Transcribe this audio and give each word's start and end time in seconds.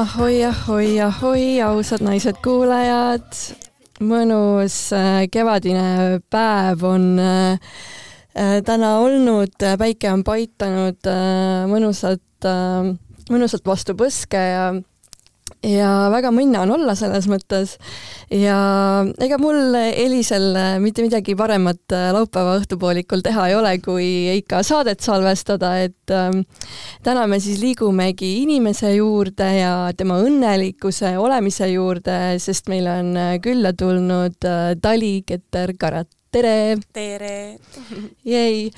ahoi, 0.00 0.44
ahoi, 0.44 1.00
ahoi, 1.00 1.60
ausad 1.62 2.00
naised-kuulajad. 2.06 3.26
mõnus 4.00 4.76
äh, 4.96 5.26
kevadine 5.28 6.20
päev 6.32 6.84
on 6.88 7.18
äh, 7.20 7.58
äh, 8.32 8.62
täna 8.64 8.94
olnud, 9.02 9.52
päike 9.78 10.08
on 10.12 10.24
paitanud 10.24 11.04
äh, 11.04 11.66
mõnusalt 13.30 13.66
vastu 13.66 13.96
põske 13.98 14.40
ja 14.40 14.70
ja 15.66 16.08
väga 16.12 16.30
mõnna 16.32 16.62
on 16.64 16.72
olla 16.76 16.94
selles 16.96 17.26
mõttes. 17.28 17.74
Ja 18.32 18.56
ega 19.20 19.36
mul 19.40 19.74
Elisel 19.76 20.54
mitte 20.80 21.04
midagi 21.04 21.34
paremat 21.36 21.94
laupäeva 22.14 22.56
õhtupoolikul 22.60 23.24
teha 23.26 23.48
ei 23.50 23.56
ole, 23.58 23.74
kui 23.84 24.06
ikka 24.38 24.62
saadet 24.66 25.02
salvestada, 25.04 25.74
et 25.84 26.14
ähm, 26.14 26.44
täna 27.06 27.26
me 27.30 27.40
siis 27.42 27.60
liigumegi 27.62 28.38
inimese 28.44 28.94
juurde 28.94 29.50
ja 29.58 29.74
tema 29.96 30.20
õnnelikkuse 30.24 31.16
olemise 31.20 31.68
juurde, 31.72 32.38
sest 32.40 32.70
meil 32.72 32.88
on 32.90 33.12
külla 33.44 33.74
tulnud 33.76 34.48
äh, 34.48 34.72
Dali 34.80 35.18
Keter-Karat 35.26 36.14
tere! 36.32 36.78
tere! 36.92 37.58
jäi. 38.24 38.70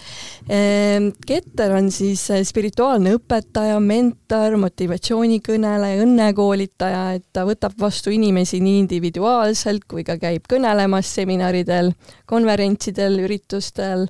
Keter 1.26 1.74
on 1.76 1.90
siis 1.92 2.24
äh, 2.32 2.42
spirituaalne 2.46 3.14
õpetaja, 3.18 3.78
mentor, 3.84 4.56
motivatsioonikõneleja, 4.62 6.02
õnnekoolitaja, 6.06 7.02
et 7.18 7.26
ta 7.32 7.44
võtab 7.48 7.76
vastu 7.80 8.12
inimesi 8.14 8.62
nii 8.64 8.82
individuaalselt 8.86 9.84
kui 9.88 10.04
ka 10.06 10.16
käib 10.20 10.48
kõnelemas 10.50 11.12
seminaridel, 11.18 11.92
konverentsidel, 12.30 13.20
üritustel 13.26 14.08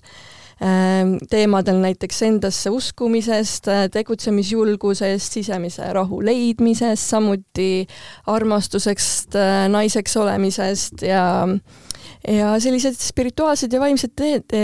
ähm, 0.63 1.17
teemadel 1.31 1.83
näiteks 1.83 2.23
endasse 2.29 2.71
uskumisest, 2.71 3.69
äh, 3.69 3.87
tegutsemisjulgusest, 3.93 5.41
sisemise 5.41 5.91
rahu 5.99 6.23
leidmisest, 6.25 7.11
samuti 7.11 7.89
armastusest, 8.31 9.35
äh, 9.35 9.67
naiseks 9.73 10.17
olemisest 10.23 11.03
ja 11.11 11.25
ja 12.29 12.53
sellised 12.63 12.99
spirituaalsed 13.01 13.73
ja 13.73 13.81
vaimsed 13.83 14.15
te 14.17 14.35
te 14.49 14.63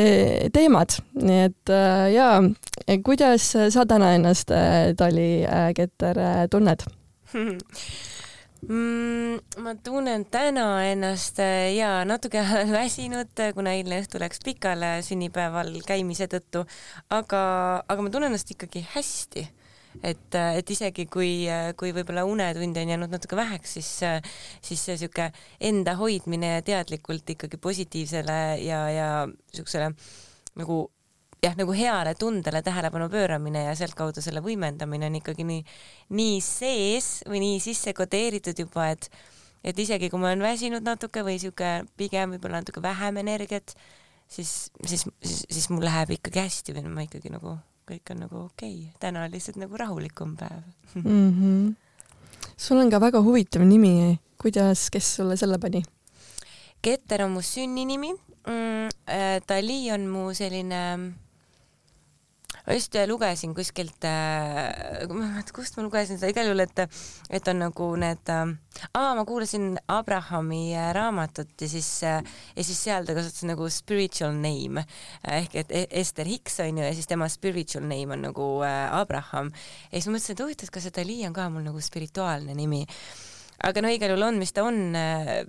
teemad, 0.55 0.99
nii 1.19 1.41
et 1.49 1.73
äh, 1.75 2.05
jaa, 2.15 2.37
kuidas 3.05 3.51
sa 3.75 3.87
täna 3.89 4.13
ennast 4.19 4.53
äh,, 4.55 4.93
Tali 4.99 5.45
äh, 5.45 5.73
Keter 5.77 6.23
tunned? 6.51 6.87
Mm,? 8.59 9.39
ma 9.63 9.73
tunnen 9.87 10.25
täna 10.35 10.65
ennast 10.91 11.39
ja 11.77 12.01
natuke 12.03 12.43
väsinud, 12.73 13.31
kuna 13.55 13.77
eilne 13.79 14.01
õhtu 14.03 14.19
läks 14.19 14.43
pikale 14.43 14.97
sünnipäeval 15.07 15.71
käimise 15.87 16.27
tõttu, 16.27 16.65
aga, 17.07 17.43
aga 17.87 18.03
ma 18.03 18.11
tunnen 18.11 18.33
ennast 18.33 18.51
ikkagi 18.51 18.83
hästi 18.97 19.47
et, 20.03 20.35
et 20.35 20.71
isegi 20.71 21.07
kui, 21.11 21.47
kui 21.79 21.95
võib-olla 21.97 22.25
unetunde 22.29 22.85
on 22.85 22.93
jäänud 22.95 23.15
natuke 23.15 23.39
väheks, 23.39 23.79
siis, 23.79 23.91
siis 24.65 24.85
see 24.85 24.99
sihuke 25.01 25.31
enda 25.71 25.97
hoidmine 25.99 26.55
ja 26.57 26.63
teadlikult 26.67 27.35
ikkagi 27.37 27.61
positiivsele 27.63 28.39
ja, 28.65 28.85
ja 28.93 29.09
siuksele 29.55 29.93
nagu 30.59 30.85
jah, 31.43 31.57
nagu 31.59 31.75
heale 31.77 32.15
tundele 32.19 32.63
tähelepanu 32.67 33.09
pööramine 33.13 33.65
ja 33.69 33.75
sealtkaudu 33.79 34.23
selle 34.25 34.43
võimendamine 34.45 35.09
on 35.11 35.19
ikkagi 35.21 35.47
nii, 35.47 35.65
nii 36.19 36.39
sees 36.45 37.11
või 37.29 37.43
nii 37.45 37.61
sisse 37.63 37.95
kodeeritud 37.97 38.67
juba, 38.67 38.91
et 38.95 39.11
et 39.67 39.79
isegi 39.83 40.07
kui 40.11 40.21
ma 40.23 40.31
olen 40.31 40.45
väsinud 40.45 40.87
natuke 40.87 41.25
või 41.27 41.39
sihuke 41.43 41.83
pigem 41.99 42.37
võib-olla 42.37 42.63
natuke 42.63 42.83
vähem 42.83 43.19
energiat, 43.25 43.75
siis, 44.31 44.71
siis, 44.87 45.03
siis, 45.23 45.43
siis 45.51 45.67
mul 45.73 45.83
läheb 45.87 46.15
ikkagi 46.15 46.45
hästi 46.45 46.77
või 46.77 46.87
ma 46.95 47.07
ikkagi 47.07 47.33
nagu 47.35 47.57
kõik 47.89 48.13
on 48.15 48.25
nagu 48.25 48.41
okei 48.45 48.75
okay., 48.75 48.97
täna 49.01 49.25
on 49.25 49.33
lihtsalt 49.33 49.59
nagu 49.61 49.77
rahulikum 49.77 50.37
päev 50.37 50.63
mm. 50.95 51.03
-hmm. 51.05 51.75
sul 52.57 52.79
on 52.79 52.91
ka 52.91 53.01
väga 53.01 53.23
huvitav 53.23 53.63
nimi, 53.63 54.19
kuidas, 54.39 54.91
kes 54.91 55.17
sulle 55.17 55.37
selle 55.37 55.59
pani? 55.59 55.83
Keter 56.83 57.25
on 57.25 57.33
mu 57.33 57.43
sünninimi 57.43 58.13
mm,. 58.47 58.89
Dali 59.49 59.91
on 59.93 60.07
mu 60.07 60.35
selline 60.35 61.13
ma 62.69 62.77
just 62.77 62.93
lugesin 63.09 63.55
kuskilt 63.57 64.05
äh,, 64.05 65.07
kust 65.57 65.79
ma 65.79 65.85
lugesin 65.87 66.19
seda, 66.21 66.29
igal 66.29 66.51
juhul, 66.51 66.61
et, 66.67 66.83
et 67.33 67.49
on 67.49 67.63
nagu 67.65 67.87
need 67.97 68.29
äh,, 68.29 68.51
aa, 68.93 69.15
ma 69.17 69.25
kuulasin 69.29 69.71
Abrahami 69.89 70.75
äh, 70.77 70.91
raamatut 70.93 71.65
ja 71.65 71.69
siis 71.73 71.89
äh,, 72.05 72.21
ja 72.53 72.67
siis 72.67 72.83
seal 72.85 73.09
ta 73.09 73.17
kasutas 73.17 73.47
nagu 73.49 73.71
spiritual 73.73 74.37
name 74.37 74.85
ehk 75.25 75.57
et 75.63 75.73
e-, 75.73 75.87
Ester 76.03 76.29
Hicks 76.29 76.61
on 76.67 76.83
ju 76.83 76.85
ja 76.85 76.93
siis 76.93 77.09
tema 77.09 77.31
spiritual 77.33 77.89
name 77.89 78.19
on 78.19 78.29
nagu 78.29 78.51
äh, 78.67 78.85
Abraham. 79.01 79.49
ja 79.89 79.97
siis 79.97 80.11
ma 80.11 80.19
mõtlesin, 80.19 80.37
et 80.37 80.45
huvitav, 80.45 80.69
et 80.69 80.77
kas 80.77 80.89
see 80.91 80.97
Dali 81.01 81.23
on 81.25 81.41
ka 81.41 81.49
mul 81.49 81.65
nagu 81.71 81.81
spirituaalne 81.81 82.53
nimi. 82.59 82.85
aga 83.65 83.81
no 83.81 83.97
igal 83.97 84.13
juhul 84.13 84.29
on, 84.29 84.45
mis 84.45 84.53
ta 84.53 84.69
on 84.69 84.85
äh, 84.93 85.41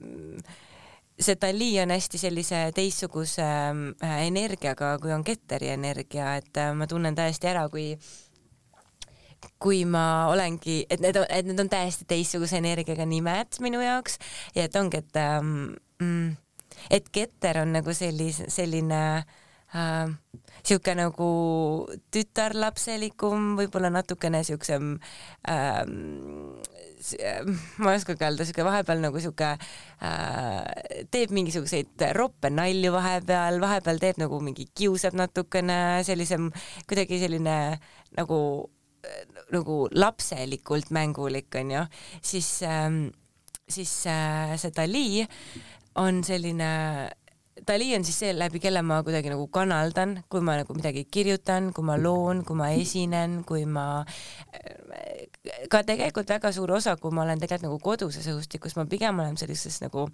see 1.20 1.36
Dali 1.42 1.74
on 1.82 1.92
hästi 1.92 2.18
sellise 2.18 2.64
teistsuguse 2.76 3.44
äh, 3.44 4.18
energiaga, 4.28 4.96
kui 5.02 5.14
on 5.14 5.24
Ketteri 5.24 5.74
energia, 5.74 6.36
et 6.40 6.58
äh, 6.58 6.74
ma 6.76 6.88
tunnen 6.88 7.16
täiesti 7.16 7.50
ära, 7.52 7.68
kui 7.70 7.94
kui 9.60 9.86
ma 9.88 10.28
olengi, 10.32 10.82
et 10.92 11.00
need 11.04 11.18
et 11.22 11.48
need 11.48 11.60
on 11.60 11.70
täiesti 11.72 12.08
teistsuguse 12.08 12.60
energiaga 12.60 13.06
nimed 13.08 13.60
minu 13.64 13.82
jaoks 13.84 14.18
ja 14.56 14.68
et 14.68 14.76
ongi, 14.76 15.00
et 15.00 15.20
ähm, 15.20 15.76
mm, 16.02 16.34
et 16.92 17.10
Keter 17.12 17.62
on 17.64 17.72
nagu 17.76 17.94
sellise, 17.96 18.50
selline 18.52 19.02
äh, 19.76 20.12
sihuke 20.64 20.96
nagu 20.98 21.30
tütarlapselikum, 22.12 23.54
võib-olla 23.60 23.92
natukene 23.94 24.44
siuksem 24.48 24.98
ähm, 25.50 26.60
ma 27.80 27.94
ei 27.94 28.00
oskagi 28.00 28.26
öelda, 28.26 28.48
sihuke 28.48 28.66
vahepeal 28.68 29.00
nagu 29.04 29.22
sihuke 29.24 29.54
äh, 29.56 31.06
teeb 31.12 31.32
mingisuguseid 31.36 32.04
roppe 32.18 32.52
nalju 32.52 32.92
vahepeal, 32.96 33.62
vahepeal 33.64 34.02
teeb 34.02 34.20
nagu 34.20 34.42
mingi 34.44 34.68
kiusab 34.76 35.16
natukene, 35.20 36.02
sellisem 36.08 36.50
kuidagi 36.90 37.22
selline 37.24 37.56
nagu 38.18 38.42
nagu 39.54 39.78
lapselikult 39.96 40.92
mängulik 40.92 41.56
onju, 41.56 41.86
siis 42.22 42.50
ähm,, 42.68 43.08
siis 43.70 43.94
äh, 44.10 44.58
see 44.60 44.74
Dali 44.76 45.24
on 45.96 46.24
selline 46.24 46.72
Dali 47.70 47.92
on 47.94 48.06
siis 48.06 48.18
see, 48.24 48.32
läbi 48.34 48.58
kelle 48.64 48.82
ma 48.82 49.04
kuidagi 49.06 49.30
nagu 49.30 49.46
kanaldan, 49.54 50.24
kui 50.32 50.42
ma 50.42 50.56
nagu 50.58 50.74
midagi 50.74 51.04
kirjutan, 51.06 51.70
kui 51.76 51.86
ma 51.86 52.00
loon, 52.02 52.42
kui 52.48 52.58
ma 52.58 52.72
esinen, 52.74 53.44
kui 53.46 53.68
ma 53.70 54.02
ka 55.70 55.84
tegelikult 55.86 56.34
väga 56.34 56.52
suur 56.56 56.74
osa, 56.80 56.96
kui 56.98 57.14
ma 57.14 57.28
olen 57.28 57.42
tegelikult 57.42 57.68
nagu 57.68 57.80
koduses 57.84 58.26
õhustikus, 58.32 58.74
ma 58.80 58.88
pigem 58.90 59.22
olen 59.22 59.38
sellises 59.38 59.84
nagu 59.86 60.08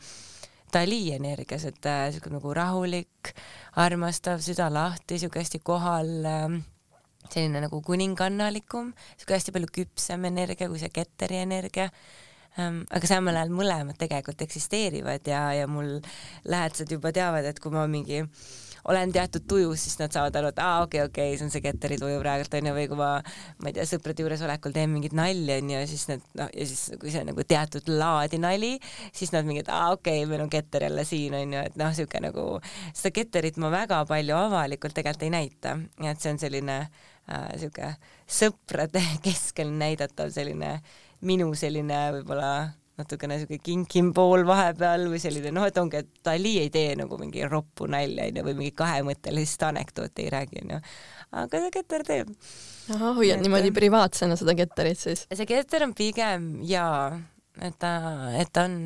Dali 0.74 1.14
energias, 1.16 1.64
et 1.70 1.86
äh, 1.88 2.10
siuke 2.12 2.34
nagu 2.34 2.52
rahulik, 2.58 3.32
armastav, 3.80 4.42
süda 4.44 4.68
lahti, 4.74 5.22
siuke 5.22 5.40
hästi 5.40 5.62
kohal 5.64 6.10
äh, 6.28 6.58
selline 7.30 7.62
nagu 7.64 7.80
kuningannalikum, 7.86 8.92
siuke 9.16 9.38
hästi 9.38 9.54
palju 9.56 9.72
küpsem 9.80 10.28
energia 10.28 10.68
kui 10.68 10.82
see 10.82 10.92
Ketteri 10.92 11.40
energia. 11.46 11.88
Aga 12.56 13.10
samal 13.10 13.36
ajal 13.36 13.52
mõlemad 13.56 13.98
tegelikult 14.00 14.46
eksisteerivad 14.46 15.28
ja, 15.28 15.48
ja 15.58 15.68
mul 15.68 15.98
lähedased 16.48 16.92
juba 16.92 17.12
teavad, 17.16 17.48
et 17.50 17.60
kui 17.60 17.74
ma 17.74 17.84
mingi 17.92 18.24
olen 18.86 19.12
teatud 19.12 19.46
tujus, 19.50 19.82
siis 19.84 19.98
nad 20.00 20.14
saavad 20.14 20.36
aru, 20.38 20.52
et 20.54 20.60
aa, 20.62 20.84
okei 20.86 21.02
okay,, 21.02 21.10
okei 21.10 21.30
okay,, 21.30 21.38
see 21.40 21.48
on 21.48 21.54
see 21.54 21.64
Ketteri 21.64 21.98
tuju 22.00 22.20
praegult 22.22 22.54
onju, 22.60 22.74
või 22.76 22.86
kui 22.92 23.00
ma, 23.00 23.10
ma 23.64 23.72
ei 23.72 23.78
tea, 23.78 23.86
sõprade 23.90 24.22
juuresolekul 24.22 24.76
teen 24.76 24.92
mingit 24.94 25.16
nalja 25.18 25.58
onju, 25.62 25.80
siis 25.90 26.06
nad 26.12 26.28
noh, 26.38 26.52
ja 26.54 26.68
siis 26.70 26.84
kui 27.02 27.14
see 27.14 27.24
on 27.24 27.32
nagu 27.32 27.46
teatud 27.50 27.90
laadi 27.90 28.40
nali, 28.42 28.76
siis 29.16 29.34
nad 29.34 29.48
mingi, 29.48 29.64
et 29.66 29.72
aa, 29.74 29.90
okei 29.98 30.22
okay,, 30.22 30.30
meil 30.30 30.46
on 30.46 30.54
Ketter 30.54 30.86
jälle 30.86 31.08
siin 31.08 31.34
onju, 31.40 31.64
et 31.72 31.82
noh, 31.82 31.96
siuke 31.98 32.22
nagu 32.24 32.46
seda 32.92 33.14
Ketterit 33.16 33.58
ma 33.62 33.74
väga 33.74 34.04
palju 34.10 34.38
avalikult 34.38 34.98
tegelikult 34.98 35.26
ei 35.26 35.34
näita, 35.34 35.76
et 36.06 36.22
see 36.22 36.36
on 36.36 36.42
selline 36.46 36.78
äh, 36.86 37.50
siuke 37.62 37.96
sõprade 38.38 39.02
keskel 39.26 39.74
näidatav 39.74 40.30
selline 40.36 40.78
minu 41.22 41.52
selline 41.56 42.02
võib-olla 42.18 42.52
natukene 43.00 43.38
siuke 43.42 43.60
kinkim 43.64 44.12
pool 44.16 44.46
vahepeal 44.48 45.10
või 45.12 45.20
selline 45.20 45.52
noh, 45.56 45.66
et 45.68 45.78
ongi, 45.80 46.00
et 46.04 46.24
Dali 46.26 46.56
ei 46.62 46.72
tee 46.72 46.96
nagu 47.00 47.20
mingi 47.20 47.44
roppu 47.50 47.90
nalja 47.92 48.30
onju 48.30 48.46
või 48.48 48.56
mingi 48.62 48.74
kahemõttelist 48.78 49.68
anekdooti 49.68 50.26
ei 50.26 50.32
räägi 50.32 50.64
onju, 50.64 50.80
aga 51.44 51.64
see 51.66 51.76
Keter 51.76 52.08
teeb. 52.08 52.34
ahah, 52.96 53.14
hoiad 53.20 53.44
niimoodi 53.44 53.74
privaatsena 53.76 54.40
seda 54.40 54.56
Ketterit 54.58 55.02
siis? 55.02 55.26
see 55.28 55.50
Keter 55.50 55.88
on 55.90 55.96
pigem 55.98 56.50
jaa, 56.70 57.20
et 57.60 57.76
ta, 57.84 57.94
et 58.40 58.52
ta 58.56 58.68
on, 58.70 58.80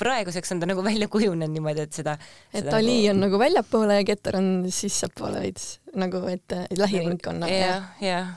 praeguseks 0.00 0.56
on 0.56 0.64
ta 0.64 0.72
nagu 0.72 0.84
välja 0.84 1.12
kujunenud 1.12 1.52
niimoodi, 1.52 1.84
et 1.84 2.00
seda 2.00 2.16
et 2.54 2.64
Dali 2.64 3.02
nagu... 3.02 3.12
on 3.12 3.24
nagu 3.28 3.46
väljapoole 3.46 4.00
ja 4.00 4.10
Keter 4.14 4.40
on 4.40 4.52
sissepoole 4.72 5.44
veits 5.44 5.74
nagu, 5.92 6.24
et 6.32 6.60
lähiringkonna 6.72 7.44
nagu,. 7.44 7.64
jah, 7.66 7.90
jah, 8.00 8.36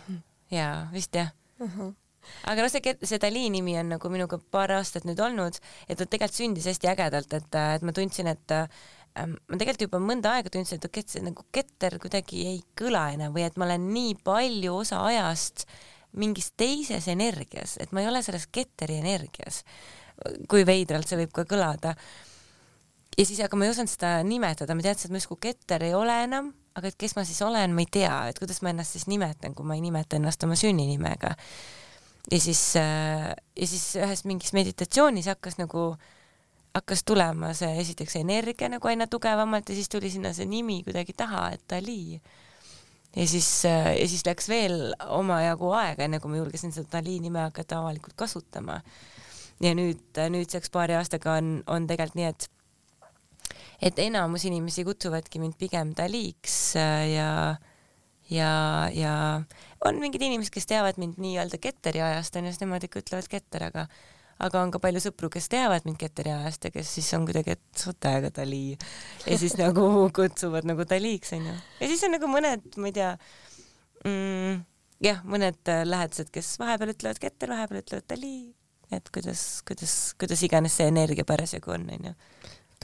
jaa, 0.51 0.79
vist 0.91 1.15
jah 1.15 1.31
uh. 1.63 1.69
-huh 1.69 1.93
aga 2.51 2.65
noh, 2.65 2.71
see, 2.71 2.95
see 3.03 3.21
Dali 3.21 3.47
nimi 3.53 3.77
on 3.79 3.95
nagu 3.95 4.11
minuga 4.13 4.39
paar 4.51 4.75
aastat 4.77 5.07
nüüd 5.07 5.21
olnud 5.23 5.57
ja 5.89 5.95
ta 5.95 6.05
tegelikult 6.05 6.41
sündis 6.41 6.69
hästi 6.69 6.91
ägedalt, 6.91 7.33
et, 7.37 7.57
et 7.77 7.85
ma 7.85 7.95
tundsin, 7.95 8.29
et 8.31 8.55
ähm, 8.57 9.35
ma 9.47 9.59
tegelikult 9.59 9.87
juba 9.87 10.03
mõnda 10.03 10.35
aega 10.35 10.53
tundsin, 10.53 10.79
et 10.79 10.87
okei, 10.87 11.05
et 11.05 11.17
see 11.17 11.25
nagu 11.25 11.47
ketter 11.55 11.99
kuidagi 12.01 12.45
ei 12.51 12.61
kõla 12.77 13.09
enam 13.15 13.35
või 13.35 13.45
et 13.47 13.59
ma 13.59 13.67
olen 13.69 13.89
nii 13.93 14.15
palju 14.25 14.79
osa 14.83 15.03
ajast 15.09 15.67
mingis 16.15 16.51
teises 16.57 17.07
energias, 17.11 17.75
et 17.81 17.91
ma 17.91 18.03
ei 18.03 18.09
ole 18.09 18.21
selles 18.23 18.47
ketteri 18.51 18.99
energias. 19.01 19.63
kui 20.47 20.63
veidralt 20.63 21.09
see 21.09 21.17
võib 21.19 21.33
ka 21.35 21.43
kõlada. 21.43 21.95
ja 23.17 23.25
siis, 23.25 23.39
aga 23.43 23.57
ma 23.57 23.65
ei 23.65 23.71
osanud 23.73 23.91
seda 23.91 24.11
nimetada, 24.23 24.75
ma 24.75 24.83
teadsin, 24.85 25.09
et 25.09 25.15
ma 25.15 25.19
justkui 25.19 25.41
ketter 25.49 25.83
ei 25.83 25.93
ole 25.93 26.15
enam, 26.23 26.53
aga 26.75 26.91
et 26.91 26.97
kes 26.99 27.15
ma 27.15 27.23
siis 27.27 27.41
olen, 27.43 27.73
ma 27.75 27.83
ei 27.83 27.89
tea, 27.91 28.13
et 28.29 28.39
kuidas 28.39 28.61
ma 28.63 28.71
ennast 28.71 28.95
siis 28.95 29.07
nimetan, 29.11 29.55
kui 29.55 29.67
ma 29.67 29.75
ei 29.75 29.83
nimeta 29.83 30.19
ennast 30.19 30.43
oma 30.47 30.57
sünninimega 30.59 31.35
ja 32.31 32.39
siis 32.39 32.61
äh, 32.75 33.33
ja 33.55 33.67
siis 33.67 33.95
ühes 34.01 34.25
mingis 34.25 34.53
meditatsioonis 34.53 35.29
hakkas 35.29 35.59
nagu 35.59 35.93
hakkas 36.75 37.03
tulema 37.07 37.53
see 37.55 37.69
esiteks 37.81 38.17
energia 38.19 38.69
nagu 38.71 38.89
aina 38.89 39.07
tugevamalt 39.07 39.69
ja 39.69 39.75
siis 39.77 39.89
tuli 39.89 40.09
sinna 40.11 40.33
see 40.35 40.47
nimi 40.49 40.81
kuidagi 40.83 41.13
taha, 41.17 41.49
et 41.55 41.63
Dali. 41.69 42.19
ja 43.15 43.27
siis 43.27 43.49
äh, 43.65 43.93
ja 43.99 44.07
siis 44.07 44.25
läks 44.25 44.49
veel 44.49 44.95
omajagu 45.05 45.71
aega, 45.77 46.07
enne 46.07 46.19
kui 46.19 46.33
ma 46.33 46.41
julgesin 46.41 46.73
seda 46.75 46.97
Dali 46.97 47.19
nime 47.19 47.45
hakata 47.45 47.79
avalikult 47.79 48.17
kasutama. 48.17 48.81
ja 49.61 49.71
nüüd 49.77 50.19
nüüdseks 50.29 50.73
paari 50.73 50.97
aastaga 50.97 51.37
on, 51.39 51.61
on 51.67 51.87
tegelikult 51.87 52.19
nii, 52.19 52.33
et 52.33 52.49
et 53.85 53.99
enamus 53.99 54.45
inimesi 54.47 54.83
kutsuvadki 54.87 55.39
mind 55.39 55.55
pigem 55.59 55.93
Daliks 55.95 56.75
äh, 56.79 57.11
ja 58.29 58.89
ja, 58.93 59.13
on 59.85 60.01
mingid 60.01 60.23
inimesed, 60.25 60.53
kes 60.53 60.69
teavad 60.69 60.99
mind 61.01 61.19
nii-öelda 61.21 61.59
Ketteri 61.61 62.01
ajast 62.01 62.35
onju, 62.35 62.53
siis 62.53 62.63
nemad 62.63 62.85
ikka 62.87 63.01
ütlevad 63.03 63.29
Ketter, 63.31 63.69
aga 63.69 63.87
aga 64.43 64.61
on 64.65 64.71
ka 64.73 64.81
palju 64.83 64.99
sõpru, 65.05 65.29
kes 65.31 65.47
teavad 65.51 65.85
mind 65.87 65.99
Ketteri 66.01 66.33
ajast 66.33 66.67
ja 66.67 66.73
kes 66.73 66.91
siis 66.97 67.07
on 67.15 67.27
kuidagi, 67.27 67.55
et 67.55 67.79
su 67.79 67.93
täiega 67.93 68.31
Dali 68.35 68.63
ja 68.73 69.37
siis 69.39 69.55
nagu 69.59 69.87
kutsuvad 70.17 70.67
nagu 70.67 70.87
Daliks 70.89 71.35
onju. 71.37 71.55
ja 71.79 71.91
siis 71.91 72.03
on 72.07 72.15
nagu 72.17 72.29
mõned, 72.31 72.67
ma 72.81 72.91
ei 72.91 72.97
tea 72.97 73.13
mm,, 74.03 74.59
jah, 75.05 75.23
mõned 75.27 75.73
lähedased, 75.87 76.33
kes 76.35 76.55
vahepeal 76.61 76.95
ütlevad 76.95 77.21
Ketter, 77.21 77.53
vahepeal 77.55 77.83
ütlevad 77.83 78.09
Dali, 78.11 78.35
et 78.95 79.13
kuidas, 79.13 79.45
kuidas, 79.67 79.95
kuidas 80.19 80.43
iganes 80.47 80.75
see 80.77 80.89
energia 80.91 81.27
parasjagu 81.27 81.75
on 81.77 81.87
onju. 81.95 82.15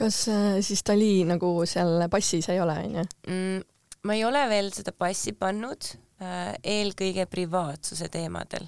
kas 0.00 0.24
äh, 0.32 0.56
siis 0.64 0.84
Dali 0.88 1.12
nagu 1.28 1.52
seal 1.68 2.08
passis 2.12 2.48
ei 2.48 2.62
ole 2.64 2.78
onju? 2.86 3.04
Mm, 3.28 3.60
ma 4.02 4.16
ei 4.16 4.24
ole 4.24 4.42
veel 4.50 4.72
seda 4.74 4.92
passi 4.96 5.34
pannud 5.38 5.92
äh,, 6.22 6.54
eelkõige 6.62 7.26
privaatsuse 7.30 8.08
teemadel, 8.12 8.66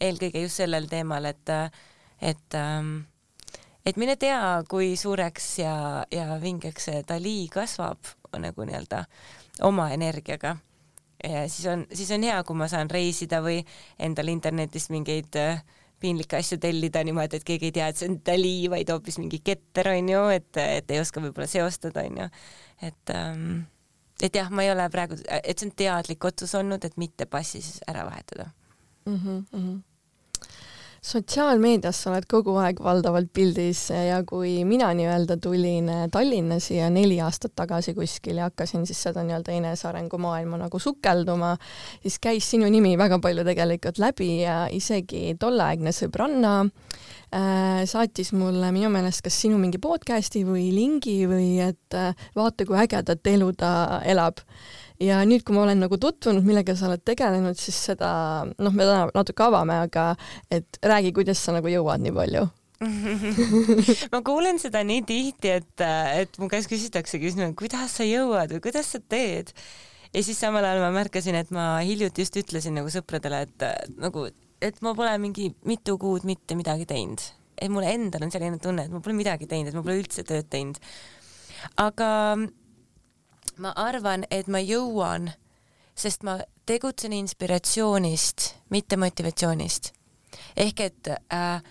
eelkõige 0.00 0.44
just 0.44 0.62
sellel 0.62 0.88
teemal, 0.90 1.26
et, 1.32 1.54
et 2.22 2.58
ähm, 2.58 2.98
et 3.86 3.98
mine 4.00 4.16
tea, 4.18 4.40
kui 4.68 4.94
suureks 4.98 5.50
ja, 5.62 5.74
ja 6.10 6.38
vingeks 6.42 6.88
see 6.88 7.02
Dali 7.06 7.38
kasvab 7.52 8.14
nagu 8.36 8.66
nii-öelda 8.68 9.04
oma 9.64 9.88
energiaga. 9.94 10.56
ja 11.24 11.46
siis 11.48 11.66
on, 11.72 11.86
siis 11.94 12.10
on 12.12 12.26
hea, 12.26 12.36
kui 12.44 12.58
ma 12.58 12.68
saan 12.68 12.90
reisida 12.92 13.40
või 13.42 13.62
endale 13.98 14.34
internetist 14.34 14.90
mingeid 14.92 15.38
äh, 15.40 15.62
piinlikke 16.00 16.36
asju 16.36 16.58
tellida 16.60 17.00
niimoodi, 17.06 17.38
et 17.38 17.46
keegi 17.46 17.70
ei 17.70 17.76
tea, 17.78 17.86
et 17.88 17.96
see 17.96 18.10
on 18.10 18.18
Dali, 18.26 18.66
vaid 18.68 18.90
hoopis 18.92 19.16
mingi 19.22 19.40
ketter 19.44 19.94
onju, 19.94 20.26
et, 20.34 20.50
et 20.60 20.92
ei 20.92 21.00
oska 21.00 21.22
võib-olla 21.24 21.48
seostada 21.48 22.04
onju, 22.04 22.28
et 22.84 23.14
ähm, 23.14 23.62
et 24.22 24.36
jah, 24.36 24.48
ma 24.50 24.64
ei 24.64 24.72
ole 24.72 24.86
praegu, 24.92 25.18
et 25.42 25.58
see 25.58 25.68
on 25.68 25.74
teadlik 25.76 26.24
otsus 26.24 26.54
olnud, 26.56 26.84
et 26.84 26.96
mitte 27.00 27.28
passi 27.30 27.60
siis 27.60 27.82
ära 27.88 28.06
vahetada 28.08 28.48
mm. 29.06 29.42
-hmm. 29.52 29.80
sotsiaalmeedias 31.02 32.02
sa 32.02 32.10
oled 32.10 32.24
kogu 32.28 32.56
aeg 32.56 32.80
valdavalt 32.82 33.28
pildis 33.32 33.90
ja 33.90 34.22
kui 34.24 34.64
mina 34.64 34.88
nii-öelda 34.94 35.36
tulin 35.42 35.90
Tallinna 36.12 36.58
siia 36.60 36.90
neli 36.90 37.20
aastat 37.20 37.52
tagasi 37.54 37.94
kuskil 37.94 38.36
ja 38.36 38.48
hakkasin 38.48 38.86
siis 38.86 39.02
seda 39.02 39.22
nii-öelda 39.22 39.52
enesearengu 39.52 40.18
maailma 40.18 40.56
nagu 40.56 40.78
sukelduma, 40.78 41.56
siis 42.02 42.18
käis 42.18 42.50
sinu 42.50 42.70
nimi 42.70 42.98
väga 42.98 43.18
palju 43.18 43.44
tegelikult 43.44 43.98
läbi 43.98 44.42
ja 44.42 44.66
isegi 44.70 45.36
tolleaegne 45.40 45.92
sõbranna 45.92 46.64
saatis 47.88 48.32
mulle 48.36 48.70
minu 48.74 48.88
meelest 48.92 49.24
kas 49.24 49.36
sinu 49.42 49.58
mingi 49.60 49.80
podcast'i 49.82 50.44
või 50.46 50.68
lingi 50.74 51.18
või 51.28 51.56
et 51.64 51.96
äh, 51.96 52.26
vaata, 52.36 52.66
kui 52.68 52.78
ägedat 52.80 53.26
elu 53.32 53.50
ta 53.58 54.00
elab. 54.08 54.42
ja 55.02 55.20
nüüd, 55.28 55.44
kui 55.44 55.56
ma 55.56 55.66
olen 55.66 55.82
nagu 55.84 55.98
tutvunud, 56.00 56.46
millega 56.46 56.76
sa 56.76 56.88
oled 56.88 57.02
tegelenud, 57.04 57.58
siis 57.60 57.78
seda, 57.90 58.10
noh, 58.46 58.72
me 58.72 58.86
täna 58.88 59.10
natuke 59.14 59.44
avame, 59.44 59.80
aga 59.88 60.14
et 60.50 60.78
räägi, 60.82 61.12
kuidas 61.16 61.42
sa 61.42 61.56
nagu 61.56 61.68
jõuad 61.68 62.04
nii 62.04 62.14
palju 62.16 62.46
ma 64.12 64.20
kuulen 64.24 64.58
seda 64.60 64.82
nii 64.84 65.02
tihti, 65.08 65.52
et, 65.60 65.84
et 66.20 66.40
mu 66.40 66.48
käest 66.52 66.68
küsitakse 66.68 67.20
küsimus, 67.22 67.54
kuidas 67.56 67.96
sa 67.96 68.04
jõuad 68.04 68.52
või 68.52 68.64
kuidas 68.68 68.92
sa 68.92 69.00
teed. 69.00 69.52
ja 70.12 70.24
siis 70.24 70.40
samal 70.40 70.64
ajal 70.64 70.84
ma 70.84 70.90
märkasin, 70.98 71.38
et 71.40 71.52
ma 71.52 71.78
hiljuti 71.84 72.24
just 72.24 72.36
ütlesin 72.36 72.76
nagu 72.76 72.92
sõpradele, 72.92 73.46
et 73.48 73.68
nagu 73.96 74.28
et 74.66 74.82
ma 74.84 74.94
pole 74.98 75.14
mingi 75.22 75.50
mitu 75.68 75.96
kuud 76.00 76.26
mitte 76.28 76.56
midagi 76.58 76.86
teinud, 76.88 77.22
et 77.56 77.72
mul 77.72 77.86
endal 77.88 78.26
on 78.26 78.34
selline 78.34 78.60
tunne, 78.62 78.86
et 78.86 78.92
ma 78.92 79.00
pole 79.04 79.16
midagi 79.16 79.48
teinud, 79.50 79.70
et 79.70 79.78
ma 79.78 79.84
pole 79.86 80.00
üldse 80.02 80.26
tööd 80.26 80.48
teinud. 80.52 80.80
aga 81.80 82.10
ma 83.62 83.72
arvan, 83.80 84.26
et 84.30 84.48
ma 84.52 84.60
jõuan, 84.60 85.30
sest 85.96 86.26
ma 86.26 86.38
tegutsen 86.68 87.14
inspiratsioonist, 87.16 88.52
mitte 88.74 88.98
motivatsioonist. 89.00 89.92
ehk 90.56 90.80
et 90.80 91.08
äh, 91.32 91.62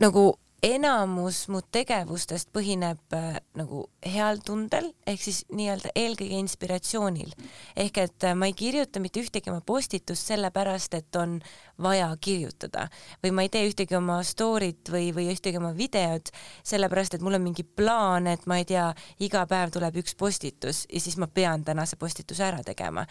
nagu 0.00 0.32
enamus 0.64 1.44
mu 1.52 1.60
tegevustest 1.74 2.48
põhineb 2.54 3.14
äh, 3.16 3.36
nagu 3.58 3.84
heal 4.06 4.40
tundel 4.44 4.90
ehk 5.08 5.20
siis 5.20 5.42
nii-öelda 5.52 5.92
eelkõige 5.98 6.38
inspiratsioonil. 6.40 7.34
ehk 7.76 8.00
et 8.00 8.24
äh, 8.24 8.34
ma 8.38 8.48
ei 8.48 8.56
kirjuta 8.56 9.02
mitte 9.04 9.20
ühtegi 9.20 9.52
oma 9.52 9.60
postitust 9.60 10.32
sellepärast, 10.32 10.94
et 10.94 11.20
on 11.20 11.38
vaja 11.82 12.08
kirjutada 12.20 12.88
või 13.22 13.34
ma 13.36 13.44
ei 13.44 13.52
tee 13.52 13.66
ühtegi 13.68 13.96
oma 13.98 14.20
story't 14.24 14.92
või, 14.94 15.12
või 15.14 15.28
ühtegi 15.34 15.60
oma 15.60 15.74
videot 15.76 16.32
sellepärast, 16.64 17.14
et 17.18 17.24
mul 17.24 17.36
on 17.36 17.44
mingi 17.44 17.64
plaan, 17.64 18.30
et 18.30 18.46
ma 18.46 18.60
ei 18.62 18.68
tea, 18.68 18.88
iga 19.20 19.44
päev 19.50 19.74
tuleb 19.74 20.00
üks 20.00 20.16
postitus 20.16 20.86
ja 20.88 21.00
siis 21.00 21.18
ma 21.20 21.28
pean 21.28 21.64
tänase 21.64 22.00
postituse 22.00 22.44
ära 22.44 22.64
tegema 22.64 23.04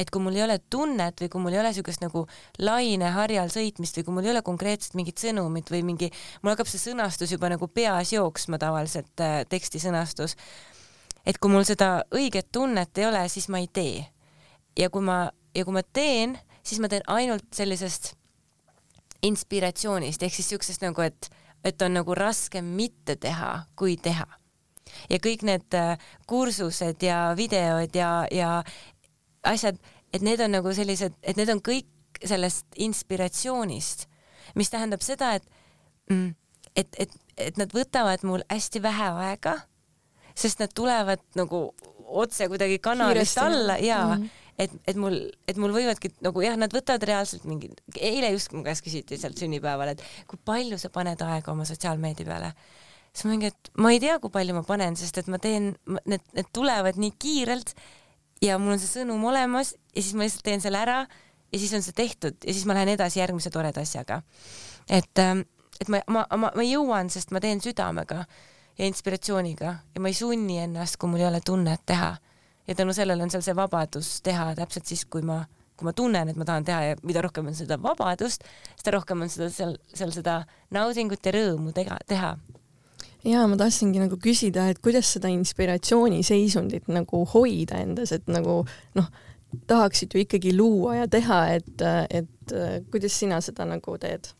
et 0.00 0.10
kui 0.10 0.22
mul 0.22 0.36
ei 0.38 0.44
ole 0.46 0.56
tunnet 0.72 1.20
või 1.20 1.28
kui 1.32 1.42
mul 1.44 1.54
ei 1.54 1.60
ole 1.60 1.72
niisugust 1.72 2.02
nagu 2.04 2.24
laineharjal 2.62 3.50
sõitmist 3.52 3.98
või 3.98 4.06
kui 4.06 4.16
mul 4.16 4.28
ei 4.28 4.32
ole 4.34 4.42
konkreetselt 4.46 4.96
mingit 4.98 5.20
sõnumit 5.20 5.70
või 5.72 5.82
mingi, 5.86 6.10
mul 6.42 6.54
hakkab 6.54 6.70
see 6.70 6.80
sõnastus 6.82 7.34
juba 7.34 7.50
nagu 7.52 7.68
peas 7.68 8.14
jooksma 8.14 8.60
tavaliselt 8.62 9.24
äh,, 9.24 9.42
teksti 9.48 9.82
sõnastus. 9.82 10.36
et 11.26 11.38
kui 11.38 11.52
mul 11.52 11.66
seda 11.68 12.04
õiget 12.16 12.48
tunnet 12.52 12.98
ei 12.98 13.06
ole, 13.10 13.26
siis 13.28 13.48
ma 13.52 13.60
ei 13.60 13.68
tee. 13.68 14.06
ja 14.78 14.90
kui 14.90 15.04
ma, 15.04 15.28
ja 15.54 15.64
kui 15.64 15.76
ma 15.76 15.82
teen, 15.82 16.38
siis 16.62 16.80
ma 16.80 16.88
teen 16.88 17.04
ainult 17.06 17.46
sellisest 17.52 18.14
inspiratsioonist 19.22 20.22
ehk 20.22 20.32
siis 20.34 20.48
niisugusest 20.48 20.86
nagu, 20.86 21.04
et, 21.04 21.28
et 21.64 21.82
on 21.82 21.92
nagu 21.92 22.14
raskem 22.16 22.64
mitte 22.64 23.16
teha, 23.20 23.66
kui 23.76 23.98
teha 24.00 24.26
ja 25.10 25.18
kõik 25.22 25.44
need 25.46 25.76
äh, 25.76 26.00
kursused 26.30 27.02
ja 27.04 27.30
videod 27.38 27.94
ja, 27.96 28.10
ja 28.32 28.50
asjad, 29.46 29.78
et 30.12 30.22
need 30.22 30.40
on 30.40 30.52
nagu 30.58 30.74
sellised, 30.74 31.14
et 31.22 31.36
need 31.36 31.48
on 31.52 31.62
kõik 31.64 32.20
sellest 32.26 32.66
inspiratsioonist, 32.76 34.06
mis 34.58 34.70
tähendab 34.70 35.02
seda, 35.04 35.34
et 35.38 35.46
mm, 36.10 36.34
et, 36.76 37.00
et, 37.02 37.16
et 37.40 37.60
nad 37.60 37.72
võtavad 37.74 38.24
mul 38.26 38.44
hästi 38.50 38.82
vähe 38.82 39.08
aega, 39.24 39.56
sest 40.38 40.62
nad 40.62 40.72
tulevad 40.74 41.22
nagu 41.38 41.70
otse 42.10 42.48
kuidagi 42.50 42.78
kanalist 42.82 43.38
Kiiresti. 43.38 43.40
alla 43.46 43.76
ja 43.78 43.98
mm 44.06 44.22
-hmm. 44.22 44.28
et, 44.58 44.70
et 44.86 44.96
mul, 44.96 45.16
et 45.48 45.56
mul 45.56 45.72
võivadki 45.74 46.12
nagu 46.20 46.42
jah, 46.42 46.56
nad 46.56 46.74
võtavad 46.74 47.02
reaalselt 47.06 47.44
mingi, 47.44 47.70
eile 48.00 48.30
just 48.30 48.52
mu 48.52 48.62
käest 48.64 48.84
küsiti 48.84 49.18
sealt 49.18 49.38
sünnipäeval, 49.38 49.88
et 49.88 50.02
kui 50.26 50.38
palju 50.44 50.78
sa 50.78 50.90
paned 50.90 51.20
aega 51.22 51.52
oma 51.52 51.64
sotsiaalmeedia 51.64 52.26
peale 52.26 52.54
siis 53.12 53.24
ma 53.24 53.30
mingi, 53.30 53.46
et 53.46 53.70
ma 53.76 53.90
ei 53.92 54.00
tea, 54.00 54.18
kui 54.18 54.30
palju 54.30 54.54
ma 54.54 54.62
panen, 54.62 54.96
sest 54.96 55.18
et 55.18 55.26
ma 55.26 55.38
teen, 55.38 55.74
need, 56.06 56.22
need 56.32 56.46
tulevad 56.52 56.96
nii 56.96 57.12
kiirelt 57.18 57.74
ja 58.42 58.58
mul 58.58 58.76
on 58.76 58.80
see 58.80 59.00
sõnum 59.00 59.24
olemas 59.28 59.74
ja 59.94 60.02
siis 60.02 60.14
ma 60.16 60.24
lihtsalt 60.24 60.46
teen 60.46 60.62
selle 60.64 60.80
ära 60.80 61.00
ja 61.52 61.58
siis 61.58 61.72
on 61.76 61.84
see 61.84 61.96
tehtud 61.96 62.38
ja 62.46 62.54
siis 62.54 62.66
ma 62.68 62.76
lähen 62.76 62.94
edasi 62.94 63.20
järgmise 63.20 63.50
toreda 63.50 63.82
asjaga. 63.84 64.22
et, 64.88 65.18
ähm, 65.18 65.44
et 65.80 65.88
ma, 65.88 66.00
ma, 66.06 66.24
ma, 66.36 66.52
ma 66.56 66.64
jõuan, 66.64 67.10
sest 67.10 67.30
ma 67.30 67.40
teen 67.40 67.60
südamega 67.60 68.24
ja 68.78 68.86
inspiratsiooniga 68.86 69.76
ja 69.94 70.00
ma 70.00 70.08
ei 70.08 70.16
sunni 70.16 70.58
ennast, 70.64 70.96
kui 70.96 71.10
mul 71.10 71.20
ei 71.20 71.28
ole 71.28 71.40
tunnet 71.44 71.82
teha. 71.86 72.16
ja 72.66 72.74
tänu 72.74 72.92
sellele 72.92 73.22
on 73.22 73.30
seal 73.30 73.42
see 73.42 73.56
vabadus 73.56 74.20
teha 74.22 74.54
täpselt 74.54 74.86
siis, 74.86 75.04
kui 75.04 75.22
ma, 75.26 75.42
kui 75.76 75.84
ma 75.84 75.92
tunnen, 75.92 76.28
et 76.28 76.36
ma 76.36 76.44
tahan 76.44 76.64
teha 76.64 76.82
ja 76.84 76.96
mida 77.02 77.22
rohkem 77.22 77.46
on 77.50 77.54
seda 77.54 77.76
vabadust, 77.82 78.44
seda 78.76 78.96
rohkem 78.96 79.26
on 79.26 79.28
seda 79.32 79.50
seal, 79.50 79.76
seal 79.94 80.12
seda 80.14 80.44
naudingut 80.70 81.26
ja 81.26 81.34
rõõmu 81.34 81.74
tega, 81.76 81.98
teha 82.06 82.36
jaa, 83.24 83.46
ma 83.50 83.58
tahtsingi 83.60 84.02
nagu 84.02 84.18
küsida, 84.22 84.68
et 84.70 84.80
kuidas 84.82 85.12
seda 85.16 85.30
inspiratsiooniseisundit 85.32 86.88
nagu 86.92 87.24
hoida 87.34 87.82
endas, 87.84 88.14
et 88.16 88.28
nagu 88.30 88.62
noh, 88.98 89.08
tahaksid 89.70 90.14
ju 90.14 90.24
ikkagi 90.24 90.54
luua 90.56 91.00
ja 91.02 91.08
teha, 91.10 91.40
et, 91.58 91.86
et 92.10 92.58
kuidas 92.90 93.16
sina 93.18 93.40
seda 93.44 93.68
nagu 93.68 93.98
teed? 94.00 94.32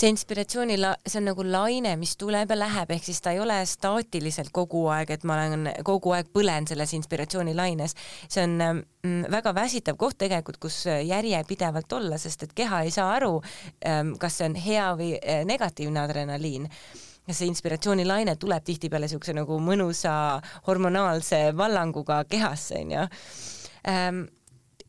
see 0.00 0.08
inspiratsiooni, 0.08 0.76
see 1.04 1.18
on 1.20 1.26
nagu 1.28 1.44
laine, 1.44 1.92
mis 2.00 2.14
tuleb 2.20 2.52
ja 2.52 2.56
läheb, 2.56 2.92
ehk 2.94 3.04
siis 3.04 3.20
ta 3.20 3.34
ei 3.34 3.40
ole 3.42 3.58
staatiliselt 3.68 4.52
kogu 4.54 4.86
aeg, 4.92 5.12
et 5.12 5.26
ma 5.28 5.36
olen 5.36 5.68
kogu 5.84 6.14
aeg 6.16 6.30
põlen 6.32 6.68
selles 6.70 6.94
inspiratsioonilaines. 6.96 7.96
see 8.28 8.46
on 8.46 8.56
mm, 8.62 9.26
väga 9.34 9.52
väsitav 9.56 9.98
koht 10.00 10.16
tegelikult, 10.22 10.60
kus 10.62 10.84
järjepidevalt 10.86 11.92
olla, 11.98 12.18
sest 12.18 12.46
et 12.46 12.56
keha 12.56 12.82
ei 12.86 12.94
saa 12.94 13.10
aru, 13.18 13.42
ähm, 13.84 14.14
kas 14.20 14.40
see 14.40 14.48
on 14.48 14.56
hea 14.56 14.88
või 14.96 15.12
äh, 15.18 15.44
negatiivne 15.44 16.00
adrenaliin 16.00 16.70
ja 17.30 17.36
see 17.36 17.50
inspiratsioonilaine 17.50 18.36
tuleb 18.40 18.66
tihtipeale 18.66 19.06
niisuguse 19.06 19.36
nagu 19.36 19.60
mõnusa 19.62 20.12
hormonaalse 20.66 21.50
vallanguga 21.56 22.24
kehasse, 22.30 22.82
onju 22.82 23.06
ähm, 23.88 24.26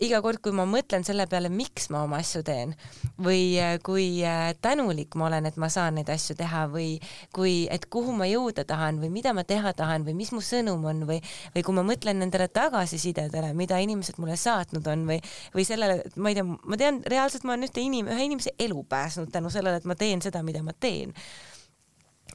iga 0.02 0.18
kord, 0.24 0.42
kui 0.42 0.54
ma 0.56 0.66
mõtlen 0.70 1.04
selle 1.06 1.28
peale, 1.30 1.50
miks 1.54 1.90
ma 1.94 2.02
oma 2.06 2.20
asju 2.22 2.42
teen 2.46 2.74
või 3.22 3.54
äh, 3.62 3.76
kui 3.86 4.24
äh, 4.26 4.52
tänulik 4.62 5.16
ma 5.20 5.28
olen, 5.28 5.46
et 5.50 5.60
ma 5.62 5.70
saan 5.70 6.00
neid 6.00 6.10
asju 6.10 6.36
teha 6.40 6.66
või 6.72 6.96
kui, 7.36 7.68
et 7.72 7.86
kuhu 7.94 8.16
ma 8.18 8.26
jõuda 8.30 8.66
tahan 8.68 9.02
või 9.02 9.12
mida 9.14 9.36
ma 9.38 9.46
teha 9.48 9.76
tahan 9.78 10.06
või 10.08 10.16
mis 10.18 10.34
mu 10.34 10.42
sõnum 10.46 10.88
on 10.90 11.06
või, 11.10 11.20
või 11.56 11.66
kui 11.68 11.78
ma 11.78 11.86
mõtlen 11.86 12.22
nendele 12.24 12.50
tagasisidedele, 12.50 13.54
mida 13.58 13.78
inimesed 13.84 14.18
mulle 14.22 14.40
saatnud 14.42 14.90
on 14.90 15.06
või, 15.12 15.22
või 15.54 15.68
sellele, 15.70 16.02
et 16.10 16.18
ma 16.18 16.34
ei 16.34 16.40
tea, 16.40 16.48
ma 16.50 16.82
tean 16.82 17.02
reaalselt, 17.06 17.46
ma 17.46 17.56
olen 17.56 17.70
ühte 17.70 17.86
inim-, 17.86 18.10
ühe 18.10 18.26
inimese 18.26 18.56
elu 18.60 18.84
päästnud 18.90 19.30
tänu 19.34 19.54
sellele, 19.54 19.84
et 19.84 19.90
ma 19.90 19.98
teen 20.00 20.24
seda, 20.26 20.42
mida 20.46 20.66
ma 20.66 20.74
teen. 20.74 21.14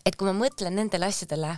Et 0.07 0.17
kui 0.17 0.29
ma 0.29 0.37
mõtlen 0.39 0.77
nendele 0.79 1.11
asjadele, 1.11 1.57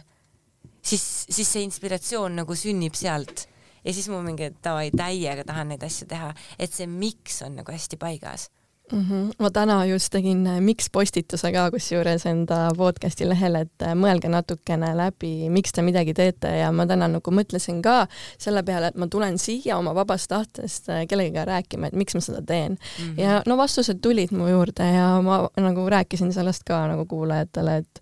siis, 0.81 1.05
siis 1.28 1.49
see 1.49 1.64
inspiratsioon 1.67 2.40
nagu 2.40 2.57
sünnib 2.57 2.97
sealt. 2.99 3.47
Ja 3.85 3.95
siis 3.95 4.09
mul 4.11 4.25
mingi 4.26 4.50
davai, 4.64 4.88
täiega 4.90 5.45
tahan 5.47 5.71
neid 5.73 5.85
asju 5.87 6.09
teha, 6.11 6.33
et 6.59 6.73
see 6.75 6.88
miks 6.90 7.43
on 7.47 7.61
nagu 7.61 7.73
hästi 7.73 8.00
paigas 8.00 8.49
mm. 8.92 9.04
-hmm. 9.04 9.30
ma 9.38 9.50
täna 9.50 9.85
just 9.87 10.12
tegin 10.12 10.47
äh, 10.47 10.61
miks 10.61 10.90
postituse 10.92 11.52
ka 11.52 11.71
kusjuures 11.71 12.26
enda 12.26 12.71
podcast'i 12.76 13.28
lehel, 13.28 13.54
et 13.54 13.83
äh, 13.83 13.95
mõelge 13.95 14.28
natukene 14.28 14.95
läbi, 14.97 15.50
miks 15.50 15.73
te 15.73 15.83
midagi 15.83 16.14
teete 16.14 16.49
ja 16.59 16.73
ma 16.73 16.87
täna 16.87 17.09
nagu 17.09 17.30
mõtlesin 17.30 17.83
ka 17.83 18.07
selle 18.38 18.62
peale, 18.62 18.92
et 18.92 18.97
ma 18.97 19.07
tulen 19.07 19.38
siia 19.38 19.78
oma 19.78 19.95
vabast 19.95 20.28
tahtest 20.28 20.88
äh, 20.88 21.07
kellegagi 21.09 21.47
rääkima, 21.49 21.87
et 21.87 21.95
miks 21.95 22.14
ma 22.14 22.21
seda 22.21 22.42
teen 22.42 22.73
mm. 22.73 23.04
-hmm. 23.04 23.21
ja 23.21 23.42
no 23.47 23.57
vastused 23.57 24.00
tulid 24.02 24.33
mu 24.33 24.49
juurde 24.49 24.92
ja 24.92 25.21
ma 25.23 25.49
nagu 25.57 25.88
rääkisin 25.88 26.33
sellest 26.33 26.64
ka 26.64 26.87
nagu 26.88 27.07
kuulajatele, 27.07 27.76
et 27.76 28.00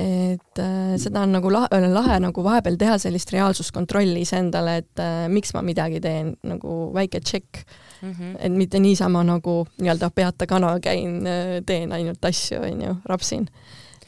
et 0.00 0.58
äh, 0.58 0.96
seda 0.96 1.24
on 1.26 1.34
nagu 1.34 1.50
lahe, 1.52 1.68
lahe 1.92 2.18
nagu 2.22 2.44
vahepeal 2.44 2.78
teha 2.80 2.96
sellist 2.98 3.32
reaalsuskontrolli 3.34 4.22
iseendale, 4.24 4.76
et 4.76 5.02
äh, 5.02 5.26
miks 5.28 5.52
ma 5.54 5.62
midagi 5.66 6.00
teen, 6.00 6.34
nagu 6.46 6.76
väike 6.94 7.20
tšekk 7.20 7.64
mm. 8.02 8.12
-hmm. 8.12 8.36
et 8.38 8.52
mitte 8.52 8.78
niisama 8.78 9.24
nagu 9.24 9.66
nii-öelda 9.78 10.10
peata 10.14 10.46
kana 10.46 10.80
käin 10.80 11.26
äh,, 11.26 11.60
teen 11.66 11.92
ainult 11.92 12.24
asju, 12.24 12.62
onju, 12.62 12.96
rapsin 13.04 13.48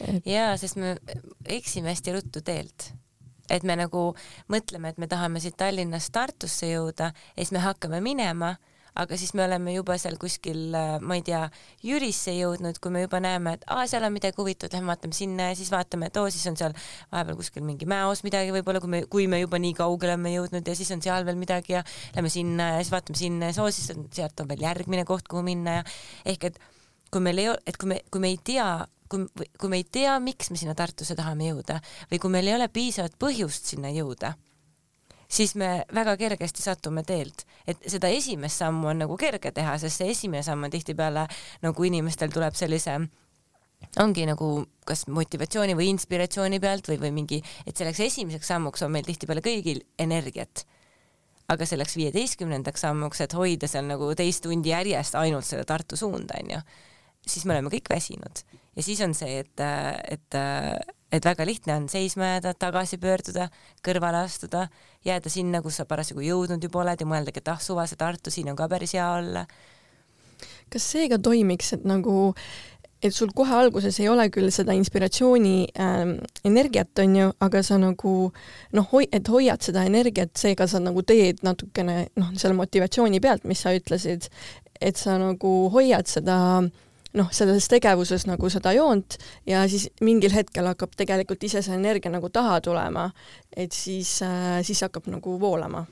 et.... 0.08 0.26
jaa, 0.26 0.56
sest 0.56 0.76
me 0.76 0.96
eksime 1.46 1.88
hästi 1.88 2.12
ruttu 2.12 2.40
teelt 2.40 2.92
et 3.50 3.62
me 3.62 3.76
nagu 3.76 4.14
mõtleme, 4.48 4.88
et 4.88 4.98
me 4.98 5.06
tahame 5.06 5.40
siit 5.40 5.56
Tallinnast 5.56 6.12
Tartusse 6.12 6.70
jõuda 6.70 7.12
ja 7.12 7.40
siis 7.42 7.52
me 7.52 7.58
hakkame 7.58 8.00
minema 8.00 8.56
aga 8.98 9.16
siis 9.16 9.32
me 9.38 9.44
oleme 9.46 9.74
juba 9.74 9.96
seal 10.00 10.18
kuskil, 10.20 10.64
äh, 10.76 10.96
ma 11.00 11.16
ei 11.18 11.24
tea, 11.26 11.42
Jürisse 11.86 12.34
jõudnud, 12.36 12.78
kui 12.82 12.92
me 12.94 13.04
juba 13.04 13.20
näeme, 13.24 13.56
et 13.56 13.66
aa, 13.72 13.86
seal 13.90 14.04
on 14.06 14.14
midagi 14.14 14.36
huvitavat, 14.40 14.76
lähme 14.76 14.92
vaatame 14.92 15.16
sinna 15.16 15.50
ja 15.50 15.58
siis 15.58 15.72
vaatame, 15.72 16.10
et 16.10 16.20
oo, 16.20 16.28
siis 16.32 16.44
on 16.50 16.58
seal 16.60 16.76
vahepeal 17.12 17.38
kuskil 17.40 17.64
mingi 17.66 17.88
mäeos 17.88 18.24
midagi 18.26 18.52
võib-olla, 18.54 18.82
kui 18.84 18.92
me, 18.92 19.02
kui 19.12 19.28
me 19.30 19.40
juba 19.42 19.60
nii 19.62 19.76
kaugele 19.78 20.16
oleme 20.16 20.34
jõudnud 20.34 20.68
ja 20.68 20.76
siis 20.78 20.92
on 20.94 21.02
seal 21.04 21.26
veel 21.28 21.40
midagi 21.40 21.78
ja 21.78 21.84
lähme 22.16 22.32
sinna 22.32 22.74
ja 22.74 22.82
siis 22.82 22.92
vaatame 22.92 23.18
sinna 23.18 23.50
ja 23.50 23.56
soo, 23.56 23.70
siis 23.72 23.94
on, 23.96 24.06
sealt 24.12 24.44
on 24.44 24.50
veel 24.50 24.66
järgmine 24.66 25.06
koht, 25.08 25.28
kuhu 25.30 25.44
minna 25.46 25.80
ja 25.80 25.86
ehk 26.34 26.50
et 26.50 26.60
kui 27.12 27.24
meil 27.24 27.40
ei 27.40 27.48
ole, 27.52 27.62
et 27.66 27.78
kui 27.80 27.94
me, 27.94 28.00
kui 28.12 28.20
me 28.20 28.32
ei 28.32 28.38
tea 28.44 28.68
kui, 29.12 29.26
kui 29.60 29.72
me 29.72 29.80
ei 29.80 29.84
tea, 29.84 30.16
miks 30.24 30.50
me 30.52 30.60
sinna 30.60 30.76
Tartusse 30.76 31.16
tahame 31.18 31.50
jõuda 31.50 31.80
või 32.10 32.20
kui 32.22 32.32
meil 32.32 32.48
ei 32.48 32.56
ole 32.56 32.68
piisavat 32.72 33.18
põhjust 33.20 33.72
sinna 33.72 33.92
jõuda, 33.92 34.34
siis 35.32 35.54
me 35.56 35.70
väga 35.94 36.16
kergesti 36.20 36.62
satume 36.62 37.04
teelt, 37.08 37.46
et 37.66 37.80
seda 37.88 38.10
esimest 38.12 38.60
sammu 38.60 38.90
on 38.92 39.02
nagu 39.04 39.16
kerge 39.20 39.52
teha, 39.54 39.78
sest 39.80 40.02
see 40.02 40.12
esimene 40.12 40.44
samm 40.44 40.68
on 40.68 40.72
tihtipeale 40.72 41.26
nagu 41.64 41.88
inimestel 41.88 42.32
tuleb 42.34 42.56
sellise 42.58 42.98
ongi 44.02 44.26
nagu 44.28 44.50
kas 44.86 45.06
motivatsiooni 45.10 45.74
või 45.78 45.88
inspiratsiooni 45.92 46.60
pealt 46.62 46.88
või, 46.92 47.00
või 47.02 47.12
mingi, 47.16 47.40
et 47.66 47.76
selleks 47.76 48.00
esimeseks 48.06 48.52
sammuks 48.52 48.84
on 48.86 48.92
meil 48.94 49.08
tihtipeale 49.08 49.44
kõigil 49.44 49.82
energiat. 49.98 50.66
aga 51.52 51.66
selleks 51.66 51.96
viieteistkümnendaks 51.98 52.80
sammuks, 52.80 53.20
et 53.20 53.32
hoida 53.36 53.68
seal 53.68 53.84
nagu 53.84 54.06
teist 54.16 54.44
tundi 54.46 54.70
järjest 54.70 55.14
ainult 55.18 55.44
seda 55.44 55.64
Tartu 55.68 55.96
suunda, 56.00 56.38
onju, 56.40 56.60
siis 57.26 57.44
me 57.44 57.52
oleme 57.52 57.68
kõik 57.68 57.90
väsinud 57.90 58.44
ja 58.76 58.82
siis 58.82 59.00
on 59.04 59.12
see, 59.14 59.42
et, 59.42 59.60
et 60.08 60.38
et 61.12 61.24
väga 61.24 61.46
lihtne 61.46 61.76
on 61.76 61.88
seisma 61.92 62.34
jääda, 62.34 62.54
tagasi 62.58 62.98
pöörduda, 63.02 63.48
kõrvale 63.84 64.24
astuda, 64.24 64.66
jääda 65.04 65.32
sinna, 65.32 65.60
kus 65.62 65.80
sa 65.80 65.86
parasjagu 65.88 66.24
jõudnud 66.24 66.62
juba 66.64 66.82
oled 66.82 67.04
ja 67.04 67.08
mõeldagi, 67.08 67.42
et 67.42 67.52
ah 67.52 67.60
suva, 67.60 67.86
see 67.86 68.00
Tartu, 68.00 68.32
siin 68.32 68.50
on 68.52 68.58
ka 68.58 68.68
päris 68.72 68.96
hea 68.96 69.08
olla. 69.18 69.46
kas 70.72 70.84
see 70.88 71.08
ka 71.08 71.18
toimiks, 71.20 71.74
et 71.76 71.84
nagu 71.84 72.32
et 73.02 73.12
sul 73.14 73.32
kohe 73.34 73.52
alguses 73.52 73.98
ei 74.00 74.08
ole 74.08 74.28
küll 74.30 74.50
seda 74.54 74.72
inspiratsiooni 74.78 75.56
äh, 75.74 76.02
energiat, 76.48 76.98
on 77.02 77.16
ju, 77.16 77.32
aga 77.40 77.62
sa 77.62 77.78
nagu 77.82 78.14
noh, 78.72 78.86
hoi-, 78.92 79.10
et 79.12 79.28
hoiad 79.28 79.62
seda 79.62 79.84
energiat, 79.84 80.32
seega 80.38 80.68
sa 80.70 80.80
nagu 80.80 81.02
teed 81.02 81.42
natukene 81.42 82.06
noh, 82.16 82.30
selle 82.38 82.56
motivatsiooni 82.56 83.20
pealt, 83.20 83.44
mis 83.44 83.60
sa 83.60 83.74
ütlesid, 83.74 84.30
et 84.80 84.96
sa 84.96 85.18
nagu 85.18 85.52
hoiad 85.74 86.08
seda 86.08 86.38
äh, 86.62 86.70
noh, 87.18 87.30
selles 87.34 87.68
tegevuses 87.68 88.26
nagu 88.28 88.50
seda 88.52 88.72
joont 88.76 89.18
ja 89.46 89.64
siis 89.68 89.88
mingil 90.00 90.34
hetkel 90.34 90.70
hakkab 90.72 90.96
tegelikult 90.96 91.42
ise 91.44 91.62
see 91.64 91.76
energia 91.76 92.12
nagu 92.12 92.30
taha 92.32 92.60
tulema, 92.64 93.08
et 93.56 93.72
siis 93.76 94.18
äh,, 94.26 94.60
siis 94.66 94.84
hakkab 94.86 95.10
nagu 95.12 95.38
voolama 95.40 95.86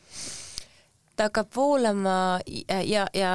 ta 1.20 1.26
hakkab 1.28 1.50
voolama 1.56 2.40
ja, 2.86 3.04
ja, 3.12 3.32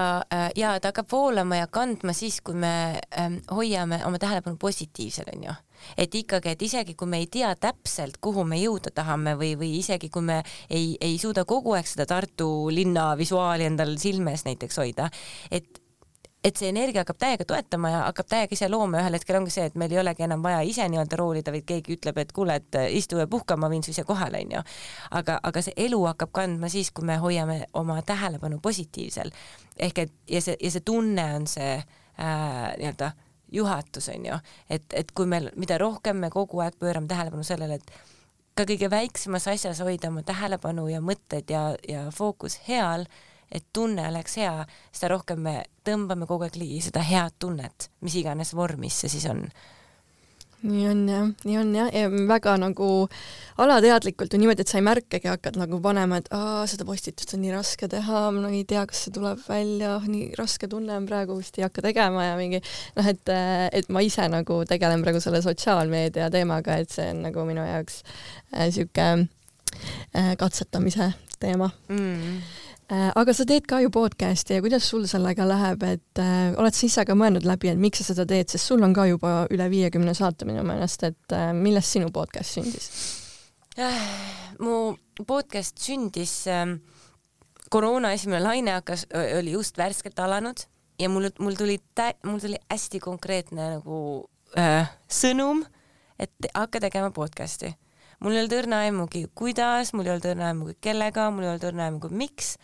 ja 0.57 0.71
ta 0.81 0.89
hakkab 0.89 1.11
voolama 1.11 1.59
ja 1.59 1.67
kandma 1.69 2.15
siis, 2.17 2.39
kui 2.41 2.57
me 2.57 2.97
ähm, 3.19 3.37
hoiame 3.53 3.99
oma 4.07 4.17
tähelepanu 4.17 4.57
positiivsel, 4.57 5.29
onju. 5.35 5.53
et 5.97 6.15
ikkagi, 6.17 6.55
et 6.55 6.65
isegi 6.65 6.95
kui 6.97 7.07
me 7.07 7.19
ei 7.21 7.27
tea 7.29 7.51
täpselt, 7.61 8.17
kuhu 8.17 8.43
me 8.47 8.57
jõuda 8.57 8.89
tahame 8.95 9.35
või, 9.37 9.53
või 9.59 9.75
isegi 9.83 10.09
kui 10.09 10.25
me 10.25 10.41
ei, 10.69 10.95
ei 10.97 11.19
suuda 11.21 11.45
kogu 11.45 11.75
aeg 11.77 11.85
seda 11.85 12.09
Tartu 12.09 12.71
linna 12.73 13.11
visuaali 13.17 13.69
endal 13.69 13.93
silmes 14.01 14.47
näiteks 14.49 14.81
hoida, 14.81 15.11
et 15.51 15.84
et 16.45 16.59
see 16.59 16.69
energia 16.69 17.01
hakkab 17.01 17.17
täiega 17.21 17.45
toetama 17.49 17.89
ja 17.89 18.01
hakkab 18.05 18.29
täiega 18.29 18.53
ise 18.53 18.69
looma 18.69 18.99
ühel 19.01 19.17
hetkel 19.17 19.39
ongi 19.39 19.53
see, 19.53 19.65
et 19.69 19.77
meil 19.79 19.93
ei 19.93 19.99
olegi 20.01 20.25
enam 20.27 20.43
vaja 20.45 20.61
ise 20.67 20.85
nii-öelda 20.91 21.17
roolida, 21.19 21.53
vaid 21.55 21.65
keegi 21.65 21.97
ütleb, 21.97 22.19
et 22.21 22.33
kuule, 22.35 22.59
et 22.61 22.79
istu 22.93 23.19
ja 23.21 23.27
puhka, 23.27 23.57
ma 23.57 23.69
viin 23.71 23.83
su 23.85 23.93
ise 23.95 24.05
kohale, 24.05 24.43
onju. 24.45 24.61
aga, 25.19 25.39
aga 25.43 25.65
see 25.65 25.73
elu 25.87 26.01
hakkab 26.11 26.33
kandma 26.35 26.69
siis, 26.69 26.91
kui 26.93 27.07
me 27.07 27.17
hoiame 27.21 27.63
oma 27.73 27.97
tähelepanu 28.05 28.59
positiivsel. 28.61 29.33
ehk 29.79 30.03
et 30.05 30.13
ja 30.29 30.41
see, 30.41 30.57
ja 30.61 30.71
see 30.71 30.85
tunne 30.85 31.25
on 31.35 31.47
see 31.49 31.75
äh, 31.75 32.73
nii-öelda 32.77 33.11
juhatus 33.51 34.09
onju, 34.13 34.39
et, 34.69 34.85
et 34.93 35.11
kui 35.17 35.25
meil, 35.29 35.49
mida 35.55 35.77
rohkem 35.81 36.17
me 36.21 36.29
kogu 36.29 36.61
aeg 36.61 36.77
pöörame 36.79 37.07
tähelepanu 37.07 37.43
sellele, 37.43 37.79
et 37.81 37.91
ka 38.55 38.63
kõige 38.69 38.89
väiksemas 38.91 39.47
asjas 39.51 39.81
hoida 39.83 40.09
oma 40.11 40.23
tähelepanu 40.23 40.87
ja 40.87 41.01
mõtted 41.03 41.49
ja, 41.51 41.71
ja 41.89 42.09
fookus 42.15 42.59
heal 42.69 43.09
et 43.51 43.65
tunne 43.73 44.07
oleks 44.09 44.37
hea, 44.41 44.65
seda 44.91 45.13
rohkem 45.15 45.41
me 45.45 45.55
tõmbame 45.85 46.27
kogu 46.29 46.47
aeg 46.47 46.57
ligi 46.59 46.81
seda 46.87 47.03
head 47.05 47.37
tunnet, 47.39 47.89
mis 48.05 48.17
iganes 48.19 48.53
vormis 48.57 49.03
see 49.03 49.17
siis 49.17 49.29
on. 49.31 49.45
Nii 50.65 50.85
on 50.89 51.01
jah, 51.05 51.25
nii 51.45 51.57
on 51.59 51.73
jah, 51.75 51.89
ja 51.93 52.07
väga 52.29 52.55
nagu 52.57 52.87
alateadlikult 53.61 54.33
on 54.33 54.41
niimoodi, 54.41 54.63
et 54.65 54.71
sa 54.71 54.79
ei 54.79 54.85
märkagi, 54.87 55.29
hakkad 55.29 55.59
nagu 55.61 55.77
panema, 55.83 56.17
et 56.17 56.29
aa, 56.33 56.63
seda 56.69 56.87
postitust 56.87 57.35
on 57.37 57.43
nii 57.43 57.53
raske 57.53 57.89
teha, 57.91 58.23
ma 58.33 58.49
ei 58.49 58.63
tea, 58.65 58.81
kas 58.89 59.03
see 59.05 59.13
tuleb 59.13 59.43
välja, 59.45 59.99
nii 60.07 60.31
raske 60.39 60.69
tunne 60.71 60.97
on 60.97 61.05
praegu, 61.05 61.37
vist 61.37 61.59
ei 61.59 61.67
hakka 61.67 61.85
tegema 61.85 62.31
ja 62.31 62.33
mingi 62.39 62.63
noh, 62.63 63.11
et, 63.11 63.33
et 63.77 63.93
ma 63.93 64.01
ise 64.01 64.25
nagu 64.31 64.63
tegelen 64.65 65.05
praegu 65.05 65.21
selle 65.21 65.43
sotsiaalmeedia 65.45 66.31
teemaga, 66.33 66.79
et 66.81 66.97
see 66.97 67.11
on 67.13 67.21
nagu 67.27 67.45
minu 67.45 67.65
jaoks 67.67 68.01
niisugune 68.55 69.27
äh, 69.27 70.31
äh, 70.31 70.35
katsetamise 70.39 71.11
teema. 71.37 71.69
Mm 71.93 72.39
aga 72.89 73.33
sa 73.33 73.45
teed 73.49 73.65
ka 73.69 73.79
ju 73.81 73.89
podcast'i 73.93 74.57
ja 74.57 74.61
kuidas 74.61 74.85
sul 74.89 75.07
sellega 75.09 75.45
läheb, 75.47 75.83
et 75.87 76.21
äh, 76.21 76.53
oled 76.53 76.75
sa 76.75 76.85
ise 76.85 77.05
ka 77.07 77.15
mõelnud 77.17 77.45
läbi, 77.47 77.71
et 77.71 77.79
miks 77.81 78.01
sa 78.01 78.11
seda 78.11 78.27
teed, 78.29 78.51
sest 78.51 78.69
sul 78.69 78.83
on 78.85 78.93
ka 78.93 79.07
juba 79.09 79.31
üle 79.53 79.69
viiekümne 79.71 80.13
saate 80.17 80.45
minu 80.45 80.61
meelest, 80.67 81.05
et 81.07 81.35
äh, 81.35 81.49
millest 81.57 81.95
sinu 81.95 82.11
podcast 82.13 82.59
sündis 82.59 82.89
äh,? 83.81 84.03
mu 84.61 84.95
podcast 85.25 85.81
sündis 85.81 86.35
äh,, 86.51 86.75
koroona 87.73 88.13
esimene 88.13 88.43
laine 88.43 88.77
hakkas, 88.77 89.07
oli 89.39 89.55
just 89.57 89.81
värskelt 89.81 90.21
alanud 90.21 90.67
ja 91.01 91.09
mul, 91.09 91.31
mul 91.41 91.57
tuli, 91.57 91.79
mul 92.23 92.37
tuli 92.43 92.61
hästi 92.69 93.01
konkreetne 93.01 93.71
nagu 93.79 93.97
äh, 94.61 94.93
sõnum, 95.09 95.65
et 96.21 96.51
hakka 96.53 96.85
tegema 96.85 97.09
podcast'i 97.15 97.73
mul 98.21 98.35
ei 98.35 98.43
olnud 98.43 98.55
õrna 98.61 98.85
aimugi, 98.85 99.25
kuidas, 99.37 99.91
mul 99.93 100.07
ei 100.07 100.13
olnud 100.15 100.29
õrna 100.31 100.53
aimugi, 100.53 100.77
kellega, 100.85 101.27
mul 101.33 101.45
ei 101.47 101.51
olnud 101.51 101.67
õrna 101.71 101.89
aimugi, 101.89 102.13
miks 102.15 102.55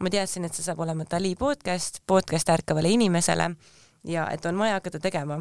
ma 0.00 0.12
teadsin, 0.12 0.44
et 0.44 0.54
see 0.54 0.66
saab 0.66 0.80
olema 0.84 1.06
Dali 1.10 1.34
podcast, 1.38 2.02
podcast 2.06 2.48
ärkavale 2.52 2.90
inimesele 2.92 3.50
ja 4.06 4.28
et 4.32 4.44
on 4.46 4.58
vaja 4.58 4.80
hakata 4.80 5.00
tegema. 5.00 5.40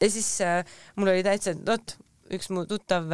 ja 0.00 0.10
siis 0.10 0.40
äh, 0.40 0.64
mul 0.96 1.08
oli 1.14 1.22
täitsa, 1.26 1.54
vot 1.66 1.98
üks 2.30 2.50
mu 2.50 2.66
tuttav 2.66 3.10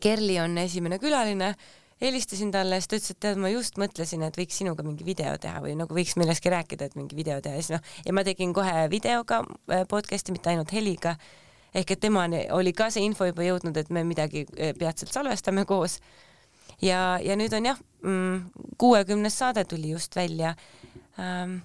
Kerli 0.00 0.36
on 0.40 0.58
esimene 0.58 0.98
külaline 0.98 1.54
helistasin 2.00 2.50
talle 2.50 2.78
siis 2.78 2.88
ta 2.88 2.96
ütles, 2.96 3.10
et 3.14 3.20
tead, 3.24 3.40
ma 3.42 3.50
just 3.50 3.78
mõtlesin, 3.80 4.22
et 4.26 4.38
võiks 4.38 4.60
sinuga 4.60 4.84
mingi 4.86 5.06
video 5.06 5.34
teha 5.40 5.62
või 5.64 5.74
nagu 5.78 5.94
võiks 5.94 6.14
millestki 6.20 6.52
rääkida, 6.54 6.88
et 6.88 6.96
mingi 6.98 7.16
video 7.18 7.40
teha 7.42 7.58
ja 7.58 7.64
siis 7.64 7.74
noh, 7.74 7.92
ja 8.06 8.14
ma 8.14 8.24
tegin 8.26 8.54
kohe 8.56 8.86
videoga 8.92 9.42
äh, 9.42 9.84
podcast'i, 9.90 10.34
mitte 10.34 10.52
ainult 10.52 10.72
heliga. 10.74 11.16
ehk 11.74 11.90
et 11.90 12.00
temani 12.00 12.46
oli 12.54 12.72
ka 12.72 12.90
see 12.90 13.04
info 13.04 13.26
juba 13.28 13.44
jõudnud, 13.44 13.76
et 13.76 13.90
me 13.90 14.04
midagi 14.04 14.46
äh, 14.46 14.74
peatselt 14.78 15.12
salvestame 15.12 15.64
koos. 15.64 15.98
Ja, 16.82 17.18
ja 17.22 17.36
nüüd 17.38 17.54
on 17.56 17.70
jah, 17.70 17.80
mm, 18.02 18.70
kuuekümnes 18.78 19.38
saade 19.38 19.64
tuli 19.68 19.94
just 19.94 20.16
välja. 20.16 20.54
Ähm, 21.18 21.60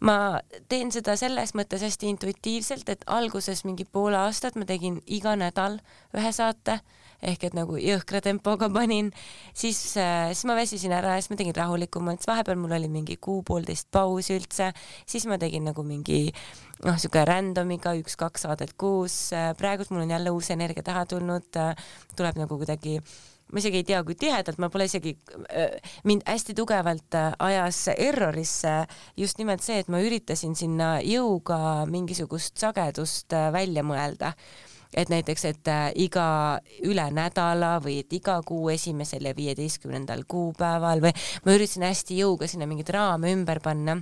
ma 0.00 0.40
teen 0.68 0.90
seda 0.92 1.14
selles 1.16 1.54
mõttes 1.54 1.84
hästi 1.86 2.10
intuitiivselt, 2.12 2.88
et 2.88 3.04
alguses 3.06 3.64
mingi 3.64 3.86
pool 3.86 4.16
aastat 4.18 4.58
ma 4.58 4.66
tegin 4.68 5.00
iga 5.06 5.36
nädal 5.38 5.78
ühe 6.16 6.32
saate 6.34 6.80
ehk 7.24 7.48
et 7.48 7.54
nagu 7.56 7.78
jõhkra 7.80 8.20
tempoga 8.22 8.68
panin, 8.76 9.10
siis, 9.56 9.80
äh, 9.98 10.30
siis 10.32 10.44
ma 10.48 10.54
väsisin 10.58 10.94
ära 10.94 11.16
ja 11.16 11.22
siis 11.22 11.32
ma 11.32 11.38
tegin 11.40 11.56
rahulikumalt, 11.56 12.22
siis 12.22 12.30
vahepeal 12.30 12.58
mul 12.60 12.76
oli 12.78 12.90
mingi 12.92 13.18
kuu-poolteist 13.22 13.90
pausi 13.94 14.36
üldse, 14.38 14.70
siis 15.08 15.26
ma 15.30 15.38
tegin 15.40 15.66
nagu 15.68 15.84
mingi 15.86 16.28
noh, 16.84 16.94
niisugune 16.94 17.24
random'iga 17.28 17.96
üks-kaks 17.98 18.46
saadet 18.46 18.76
kuus, 18.78 19.32
äh, 19.36 19.50
praegult 19.58 19.90
mul 19.94 20.06
on 20.06 20.14
jälle 20.14 20.34
uus 20.34 20.52
energia 20.54 20.86
taha 20.86 21.06
tulnud, 21.10 21.50
äh, 21.58 21.74
tuleb 22.16 22.38
nagu 22.38 22.60
kuidagi 22.60 23.00
ma 23.52 23.62
isegi 23.62 23.80
ei 23.80 23.86
tea, 23.88 24.02
kui 24.04 24.16
tihedalt, 24.18 24.58
ma 24.60 24.68
pole 24.72 24.88
isegi, 24.88 25.14
mind 26.08 26.24
hästi 26.28 26.54
tugevalt 26.58 27.16
ajas 27.38 27.82
errorisse 27.96 28.74
just 29.16 29.38
nimelt 29.40 29.64
see, 29.64 29.78
et 29.82 29.88
ma 29.92 30.02
üritasin 30.04 30.56
sinna 30.58 30.98
jõuga 31.04 31.86
mingisugust 31.90 32.58
sagedust 32.60 33.36
välja 33.54 33.84
mõelda. 33.86 34.34
Et 34.96 35.10
näiteks, 35.12 35.42
et 35.44 35.68
äh, 35.68 35.90
iga 36.00 36.26
üle 36.88 37.04
nädala 37.12 37.74
või 37.84 37.98
et 38.00 38.12
iga 38.16 38.38
kuu 38.40 38.70
esimesel 38.72 39.28
ja 39.28 39.34
viieteistkümnendal 39.36 40.24
kuupäeval 40.24 41.04
või 41.04 41.12
ma 41.44 41.56
üritasin 41.58 41.84
hästi 41.84 42.22
jõuga 42.22 42.48
sinna 42.48 42.64
mingeid 42.70 42.94
raame 42.96 43.34
ümber 43.36 43.60
panna 43.60 43.98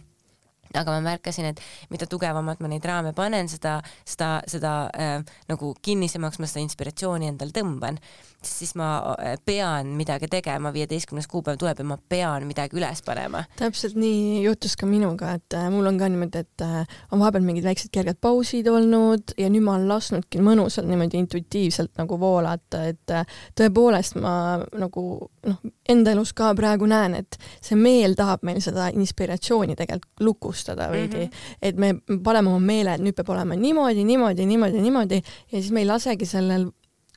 aga 0.75 0.97
ma 0.97 1.03
märkasin, 1.11 1.51
et 1.53 1.61
mida 1.91 2.09
tugevamalt 2.11 2.61
ma 2.61 2.71
neid 2.73 2.85
raame 2.85 3.13
panen, 3.17 3.51
seda, 3.53 3.79
seda, 4.05 4.41
seda 4.51 4.77
äh, 4.95 5.19
nagu 5.51 5.75
kinnisemaks 5.83 6.41
ma 6.43 6.51
seda 6.51 6.65
inspiratsiooni 6.67 7.31
endal 7.33 7.55
tõmban 7.57 8.01
siis 8.47 8.75
ma 8.75 9.17
äh, 9.21 9.37
pean 9.45 9.87
midagi 9.97 10.29
tegema, 10.31 10.73
viieteistkümnes 10.73 11.27
kuupäev 11.31 11.59
tuleb 11.59 11.81
ja 11.81 11.87
ma 11.87 11.99
pean 12.09 12.47
midagi 12.47 12.79
üles 12.79 13.03
panema. 13.05 13.45
täpselt 13.59 13.97
nii 13.99 14.43
juhtus 14.45 14.77
ka 14.77 14.87
minuga, 14.87 15.37
et 15.39 15.57
äh, 15.57 15.69
mul 15.73 15.87
on 15.91 15.99
ka 15.99 16.09
niimoodi, 16.13 16.43
et 16.45 16.65
äh, 16.65 16.99
on 17.13 17.23
vahepeal 17.23 17.47
mingid 17.47 17.67
väiksed 17.67 17.93
kerged 17.95 18.21
pausid 18.21 18.69
olnud 18.71 19.35
ja 19.39 19.51
nüüd 19.53 19.65
ma 19.67 19.77
olen 19.77 19.89
lasknudki 19.91 20.43
mõnusalt 20.45 20.89
niimoodi 20.91 21.21
intuitiivselt 21.23 21.97
nagu 22.01 22.21
voolata, 22.21 22.85
et 22.93 23.15
äh, 23.15 23.27
tõepoolest 23.59 24.21
ma 24.23 24.37
nagu 24.77 25.07
noh, 25.47 25.61
enda 25.89 26.15
elus 26.15 26.35
ka 26.37 26.53
praegu 26.59 26.89
näen, 26.91 27.19
et 27.23 27.39
see 27.65 27.79
meel 27.79 28.17
tahab 28.19 28.45
meil 28.47 28.61
seda 28.65 28.91
inspiratsiooni 28.95 29.77
tegelikult 29.79 30.27
lukustada 30.57 30.91
veidi 30.91 31.17
mm, 31.17 31.23
-hmm. 31.23 31.57
et 31.63 31.77
me 31.77 31.95
paneme 32.23 32.49
oma 32.49 32.61
meele, 32.61 32.95
et 32.95 33.01
nüüd 33.01 33.15
peab 33.15 33.29
olema 33.29 33.55
niimoodi, 33.55 34.05
niimoodi, 34.05 34.47
niimoodi, 34.47 34.81
niimoodi 34.81 35.23
ja 35.53 35.61
siis 35.61 35.71
me 35.73 35.81
ei 35.81 35.87
lasegi 35.87 36.27
sellel 36.27 36.71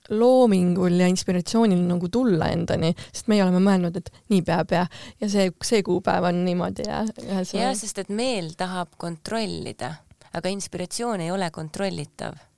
loomingul 0.09 0.99
ja 0.99 1.07
inspiratsioonil 1.07 1.81
nagu 1.85 2.09
tulla 2.09 2.49
endani, 2.49 2.93
sest 3.13 3.27
meie 3.27 3.43
oleme 3.43 3.59
mõelnud, 3.61 3.97
et 3.97 4.09
nii 4.29 4.41
peab 4.41 4.71
ja, 4.71 4.87
ja 5.21 5.29
see, 5.29 5.51
see 5.63 5.83
kuupäev 5.83 6.25
on 6.31 6.43
niimoodi 6.45 6.87
ja. 6.87 7.05
jah, 7.53 7.75
sest 7.77 7.99
et 7.99 8.09
meel 8.09 8.55
tahab 8.57 8.95
kontrollida, 8.97 9.93
aga 10.33 10.49
inspiratsioon 10.49 11.21
ei 11.21 11.31
ole 11.31 11.51
kontrollitav. 11.51 12.48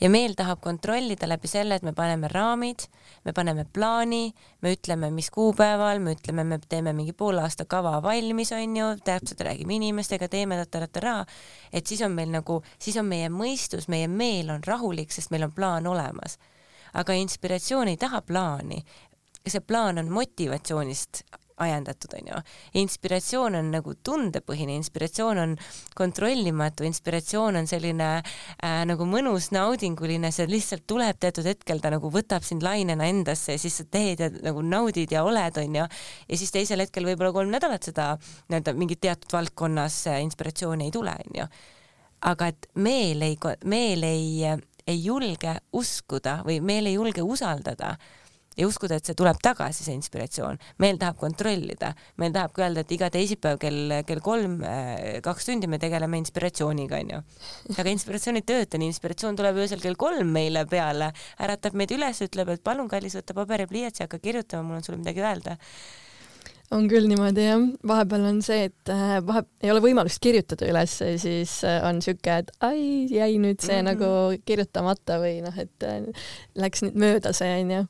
Ja 0.00 0.10
meel 0.10 0.34
tahab 0.36 0.60
kontrollida 0.64 1.28
läbi 1.28 1.48
selle, 1.48 1.78
et 1.78 1.86
me 1.86 1.92
paneme 1.96 2.28
raamid, 2.28 2.86
me 3.24 3.32
paneme 3.32 3.64
plaani, 3.64 4.34
me 4.62 4.74
ütleme, 4.76 5.10
mis 5.10 5.30
kuupäeval, 5.30 6.00
me 6.04 6.16
ütleme, 6.16 6.44
me 6.44 6.58
teeme 6.68 6.92
mingi 6.96 7.12
poole 7.12 7.42
aasta 7.42 7.64
kava 7.64 7.96
valmis, 8.02 8.52
onju, 8.52 8.90
täpselt 9.04 9.40
räägime 9.40 9.78
inimestega, 9.78 10.28
teeme 10.28 10.58
tatarataraa, 10.64 11.24
et 11.72 11.86
siis 11.86 12.02
on 12.04 12.12
meil 12.12 12.30
nagu, 12.34 12.60
siis 12.78 12.98
on 13.00 13.08
meie 13.08 13.30
mõistus, 13.32 13.88
meie 13.88 14.08
meel 14.08 14.52
on 14.52 14.66
rahulik, 14.66 15.12
sest 15.12 15.32
meil 15.34 15.48
on 15.48 15.56
plaan 15.56 15.86
olemas 15.86 16.38
aga 16.96 17.16
inspiratsioon 17.20 17.88
ei 17.92 17.96
taha 18.00 18.22
plaani. 18.22 18.84
see 19.46 19.60
plaan 19.60 19.98
on 19.98 20.08
motivatsioonist 20.10 21.22
ajendatud, 21.56 22.12
onju. 22.18 22.40
inspiratsioon 22.80 23.56
on 23.58 23.70
nagu 23.72 23.94
tundepõhine, 24.04 24.74
inspiratsioon 24.76 25.40
on 25.40 25.54
kontrollimatu, 25.96 26.84
inspiratsioon 26.84 27.56
on 27.60 27.68
selline 27.70 28.10
äh, 28.18 28.82
nagu 28.88 29.06
mõnus, 29.08 29.48
naudinguline, 29.56 30.30
see 30.34 30.48
lihtsalt 30.50 30.86
tuleb 30.86 31.20
teatud 31.22 31.48
hetkel, 31.48 31.80
ta 31.80 31.92
nagu 31.94 32.10
võtab 32.12 32.44
sind 32.46 32.66
lainena 32.66 33.08
endasse 33.08 33.56
ja 33.56 33.62
siis 33.62 33.80
sa 33.80 33.88
teed 33.88 34.20
ja 34.20 34.30
nagu 34.44 34.64
naudid 34.64 35.12
ja 35.12 35.24
oled, 35.24 35.62
onju. 35.62 35.88
ja 36.28 36.40
siis 36.42 36.52
teisel 36.52 36.84
hetkel 36.84 37.08
võib-olla 37.08 37.32
kolm 37.36 37.54
nädalat 37.54 37.88
seda 37.88 38.12
nii-öelda 38.20 38.76
mingit 38.76 39.00
teatud 39.08 39.32
valdkonnas 39.38 40.02
äh, 40.12 40.20
inspiratsiooni 40.26 40.90
ei 40.90 40.94
tule, 40.94 41.16
onju. 41.30 41.48
aga 42.32 42.52
et 42.52 42.68
meel 42.74 43.24
ei, 43.24 43.38
meel 43.64 44.04
ei 44.04 44.56
ei 44.86 45.00
julge 45.02 45.56
uskuda 45.74 46.40
või 46.46 46.60
meil 46.62 46.86
ei 46.86 46.94
julge 46.94 47.24
usaldada 47.26 47.96
ja 48.56 48.68
uskuda, 48.68 48.98
et 48.98 49.08
see 49.08 49.16
tuleb 49.18 49.40
tagasi, 49.42 49.84
see 49.84 49.96
inspiratsioon. 49.96 50.58
meil 50.82 50.98
tahab 51.00 51.18
kontrollida, 51.20 51.92
meil 52.20 52.32
tahabki 52.32 52.64
öelda, 52.64 52.84
et 52.84 52.94
iga 52.96 53.10
teisipäev 53.12 53.60
kell, 53.62 53.96
kell 54.08 54.22
kolm, 54.24 54.58
äh, 54.64 55.20
kaks 55.24 55.50
tundi 55.50 55.68
me 55.70 55.78
tegeleme 55.82 56.20
inspiratsiooniga, 56.22 57.02
onju. 57.04 57.20
aga 57.76 57.92
inspiratsioon 57.92 58.40
ei 58.40 58.46
tööta 58.48 58.80
nii, 58.80 58.92
inspiratsioon 58.94 59.36
tuleb 59.36 59.60
öösel 59.64 59.82
kell 59.84 59.98
kolm 60.00 60.32
meile 60.32 60.64
peale, 60.70 61.12
äratab 61.42 61.76
meid 61.76 61.92
üles, 61.96 62.22
ütleb, 62.24 62.54
et 62.56 62.64
palun, 62.64 62.88
kallis, 62.88 63.18
võta 63.20 63.36
paber 63.36 63.66
ja 63.66 63.70
pliiats 63.70 64.00
ja 64.00 64.08
hakka 64.08 64.22
kirjutama, 64.22 64.68
mul 64.70 64.80
on 64.80 64.86
sulle 64.86 65.02
midagi 65.02 65.24
öelda 65.24 65.60
on 66.74 66.86
küll 66.90 67.06
niimoodi 67.06 67.44
jah, 67.44 67.62
vahepeal 67.86 68.24
on 68.26 68.38
see, 68.44 68.66
et 68.68 68.90
äh, 68.92 69.18
vahe, 69.26 69.44
ei 69.62 69.70
ole 69.70 69.82
võimalust 69.84 70.18
kirjutada 70.22 70.66
üles, 70.66 70.96
siis 71.22 71.52
äh, 71.66 71.78
on 71.86 72.00
siuke, 72.04 72.40
et 72.42 72.50
ai, 72.66 73.06
jäi 73.12 73.36
nüüd 73.42 73.62
see 73.62 73.76
mm 73.78 73.86
-hmm. 73.86 73.90
nagu 73.92 74.46
kirjutamata 74.48 75.20
või 75.22 75.38
noh, 75.44 75.54
et 75.62 75.86
äh, 75.86 76.08
läks 76.58 76.82
nüüd 76.86 76.98
mööda 76.98 77.32
see 77.36 77.52
onju. 77.60 77.84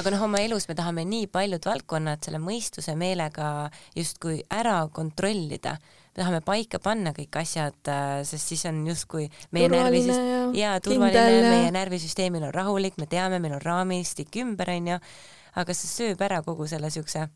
aga 0.00 0.14
noh, 0.14 0.22
oma 0.28 0.40
elus 0.40 0.68
me 0.68 0.74
tahame 0.78 1.04
nii 1.04 1.26
paljud 1.26 1.66
valdkonnad 1.66 2.24
selle 2.24 2.40
mõistuse 2.40 2.96
meelega 2.96 3.70
justkui 3.96 4.40
ära 4.50 4.88
kontrollida 4.92 5.76
me 6.12 6.22
tahame 6.22 6.40
paika 6.40 6.78
panna 6.78 7.12
kõik 7.12 7.36
asjad, 7.40 7.76
sest 8.24 8.48
siis 8.48 8.64
on 8.68 8.86
justkui 8.86 9.28
meie 9.50 9.68
närvisüsteem 9.68 10.54
ja 10.54 10.80
turvaline, 10.80 11.50
meie 11.50 11.70
närvisüsteemil 11.72 12.42
on 12.48 12.54
rahulik, 12.54 12.96
me 12.96 13.06
teame, 13.06 13.38
meil 13.38 13.54
on 13.56 13.64
raamistik 13.64 14.28
ümber 14.36 14.70
onju, 14.70 14.98
aga 15.54 15.74
see 15.74 15.88
sööb 15.88 16.20
ära 16.20 16.42
kogu 16.44 16.66
selle 16.68 16.90
siukse 16.90 17.28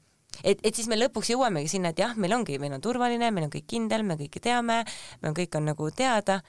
et, 0.44 0.60
et 0.62 0.74
siis 0.74 0.88
me 0.88 0.98
lõpuks 0.98 1.30
jõuamegi 1.32 1.70
sinna, 1.70 1.92
et 1.92 1.98
jah, 2.02 2.16
meil 2.16 2.34
ongi, 2.36 2.58
meil 2.62 2.76
on 2.76 2.84
turvaline, 2.84 3.30
meil 3.30 3.48
on 3.48 3.52
kõik 3.52 3.68
kindel, 3.70 4.04
me 4.06 4.18
kõike 4.20 4.42
teame, 4.42 4.82
meil 5.22 5.36
kõik 5.36 5.58
on 5.58 5.70
nagu 5.72 5.90
teada. 5.90 6.40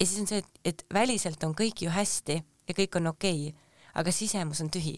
ja 0.00 0.06
siis 0.06 0.20
on 0.20 0.30
see, 0.30 0.38
et, 0.38 0.62
et 0.64 0.86
väliselt 0.94 1.44
on 1.44 1.54
kõik 1.54 1.84
ju 1.84 1.90
hästi 1.90 2.42
ja 2.68 2.74
kõik 2.74 2.96
on 3.00 3.12
okei 3.12 3.48
okay,, 3.48 3.68
aga 3.94 4.12
sisemus 4.12 4.60
on 4.60 4.70
tühi. 4.70 4.96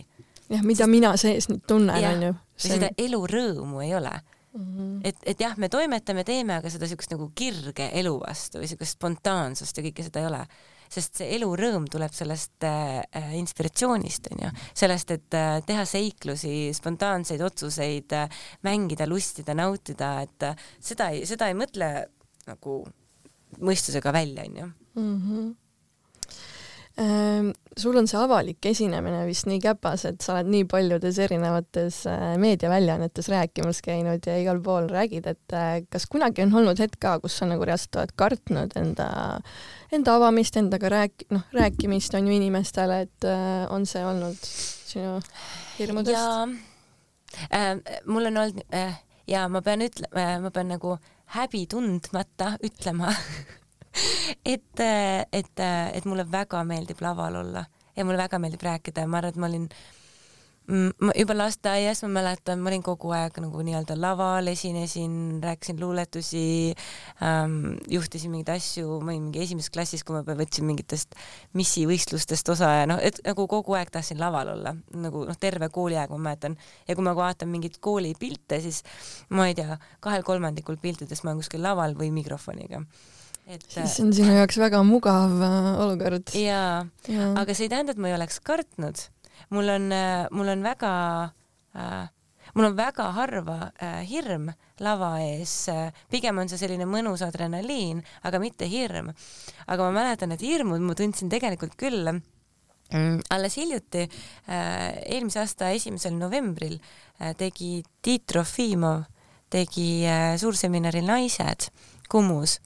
jah, 0.48 0.62
mida 0.62 0.84
Sest... 0.84 0.90
mina 0.90 1.16
sees 1.16 1.48
nüüd 1.48 1.66
tunnen, 1.66 2.10
onju. 2.12 2.34
seda 2.56 2.92
elurõõmu 2.98 3.84
ei 3.84 3.94
ole 3.94 4.20
Mm 4.54 4.64
-hmm. 4.78 5.00
et, 5.04 5.16
et 5.26 5.40
jah, 5.40 5.56
me 5.58 5.68
toimetame, 5.68 6.24
teeme, 6.24 6.54
aga 6.54 6.70
seda 6.70 6.86
siukest 6.86 7.10
nagu 7.10 7.32
kirge 7.34 7.90
elu 7.92 8.20
vastu 8.20 8.58
või 8.58 8.68
siukest 8.70 8.94
spontaansust 8.94 9.76
ja 9.76 9.82
kõike 9.82 10.04
seda 10.06 10.20
ei 10.20 10.26
ole 10.26 10.46
sest 10.92 11.20
see 11.20 11.30
elurõõm 11.36 11.86
tuleb 11.90 12.12
sellest 12.14 12.66
äh, 12.68 13.00
äh, 13.04 13.32
inspiratsioonist, 13.38 14.30
onju, 14.32 14.52
sellest, 14.76 15.14
et 15.16 15.38
äh, 15.38 15.58
teha 15.66 15.86
seiklusi, 15.88 16.54
spontaanseid 16.76 17.42
otsuseid 17.44 18.16
äh,, 18.16 18.44
mängida, 18.66 19.08
lustida, 19.10 19.56
nautida, 19.58 20.16
et 20.26 20.48
äh, 20.50 20.64
seda 20.82 21.10
ei, 21.14 21.24
seda 21.28 21.50
ei 21.50 21.58
mõtle 21.58 21.90
nagu 22.48 22.80
mõistusega 23.64 24.12
välja, 24.14 24.48
onju 24.48 24.72
mhm. 25.00 25.52
Ehm, 26.94 27.48
sul 27.74 27.96
on 27.98 28.06
see 28.06 28.18
avalik 28.22 28.62
esinemine 28.70 29.24
vist 29.26 29.48
nii 29.50 29.58
käpas, 29.64 30.04
et 30.06 30.22
sa 30.22 30.36
oled 30.36 30.52
nii 30.52 30.66
paljudes 30.70 31.16
erinevates 31.24 32.04
äh, 32.06 32.36
meediaväljaannetes 32.38 33.26
rääkimas 33.32 33.80
käinud 33.82 34.22
ja 34.30 34.36
igal 34.38 34.60
pool 34.62 34.86
räägid, 34.92 35.26
et 35.26 35.56
äh, 35.58 35.80
kas 35.90 36.06
kunagi 36.06 36.44
on 36.46 36.54
olnud 36.60 36.78
hetk 36.78 37.00
ka, 37.02 37.16
kus 37.24 37.40
sa 37.40 37.48
nagu 37.50 37.66
reaalselt 37.66 37.98
oled 37.98 38.14
kartnud 38.14 38.78
enda, 38.78 39.08
enda 39.94 40.14
avamist, 40.18 40.56
endaga 40.60 40.90
rääk-, 40.92 41.26
noh, 41.34 41.44
rääkimist 41.54 42.14
on 42.18 42.28
ju 42.28 42.36
inimestele, 42.36 43.00
et 43.06 43.26
äh, 43.28 43.64
on 43.72 43.86
see 43.86 44.04
olnud 44.04 44.38
sinu 44.44 45.18
hirmudest? 45.78 46.62
äh,, 47.50 47.74
mul 48.06 48.30
on 48.30 48.42
olnud 48.44 48.62
äh, 48.74 49.00
ja 49.30 49.46
ma 49.48 49.62
pean 49.64 49.84
ütlema 49.86 50.20
äh,, 50.20 50.38
ma 50.42 50.52
pean 50.54 50.70
nagu 50.74 50.96
häbi 51.34 51.64
tundmata 51.70 52.54
ütlema 52.64 53.10
et, 54.54 54.80
et, 54.80 55.60
et 55.60 56.04
mulle 56.04 56.26
väga 56.30 56.62
meeldib 56.68 57.00
laval 57.02 57.40
olla 57.42 57.64
ja 57.96 58.04
mulle 58.04 58.18
väga 58.18 58.38
meeldib 58.42 58.62
rääkida 58.62 59.04
ja 59.04 59.10
ma 59.10 59.22
arvan, 59.22 59.34
et 59.34 59.40
ma 59.40 59.50
olin 59.50 59.68
ma 59.68 60.03
juba 60.64 61.34
lasteaias 61.36 62.00
ma 62.06 62.08
mäletan, 62.16 62.60
ma 62.64 62.70
olin 62.70 62.82
kogu 62.84 63.10
aeg 63.12 63.36
nagu 63.44 63.60
nii-öelda 63.66 63.96
laval, 64.00 64.48
esinesin, 64.48 65.42
rääkisin 65.44 65.80
luuletusi 65.80 66.44
ähm,, 67.20 67.74
juhtisin 67.90 68.32
mingeid 68.32 68.54
asju, 68.56 69.00
ma 69.04 69.12
olin 69.12 69.26
mingi 69.26 69.42
esimeses 69.44 69.72
klassis, 69.74 70.04
kui 70.04 70.16
ma 70.16 70.22
võtsin 70.24 70.64
mingitest 70.64 71.18
missivõistlustest 71.58 72.48
osa 72.54 72.70
ja 72.78 72.86
noh, 72.88 73.02
et 73.04 73.20
nagu 73.26 73.44
kogu 73.50 73.76
aeg 73.76 73.92
tahtsin 73.92 74.20
laval 74.22 74.54
olla, 74.54 74.72
nagu 74.96 75.26
noh, 75.28 75.40
terve 75.40 75.68
kooliaeg 75.74 76.14
ma 76.16 76.22
mäletan. 76.30 76.56
ja 76.88 76.96
kui 76.96 77.04
ma 77.04 77.12
vaatan 77.16 77.52
mingeid 77.52 77.76
koolipilte, 77.84 78.62
siis 78.64 78.80
ma 79.36 79.50
ei 79.50 79.58
tea, 79.58 79.76
kahel 80.00 80.24
kolmandikul 80.24 80.80
piltidest 80.80 81.24
ma 81.24 81.34
olen 81.34 81.44
kuskil 81.44 81.64
laval 81.64 81.92
või 81.98 82.08
mikrofoniga 82.14 82.80
et 83.44 83.64
siis 83.68 83.98
on 84.00 84.14
sinu 84.16 84.32
jaoks 84.32 84.56
väga 84.56 84.80
mugav 84.86 85.42
äh, 85.44 85.72
olukord. 85.84 86.32
jaa 86.32 86.86
ja., 87.12 87.34
aga 87.36 87.52
see 87.52 87.68
ei 87.68 87.74
tähenda, 87.76 87.92
et 87.92 88.00
ma 88.00 88.08
ei 88.08 88.16
oleks 88.16 88.40
kartnud 88.40 89.10
mul 89.50 89.68
on, 89.76 89.92
äh, 89.92 90.26
mul 90.30 90.48
on 90.48 90.62
väga 90.62 90.92
äh, 91.74 92.04
mul 92.54 92.68
on 92.70 92.76
väga 92.76 93.08
harva 93.16 93.58
äh, 93.82 94.02
hirm 94.08 94.50
lava 94.82 95.16
ees 95.22 95.68
äh,, 95.68 95.90
pigem 96.10 96.38
on 96.38 96.50
see 96.50 96.58
selline 96.60 96.86
mõnus 96.90 97.22
adrenaliin, 97.26 98.02
aga 98.26 98.40
mitte 98.42 98.68
hirm. 98.70 99.12
aga 99.66 99.86
ma 99.86 99.90
mäletan, 100.00 100.34
et 100.34 100.42
hirmud 100.42 100.82
ma 100.82 100.94
tundsin 100.98 101.30
tegelikult 101.30 101.76
küll 101.78 102.10
mm, 102.10 103.24
alles 103.34 103.58
hiljuti 103.58 104.04
äh,, 104.04 105.02
eelmise 105.16 105.42
aasta 105.42 105.70
esimesel 105.74 106.18
novembril 106.18 106.78
äh, 106.78 107.34
tegi 107.38 107.82
Tiit 108.02 108.26
Trofimov 108.30 109.04
tegi 109.50 110.04
äh, 110.06 110.34
suurseminari 110.40 111.02
Naised 111.06 111.70
Kumus 112.10 112.58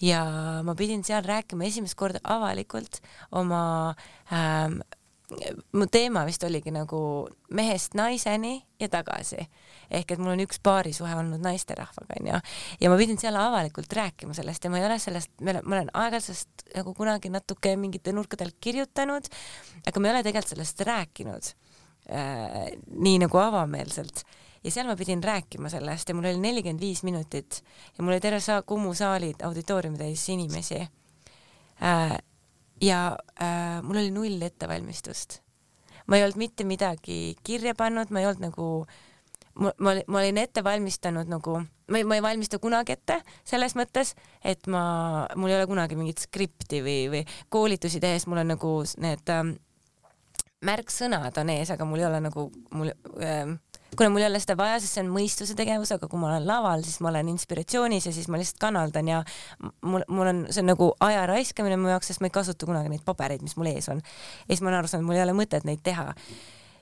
ja 0.00 0.24
ma 0.64 0.74
pidin 0.74 1.04
seal 1.06 1.24
rääkima 1.24 1.68
esimest 1.68 1.96
korda 2.00 2.20
avalikult 2.24 3.00
oma 3.36 3.94
äh, 4.32 4.68
mu 5.72 5.86
teema 5.90 6.24
vist 6.26 6.42
oligi 6.46 6.72
nagu 6.74 7.00
mehest 7.54 7.94
naiseni 7.98 8.60
ja 8.80 8.88
tagasi. 8.88 9.46
ehk 9.90 10.12
et 10.12 10.18
mul 10.22 10.32
on 10.34 10.42
üks 10.44 10.60
paarisuhe 10.62 11.14
olnud 11.18 11.42
naisterahvaga 11.42 12.18
onju. 12.20 12.40
Ja 12.80 12.90
ma 12.90 12.98
pidin 12.98 13.18
seal 13.18 13.36
avalikult 13.36 13.92
rääkima 13.92 14.34
sellest 14.34 14.64
ja 14.64 14.70
ma 14.70 14.78
ei 14.78 14.86
ole 14.86 14.98
sellest, 15.02 15.32
ma 15.40 15.56
olen 15.60 15.90
aeg-ajalt 15.92 16.26
sellest 16.26 16.66
nagu 16.76 16.94
kunagi 16.94 17.32
natuke 17.32 17.74
mingite 17.76 18.14
nurkade 18.14 18.46
alt 18.46 18.58
kirjutanud, 18.60 19.26
aga 19.86 20.00
ma 20.00 20.08
ei 20.08 20.14
ole 20.14 20.22
tegelikult 20.26 20.54
sellest 20.54 20.84
rääkinud 20.86 21.50
äh, 22.10 22.70
nii 22.94 23.18
nagu 23.26 23.42
avameelselt. 23.42 24.24
Ja 24.64 24.70
seal 24.70 24.90
ma 24.90 24.96
pidin 24.96 25.22
rääkima 25.24 25.70
sellest 25.72 26.08
ja 26.08 26.14
mul 26.14 26.28
oli 26.28 26.40
nelikümmend 26.40 26.82
viis 26.84 27.02
minutit 27.02 27.62
ja 27.96 28.04
mul 28.04 28.14
oli 28.14 28.20
terve 28.20 28.40
saa-, 28.44 28.62
Kumu 28.62 28.94
saali 28.94 29.32
auditooriumi 29.42 29.98
täis 29.98 30.28
inimesi. 30.28 30.82
Äh, 31.80 32.18
ja 32.80 33.16
äh, 33.40 33.82
mul 33.82 34.00
oli 34.02 34.10
null 34.10 34.42
ettevalmistust. 34.42 35.40
ma 36.06 36.16
ei 36.16 36.24
olnud 36.24 36.40
mitte 36.40 36.64
midagi 36.64 37.36
kirja 37.46 37.74
pannud, 37.78 38.10
ma 38.10 38.20
ei 38.20 38.26
olnud 38.26 38.42
nagu 38.42 38.66
ma, 39.54 39.72
ma, 39.78 39.94
ma 40.06 40.18
olin 40.18 40.40
ette 40.42 40.64
valmistanud 40.64 41.30
nagu, 41.30 41.60
ma 41.60 42.00
ei, 42.00 42.04
ma 42.04 42.18
ei 42.18 42.22
valmista 42.24 42.58
kunagi 42.58 42.96
ette 42.96 43.20
selles 43.44 43.76
mõttes, 43.78 44.14
et 44.44 44.66
ma, 44.70 45.26
mul 45.36 45.52
ei 45.52 45.58
ole 45.58 45.68
kunagi 45.70 45.98
mingit 45.98 46.22
skripti 46.24 46.82
või, 46.84 47.00
või 47.12 47.24
koolitusi 47.48 48.00
tehes 48.02 48.26
mul 48.26 48.42
on 48.42 48.54
nagu 48.54 48.74
need 49.02 49.34
ähm, 49.34 49.56
märksõnad 50.66 51.36
on 51.40 51.52
ees, 51.56 51.72
aga 51.72 51.88
mul 51.88 52.02
ei 52.02 52.08
ole 52.10 52.22
nagu 52.24 52.48
mul 52.76 52.92
ähm, 53.24 53.58
kuna 53.96 54.10
mul 54.10 54.22
ei 54.22 54.28
ole 54.28 54.40
seda 54.42 54.56
vaja, 54.58 54.78
siis 54.82 54.92
see 54.94 55.02
on 55.04 55.10
mõistuse 55.14 55.56
tegevus, 55.58 55.92
aga 55.94 56.08
kui 56.10 56.20
ma 56.20 56.30
olen 56.30 56.46
laval, 56.48 56.84
siis 56.86 57.00
ma 57.04 57.10
olen 57.10 57.30
inspiratsioonis 57.32 58.06
ja 58.08 58.12
siis 58.14 58.28
ma 58.30 58.38
lihtsalt 58.40 58.60
kanaldan 58.62 59.10
ja 59.10 59.22
mul, 59.82 60.04
mul 60.08 60.30
on, 60.30 60.44
see 60.50 60.62
on 60.62 60.70
nagu 60.72 60.90
aja 61.06 61.24
raiskamine 61.30 61.78
mu 61.80 61.90
jaoks, 61.92 62.12
sest 62.12 62.22
ma 62.22 62.30
ei 62.30 62.34
kasuta 62.34 62.68
kunagi 62.68 62.92
neid 62.92 63.04
pabereid, 63.06 63.42
mis 63.46 63.56
mul 63.58 63.70
ees 63.72 63.90
on. 63.92 64.02
ja 64.02 64.52
siis 64.52 64.62
ma 64.62 64.70
olen 64.70 64.80
aru 64.82 64.92
saanud, 64.92 65.08
mul 65.08 65.18
ei 65.18 65.24
ole 65.24 65.34
mõtet 65.36 65.66
neid 65.68 65.82
teha. 65.86 66.12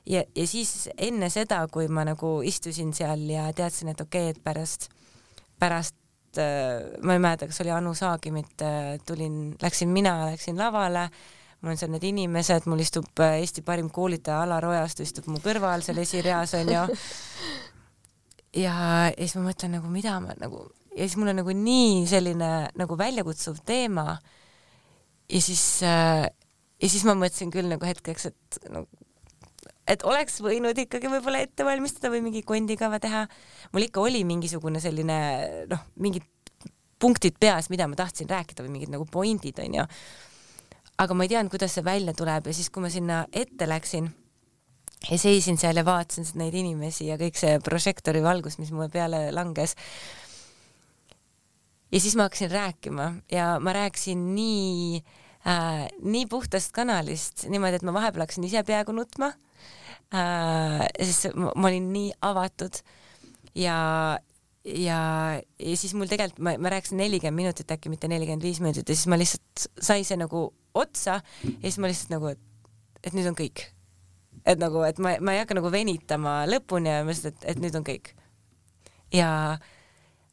ja, 0.07 0.25
ja 0.25 0.47
siis 0.51 0.91
enne 0.97 1.31
seda, 1.33 1.63
kui 1.73 1.89
ma 1.89 2.05
nagu 2.09 2.39
istusin 2.47 2.93
seal 2.97 3.25
ja 3.33 3.49
teadsin, 3.57 3.95
et 3.95 4.05
okei 4.05 4.29
okay,, 4.29 4.37
et 4.37 4.45
pärast, 4.45 4.91
pärast 5.59 6.43
äh, 6.43 6.85
ma 7.03 7.17
ei 7.17 7.25
mäleta, 7.25 7.49
kas 7.49 7.65
oli 7.65 7.73
Anu 7.75 7.95
Saagimit 7.97 8.63
äh,, 8.63 8.95
tulin, 9.07 9.57
läksin 9.63 9.95
mina, 9.95 10.21
läksin 10.33 10.61
lavale 10.61 11.09
mul 11.61 11.73
on 11.75 11.81
seal 11.81 11.91
need 11.91 12.07
inimesed, 12.07 12.69
mul 12.71 12.83
istub 12.85 13.23
äh, 13.25 13.41
Eesti 13.43 13.65
parim 13.67 13.91
koolitaja 13.95 14.45
Alar 14.45 14.69
Ojastu 14.69 15.05
istub 15.07 15.27
mu 15.31 15.41
kõrval 15.43 15.83
seal 15.87 15.99
esireas 16.03 16.55
onju. 16.59 16.85
ja, 18.65 18.75
ja 19.11 19.17
siis 19.19 19.35
ma 19.39 19.49
mõtlen 19.49 19.75
nagu 19.79 19.91
mida 19.93 20.19
ma 20.23 20.37
nagu 20.39 20.69
ja 20.95 21.07
siis 21.07 21.19
mul 21.19 21.33
on 21.33 21.41
nagu 21.43 21.55
nii 21.55 22.05
selline 22.11 22.53
nagu 22.79 22.99
väljakutsuv 22.99 23.63
teema. 23.67 24.19
ja 25.29 25.43
siis 25.43 25.65
äh, 25.83 26.29
ja 26.79 26.89
siis 26.89 27.05
ma 27.09 27.17
mõtlesin 27.19 27.53
küll 27.55 27.71
nagu 27.71 27.87
hetkeks, 27.87 28.31
et 28.31 28.63
nagu 28.71 28.87
et 29.89 30.03
oleks 30.05 30.43
võinud 30.45 30.77
ikkagi 30.79 31.09
võib-olla 31.09 31.41
ette 31.43 31.65
valmistada 31.65 32.11
või 32.13 32.23
mingi 32.27 32.45
kondikava 32.47 33.01
teha. 33.03 33.27
mul 33.73 33.89
ikka 33.89 34.05
oli 34.05 34.23
mingisugune 34.29 34.81
selline 34.85 35.19
noh, 35.71 35.87
mingid 35.97 36.27
punktid 36.99 37.39
peas, 37.41 37.71
mida 37.71 37.87
ma 37.87 37.99
tahtsin 37.99 38.29
rääkida 38.31 38.63
või 38.63 38.75
mingid 38.75 38.95
nagu 38.95 39.07
pointid 39.11 39.59
onju 39.63 39.87
aga 40.99 41.15
ma 41.15 41.27
ei 41.27 41.31
teadnud, 41.33 41.53
kuidas 41.53 41.77
see 41.77 41.85
välja 41.87 42.15
tuleb 42.17 42.49
ja 42.51 42.57
siis, 42.57 42.71
kui 42.75 42.83
ma 42.83 42.91
sinna 42.93 43.23
ette 43.33 43.69
läksin 43.69 44.11
ja 45.07 45.19
seisin 45.19 45.59
seal 45.61 45.79
ja 45.79 45.85
vaatasin 45.87 46.27
neid 46.41 46.57
inimesi 46.59 47.09
ja 47.09 47.19
kõik 47.21 47.39
see 47.39 47.59
prožektori 47.65 48.23
valgus, 48.25 48.59
mis 48.59 48.73
mulle 48.75 48.91
peale 48.93 49.29
langes. 49.35 49.77
ja 51.93 52.01
siis 52.01 52.17
ma 52.19 52.27
hakkasin 52.27 52.51
rääkima 52.51 53.13
ja 53.33 53.57
ma 53.63 53.73
rääkisin 53.77 54.35
nii 54.35 55.03
äh,, 55.47 55.87
nii 56.03 56.27
puhtast 56.27 56.73
kanalist, 56.73 57.47
niimoodi, 57.49 57.79
et 57.79 57.87
ma 57.87 57.95
vahepeal 57.95 58.27
hakkasin 58.27 58.49
ise 58.51 58.63
peaaegu 58.67 58.93
nutma 58.93 59.33
äh,. 60.15 60.87
sest 60.99 61.35
ma, 61.35 61.53
ma 61.55 61.71
olin 61.71 61.93
nii 61.93 62.13
avatud 62.21 62.83
ja, 63.55 64.19
ja, 64.65 65.01
ja 65.63 65.77
siis 65.77 65.95
mul 65.95 66.11
tegelikult, 66.11 66.43
ma, 66.43 66.59
ma 66.59 66.75
rääkisin 66.75 66.99
nelikümmend 66.99 67.45
minutit 67.45 67.71
äkki, 67.71 67.93
mitte 67.93 68.11
nelikümmend 68.11 68.43
viis 68.43 68.59
minutit 68.61 68.89
ja 68.89 68.99
siis 68.99 69.07
ma 69.07 69.21
lihtsalt 69.21 69.69
sai 69.79 70.03
see 70.05 70.19
nagu 70.19 70.49
otsa 70.75 71.21
ja 71.21 71.65
siis 71.65 71.79
ma 71.79 71.91
lihtsalt 71.91 72.15
nagu, 72.15 72.31
et, 72.33 72.41
et 73.05 73.17
nüüd 73.17 73.29
on 73.31 73.39
kõik. 73.39 73.65
et 74.49 74.61
nagu, 74.61 74.83
et 74.87 75.01
ma, 75.03 75.17
ma 75.21 75.35
ei 75.35 75.43
hakka 75.43 75.59
nagu 75.59 75.73
venitama 75.73 76.43
lõpuni 76.49 76.93
ja 76.93 77.03
ma 77.05 77.13
lihtsalt, 77.13 77.43
et, 77.43 77.51
et 77.55 77.63
nüüd 77.63 77.77
on 77.79 77.87
kõik. 77.87 78.13
ja 79.15 79.33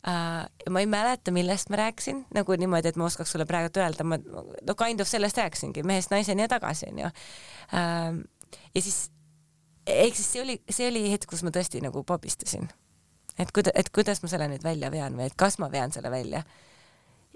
äh, 0.07 0.69
ma 0.69 0.83
ei 0.83 0.89
mäleta, 0.89 1.33
millest 1.35 1.71
ma 1.73 1.81
rääkisin, 1.83 2.25
nagu 2.35 2.59
niimoodi, 2.59 2.93
et 2.93 3.01
ma 3.01 3.09
oskaks 3.09 3.35
sulle 3.35 3.47
praegu 3.49 3.73
öelda, 3.79 4.07
ma 4.07 4.19
no 4.21 4.77
kind 4.79 5.01
of 5.01 5.11
sellest 5.11 5.41
rääkisingi, 5.41 5.83
mehest 5.83 6.13
naiseni 6.13 6.45
ja 6.45 6.51
tagasi 6.57 6.91
onju 6.91 7.09
äh,. 7.09 8.23
ja 8.75 8.81
siis 8.81 9.09
ehk 9.85 10.17
siis 10.17 10.31
see 10.33 10.41
oli, 10.41 10.57
see 10.69 10.89
oli 10.89 11.05
hetk, 11.11 11.29
kus 11.29 11.45
ma 11.45 11.53
tõesti 11.53 11.83
nagu 11.83 12.03
pabistasin 12.03 12.69
et 13.39 13.51
kuida-, 13.55 13.73
et 13.75 13.89
kuidas 13.93 14.21
ma 14.23 14.31
selle 14.31 14.47
nüüd 14.51 14.63
välja 14.65 14.91
vean 14.93 15.17
või 15.17 15.29
et 15.29 15.35
kas 15.39 15.59
ma 15.61 15.69
vean 15.71 15.93
selle 15.95 16.11
välja. 16.13 16.43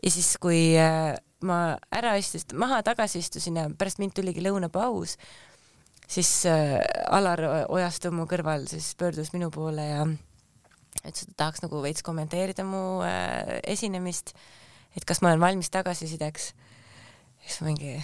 Ja 0.03 0.12
siis, 0.12 0.33
kui 0.41 0.62
äh, 0.79 1.13
ma 1.45 1.59
ära 1.95 2.15
istusin, 2.19 2.57
maha 2.59 2.81
tagasi 2.85 3.21
istusin 3.23 3.59
ja 3.59 3.67
pärast 3.77 4.01
mind 4.01 4.15
tuligi 4.17 4.43
lõunapaus, 4.43 5.15
siis 6.09 6.31
äh, 6.49 6.77
Alar 7.15 7.41
Ojastu 7.71 8.12
mu 8.15 8.27
kõrval 8.29 8.67
siis 8.71 8.91
pöördus 8.99 9.33
minu 9.35 9.51
poole 9.53 9.85
ja 9.88 10.05
ütles, 10.07 11.23
et 11.23 11.33
ta 11.35 11.45
tahaks 11.45 11.63
nagu 11.63 11.81
veits 11.83 12.03
kommenteerida 12.05 12.65
mu 12.67 13.01
äh, 13.07 13.59
esinemist, 13.71 14.33
et 14.97 15.05
kas 15.07 15.23
ma 15.23 15.31
olen 15.31 15.43
valmis 15.43 15.71
tagasisideks. 15.73 16.53
siis 17.45 17.59
ma 17.62 17.71
mingi, 17.71 17.97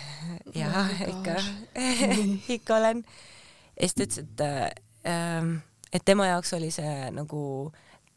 jaa 0.56 0.84
oh, 0.84 1.08
ikka 1.12 1.40
ikka 2.58 2.78
olen. 2.80 3.06
ja 3.76 3.88
siis 3.88 3.96
ta 3.96 4.08
ütles, 4.08 4.24
et 4.24 4.46
äh, 5.10 5.56
et 5.94 6.04
tema 6.06 6.28
jaoks 6.28 6.54
oli 6.56 6.72
see 6.72 7.10
nagu 7.16 7.42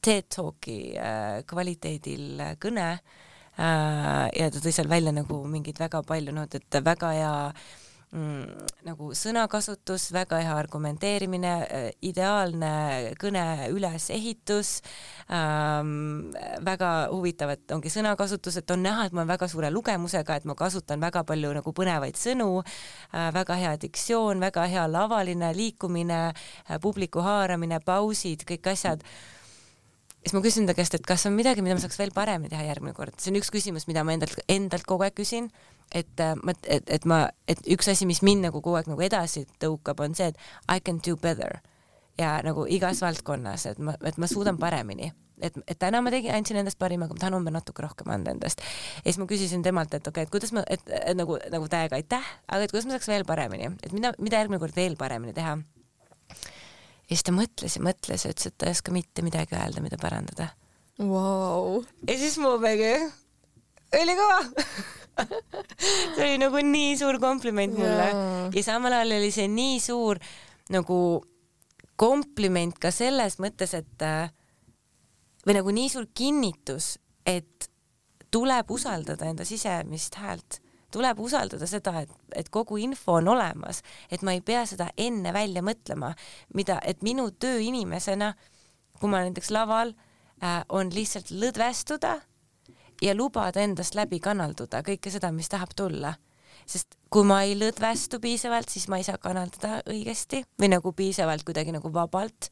TED 0.03 0.29
Talki 0.31 0.95
äh, 0.95 1.41
kvaliteedil 1.47 2.55
kõne 2.63 2.87
äh, 2.93 3.27
ja 3.59 4.49
ta 4.55 4.63
tõi 4.63 4.73
seal 4.73 4.89
välja 4.91 5.13
nagu 5.13 5.43
mingid 5.51 5.81
väga 5.83 6.03
palju, 6.07 6.33
noh, 6.35 6.47
et 6.47 6.81
väga 6.85 7.13
hea 7.17 7.35
mm, 8.13 8.69
nagu 8.87 9.11
sõnakasutus, 9.17 10.09
väga 10.15 10.41
hea 10.43 10.55
argumenteerimine, 10.57 11.53
äh, 11.65 11.89
ideaalne 12.05 13.15
kõne 13.21 13.45
ülesehitus 13.75 14.79
ähm,, 15.33 16.31
väga 16.65 16.93
huvitav, 17.13 17.53
et 17.55 17.75
ongi 17.75 17.93
sõnakasutus, 17.93 18.61
et 18.61 18.71
on 18.75 18.85
näha, 18.85 19.07
et 19.07 19.17
ma 19.17 19.23
olen 19.23 19.33
väga 19.35 19.49
suure 19.51 19.73
lugemusega, 19.75 20.39
et 20.39 20.49
ma 20.49 20.57
kasutan 20.59 21.01
väga 21.01 21.25
palju 21.29 21.53
nagu 21.61 21.75
põnevaid 21.75 22.19
sõnu 22.19 22.51
äh,, 22.63 23.29
väga 23.37 23.59
hea 23.61 23.75
diktsioon, 23.81 24.41
väga 24.41 24.69
hea 24.71 24.87
lavaline 24.91 25.53
liikumine 25.57 26.23
äh,, 26.31 26.79
publiku 26.83 27.25
haaramine, 27.25 27.83
pausid, 27.85 28.47
kõik 28.49 28.73
asjad 28.73 29.05
siis 30.23 30.35
ma 30.37 30.43
küsin 30.45 30.69
ta 30.69 30.75
käest, 30.77 30.95
et 30.99 31.07
kas 31.07 31.27
on 31.29 31.37
midagi, 31.37 31.65
mida 31.65 31.77
ma 31.79 31.83
saaks 31.83 31.99
veel 32.01 32.13
paremini 32.17 32.53
teha 32.53 32.67
järgmine 32.69 32.95
kord, 32.97 33.17
see 33.21 33.33
on 33.33 33.41
üks 33.41 33.53
küsimus, 33.55 33.89
mida 33.91 34.05
ma 34.05 34.17
endalt, 34.17 34.41
endalt 34.51 34.87
kogu 34.89 35.07
aeg 35.07 35.17
küsin, 35.19 35.49
et 35.95 36.25
äh, 36.25 36.35
ma, 36.43 36.55
et, 36.67 36.91
et 36.99 37.07
ma, 37.09 37.23
et 37.49 37.63
üks 37.75 37.89
asi, 37.93 38.09
mis 38.09 38.23
mind 38.27 38.49
nagu 38.49 38.63
kogu 38.65 38.81
aeg 38.81 38.91
nagu 38.91 39.05
edasi 39.05 39.47
tõukab, 39.63 40.03
on 40.05 40.19
see, 40.19 40.33
et 40.33 40.43
I 40.69 40.83
can 40.85 41.01
do 41.05 41.17
better 41.21 41.61
ja 42.19 42.39
nagu 42.45 42.67
igas 42.67 43.01
valdkonnas, 43.05 43.67
et 43.71 43.81
ma, 43.83 43.95
et 44.07 44.19
ma 44.19 44.29
suudan 44.31 44.59
paremini 44.59 45.13
et, 45.43 45.55
et 45.67 45.79
täna 45.79 46.01
ma 46.03 46.13
tegin, 46.13 46.35
andsin 46.35 46.59
endast 46.61 46.79
parima, 46.81 47.07
aga 47.07 47.17
ma 47.17 47.23
tahan 47.23 47.37
homme 47.39 47.53
natuke 47.55 47.85
rohkem 47.85 48.11
anda 48.13 48.35
endast. 48.35 48.63
ja 48.99 49.07
siis 49.07 49.21
ma 49.23 49.29
küsisin 49.31 49.63
temalt, 49.63 49.95
et 49.95 50.07
okei 50.07 50.25
okay,, 50.25 50.29
et 50.29 50.35
kuidas 50.35 50.53
ma, 50.57 50.65
et, 50.69 50.83
nagu, 51.19 51.39
nagu 51.53 51.69
täiega 51.71 51.99
aitäh, 51.99 52.31
aga 52.49 52.67
et 52.67 52.75
kuidas 52.75 52.89
ma 52.89 52.97
saaks 52.97 53.11
veel 53.11 53.27
paremini, 53.29 53.71
et 53.83 53.95
mida, 53.95 54.13
mida 54.19 54.43
järgmine 54.43 54.61
kord 54.63 54.77
veel 54.77 54.99
paremini 54.99 55.37
teha. 55.37 55.59
Ja 57.09 57.17
siis 57.17 57.25
ta 57.25 57.35
mõtles 57.35 57.79
ja 57.79 57.83
mõtles 57.85 58.25
ja 58.25 58.33
ütles, 58.35 58.51
et 58.51 58.59
ta 58.61 58.69
ei 58.69 58.77
oska 58.77 58.93
mitte 58.95 59.25
midagi 59.25 59.57
öelda, 59.57 59.83
mida 59.85 59.99
parandada. 60.01 60.51
Wow.. 60.99 61.85
ja 62.09 62.19
siis 62.19 62.37
mu 62.43 62.57
mingi, 62.63 62.93
oli 63.97 64.17
kõva. 64.19 64.41
See 66.15 66.23
oli 66.23 66.37
nagu 66.39 66.61
nii 66.63 66.93
suur 66.99 67.19
kompliment 67.23 67.75
mulle. 67.75 68.11
Jaa. 68.13 68.45
ja 68.55 68.63
samal 68.67 68.95
ajal 68.95 69.17
oli 69.17 69.33
see 69.35 69.49
nii 69.51 69.81
suur 69.83 70.21
nagu 70.71 70.99
kompliment 71.99 72.77
ka 72.79 72.93
selles 72.95 73.39
mõttes, 73.43 73.75
et 73.75 74.05
äh, 74.07 74.31
või 75.47 75.57
nagu 75.59 75.75
nii 75.75 75.91
suur 75.91 76.07
kinnitus, 76.15 76.97
et 77.27 77.71
tuleb 78.31 78.71
usaldada 78.71 79.27
enda 79.31 79.47
sisemist 79.49 80.19
häält, 80.21 80.61
tuleb 80.93 81.21
usaldada 81.21 81.67
seda, 81.69 82.03
et, 82.03 82.13
et 82.37 82.49
kogu 82.53 82.79
info 82.81 83.19
on 83.19 83.29
olemas, 83.35 83.83
et 84.11 84.23
ma 84.25 84.35
ei 84.37 84.41
pea 84.45 84.65
seda 84.69 84.89
enne 84.97 85.33
välja 85.37 85.63
mõtlema, 85.65 86.15
mida, 86.55 86.79
et 86.85 87.03
minu 87.07 87.29
töö 87.31 87.59
inimesena, 87.61 88.33
kui 88.99 89.11
ma 89.13 89.23
näiteks 89.25 89.53
laval 89.55 89.93
äh, 90.43 90.63
on 90.69 90.93
lihtsalt 90.95 91.31
lõdvestuda 91.31 92.17
ja 93.03 93.15
lubada 93.15 93.63
endast 93.63 93.95
läbi 93.99 94.21
kanalduda 94.21 94.83
kõike 94.87 95.13
seda, 95.13 95.31
mis 95.33 95.49
tahab 95.49 95.77
tulla. 95.77 96.15
sest 96.69 96.99
kui 97.11 97.25
ma 97.25 97.43
ei 97.47 97.55
lõdvestu 97.57 98.19
piisavalt, 98.21 98.69
siis 98.69 98.89
ma 98.89 98.99
ei 98.99 99.05
saa 99.07 99.19
kanaldada 99.19 99.81
õigesti 99.89 100.43
või 100.61 100.69
nagu 100.75 100.93
piisavalt 100.93 101.45
kuidagi 101.45 101.73
nagu 101.73 101.93
vabalt. 101.93 102.51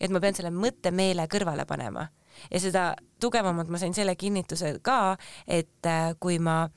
et 0.00 0.10
ma 0.10 0.20
pean 0.20 0.34
selle 0.34 0.50
mõttemeele 0.50 1.26
kõrvale 1.28 1.66
panema 1.66 2.08
ja 2.50 2.60
seda 2.60 2.94
tugevamalt 3.20 3.68
ma 3.68 3.78
sain 3.78 3.94
selle 3.94 4.14
kinnituse 4.16 4.78
ka, 4.82 5.16
et 5.46 5.86
äh, 5.86 6.14
kui 6.20 6.38
ma 6.38 6.68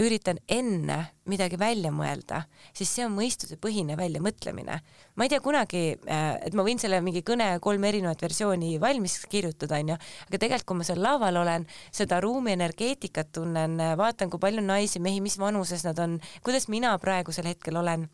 üritan 0.00 0.38
enne 0.50 0.96
midagi 1.30 1.58
välja 1.60 1.92
mõelda, 1.94 2.42
siis 2.74 2.90
see 2.90 3.04
on 3.06 3.14
mõistusepõhine 3.14 3.96
väljamõtlemine. 3.98 4.80
ma 5.14 5.24
ei 5.24 5.30
tea 5.30 5.40
kunagi, 5.40 5.82
et 6.06 6.54
ma 6.54 6.64
võin 6.66 6.80
selle 6.82 7.00
mingi 7.00 7.22
kõne 7.22 7.58
kolm 7.60 7.84
erinevat 7.84 8.20
versiooni 8.22 8.78
valmis 8.80 9.20
kirjutada, 9.30 9.78
onju, 9.78 9.94
aga 10.28 10.38
tegelikult, 10.38 10.66
kui 10.66 10.80
ma 10.80 10.88
seal 10.88 11.02
laval 11.02 11.36
olen, 11.44 11.66
seda 11.92 12.20
ruumi 12.20 12.52
energeetikat 12.56 13.32
tunnen, 13.32 13.78
vaatan, 13.96 14.30
kui 14.30 14.42
palju 14.42 14.64
naisi, 14.64 15.00
mehi, 15.00 15.22
mis 15.24 15.38
vanuses 15.38 15.86
nad 15.86 15.98
on, 16.02 16.18
kuidas 16.42 16.68
mina 16.68 16.96
praegusel 16.98 17.46
hetkel 17.46 17.76
olen 17.76 18.08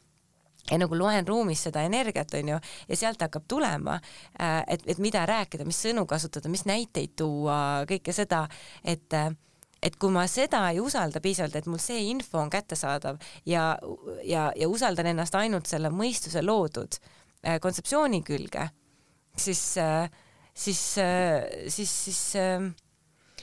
ja 0.71 0.79
nagu 0.79 0.97
loen 0.99 1.27
ruumis 1.27 1.63
seda 1.67 1.83
energiat, 1.89 2.35
onju, 2.37 2.59
ja 2.89 2.97
sealt 2.97 3.23
hakkab 3.25 3.47
tulema, 3.49 3.97
et, 4.69 4.85
et 4.87 4.99
mida 5.03 5.25
rääkida, 5.27 5.65
mis 5.67 5.81
sõnu 5.81 6.05
kasutada, 6.07 6.53
mis 6.53 6.67
näiteid 6.69 7.17
tuua, 7.19 7.87
kõike 7.89 8.13
seda, 8.15 8.45
et 8.85 9.17
et 9.83 9.97
kui 9.97 10.13
ma 10.13 10.27
seda 10.29 10.67
ei 10.71 10.81
usalda 10.81 11.23
piisavalt, 11.25 11.57
et 11.57 11.69
mul 11.71 11.81
see 11.83 12.03
info 12.11 12.41
on 12.43 12.51
kättesaadav 12.53 13.21
ja, 13.49 13.65
ja, 14.25 14.51
ja 14.57 14.69
usaldan 14.69 15.09
ennast 15.13 15.37
ainult 15.39 15.71
selle 15.71 15.93
mõistuse 15.95 16.43
loodud 16.45 16.99
äh, 17.01 17.59
kontseptsiooni 17.63 18.23
külge, 18.27 18.69
siis 19.37 19.63
äh,, 19.81 20.11
siis 20.55 20.83
äh,, 21.01 21.69
siis, 21.69 21.97
siis 22.05 22.23
äh, 22.37 22.71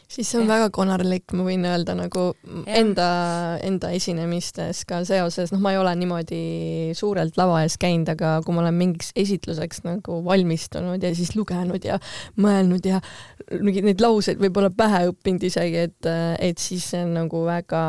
siis 0.08 0.30
see 0.32 0.40
on 0.40 0.46
Jah. 0.48 0.54
väga 0.56 0.70
konarlik, 0.76 1.34
ma 1.36 1.44
võin 1.48 1.66
öelda 1.68 1.96
nagu 1.98 2.30
Jah. 2.34 2.64
enda, 2.80 3.08
enda 3.66 3.92
esinemistes 3.96 4.84
ka 4.88 5.02
seoses, 5.08 5.52
noh, 5.54 5.62
ma 5.64 5.74
ei 5.76 5.80
ole 5.82 5.94
niimoodi 6.00 6.42
suurelt 6.98 7.38
lava 7.40 7.62
ees 7.66 7.76
käinud, 7.82 8.10
aga 8.16 8.38
kui 8.46 8.56
ma 8.56 8.64
olen 8.64 8.78
mingiks 8.80 9.12
esitluseks 9.20 9.84
nagu 9.88 10.22
valmistunud 10.26 11.04
ja 11.04 11.14
siis 11.18 11.36
lugenud 11.36 11.84
ja 11.86 12.00
mõelnud 12.40 12.88
ja 12.88 13.02
mingeid 13.60 13.88
neid 13.92 14.04
lauseid 14.04 14.40
võib-olla 14.42 14.72
pähe 14.74 15.06
õppinud 15.12 15.44
isegi, 15.48 15.88
et, 15.90 16.12
et 16.40 16.58
siis 16.62 16.88
see 16.94 17.04
on 17.04 17.16
nagu 17.22 17.44
väga, 17.48 17.82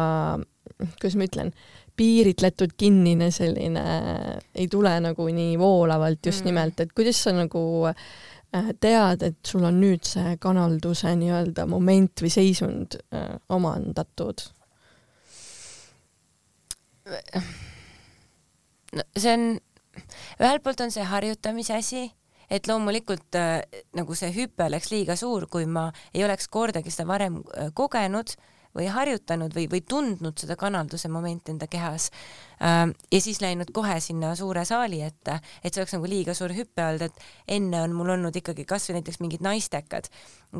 kuidas 0.99 1.19
ma 1.19 1.29
ütlen, 1.31 1.53
piiritletud 1.99 2.77
kinnine 2.79 3.33
selline, 3.35 3.85
ei 4.55 4.69
tule 4.71 4.93
nagu 5.03 5.25
nii 5.35 5.57
voolavalt 5.59 6.27
just 6.31 6.45
Mm. 6.45 6.53
nimelt, 6.53 6.81
et 6.81 6.93
kuidas 6.95 7.19
sa 7.25 7.33
nagu 7.35 7.63
äh, 7.91 7.95
tead, 8.53 9.23
et 9.23 9.39
sul 9.47 9.65
on 9.69 9.81
nüüd 9.83 10.07
see 10.09 10.37
kanalduse 10.41 11.13
nii-öelda 11.21 11.67
moment 11.69 12.23
või 12.25 12.31
seisund 12.33 12.99
äh, 13.13 13.37
omandatud? 13.53 14.47
no 18.93 19.05
see 19.17 19.33
on, 19.33 19.45
ühelt 20.41 20.65
poolt 20.65 20.83
on 20.85 20.93
see 20.93 21.05
harjutamise 21.09 21.77
asi, 21.77 22.03
et 22.53 22.69
loomulikult 22.69 23.37
äh, 23.37 23.63
nagu 23.97 24.17
see 24.17 24.33
hüpe 24.35 24.67
oleks 24.69 24.93
liiga 24.93 25.17
suur, 25.17 25.49
kui 25.49 25.67
ma 25.69 25.89
ei 26.15 26.25
oleks 26.25 26.49
kordagi 26.53 26.93
seda 26.93 27.09
varem 27.09 27.41
äh, 27.57 27.73
kogenud 27.77 28.37
või 28.79 28.89
harjutanud 28.93 29.55
või, 29.55 29.67
või 29.71 29.83
tundnud 29.83 30.39
seda 30.39 30.57
kanalduse 30.59 31.11
momenti 31.11 31.53
enda 31.55 31.67
kehas. 31.71 32.11
Ähm, 32.63 32.95
ja 33.13 33.21
siis 33.23 33.41
läinud 33.43 33.71
kohe 33.75 33.99
sinna 34.03 34.33
suure 34.39 34.65
saali 34.67 35.01
ette, 35.07 35.39
et 35.63 35.71
see 35.71 35.83
oleks 35.83 35.95
nagu 35.95 36.09
liiga 36.11 36.35
suur 36.35 36.55
hüpe 36.57 36.83
olnud, 36.83 37.05
et 37.07 37.55
enne 37.59 37.83
on 37.85 37.95
mul 37.95 38.15
olnud 38.17 38.35
ikkagi 38.39 38.67
kasvõi 38.69 38.99
näiteks 38.99 39.21
mingid 39.23 39.45
naistekad. 39.47 40.11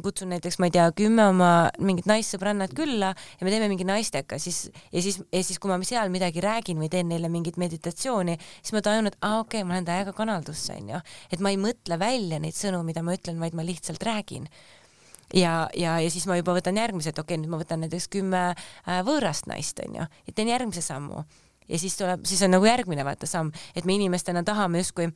kutsun 0.03 0.29
näiteks, 0.29 0.59
ma 0.61 0.69
ei 0.69 0.75
tea, 0.75 0.85
kümme 0.93 1.25
oma 1.31 1.51
mingit 1.81 2.07
naissõbrannat 2.07 2.75
külla 2.77 3.15
ja 3.17 3.47
me 3.47 3.51
teeme 3.51 3.71
mingi 3.73 3.87
naisteka, 3.89 4.39
siis 4.39 4.69
ja 4.93 5.03
siis, 5.03 5.23
ja 5.33 5.43
siis 5.43 5.59
kui 5.59 5.73
ma 5.73 5.81
seal 5.83 6.13
midagi 6.13 6.45
räägin 6.45 6.79
või 6.79 6.91
teen 6.93 7.09
neile 7.09 7.31
mingit 7.33 7.57
meditatsiooni, 7.57 8.37
siis 8.61 8.77
ma 8.77 8.85
tajun, 8.85 9.09
et 9.09 9.17
aa 9.23 9.39
ah, 9.39 9.41
okei 9.47 9.63
okay,, 9.63 9.67
ma 9.67 9.79
lähen 9.79 9.89
täiega 9.89 10.13
kanaldusse 10.13 10.77
onju, 10.77 11.01
et 11.33 11.41
ma 11.41 11.55
ei 11.55 11.59
mõtle 11.59 11.99
välja 11.99 12.39
neid 12.39 12.55
sõnu, 12.55 12.85
mida 12.85 13.03
ma 13.03 13.17
ütlen, 13.17 13.41
vaid 13.41 13.57
ma 13.57 13.65
lihtsalt 13.65 14.05
räägin 14.05 14.47
ja, 15.35 15.69
ja, 15.77 15.99
ja 16.01 16.11
siis 16.11 16.27
ma 16.29 16.39
juba 16.39 16.57
võtan 16.57 16.79
järgmise, 16.79 17.13
et 17.13 17.19
okei 17.19 17.37
okay,, 17.37 17.43
nüüd 17.43 17.53
ma 17.53 17.61
võtan 17.61 17.85
näiteks 17.85 18.09
kümme 18.13 18.43
äh, 18.55 19.01
võõrast 19.07 19.49
naist, 19.51 19.81
onju, 19.85 20.09
ja 20.09 20.35
teen 20.35 20.51
järgmise 20.53 20.85
sammu. 20.85 21.25
ja 21.69 21.79
siis 21.79 21.97
tuleb, 21.97 22.25
siis 22.27 22.43
on 22.43 22.55
nagu 22.57 22.65
järgmine 22.65 23.05
vaata 23.05 23.27
samm, 23.29 23.53
et 23.77 23.85
me 23.85 23.99
inimestena 23.99 24.43
tahame 24.45 24.81
justkui 24.81 25.11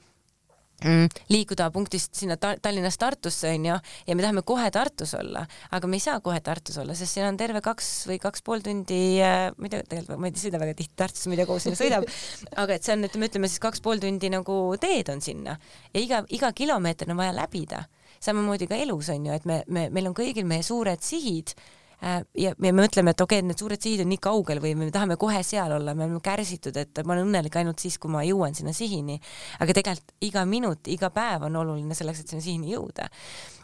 mm, 0.85 1.09
liikuda 1.33 1.71
punktist 1.73 2.15
sinna 2.15 2.37
ta 2.37 2.53
Tallinnast 2.63 3.01
Tartusse 3.01 3.55
onju 3.55 3.79
ja 4.07 4.17
me 4.17 4.23
tahame 4.23 4.43
kohe 4.45 4.71
Tartus 4.71 5.15
olla, 5.17 5.47
aga 5.71 5.89
me 5.89 5.97
ei 5.97 6.05
saa 6.05 6.21
kohe 6.21 6.41
Tartus 6.45 6.77
olla, 6.83 6.95
sest 6.99 7.17
siin 7.17 7.31
on 7.31 7.41
terve 7.41 7.63
kaks 7.65 7.89
või 8.11 8.21
kaks 8.21 8.45
pool 8.45 8.61
tundi 8.65 9.01
äh,, 9.25 9.49
ma 9.57 9.69
ei 9.69 9.73
tea, 9.73 9.87
tegelikult 9.89 10.21
ma 10.21 10.29
ei 10.29 10.45
sõida 10.45 10.61
väga 10.61 10.77
tihti 10.77 10.95
Tartusse, 10.97 11.31
ma 11.31 11.39
ei 11.39 11.43
tea, 11.43 11.49
kuhu 11.49 11.65
sinna 11.65 11.81
sõidab, 11.81 12.05
aga 12.57 12.77
et 12.77 12.85
see 12.85 12.99
on, 12.99 13.09
ütleme, 13.09 13.33
ütleme 13.33 13.49
siis 13.49 13.65
kaks 13.65 13.81
pool 13.81 14.03
tundi 14.03 14.29
nagu 14.33 14.61
teed 14.83 15.09
on 15.13 15.25
sinna. 15.25 15.57
Ja 15.95 16.05
iga, 16.05 16.23
iga 16.29 16.53
kilomeeter 16.57 17.11
on 17.13 17.21
vaja 17.21 17.33
läbida 17.41 17.87
samamoodi 18.23 18.69
ka 18.71 18.79
elus 18.79 19.11
on 19.13 19.29
ju, 19.29 19.37
et 19.37 19.47
me, 19.49 19.63
me, 19.69 19.87
meil 19.95 20.11
on 20.11 20.17
kõigil 20.17 20.47
meie 20.49 20.65
suured 20.67 21.03
sihid 21.03 21.55
äh, 21.57 21.73
ja, 22.03 22.21
ja 22.39 22.53
me 22.63 22.73
mõtleme, 22.77 23.15
et 23.15 23.25
okei 23.25 23.41
okay,, 23.41 23.47
need 23.49 23.61
suured 23.63 23.83
sihid 23.83 24.05
on 24.05 24.11
nii 24.13 24.21
kaugel 24.23 24.63
või 24.63 24.75
me 24.79 24.89
tahame 24.95 25.17
kohe 25.21 25.43
seal 25.47 25.75
olla, 25.77 25.95
me 25.99 26.07
oleme 26.07 26.23
kärsitud, 26.25 26.77
et 26.79 27.03
ma 27.07 27.17
olen 27.17 27.29
õnnelik 27.29 27.59
ainult 27.61 27.83
siis, 27.83 27.99
kui 28.03 28.13
ma 28.13 28.25
jõuan 28.27 28.57
sinna 28.59 28.75
sihini. 28.77 29.19
aga 29.63 29.77
tegelikult 29.79 30.17
iga 30.29 30.47
minut, 30.49 30.91
iga 30.91 31.13
päev 31.15 31.49
on 31.49 31.61
oluline 31.63 31.99
selleks, 31.99 32.23
et 32.23 32.35
sinna 32.35 32.45
sihini 32.45 32.75
jõuda. 32.75 33.09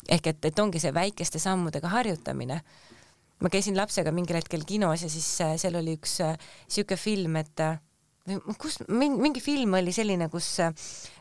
ehk 0.09 0.31
et, 0.33 0.45
et 0.51 0.63
ongi 0.63 0.81
see 0.83 0.95
väikeste 0.95 1.39
sammudega 1.43 1.91
harjutamine. 1.95 2.63
ma 3.39 3.51
käisin 3.51 3.77
lapsega 3.77 4.13
mingil 4.13 4.37
hetkel 4.37 4.65
kinos 4.67 5.03
ja 5.03 5.09
siis 5.09 5.29
äh, 5.41 5.57
seal 5.57 5.79
oli 5.79 5.99
üks 5.99 6.21
äh, 6.21 6.39
sihuke 6.69 6.97
film, 6.97 7.37
et 7.37 7.61
äh, 7.61 7.79
kus 8.59 8.81
mingi, 8.89 9.43
film 9.43 9.77
oli 9.79 9.93
selline, 9.95 10.29
kus 10.33 10.49
äh, 10.65 10.73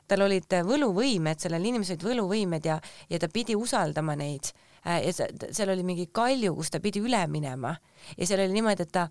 tal 0.10 0.26
olid 0.26 0.58
äh, 0.58 0.65
võluvõimed, 0.67 1.39
sellel 1.41 1.67
inimesel 1.70 1.98
olid 1.98 2.08
võluvõimed 2.10 2.67
ja, 2.67 2.78
ja 3.10 3.20
ta 3.22 3.30
pidi 3.34 3.56
usaldama 3.58 4.17
neid. 4.20 4.52
Äh, 4.86 5.08
ja 5.08 5.13
seal 5.15 5.74
oli 5.74 5.86
mingi 5.88 6.10
kalju, 6.13 6.56
kus 6.58 6.72
ta 6.74 6.82
pidi 6.84 7.02
üle 7.04 7.24
minema. 7.32 7.76
Ja 8.17 8.30
seal 8.30 8.43
oli 8.46 8.58
niimoodi, 8.58 8.88
et 8.88 8.93
ta 8.93 9.08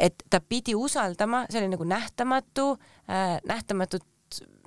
et 0.00 0.22
ta 0.30 0.38
pidi 0.38 0.76
usaldama, 0.78 1.42
see 1.50 1.58
oli 1.58 1.72
nagu 1.72 1.84
nähtamatu 1.84 2.68
äh,, 3.10 3.40
nähtamatut, 3.44 4.06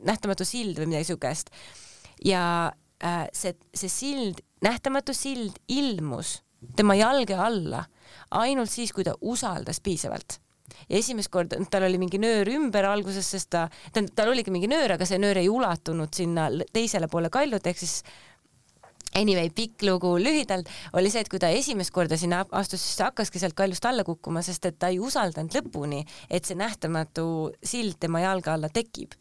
nähtamatu 0.04 0.46
sild 0.46 0.82
või 0.82 0.90
midagi 0.92 1.08
siukest. 1.14 1.50
ja 2.28 2.42
see, 3.32 3.56
see 3.72 3.90
sild, 3.90 4.44
nähtamatu 4.64 5.16
sild 5.16 5.56
ilmus 5.72 6.42
tema 6.76 6.96
jalge 7.00 7.36
alla 7.40 7.86
ainult 8.36 8.72
siis, 8.72 8.92
kui 8.94 9.04
ta 9.08 9.16
usaldas 9.22 9.80
piisavalt 9.84 10.38
ja 10.90 10.98
esimest 10.98 11.32
korda 11.34 11.60
tal 11.72 11.88
oli 11.88 12.00
mingi 12.02 12.20
nöör 12.22 12.50
ümber 12.56 12.88
alguses, 12.90 13.30
sest 13.36 13.52
ta, 13.54 13.68
tähendab, 13.92 14.16
tal 14.18 14.34
oligi 14.34 14.54
mingi 14.54 14.70
nöör, 14.72 14.96
aga 14.96 15.08
see 15.08 15.22
nöör 15.22 15.40
ei 15.42 15.50
ulatunud 15.52 16.14
sinna 16.16 16.50
teisele 16.74 17.10
poole 17.12 17.32
kaljut, 17.34 17.68
ehk 17.68 17.84
siis 17.84 18.02
Anyway, 19.14 19.52
pikk 19.54 19.84
lugu 19.86 20.16
lühidalt 20.18 20.70
oli 20.98 21.12
see, 21.14 21.22
et 21.22 21.30
kui 21.30 21.38
ta 21.38 21.52
esimest 21.54 21.94
korda 21.94 22.18
sinna 22.18 22.40
astus, 22.58 22.82
siis 22.82 22.98
ta 22.98 23.12
hakkaski 23.12 23.38
sealt 23.38 23.54
kaljust 23.54 23.86
alla 23.86 24.02
kukkuma, 24.08 24.42
sest 24.42 24.66
et 24.66 24.80
ta 24.82 24.90
ei 24.90 24.98
usaldanud 24.98 25.54
lõpuni, 25.54 26.00
et 26.34 26.50
see 26.50 26.58
nähtamatu 26.58 27.26
sild 27.62 28.00
tema 28.02 28.24
jalge 28.24 28.50
alla 28.50 28.72
tekib. 28.74 29.14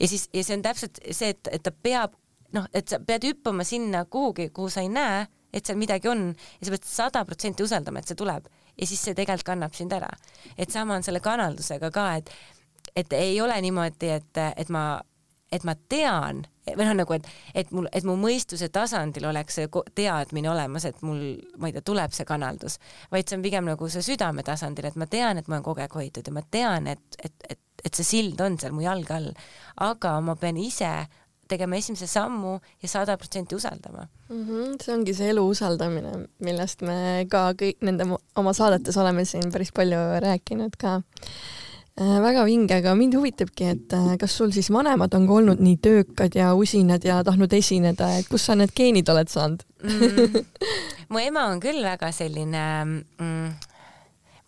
ja 0.00 0.08
siis, 0.08 0.28
ja 0.34 0.44
see 0.44 0.58
on 0.58 0.66
täpselt 0.66 1.00
see, 1.10 1.32
et, 1.32 1.48
et 1.48 1.64
ta 1.64 1.72
peab, 1.72 2.12
noh, 2.52 2.68
et 2.76 2.88
sa 2.92 3.00
pead 3.00 3.24
hüppama 3.24 3.64
sinna 3.64 4.04
kuhugi, 4.04 4.50
kuhu 4.52 4.68
sa 4.68 4.84
ei 4.84 4.92
näe, 4.92 5.24
et 5.54 5.64
seal 5.64 5.80
midagi 5.80 6.10
on 6.10 6.34
ja 6.34 6.66
sa 6.66 6.76
pead 6.76 6.84
sada 6.84 7.24
protsenti 7.24 7.64
usaldama, 7.64 8.04
et 8.04 8.12
see 8.12 8.20
tuleb 8.20 8.52
ja 8.78 8.86
siis 8.86 9.02
see 9.04 9.14
tegelikult 9.14 9.46
kannab 9.52 9.74
sind 9.74 9.92
ära. 9.92 10.10
et 10.58 10.70
sama 10.70 10.94
on 10.94 11.02
selle 11.02 11.20
kanaldusega 11.20 11.90
ka, 11.90 12.08
et, 12.16 12.30
et 12.96 13.12
ei 13.12 13.40
ole 13.40 13.60
niimoodi, 13.60 14.10
et, 14.10 14.42
et 14.56 14.68
ma, 14.68 15.00
et 15.52 15.64
ma 15.64 15.74
tean 15.88 16.44
või 16.64 16.86
noh, 16.86 16.94
nagu 17.02 17.16
et, 17.16 17.26
et 17.54 17.72
mul, 17.76 17.88
et 17.92 18.06
mu 18.08 18.14
mõistuse 18.16 18.70
tasandil 18.72 19.26
oleks 19.28 19.58
see 19.58 19.68
teadmine 19.94 20.48
olemas, 20.50 20.86
et 20.88 21.02
mul, 21.04 21.34
ma 21.60 21.68
ei 21.68 21.76
tea, 21.76 21.84
tuleb 21.84 22.14
see 22.16 22.26
kanaldus, 22.28 22.78
vaid 23.12 23.28
see 23.28 23.38
on 23.38 23.44
pigem 23.44 23.68
nagu 23.68 23.88
see 23.92 24.04
südame 24.04 24.44
tasandil, 24.46 24.88
et 24.88 24.96
ma 25.00 25.08
tean, 25.10 25.38
et 25.38 25.50
ma 25.50 25.58
olen 25.58 25.66
kogu 25.66 25.84
aeg 25.84 25.98
hoitud 25.98 26.30
ja 26.30 26.34
ma 26.34 26.44
tean, 26.56 26.88
et, 26.94 27.20
et, 27.20 27.48
et, 27.50 27.60
et 27.84 28.00
see 28.00 28.08
sild 28.14 28.40
on 28.40 28.56
seal 28.60 28.72
mu 28.72 28.84
jalge 28.86 29.12
all, 29.12 29.30
aga 29.84 30.16
ma 30.24 30.38
pean 30.40 30.60
ise 30.60 30.94
tegema 31.54 31.78
esimese 31.78 32.08
sammu 32.10 32.58
ja 32.82 32.90
sada 32.90 33.16
protsenti 33.20 33.56
usaldama 33.56 34.06
mm. 34.28 34.42
-hmm, 34.42 34.76
see 34.82 34.94
ongi 34.94 35.14
see 35.14 35.30
elu 35.32 35.46
usaldamine, 35.48 36.14
millest 36.44 36.82
me 36.82 37.26
ka 37.30 37.50
kõik 37.60 37.84
nende 37.86 38.06
oma 38.36 38.52
saadetes 38.52 38.98
oleme 39.00 39.24
siin 39.24 39.52
päris 39.54 39.72
palju 39.72 40.00
rääkinud 40.24 40.76
ka 40.78 41.00
äh,. 42.00 42.16
väga 42.22 42.44
vinge, 42.44 42.74
aga 42.74 42.94
mind 42.94 43.14
huvitabki, 43.14 43.68
et 43.76 43.92
äh, 43.92 44.16
kas 44.20 44.36
sul 44.36 44.52
siis 44.52 44.70
vanemad 44.70 45.14
on 45.14 45.26
ka 45.26 45.38
olnud 45.40 45.60
nii 45.62 45.76
töökad 45.76 46.34
ja 46.34 46.54
usinad 46.54 47.04
ja 47.04 47.22
tahtnud 47.24 47.52
esineda, 47.52 48.10
et 48.18 48.28
kust 48.28 48.50
sa 48.50 48.58
need 48.58 48.74
geenid 48.76 49.08
oled 49.08 49.30
saanud 49.30 49.62
mm.? 49.82 50.44
mu 51.12 51.22
ema 51.22 51.48
on 51.52 51.62
küll 51.62 51.82
väga 51.82 52.12
selline 52.12 52.64
mm, 52.84 53.54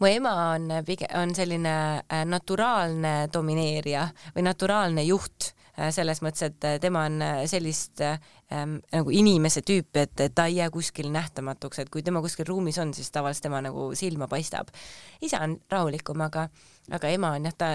mu 0.01 0.07
ema 0.07 0.33
on 0.55 0.73
pigem, 0.87 1.13
on 1.23 1.35
selline 1.35 1.77
äh, 2.01 2.25
naturaalne 2.29 3.29
domineerija 3.33 4.09
või 4.35 4.49
naturaalne 4.49 5.05
juht 5.07 5.53
selles 5.93 6.23
mõttes, 6.25 6.47
et 6.47 6.65
äh, 6.65 6.79
tema 6.81 7.05
on 7.09 7.21
sellist 7.49 8.01
ähm, 8.05 8.79
nagu 8.93 9.13
inimese 9.13 9.61
tüüpi, 9.67 10.07
et, 10.07 10.21
et 10.25 10.35
ta 10.35 10.47
ei 10.49 10.59
jää 10.61 10.71
kuskil 10.73 11.11
nähtamatuks, 11.13 11.83
et 11.83 11.91
kui 11.93 12.05
tema 12.07 12.23
kuskil 12.25 12.49
ruumis 12.49 12.79
on, 12.83 12.95
siis 12.97 13.11
tavaliselt 13.13 13.49
tema 13.49 13.61
nagu 13.65 13.91
silma 13.99 14.29
paistab. 14.29 14.73
isa 15.21 15.43
on 15.45 15.59
rahulikum, 15.71 16.21
aga, 16.25 16.49
aga 16.91 17.13
ema 17.13 17.35
on 17.37 17.51
jah, 17.51 17.59
ta 17.59 17.71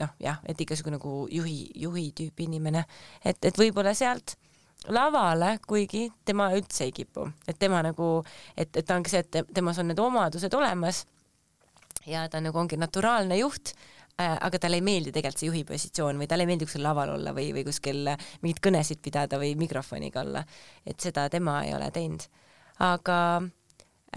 noh, 0.00 0.14
jah, 0.20 0.40
et 0.48 0.60
igasugune 0.60 0.96
nagu 0.96 1.26
juhi, 1.30 1.66
juhi 1.76 2.08
tüüpi 2.16 2.48
inimene, 2.48 2.86
et, 3.24 3.44
et 3.44 3.58
võib-olla 3.58 3.94
sealt 3.94 4.36
lavale, 4.88 5.58
kuigi 5.68 6.08
tema 6.24 6.50
üldse 6.56 6.88
ei 6.88 6.92
kipu, 6.92 7.28
et 7.46 7.58
tema 7.58 7.82
nagu, 7.84 8.22
et, 8.56 8.72
et 8.72 8.86
ta 8.86 8.96
ongi 8.96 9.12
see, 9.12 9.22
et 9.22 9.54
temas 9.54 9.78
on 9.78 9.92
need 9.92 10.00
omadused 10.00 10.54
olemas 10.58 11.04
ja 12.08 12.24
ta 12.28 12.40
nagu 12.42 12.58
ongi 12.58 12.80
naturaalne 12.80 13.36
juht 13.38 13.76
äh,, 13.76 14.01
aga 14.20 14.58
talle 14.60 14.78
ei 14.78 14.84
meeldi 14.84 15.12
tegelikult 15.12 15.40
see 15.40 15.48
juhi 15.48 15.64
positsioon 15.68 16.20
või 16.20 16.28
talle 16.30 16.44
ei 16.44 16.50
meeldi 16.50 16.66
kuskil 16.68 16.84
laval 16.84 17.14
olla 17.14 17.32
või, 17.36 17.48
või 17.56 17.64
kuskil 17.66 18.04
mingeid 18.42 18.60
kõnesid 18.64 19.00
pidada 19.02 19.38
või 19.40 19.54
mikrofoniga 19.58 20.20
olla. 20.20 20.44
et 20.86 21.00
seda 21.00 21.28
tema 21.32 21.62
ei 21.64 21.74
ole 21.74 21.90
teinud. 21.90 22.26
aga 22.78 23.18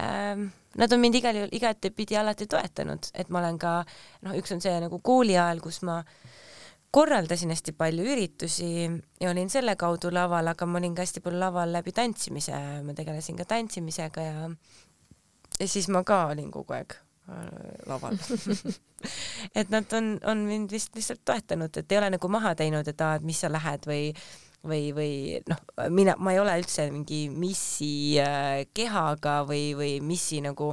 ähm, 0.00 0.48
nad 0.76 0.92
on 0.92 1.00
mind 1.00 1.20
igal 1.20 1.36
juhul 1.36 1.54
igatepidi 1.56 2.16
alati 2.16 2.46
toetanud, 2.46 3.10
et 3.14 3.30
ma 3.30 3.40
olen 3.40 3.58
ka, 3.58 3.78
noh, 4.22 4.36
üks 4.36 4.52
on 4.52 4.60
see 4.60 4.74
nagu 4.80 5.00
kooli 5.00 5.36
ajal, 5.36 5.60
kus 5.64 5.80
ma 5.82 6.02
korraldasin 6.90 7.50
hästi 7.52 7.72
palju 7.76 8.04
üritusi 8.04 8.70
ja 9.20 9.30
olin 9.30 9.50
selle 9.50 9.76
kaudu 9.76 10.12
laval, 10.12 10.52
aga 10.52 10.66
ma 10.66 10.78
olin 10.78 10.94
ka 10.94 11.04
hästi 11.04 11.24
palju 11.24 11.40
laval 11.40 11.72
läbi 11.72 11.92
tantsimise, 11.92 12.60
ma 12.84 12.94
tegelesin 12.96 13.36
ka 13.36 13.48
tantsimisega 13.48 14.28
ja 14.28 14.50
ja 15.56 15.68
siis 15.68 15.88
ma 15.88 16.04
ka 16.04 16.26
olin 16.34 16.50
kogu 16.52 16.76
aeg 16.76 16.96
Äh, 16.96 17.05
laval 17.86 18.16
et 19.58 19.70
nad 19.72 19.92
on, 19.98 20.16
on 20.24 20.42
mind 20.46 20.72
vist 20.72 20.94
lihtsalt 20.94 21.24
toetanud, 21.26 21.74
et 21.76 21.92
ei 21.92 21.98
ole 21.98 22.10
nagu 22.14 22.30
maha 22.30 22.54
teinud, 22.58 22.86
et 22.86 23.00
aa, 23.02 23.16
et 23.18 23.26
mis 23.26 23.40
sa 23.42 23.50
lähed 23.52 23.88
või 23.90 24.10
või, 24.66 24.90
või 24.94 25.10
noh, 25.48 25.60
mina, 25.94 26.14
ma 26.18 26.32
ei 26.34 26.40
ole 26.40 26.54
üldse 26.60 26.86
mingi 26.92 27.26
missi 27.32 28.18
äh, 28.22 28.64
kehaga 28.74 29.38
või, 29.48 29.70
või 29.78 29.92
missi 30.04 30.40
nagu, 30.44 30.72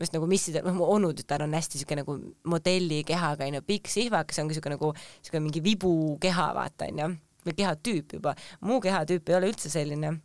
just 0.00 0.14
nagu 0.16 0.28
misside, 0.30 0.62
noh, 0.64 0.76
mu 0.78 0.88
onutütar 0.96 1.44
on 1.44 1.56
hästi 1.56 1.80
siuke 1.80 1.98
nagu 1.98 2.16
modelli 2.50 3.02
kehaga 3.06 3.48
onju, 3.48 3.64
pikk 3.66 3.90
sihvakas, 3.92 4.40
ongi 4.42 4.58
siuke 4.58 4.72
nagu 4.72 4.92
siuke 5.20 5.42
mingi 5.44 5.62
vibu 5.64 5.92
keha 6.22 6.50
vaata 6.56 6.88
onju, 6.90 7.10
või 7.44 7.58
kehatüüp 7.58 8.16
juba. 8.18 8.36
mu 8.64 8.80
kehatüüp 8.84 9.28
ei 9.28 9.38
ole 9.40 9.52
üldse 9.52 9.72
selline. 9.72 10.16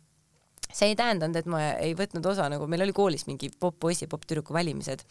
See 0.70 0.92
ei 0.92 0.96
tähendanud, 0.96 1.34
et 1.36 1.48
ma 1.50 1.64
ei 1.82 1.96
võtnud 1.98 2.24
osa, 2.30 2.46
nagu 2.48 2.66
meil 2.70 2.84
oli 2.86 2.94
koolis 2.94 3.26
mingi 3.26 3.50
popp-poisi, 3.50 4.06
popp-tüdruku 4.10 4.54
valimised 4.54 5.02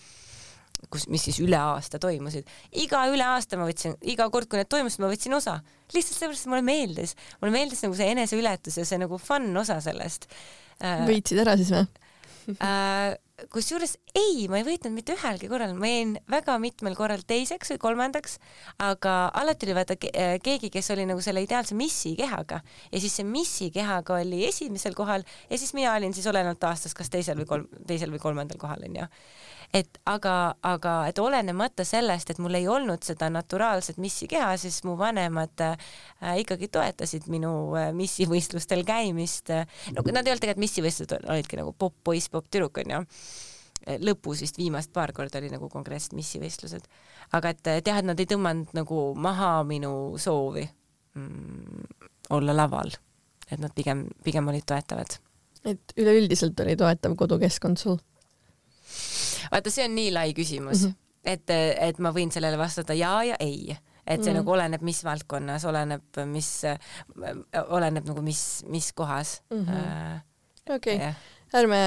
kus, 0.88 1.08
mis 1.12 1.26
siis 1.28 1.40
üle 1.44 1.60
aasta 1.60 2.00
toimusid. 2.02 2.48
iga 2.82 3.04
üle 3.12 3.26
aasta 3.28 3.60
ma 3.60 3.68
võtsin, 3.70 3.98
iga 4.02 4.30
kord, 4.34 4.50
kui 4.50 4.62
need 4.62 4.72
toimusid, 4.72 5.04
ma 5.04 5.12
võtsin 5.12 5.36
osa. 5.36 5.60
lihtsalt 5.94 6.18
sellepärast, 6.18 6.48
et 6.48 6.54
mulle 6.54 6.66
meeldis, 6.66 7.16
mulle 7.42 7.56
meeldis 7.56 7.84
nagu 7.86 7.98
see 7.98 8.12
eneseületus 8.16 8.80
ja 8.80 8.86
see 8.88 9.02
nagu 9.02 9.20
fun 9.22 9.50
osa 9.58 9.80
sellest. 9.84 10.30
Äh, 10.80 11.04
võitsid 11.10 11.42
ära 11.44 11.58
siis 11.60 11.74
või? 11.76 11.88
Äh, 12.58 13.18
kusjuures 13.54 13.94
ei, 14.18 14.48
ma 14.52 14.60
ei 14.60 14.66
võitnud 14.68 14.94
mitte 14.96 15.14
ühelgi 15.16 15.48
korral, 15.52 15.76
ma 15.78 15.90
jäin 15.90 16.16
väga 16.32 16.56
mitmel 16.62 16.96
korral 16.98 17.22
teiseks 17.28 17.74
või 17.74 17.82
kolmandaks, 17.84 18.38
aga 18.84 19.14
alati 19.38 19.68
oli 19.68 19.76
vaata 19.78 19.98
äh, 20.10 20.34
keegi, 20.44 20.72
kes 20.74 20.90
oli 20.96 21.06
nagu 21.10 21.22
selle 21.24 21.44
ideaalse 21.46 21.78
missi 21.78 22.16
kehaga 22.20 22.62
ja 22.90 23.02
siis 23.02 23.20
see 23.20 23.28
missi 23.28 23.70
kehaga 23.76 24.18
oli 24.24 24.42
esimesel 24.48 24.98
kohal 24.98 25.24
ja 25.50 25.62
siis 25.62 25.76
mina 25.78 25.94
olin 25.94 26.16
siis 26.16 26.28
olenevalt 26.32 26.66
aastast 26.72 26.98
kas 26.98 27.12
teisel 27.14 27.40
või 27.40 27.50
kolm, 27.50 27.70
teisel 27.88 28.12
või 28.14 28.24
kolmandal 28.24 28.60
kohal 28.62 28.84
onju 28.90 29.08
et 29.74 30.00
aga, 30.10 30.36
aga 30.66 30.94
et 31.10 31.20
olenemata 31.22 31.86
sellest, 31.86 32.32
et 32.32 32.40
mul 32.42 32.58
ei 32.58 32.68
olnud 32.68 33.06
seda 33.06 33.30
naturaalset 33.34 34.00
missikeha, 34.02 34.56
siis 34.58 34.82
mu 34.88 34.96
vanemad 34.98 35.62
äh, 35.66 35.92
ikkagi 36.42 36.72
toetasid 36.74 37.30
minu 37.30 37.52
äh, 37.78 37.92
missivõistlustel 37.94 38.82
käimist. 38.88 39.54
no 39.94 40.06
nad 40.10 40.26
ei 40.26 40.34
olnud 40.34 40.42
tegelikult 40.42 40.66
missivõistlused, 40.66 41.30
olidki 41.30 41.62
nagu 41.62 41.76
popp-poiss, 41.78 42.32
popp-tüdruk 42.34 42.82
onju 42.84 43.06
lõpus 44.04 44.44
vist 44.44 44.58
viimast 44.60 44.92
paar 44.94 45.14
korda 45.16 45.40
oli 45.40 45.50
nagu 45.52 45.70
konkreetsed 45.72 46.14
missivõistlused. 46.18 46.84
aga 47.34 47.54
et, 47.54 47.68
et 47.80 47.88
jah, 47.88 48.00
et 48.02 48.06
nad 48.06 48.20
ei 48.20 48.28
tõmmanud 48.30 48.74
nagu 48.76 49.00
maha 49.16 49.64
minu 49.64 50.18
soovi 50.20 50.66
mm, 51.16 51.86
olla 52.36 52.56
laval. 52.56 52.92
et 53.50 53.60
nad 53.60 53.74
pigem, 53.76 54.08
pigem 54.24 54.48
olid 54.48 54.66
toetavad. 54.66 55.18
et 55.66 55.94
üleüldiselt 55.98 56.60
oli 56.60 56.76
toetav 56.76 57.16
kodukeskkond 57.16 57.78
sul? 57.78 58.00
Vaata, 59.52 59.74
see 59.74 59.86
on 59.88 59.96
nii 59.98 60.12
lai 60.16 60.34
küsimus 60.38 60.86
mm, 60.86 60.90
-hmm. 60.90 61.32
et, 61.34 61.56
et 61.90 62.00
ma 62.00 62.14
võin 62.16 62.32
sellele 62.34 62.58
vastata 62.58 62.98
ja 62.98 63.20
ja 63.24 63.40
ei. 63.40 63.78
Et 64.10 64.24
see 64.24 64.32
mm. 64.32 64.40
nagu 64.42 64.54
oleneb, 64.56 64.82
mis 64.82 65.04
valdkonnas, 65.06 65.66
oleneb, 65.70 66.22
mis, 66.32 66.48
oleneb 67.70 68.08
nagu 68.10 68.22
mis, 68.26 68.64
mis 68.66 68.92
kohas. 68.98 69.42
-hmm.. 69.54 69.70
Äh, 69.70 70.76
okei. 70.76 71.14
ärme 71.54 71.78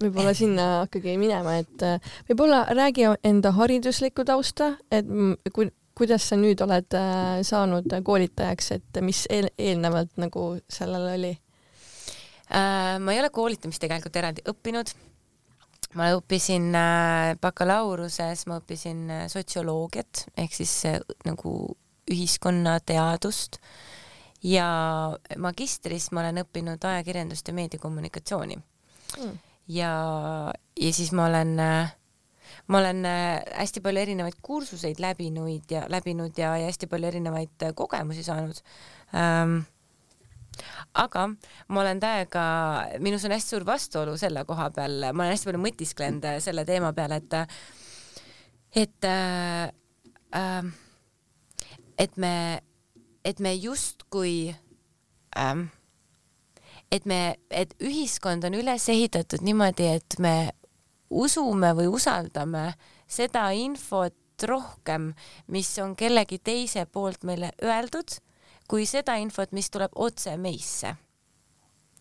võib-olla 0.00 0.34
sinna 0.34 0.66
hakkagi 0.82 1.16
minema, 1.20 1.56
et 1.60 1.82
äh, 1.84 2.12
võib-olla 2.28 2.66
räägi 2.68 3.08
enda 3.24 3.52
hariduslikku 3.52 4.24
tausta, 4.24 4.74
et 4.90 5.08
kui, 5.52 5.70
kuidas 5.96 6.28
sa 6.28 6.36
nüüd 6.36 6.60
oled 6.64 6.96
äh, 6.96 7.40
saanud 7.42 7.88
koolitajaks, 8.04 8.72
et 8.76 9.00
mis 9.00 9.26
eel, 9.30 9.48
eelnevalt 9.58 10.16
nagu 10.16 10.58
sellel 10.68 11.14
oli? 11.14 11.36
Ma 12.50 13.12
ei 13.12 13.20
ole 13.20 13.28
koolitamist 13.30 13.78
tegelikult 13.78 14.16
eraldi 14.16 14.42
õppinud 14.50 14.88
ma 15.98 16.10
õppisin 16.14 16.70
äh, 16.78 17.34
bakalaureuse,s 17.42 18.46
ma 18.50 18.60
õppisin 18.60 19.04
äh, 19.10 19.22
sotsioloogiat 19.30 20.26
ehk 20.38 20.54
siis 20.54 20.74
äh, 20.86 21.00
nagu 21.26 21.54
ühiskonnateadust 22.10 23.58
ja 24.46 24.66
magistris 25.38 26.10
ma 26.14 26.24
olen 26.24 26.44
õppinud 26.44 26.84
ajakirjandust 26.92 27.50
ja 27.50 27.56
meediakommunikatsiooni. 27.58 28.56
Mm.. 29.18 29.34
ja, 29.74 29.92
ja 30.78 30.92
siis 30.94 31.10
ma 31.12 31.26
olen, 31.26 31.52
ma 31.58 32.78
olen 32.78 33.02
hästi 33.04 33.82
palju 33.82 34.04
erinevaid 34.06 34.38
kursuseid 34.42 35.02
läbinud 35.02 35.74
ja 35.74 35.84
läbinud 35.90 36.38
ja, 36.38 36.54
ja 36.62 36.70
hästi 36.70 36.86
palju 36.90 37.10
erinevaid 37.10 37.66
kogemusi 37.78 38.24
saanud. 38.26 38.62
Ähm, 39.14 39.60
aga 40.94 41.26
ma 41.68 41.82
olen 41.82 42.00
täiega, 42.02 42.44
minus 43.02 43.24
on 43.24 43.34
hästi 43.34 43.54
suur 43.56 43.66
vastuolu 43.66 44.16
selle 44.20 44.44
koha 44.48 44.70
peal, 44.74 45.10
ma 45.12 45.24
olen 45.24 45.34
hästi 45.34 45.50
palju 45.50 45.62
mõtisklenud 45.64 46.30
selle 46.44 46.64
teema 46.68 46.92
peale, 46.96 47.20
et 47.20 47.36
et 48.84 49.10
äh, 49.10 49.70
et 51.98 52.16
me, 52.16 52.34
et 53.24 53.40
me 53.40 53.54
justkui 53.54 54.54
äh, 55.36 55.66
et 56.90 57.06
me, 57.06 57.20
et 57.50 57.74
ühiskond 57.82 58.44
on 58.46 58.56
üles 58.58 58.88
ehitatud 58.90 59.44
niimoodi, 59.46 59.86
et 59.98 60.18
me 60.18 60.50
usume 61.10 61.72
või 61.78 61.90
usaldame 61.90 62.72
seda 63.10 63.48
infot 63.56 64.16
rohkem, 64.46 65.10
mis 65.52 65.70
on 65.82 65.94
kellegi 65.98 66.38
teise 66.42 66.86
poolt 66.86 67.26
meile 67.28 67.52
öeldud 67.62 68.18
kui 68.70 68.86
seda 68.86 69.16
infot, 69.18 69.50
mis 69.56 69.70
tuleb 69.70 69.96
otse 69.98 70.36
meisse 70.38 70.94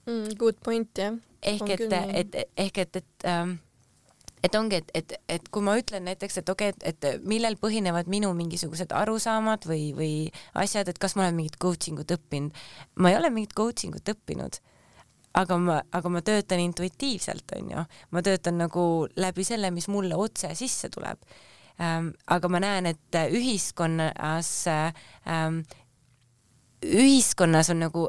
mm,. 0.06 0.38
Good 0.38 0.62
point, 0.66 0.92
jah. 0.98 1.18
ehk 1.42 1.74
et, 1.76 1.90
et, 1.94 2.40
ehk 2.58 2.86
et, 2.86 3.02
et 3.02 3.28
ähm, 3.30 3.58
et 4.44 4.56
ongi, 4.56 4.80
et, 4.80 4.92
et, 4.96 5.14
et 5.36 5.50
kui 5.52 5.64
ma 5.66 5.76
ütlen 5.80 6.06
näiteks, 6.08 6.40
et 6.42 6.50
okei 6.52 6.72
okay,, 6.72 6.92
et, 6.92 7.06
et 7.06 7.28
millel 7.28 7.58
põhinevad 7.60 8.10
minu 8.12 8.32
mingisugused 8.38 8.94
arusaamad 8.96 9.68
või, 9.68 9.90
või 9.96 10.14
asjad, 10.60 10.92
et 10.92 11.00
kas 11.02 11.18
ma 11.18 11.26
olen 11.26 11.40
mingit 11.42 11.60
coaching 11.62 12.00
ut 12.00 12.14
õppinud, 12.16 12.64
ma 13.04 13.12
ei 13.12 13.20
ole 13.20 13.32
mingit 13.36 13.56
coaching 13.58 13.98
ut 14.00 14.14
õppinud, 14.14 14.62
aga 15.40 15.60
ma, 15.62 15.82
aga 15.96 16.14
ma 16.14 16.24
töötan 16.26 16.64
intuitiivselt, 16.64 17.52
onju, 17.60 17.86
ma 18.16 18.26
töötan 18.26 18.60
nagu 18.62 18.84
läbi 19.20 19.46
selle, 19.48 19.74
mis 19.76 19.90
mulle 19.92 20.18
otse 20.20 20.54
sisse 20.58 20.92
tuleb 20.94 21.20
ähm,. 21.84 22.14
aga 22.28 22.52
ma 22.52 22.64
näen, 22.64 22.90
et 22.94 23.20
ühiskonnas 23.36 24.54
ähm, 24.72 25.62
ühiskonnas 26.86 27.70
on 27.74 27.86
nagu 27.88 28.08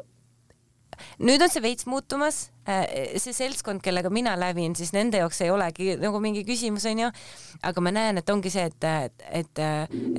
nüüd 1.21 1.41
on 1.41 1.51
see 1.51 1.61
veits 1.63 1.87
muutumas, 1.89 2.43
see 2.65 3.33
seltskond, 3.33 3.81
kellega 3.83 4.11
mina 4.13 4.33
lävin, 4.39 4.75
siis 4.77 4.91
nende 4.95 5.21
jaoks 5.21 5.41
ei 5.45 5.51
olegi 5.53 5.95
nagu 6.01 6.21
mingi 6.23 6.43
küsimus, 6.47 6.85
onju. 6.89 7.09
aga 7.67 7.83
ma 7.83 7.93
näen, 7.93 8.21
et 8.21 8.29
ongi 8.29 8.51
see, 8.53 8.67
et, 8.69 8.87
et, 8.87 9.25
et, 9.41 9.61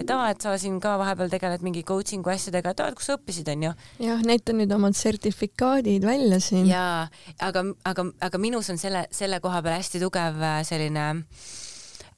et 0.03 0.12
aa, 0.14 0.30
et 0.32 0.44
sa 0.44 0.55
siin 0.61 0.78
ka 0.82 0.96
vahepeal 1.00 1.30
tegeled 1.32 1.64
mingi 1.66 1.84
coaching'u 1.86 2.34
asjadega, 2.34 2.74
et 2.74 2.82
aa, 2.82 2.92
et 2.92 2.98
kus 2.98 3.11
sa 3.11 3.18
õppisid, 3.18 3.50
onju. 3.55 3.72
jah, 4.03 4.22
näita 4.26 4.57
nüüd 4.57 4.74
omad 4.74 4.98
sertifikaadid 4.98 6.07
välja 6.07 6.40
siin. 6.42 6.66
jaa, 6.70 7.09
aga, 7.40 7.66
aga, 7.88 8.09
aga 8.30 8.42
minus 8.42 8.72
on 8.74 8.80
selle, 8.82 9.07
selle 9.14 9.40
koha 9.44 9.62
peal 9.62 9.78
hästi 9.78 10.03
tugev 10.03 10.42
selline 10.66 11.09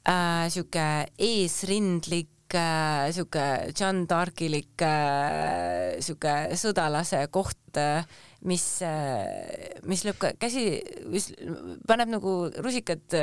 äh, 0.09 0.47
sihuke 0.53 0.89
eesrindlik 1.21 2.34
äh, 2.59 3.11
sihuke 3.15 3.45
John 3.77 4.05
Darkilik 4.09 4.83
äh, 4.85 5.97
sihuke 6.03 6.55
sõdalase 6.59 7.25
koht 7.35 7.79
äh,, 7.81 8.07
mis 8.49 8.65
äh,, 8.87 9.81
mis 9.89 10.05
lööb 10.07 10.21
käsi, 10.41 10.81
mis 11.11 11.31
paneb 11.89 12.13
nagu 12.15 12.35
rusikad 12.65 13.17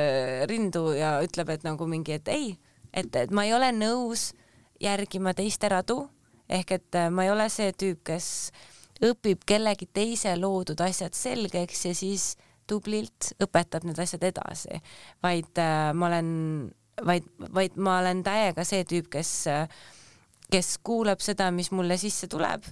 rindu 0.50 0.92
ja 0.98 1.18
ütleb, 1.26 1.54
et 1.54 1.66
nagu 1.68 1.88
mingi, 1.90 2.18
et 2.20 2.32
ei, 2.34 2.52
et, 2.94 3.10
et 3.16 3.32
ma 3.32 3.46
ei 3.48 3.56
ole 3.56 3.72
nõus 3.76 4.32
järgima 4.82 5.36
teiste 5.38 5.70
radu, 5.72 6.04
ehk 6.50 6.76
et 6.78 7.00
ma 7.14 7.26
ei 7.26 7.32
ole 7.34 7.48
see 7.54 7.72
tüüp, 7.72 8.04
kes 8.12 8.28
õpib 9.02 9.46
kellegi 9.50 9.88
teise 9.94 10.36
loodud 10.38 10.82
asjad 10.84 11.16
selgeks 11.18 11.88
ja 11.88 11.96
siis 11.98 12.34
tublilt 12.70 13.34
õpetab 13.42 13.86
need 13.88 14.00
asjad 14.00 14.24
edasi, 14.30 14.78
vaid 15.24 15.58
ma 15.98 16.08
olen 16.12 16.30
vaid, 17.06 17.28
vaid 17.54 17.78
ma 17.78 18.00
olen 18.00 18.24
täiega 18.24 18.66
see 18.68 18.84
tüüp, 18.88 19.10
kes, 19.14 19.32
kes 20.52 20.78
kuulab 20.84 21.24
seda, 21.24 21.52
mis 21.52 21.72
mulle 21.72 21.98
sisse 22.02 22.28
tuleb 22.32 22.68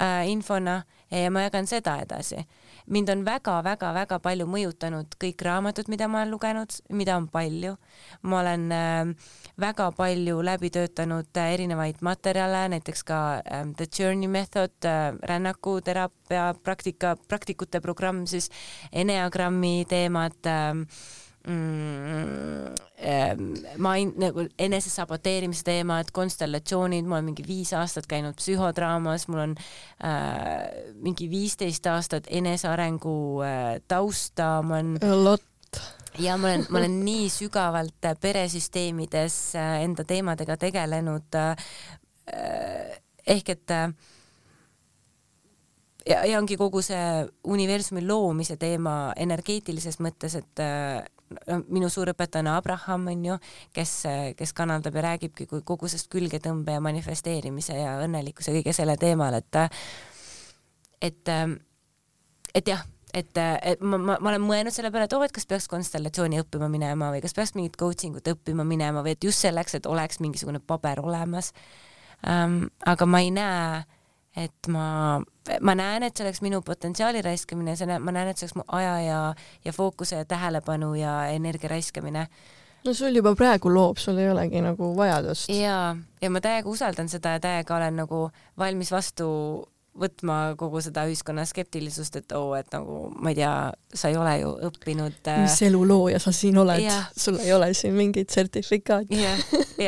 äh, 0.00 0.28
infona 0.30 0.82
ja 1.10 1.30
ma 1.30 1.44
jagan 1.46 1.66
seda 1.66 2.00
edasi. 2.02 2.46
mind 2.86 3.08
on 3.10 3.24
väga-väga-väga 3.26 4.18
palju 4.22 4.46
mõjutanud 4.46 5.14
kõik 5.18 5.42
raamatud, 5.42 5.88
mida 5.88 6.08
ma 6.08 6.20
olen 6.20 6.30
lugenud, 6.30 6.70
mida 6.90 7.16
on 7.16 7.28
palju. 7.28 7.76
ma 8.22 8.40
olen 8.40 8.72
äh, 8.72 9.14
väga 9.58 9.90
palju 9.92 10.42
läbi 10.42 10.70
töötanud 10.70 11.36
äh, 11.36 11.52
erinevaid 11.54 12.02
materjale, 12.02 12.68
näiteks 12.68 13.04
ka 13.04 13.42
äh, 13.44 13.64
The 13.76 13.86
Journey 13.98 14.28
Method 14.28 14.84
äh,, 14.84 15.14
rännakuteraapia 15.22 16.54
praktika, 16.62 17.16
praktikute 17.28 17.80
programm 17.80 18.26
siis, 18.26 18.50
eneagrammi 18.92 19.86
teemad 19.88 20.46
äh, 20.46 20.74
mm, 21.46 22.74
ähm, 23.06 23.54
main-, 23.78 24.14
nagu 24.18 24.46
enese 24.58 24.90
saboteerimise 24.90 25.64
teemad, 25.66 26.10
konstellatsioonid, 26.12 27.06
ma 27.06 27.18
olen 27.18 27.30
mingi 27.30 27.46
viis 27.46 27.72
aastat 27.76 28.08
käinud 28.10 28.36
psühhodraamas, 28.40 29.28
mul 29.30 29.44
on 29.44 29.54
äh, 30.04 30.66
mingi 31.02 31.30
viisteist 31.30 31.86
aastat 31.92 32.30
enesearengu 32.30 33.18
äh, 33.46 33.68
tausta, 33.88 34.60
ma 34.66 34.80
olen 34.80 35.24
lot 35.24 35.44
ja 36.18 36.36
ma 36.40 36.50
olen, 36.50 36.66
ma 36.70 36.82
olen 36.82 36.98
nii 37.04 37.30
sügavalt 37.32 38.10
äh, 38.10 38.18
peresüsteemides 38.20 39.38
äh, 39.54 39.80
enda 39.86 40.04
teemadega 40.04 40.56
tegelenud 40.60 41.40
äh,. 41.40 41.56
ehk 43.26 43.48
et 43.48 43.70
ja, 46.06 46.24
ja 46.26 46.38
ongi 46.38 46.56
kogu 46.58 46.82
see 46.82 47.26
universumi 47.44 48.02
loomise 48.02 48.56
teema 48.58 49.12
energeetilises 49.16 50.00
mõttes, 50.02 50.34
et 50.40 50.62
minu 51.68 51.88
suur 51.92 52.10
õpetaja 52.12 52.44
on 52.44 52.50
Abraham, 52.54 53.06
on 53.12 53.24
ju, 53.30 53.36
kes, 53.74 53.92
kes 54.38 54.52
kanaldab 54.56 54.98
ja 54.98 55.06
räägibki 55.10 55.46
kogu 55.48 55.88
sellest 55.88 56.10
külgetõmbe 56.12 56.76
ja 56.76 56.82
manifesteerimise 56.84 57.78
ja 57.78 57.96
õnnelikkuse 58.04 58.54
kõige 58.58 58.74
selle 58.76 58.96
teemal, 59.00 59.38
et 59.40 59.58
et, 61.02 61.32
et 62.54 62.68
jah, 62.68 62.84
et, 63.14 63.38
et 63.38 63.82
ma, 63.82 63.98
ma, 63.98 64.16
ma 64.20 64.30
olen 64.32 64.46
mõelnud 64.46 64.74
selle 64.74 64.92
peale, 64.94 65.10
et 65.10 65.16
oo 65.16 65.20
oh,, 65.20 65.26
et 65.26 65.34
kas 65.34 65.48
peaks 65.48 65.68
konstellatsiooni 65.72 66.40
õppima 66.44 66.70
minema 66.72 67.10
või 67.14 67.24
kas 67.24 67.36
peaks 67.36 67.56
mingit 67.58 67.76
coaching 67.80 68.16
ut 68.18 68.32
õppima 68.32 68.64
minema 68.64 69.02
või 69.04 69.16
et 69.16 69.26
just 69.26 69.44
selleks, 69.44 69.76
et 69.78 69.90
oleks 69.90 70.22
mingisugune 70.24 70.62
paber 70.62 71.02
olemas 71.04 71.52
ähm,. 72.26 72.66
aga 72.86 73.06
ma 73.06 73.22
ei 73.24 73.34
näe 73.34 73.84
et 74.36 74.68
ma, 74.72 75.18
ma 75.60 75.74
näen, 75.78 76.06
et 76.06 76.16
see 76.16 76.26
oleks 76.26 76.42
minu 76.44 76.60
potentsiaali 76.66 77.22
raiskamine, 77.24 77.76
see, 77.78 77.98
ma 77.98 78.14
näen, 78.14 78.30
et 78.32 78.40
see 78.40 78.46
oleks 78.46 78.56
mu 78.58 78.66
aja 78.78 78.96
ja, 79.04 79.20
ja 79.64 79.72
fookuse 79.72 80.22
ja 80.22 80.24
tähelepanu 80.28 80.94
ja 80.98 81.18
energia 81.32 81.70
raiskamine. 81.74 82.26
no 82.84 82.94
sul 82.94 83.16
juba 83.16 83.34
praegu 83.34 83.70
loob, 83.72 83.98
sul 83.98 84.18
ei 84.18 84.30
olegi 84.30 84.60
nagu 84.62 84.92
vajadust. 84.96 85.48
ja, 85.50 85.96
ja 86.22 86.30
ma 86.30 86.40
täiega 86.40 86.68
usaldan 86.70 87.08
seda 87.08 87.36
ja 87.36 87.40
täiega 87.40 87.76
olen 87.76 87.96
nagu 88.02 88.28
valmis 88.58 88.92
vastu 88.92 89.28
võtma 89.96 90.56
kogu 90.60 90.80
seda 90.84 91.06
ühiskonna 91.08 91.46
skeptilisust, 91.48 92.18
et 92.20 92.32
oo 92.36 92.50
oh,, 92.50 92.58
et 92.58 92.68
nagu 92.74 92.98
ma 93.16 93.32
ei 93.32 93.38
tea, 93.38 93.54
sa 93.94 94.10
ei 94.12 94.18
ole 94.20 94.34
ju 94.42 94.52
õppinud 94.68 95.30
äh.... 95.32 95.40
mis 95.46 95.56
elulooja 95.64 96.20
sa 96.22 96.34
siin 96.36 96.58
oled, 96.60 96.84
sul 97.16 97.40
ei 97.40 97.54
ole 97.56 97.72
siin 97.74 97.96
mingit 97.96 98.34
sertifikaati. 98.34 99.22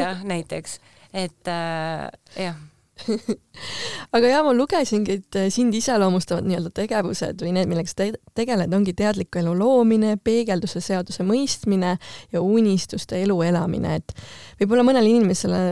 jah, 0.00 0.24
näiteks, 0.24 0.80
et 1.12 1.52
äh, 1.52 2.08
jah 2.38 2.58
aga 4.16 4.30
jaa, 4.30 4.42
ma 4.46 4.54
lugesingi, 4.56 5.18
et 5.20 5.38
äh, 5.38 5.48
sind 5.54 5.74
iseloomustavad 5.76 6.46
nii-öelda 6.48 6.72
tegevused 6.76 7.44
või 7.44 7.52
need, 7.56 7.70
millega 7.70 7.90
sa 7.90 8.00
te 8.00 8.08
tegeled, 8.38 8.74
ongi 8.74 8.94
teadliku 8.98 9.42
elu 9.42 9.54
loomine, 9.58 10.16
peegelduse 10.24 10.82
seaduse 10.84 11.26
mõistmine 11.26 11.96
ja 12.34 12.42
unistuste 12.44 13.20
elu 13.22 13.38
elamine, 13.50 13.98
et 14.00 14.14
võib-olla 14.60 14.86
mõnele 14.88 15.12
inimesele 15.14 15.62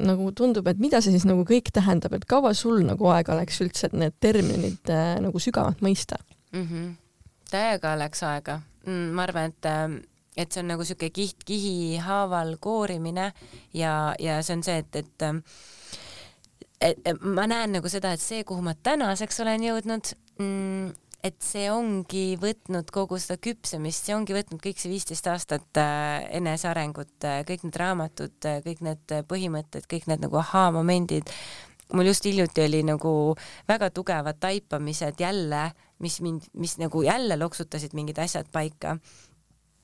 nagu 0.00 0.30
tundub, 0.36 0.68
et 0.70 0.80
mida 0.80 1.00
see 1.02 1.14
siis 1.14 1.26
nagu 1.28 1.44
kõik 1.48 1.72
tähendab, 1.74 2.14
et 2.16 2.26
kaua 2.28 2.52
sul 2.56 2.84
nagu 2.86 3.10
aega 3.12 3.36
läks 3.40 3.60
üldse, 3.64 3.88
et 3.90 3.96
need 3.98 4.16
terminid 4.22 4.92
äh, 4.92 5.16
nagu 5.22 5.42
sügavalt 5.42 5.82
mõista 5.84 6.20
mm? 6.52 6.62
-hmm. 6.62 6.94
täiega 7.50 7.96
läks 7.98 8.22
aega 8.22 8.60
mm,. 8.86 9.10
ma 9.16 9.26
arvan, 9.26 9.50
et 9.50 9.66
äh, 9.66 9.98
et 10.36 10.52
see 10.52 10.62
on 10.62 10.70
nagu 10.70 10.84
siuke 10.86 11.10
kiht 11.10 11.44
kihi 11.44 11.98
haaval 12.00 12.56
koorimine 12.60 13.32
ja, 13.74 14.14
ja 14.18 14.42
see 14.42 14.56
on 14.56 14.62
see, 14.62 14.78
et, 14.78 14.96
et 14.96 15.26
äh, 15.26 15.34
et 15.34 15.79
ma 16.80 17.46
näen 17.50 17.76
nagu 17.76 17.92
seda, 17.92 18.14
et 18.16 18.22
see, 18.22 18.44
kuhu 18.48 18.64
ma 18.64 18.74
tänaseks 18.74 19.42
olen 19.44 19.64
jõudnud 19.66 20.12
mm,, 20.40 20.92
et 21.26 21.36
see 21.44 21.66
ongi 21.68 22.38
võtnud 22.40 22.88
kogu 22.94 23.18
seda 23.20 23.36
küpsemist, 23.42 24.06
see 24.06 24.16
ongi 24.16 24.32
võtnud 24.36 24.62
kõik 24.64 24.80
see 24.80 24.92
viisteist 24.92 25.28
aastat 25.28 25.80
äh, 25.80 26.24
enesearengut 26.40 27.28
äh,, 27.28 27.42
kõik 27.48 27.66
need 27.66 27.80
raamatud 27.82 28.48
äh,, 28.48 28.62
kõik 28.64 28.80
need 28.86 29.16
põhimõtted, 29.28 29.88
kõik 29.90 30.08
need 30.08 30.24
nagu 30.24 30.40
ahaa-momendid. 30.40 31.28
mul 31.92 32.06
just 32.06 32.24
hiljuti 32.24 32.64
oli 32.64 32.84
nagu 32.86 33.34
väga 33.68 33.90
tugevad 33.90 34.40
taipamised 34.40 35.20
jälle, 35.20 35.72
mis 35.98 36.20
mind, 36.20 36.48
mis 36.54 36.78
nagu 36.78 37.02
jälle 37.02 37.36
loksutasid 37.36 37.92
mingid 37.92 38.18
asjad 38.18 38.48
paika 38.52 38.96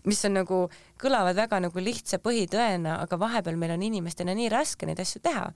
mis 0.06 0.24
on 0.24 0.38
nagu, 0.38 0.68
kõlavad 1.02 1.36
väga 1.36 1.58
nagu 1.60 1.82
lihtsa 1.82 2.22
põhitõena, 2.22 3.02
aga 3.02 3.18
vahepeal 3.18 3.56
meil 3.58 3.74
on 3.74 3.82
inimestena 3.82 4.32
nii 4.38 4.48
raske 4.48 4.86
neid 4.86 5.02
asju 5.02 5.20
teha 5.20 5.50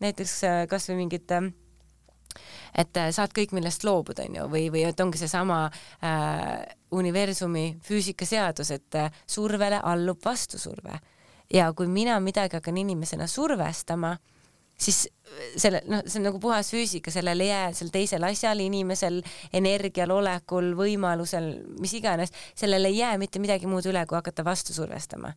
näiteks 0.00 0.36
äh, 0.44 0.62
kasvõi 0.70 1.00
mingit 1.02 1.30
äh, 1.36 1.50
et 2.78 2.96
äh, 2.96 3.10
saad 3.14 3.34
kõik 3.36 3.54
millest 3.56 3.84
loobuda, 3.86 4.24
onju, 4.28 4.46
või, 4.52 4.66
või 4.72 4.84
et 4.88 5.00
ongi 5.02 5.20
seesama 5.20 5.64
äh, 5.66 6.62
universumi 6.96 7.66
füüsikaseadus, 7.86 8.72
et 8.76 8.98
äh, 8.98 9.22
survele 9.26 9.80
allub 9.82 10.20
vastusurve. 10.24 11.00
Ja 11.50 11.70
kui 11.74 11.88
mina 11.90 12.18
midagi 12.22 12.58
hakkan 12.58 12.78
inimesena 12.78 13.26
survestama, 13.26 14.14
siis 14.80 15.02
selle, 15.58 15.82
noh, 15.90 16.04
see 16.06 16.20
on 16.20 16.28
nagu 16.28 16.40
puhas 16.42 16.70
füüsika, 16.72 17.10
sellel 17.12 17.42
ei 17.42 17.50
jää, 17.50 17.72
sel 17.76 17.90
teisel 17.92 18.24
asjal, 18.28 18.62
inimesel, 18.62 19.18
energial, 19.52 20.14
olekul, 20.14 20.72
võimalusel, 20.78 21.50
mis 21.82 21.96
iganes, 21.98 22.30
sellel 22.58 22.86
ei 22.86 23.00
jää 23.00 23.16
mitte 23.18 23.42
midagi 23.42 23.66
muud 23.70 23.90
üle, 23.90 24.06
kui 24.06 24.18
hakata 24.20 24.46
vastu 24.46 24.76
survestama 24.76 25.34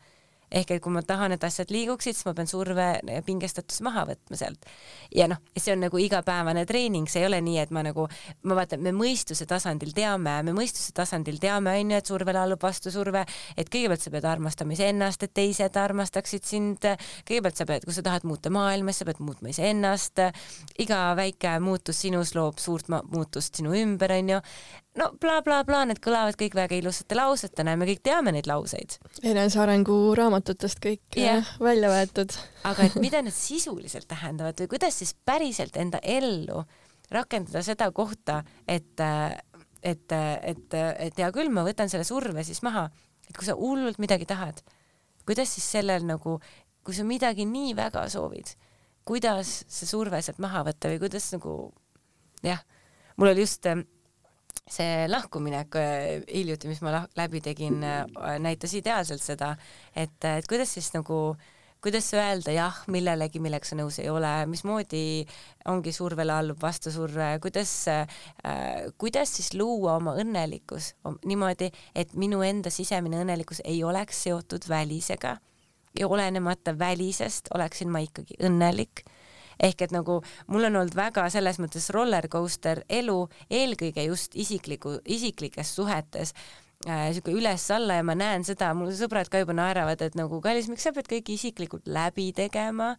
ehk 0.53 0.75
et 0.75 0.83
kui 0.83 0.93
ma 0.93 1.01
tahan, 1.05 1.33
et 1.35 1.43
asjad 1.43 1.71
liiguksid, 1.73 2.15
siis 2.15 2.27
ma 2.27 2.33
pean 2.37 2.49
surve 2.49 2.87
ja 3.01 3.21
pingestatus 3.25 3.81
maha 3.85 4.05
võtma 4.09 4.37
sealt. 4.39 4.67
ja 5.15 5.27
noh, 5.31 5.41
see 5.57 5.73
on 5.73 5.83
nagu 5.85 5.99
igapäevane 6.01 6.65
treening, 6.69 7.09
see 7.09 7.23
ei 7.23 7.27
ole 7.29 7.39
nii, 7.43 7.57
et 7.63 7.73
ma 7.73 7.83
nagu, 7.85 8.07
ma 8.49 8.57
vaatan, 8.57 8.83
me 8.85 8.93
mõistuse 8.95 9.47
tasandil 9.49 9.93
teame, 9.95 10.35
me 10.45 10.55
mõistuse 10.55 10.93
tasandil 10.95 11.39
teame, 11.41 11.73
on 11.81 11.93
ju, 11.93 12.01
et 12.01 12.11
survele 12.13 12.41
allub 12.43 12.61
vastusurve, 12.63 13.25
et 13.57 13.71
kõigepealt 13.73 14.05
sa 14.05 14.13
pead 14.13 14.29
armastama 14.29 14.77
iseennast, 14.77 15.25
et 15.25 15.33
teised 15.33 15.79
armastaksid 15.79 16.47
sind, 16.47 16.87
kõigepealt 17.27 17.59
sa 17.59 17.67
pead, 17.69 17.87
kui 17.87 17.95
sa 17.95 18.05
tahad 18.05 18.27
muuta 18.29 18.53
maailma, 18.53 18.93
sa 18.93 19.07
pead 19.09 19.21
muutma 19.23 19.53
iseennast, 19.53 20.23
iga 20.83 21.03
väike 21.17 21.57
muutus 21.63 22.03
sinus 22.05 22.35
loob 22.37 22.61
suurt 22.61 22.89
muutust 22.91 23.59
sinu 23.59 23.75
ümber, 23.77 24.13
on 24.17 24.35
ju, 24.35 24.41
no 24.99 25.09
blablabla 25.19 25.63
bla, 25.63 25.63
bla, 25.67 25.81
need 25.89 26.01
kõlavad 26.03 26.37
kõik 26.37 26.55
väga 26.57 26.77
ilusate 26.77 27.17
lausetena 27.17 27.73
ja 27.73 27.79
me 27.79 27.87
kõik 27.89 28.03
teame 28.05 28.33
neid 28.35 28.47
lauseid. 28.49 28.97
enesearengu 29.23 29.95
raamatutest 30.43 30.79
kõik 30.83 31.17
yeah. 31.17 31.45
välja 31.59 31.89
võetud. 31.89 32.33
aga 32.63 32.87
et 32.87 32.95
mida 32.99 33.21
need 33.21 33.33
sisuliselt 33.33 34.07
tähendavad 34.07 34.59
või 34.59 34.67
kuidas 34.67 34.97
siis 34.99 35.13
päriselt 35.25 35.75
enda 35.77 35.99
ellu 36.03 36.63
rakendada 37.11 37.61
seda 37.63 37.91
kohta, 37.91 38.43
et, 38.67 38.99
et, 39.83 40.11
et, 40.11 40.73
et 40.73 41.17
hea 41.17 41.31
küll, 41.31 41.49
ma 41.49 41.63
võtan 41.63 41.89
selle 41.89 42.03
surve 42.03 42.43
siis 42.43 42.61
maha, 42.63 42.89
et 43.29 43.35
kui 43.37 43.45
sa 43.45 43.55
hullult 43.55 43.99
midagi 43.99 44.25
tahad, 44.25 44.63
kuidas 45.25 45.53
siis 45.53 45.67
sellel 45.77 46.05
nagu, 46.07 46.39
kui 46.83 46.95
sa 46.95 47.03
midagi 47.05 47.45
nii 47.45 47.75
väga 47.77 48.07
soovid, 48.09 48.55
kuidas 49.05 49.63
see 49.67 49.87
surve 49.87 50.21
sealt 50.21 50.41
maha 50.41 50.63
võtta 50.65 50.89
või 50.89 51.03
kuidas 51.03 51.29
nagu 51.35 51.71
jah, 52.43 52.63
mul 53.17 53.31
oli 53.31 53.45
just 53.45 53.67
see 54.69 55.07
lahkuminek 55.09 55.75
äh, 55.79 56.21
hiljuti, 56.27 56.69
mis 56.71 56.83
ma 56.85 56.93
lah 56.97 57.09
läbi 57.19 57.41
tegin, 57.43 57.81
näitas 58.39 58.73
ideaalselt 58.79 59.21
seda, 59.23 59.55
et, 59.95 60.15
et 60.23 60.47
kuidas 60.47 60.71
siis 60.77 60.93
nagu 60.95 61.35
kuidas 61.83 62.13
öelda 62.15 62.53
jah 62.55 62.77
millelegi, 62.87 63.41
millega 63.43 63.67
sa 63.67 63.75
nõus 63.75 63.97
ei 63.99 64.07
ole, 64.07 64.29
mismoodi 64.47 65.25
ongi 65.67 65.91
survele 65.91 66.31
allub 66.31 66.61
vastusurve, 66.63 67.27
kuidas 67.43 67.71
äh,, 67.91 68.21
kuidas 68.97 69.33
siis 69.35 69.51
luua 69.59 69.97
oma 69.99 70.15
õnnelikkus 70.21 70.93
niimoodi, 71.27 71.67
et 71.95 72.15
minu 72.15 72.39
enda 72.47 72.71
sisemine 72.71 73.19
õnnelikkus 73.25 73.59
ei 73.67 73.83
oleks 73.83 74.23
seotud 74.27 74.69
välisega. 74.69 75.35
Ja 75.99 76.07
olenemata 76.07 76.73
välisest 76.79 77.51
oleksin 77.53 77.91
ma 77.93 77.99
ikkagi 78.01 78.39
õnnelik 78.41 79.03
ehk 79.63 79.85
et 79.87 79.95
nagu 79.95 80.19
mul 80.51 80.67
on 80.69 80.81
olnud 80.81 80.97
väga 80.97 81.29
selles 81.33 81.59
mõttes 81.61 81.89
rollercoaster 81.95 82.83
elu, 82.89 83.19
eelkõige 83.49 84.07
just 84.09 84.35
isikliku, 84.39 84.97
isiklikes 85.05 85.75
suhetes 85.77 86.33
äh, 86.87 87.09
sihuke 87.13 87.33
üles-alla 87.35 87.99
ja 87.99 88.05
ma 88.05 88.15
näen 88.17 88.45
seda, 88.47 88.73
mul 88.77 88.91
sõbrad 88.97 89.31
ka 89.31 89.43
juba 89.43 89.55
naeravad, 89.57 90.01
et 90.03 90.17
nagu 90.19 90.41
kallis, 90.43 90.69
miks 90.71 90.85
sa 90.87 90.93
pead 90.95 91.09
kõike 91.11 91.35
isiklikult 91.37 91.87
läbi 91.87 92.31
tegema? 92.35 92.93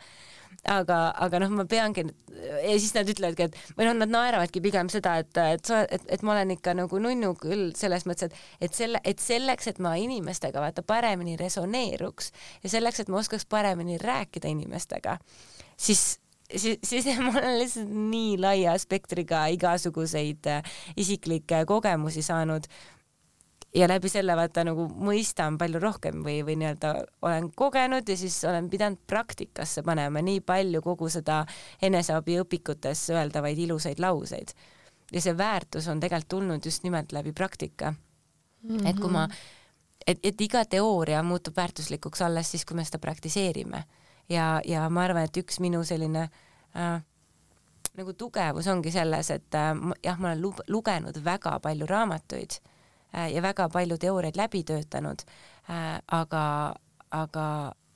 Aga, 0.71 0.97
aga 1.19 1.41
noh, 1.43 1.51
ma 1.59 1.65
peangi 1.69 2.05
ja 2.07 2.75
siis 2.79 2.93
nad 2.95 3.09
ütlevadki, 3.11 3.49
et 3.49 3.75
või 3.77 3.89
noh, 3.89 3.97
nad 3.99 4.13
naeravadki 4.13 4.63
pigem 4.63 4.89
seda, 4.93 5.17
et, 5.21 5.35
et 5.35 5.67
sa, 5.67 5.81
et, 5.93 6.05
et 6.15 6.23
ma 6.25 6.37
olen 6.37 6.55
ikka 6.55 6.77
nagu 6.79 7.01
nunnu 7.03 7.33
küll 7.43 7.73
selles 7.77 8.07
mõttes, 8.09 8.31
et, 8.31 8.45
et 8.69 8.79
selle, 8.79 9.03
et 9.05 9.21
selleks, 9.21 9.69
et 9.73 9.83
ma 9.83 9.97
inimestega 10.01 10.63
vaata 10.63 10.87
paremini 10.87 11.35
resoneeruks 11.41 12.31
ja 12.63 12.71
selleks, 12.77 13.03
et 13.03 13.11
ma 13.13 13.19
oskaks 13.21 13.51
paremini 13.51 13.99
rääkida 14.01 14.55
inimestega, 14.55 15.19
siis 15.75 16.07
siis, 16.51 16.79
siis 16.85 17.07
mul 17.19 17.41
on 17.43 17.59
lihtsalt 17.59 17.91
nii 17.91 18.39
laia 18.41 18.79
spektriga 18.79 19.47
igasuguseid 19.55 20.51
äh, 20.51 20.75
isiklikke 20.97 21.65
kogemusi 21.67 22.23
saanud 22.23 22.69
ja 23.75 23.89
läbi 23.89 24.09
selle 24.09 24.37
vaata 24.37 24.65
nagu 24.67 24.87
mõistan 24.89 25.59
palju 25.59 25.81
rohkem 25.83 26.23
või, 26.27 26.39
või 26.47 26.57
nii-öelda 26.61 26.93
olen 27.27 27.51
kogenud 27.57 28.09
ja 28.09 28.17
siis 28.17 28.37
olen 28.47 28.69
pidanud 28.71 29.03
praktikasse 29.07 29.83
panema 29.83 30.23
nii 30.23 30.41
palju 30.47 30.83
kogu 30.83 31.09
seda 31.11 31.43
eneseabiõpikutes 31.83 33.09
öeldavaid 33.15 33.59
ilusaid 33.59 33.99
lauseid. 34.03 34.55
ja 35.13 35.21
see 35.21 35.37
väärtus 35.37 35.89
on 35.89 36.01
tegelikult 36.01 36.29
tulnud 36.29 36.65
just 36.65 36.83
nimelt 36.83 37.13
läbi 37.13 37.33
praktika 37.33 37.93
mm. 37.93 38.77
-hmm. 38.77 38.89
et 38.89 39.01
kui 39.01 39.11
ma, 39.11 39.29
et, 40.07 40.19
et 40.23 40.41
iga 40.41 40.65
teooria 40.65 41.23
muutub 41.23 41.57
väärtuslikuks 41.57 42.23
alles 42.23 42.51
siis, 42.51 42.65
kui 42.65 42.77
me 42.77 42.85
seda 42.85 42.99
praktiseerime 42.99 43.85
ja, 44.29 44.61
ja 44.65 44.89
ma 44.91 45.05
arvan, 45.05 45.29
et 45.29 45.37
üks 45.37 45.61
minu 45.61 45.83
selline 45.85 46.29
äh, 46.77 47.01
nagu 47.99 48.15
tugevus 48.19 48.69
ongi 48.71 48.93
selles, 48.95 49.31
et 49.31 49.59
äh, 49.59 49.73
jah, 50.05 50.21
ma 50.21 50.33
olen 50.33 50.63
lugenud 50.69 51.19
väga 51.25 51.59
palju 51.65 51.89
raamatuid 51.91 52.59
äh, 53.15 53.31
ja 53.35 53.43
väga 53.43 53.69
palju 53.69 53.99
teooriaid 53.99 54.39
läbi 54.41 54.65
töötanud 54.65 55.27
äh,, 55.71 55.99
aga, 56.07 56.75
aga 57.11 57.47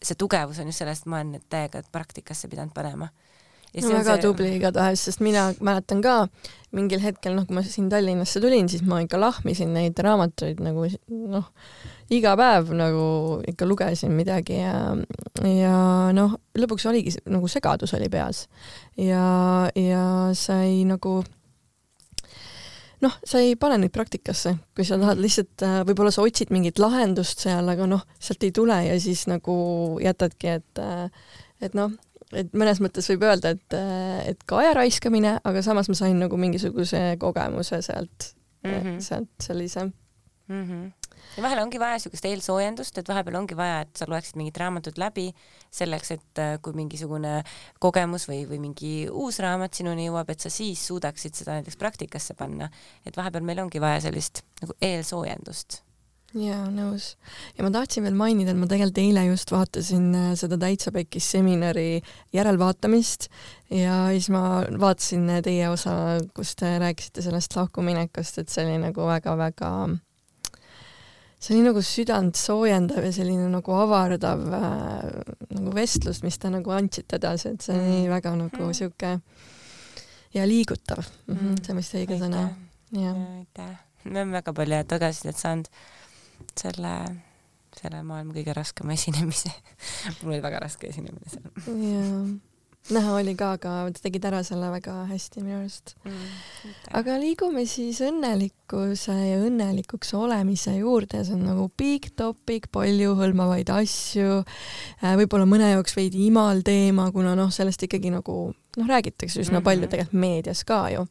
see 0.03 0.18
tugevus 0.18 0.61
on 0.62 0.70
just 0.70 0.85
sellest, 0.85 1.07
et 1.07 1.11
ma 1.11 1.22
olen 1.22 1.37
need 1.37 1.49
täiega 1.51 1.83
praktikasse 1.93 2.49
pidanud 2.49 2.74
panema 2.74 3.11
no 3.77 3.93
väga 3.93 4.16
see... 4.16 4.23
tubli 4.25 4.55
igatahes, 4.57 5.05
sest 5.09 5.23
mina 5.25 5.51
mäletan 5.64 6.01
ka 6.05 6.21
mingil 6.75 7.01
hetkel, 7.01 7.33
noh, 7.37 7.47
kui 7.49 7.57
ma 7.57 7.62
siin 7.64 7.89
Tallinnasse 7.89 8.43
tulin, 8.45 8.69
siis 8.69 8.83
ma 8.85 9.01
ikka 9.01 9.21
lahmisin 9.21 9.73
neid 9.73 9.99
raamatuid 10.05 10.61
nagu 10.64 10.85
noh, 11.09 11.47
iga 12.12 12.35
päev 12.37 12.75
nagu 12.77 13.07
ikka 13.49 13.69
lugesin 13.69 14.12
midagi 14.16 14.61
ja, 14.61 14.75
ja 15.49 15.79
noh, 16.16 16.37
lõpuks 16.59 16.85
oligi 16.91 17.16
nagu 17.29 17.49
segadus 17.49 17.97
oli 17.97 18.11
peas. 18.12 18.47
Ja, 19.01 19.69
ja 19.77 20.05
sai 20.37 20.85
nagu 20.89 21.23
noh, 23.05 23.19
sa 23.25 23.41
ei 23.41 23.57
pane 23.57 23.79
neid 23.81 23.95
praktikasse, 23.95 24.57
kui 24.77 24.85
sa 24.85 24.99
tahad 25.01 25.21
lihtsalt, 25.23 25.57
äh, 25.64 25.81
võib-olla 25.89 26.12
sa 26.14 26.25
otsid 26.27 26.53
mingit 26.53 26.81
lahendust 26.83 27.45
seal, 27.47 27.69
aga 27.71 27.89
noh, 27.89 28.05
sealt 28.21 28.45
ei 28.45 28.53
tule 28.53 28.77
ja 28.91 28.97
siis 29.01 29.25
nagu 29.31 29.57
jätadki, 30.05 30.59
et 30.59 30.83
äh, 30.83 31.07
et 31.59 31.75
noh, 31.75 31.91
et 32.37 32.53
mõnes 32.57 32.81
mõttes 32.85 33.09
võib 33.12 33.24
öelda, 33.29 33.55
et, 33.57 33.79
et 34.33 34.45
ka 34.49 34.61
aja 34.62 34.74
raiskamine, 34.83 35.39
aga 35.49 35.62
samas 35.64 35.89
ma 35.91 35.97
sain 35.99 36.18
nagu 36.20 36.41
mingisuguse 36.41 37.16
kogemuse 37.20 37.81
sealt 37.85 38.33
mm, 38.64 38.74
-hmm. 38.74 39.01
sealt 39.05 39.33
sellise 39.43 39.85
mm. 39.85 40.64
-hmm. 40.64 40.93
ja 41.37 41.43
vahel 41.43 41.62
ongi 41.62 41.81
vaja 41.81 41.97
niisugust 41.97 42.24
eelsoojendust, 42.24 42.99
et 42.99 43.09
vahepeal 43.09 43.41
ongi 43.41 43.57
vaja, 43.57 43.81
et 43.81 43.97
sa 43.97 44.07
loeksid 44.09 44.37
mingit 44.37 44.57
raamatut 44.57 44.99
läbi 44.99 45.33
selleks, 45.70 46.11
et 46.11 46.45
kui 46.62 46.72
mingisugune 46.72 47.43
kogemus 47.81 48.29
või, 48.29 48.45
või 48.51 48.61
mingi 48.68 48.93
uus 49.11 49.39
raamat 49.39 49.74
sinuni 49.74 50.09
jõuab, 50.09 50.31
et 50.31 50.41
sa 50.41 50.51
siis 50.51 50.87
suudaksid 50.87 51.35
seda 51.35 51.59
näiteks 51.59 51.76
praktikasse 51.76 52.35
panna. 52.35 52.70
et 53.07 53.16
vahepeal 53.16 53.45
meil 53.45 53.59
ongi 53.59 53.81
vaja 53.81 54.01
sellist 54.01 54.43
nagu 54.61 54.72
eelsoojendust 54.81 55.88
jaa, 56.37 56.66
nõus. 56.72 57.12
ja 57.57 57.64
ma 57.64 57.70
tahtsin 57.72 58.05
veel 58.05 58.16
mainida, 58.18 58.53
et 58.53 58.61
ma 58.61 58.68
tegelikult 58.68 59.01
eile 59.01 59.24
just 59.31 59.53
vaatasin 59.53 60.09
äh, 60.16 60.33
seda 60.39 60.59
Täitsa 60.61 60.93
Pekkis 60.93 61.31
seminari 61.33 62.03
järelvaatamist 62.37 63.31
ja 63.72 64.09
siis 64.12 64.29
ma 64.35 64.64
vaatasin 64.68 65.24
äh, 65.39 65.41
teie 65.45 65.70
osa, 65.72 66.18
kus 66.37 66.55
te 66.59 66.74
rääkisite 66.83 67.24
sellest 67.24 67.57
lahkuminekust, 67.57 68.43
et 68.43 68.53
see 68.53 68.66
oli 68.66 68.76
nagu 68.83 69.09
väga-väga 69.09 69.72
see 71.39 71.55
oli 71.55 71.64
nagu 71.68 71.83
südant 71.87 72.37
soojendav 72.37 73.05
ja 73.07 73.12
selline 73.14 73.49
nagu 73.53 73.76
avardav 73.81 74.47
äh, 74.59 75.11
nagu 75.55 75.74
vestlus, 75.74 76.22
mis 76.26 76.39
te 76.39 76.53
nagu 76.53 76.76
andsite 76.76 77.16
edasi, 77.16 77.55
et 77.55 77.64
see 77.64 77.76
oli 77.76 78.01
mm. 78.03 78.09
väga 78.12 78.35
nagu 78.37 78.64
mm. 78.66 78.74
sihuke 78.76 79.14
ja 80.35 80.49
liigutav 80.49 81.01
mm. 81.01 81.37
-hmm, 81.37 81.61
see 81.64 81.79
vist 81.79 81.95
õige 82.03 82.18
sõna. 82.20 82.51
aitäh, 82.93 83.79
me 84.05 84.18
oleme 84.20 84.43
väga 84.43 84.53
palju 84.53 84.85
tagasisidet 84.89 85.41
saanud 85.41 85.72
selle, 86.59 86.95
selle 87.78 88.03
maailma 88.07 88.36
kõige 88.36 88.55
raskema 88.57 88.95
esinemise. 88.97 89.53
Mul 90.20 90.36
oli 90.36 90.45
väga 90.45 90.62
raske 90.66 90.91
esinemine 90.91 91.32
seal. 91.32 91.51
jaa, 91.66 92.20
näha 92.95 93.16
oli 93.18 93.34
ka, 93.36 93.51
aga 93.59 93.72
te 93.93 94.03
tegite 94.07 94.30
ära 94.30 94.41
selle 94.47 94.70
väga 94.72 94.95
hästi 95.11 95.43
minu 95.43 95.59
arust. 95.61 95.95
Mm,. 96.07 96.76
aga 97.01 97.16
liigume 97.20 97.64
siis 97.68 98.01
õnnelikkuse 98.05 99.16
ja 99.16 99.41
õnnelikuks 99.45 100.14
olemise 100.16 100.76
juurde, 100.78 101.22
see 101.26 101.36
on 101.36 101.45
nagu 101.51 101.68
big 101.80 102.11
topic, 102.16 102.70
palju 102.74 103.16
hõlmavaid 103.18 103.72
asju, 103.74 104.41
äh, 105.03 105.18
võib-olla 105.20 105.49
mõne 105.49 105.74
jaoks 105.74 105.99
veidi 105.99 106.26
imal 106.30 106.64
teema, 106.66 107.11
kuna 107.14 107.36
noh, 107.39 107.53
sellest 107.55 107.84
ikkagi 107.89 108.14
nagu 108.14 108.41
noh, 108.77 108.87
räägitakse 108.87 109.41
üsna 109.41 109.59
mm 109.59 109.61
-hmm. 109.61 109.64
palju 109.64 109.83
mhm. 109.83 109.91
tegelikult 109.91 110.21
meedias 110.21 110.64
ka 110.64 110.91
ju 110.91 111.07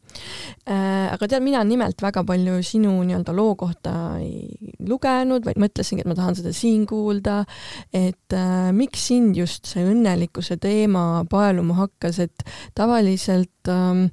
äh,. 0.69 1.13
aga 1.13 1.27
tead, 1.27 1.43
mina 1.43 1.63
nimelt 1.63 2.01
väga 2.01 2.23
palju 2.23 2.63
sinu 2.63 3.03
nii-öelda 3.03 3.35
loo 3.35 3.55
kohta 3.55 4.19
ei 4.19 4.47
lugenud, 4.79 5.45
vaid 5.45 5.57
mõtlesingi, 5.57 6.01
et 6.01 6.07
ma 6.07 6.15
tahan 6.15 6.35
seda 6.35 6.53
siin 6.53 6.85
kuulda, 6.85 7.45
et 7.93 8.33
äh, 8.33 8.71
miks 8.71 9.07
sind 9.07 9.37
just 9.37 9.65
see 9.65 9.83
õnnelikkuse 9.83 10.57
teema 10.57 11.25
paeluma 11.29 11.73
hakkas, 11.73 12.19
et 12.19 12.43
tavaliselt 12.75 13.67
ähm, 13.67 14.07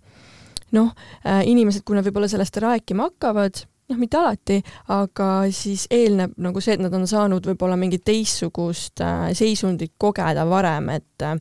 noh 0.73 0.95
äh,, 1.27 1.47
inimesed, 1.47 1.85
kui 1.85 1.97
nad 1.97 2.05
võib-olla 2.05 2.29
sellest 2.29 2.57
rääkima 2.57 3.11
hakkavad, 3.11 3.67
noh, 3.91 4.01
mitte 4.01 4.19
alati, 4.19 4.61
aga 4.95 5.29
siis 5.55 5.87
eelneb 5.93 6.37
nagu 6.41 6.63
see, 6.65 6.77
et 6.77 6.83
nad 6.83 6.95
on 6.97 7.07
saanud 7.09 7.47
võib-olla 7.51 7.77
mingit 7.81 8.05
teistsugust 8.07 9.03
äh, 9.05 9.31
seisundit 9.37 9.95
kogeda 9.99 10.47
varem, 10.49 10.91
et 10.97 11.27
äh, 11.27 11.37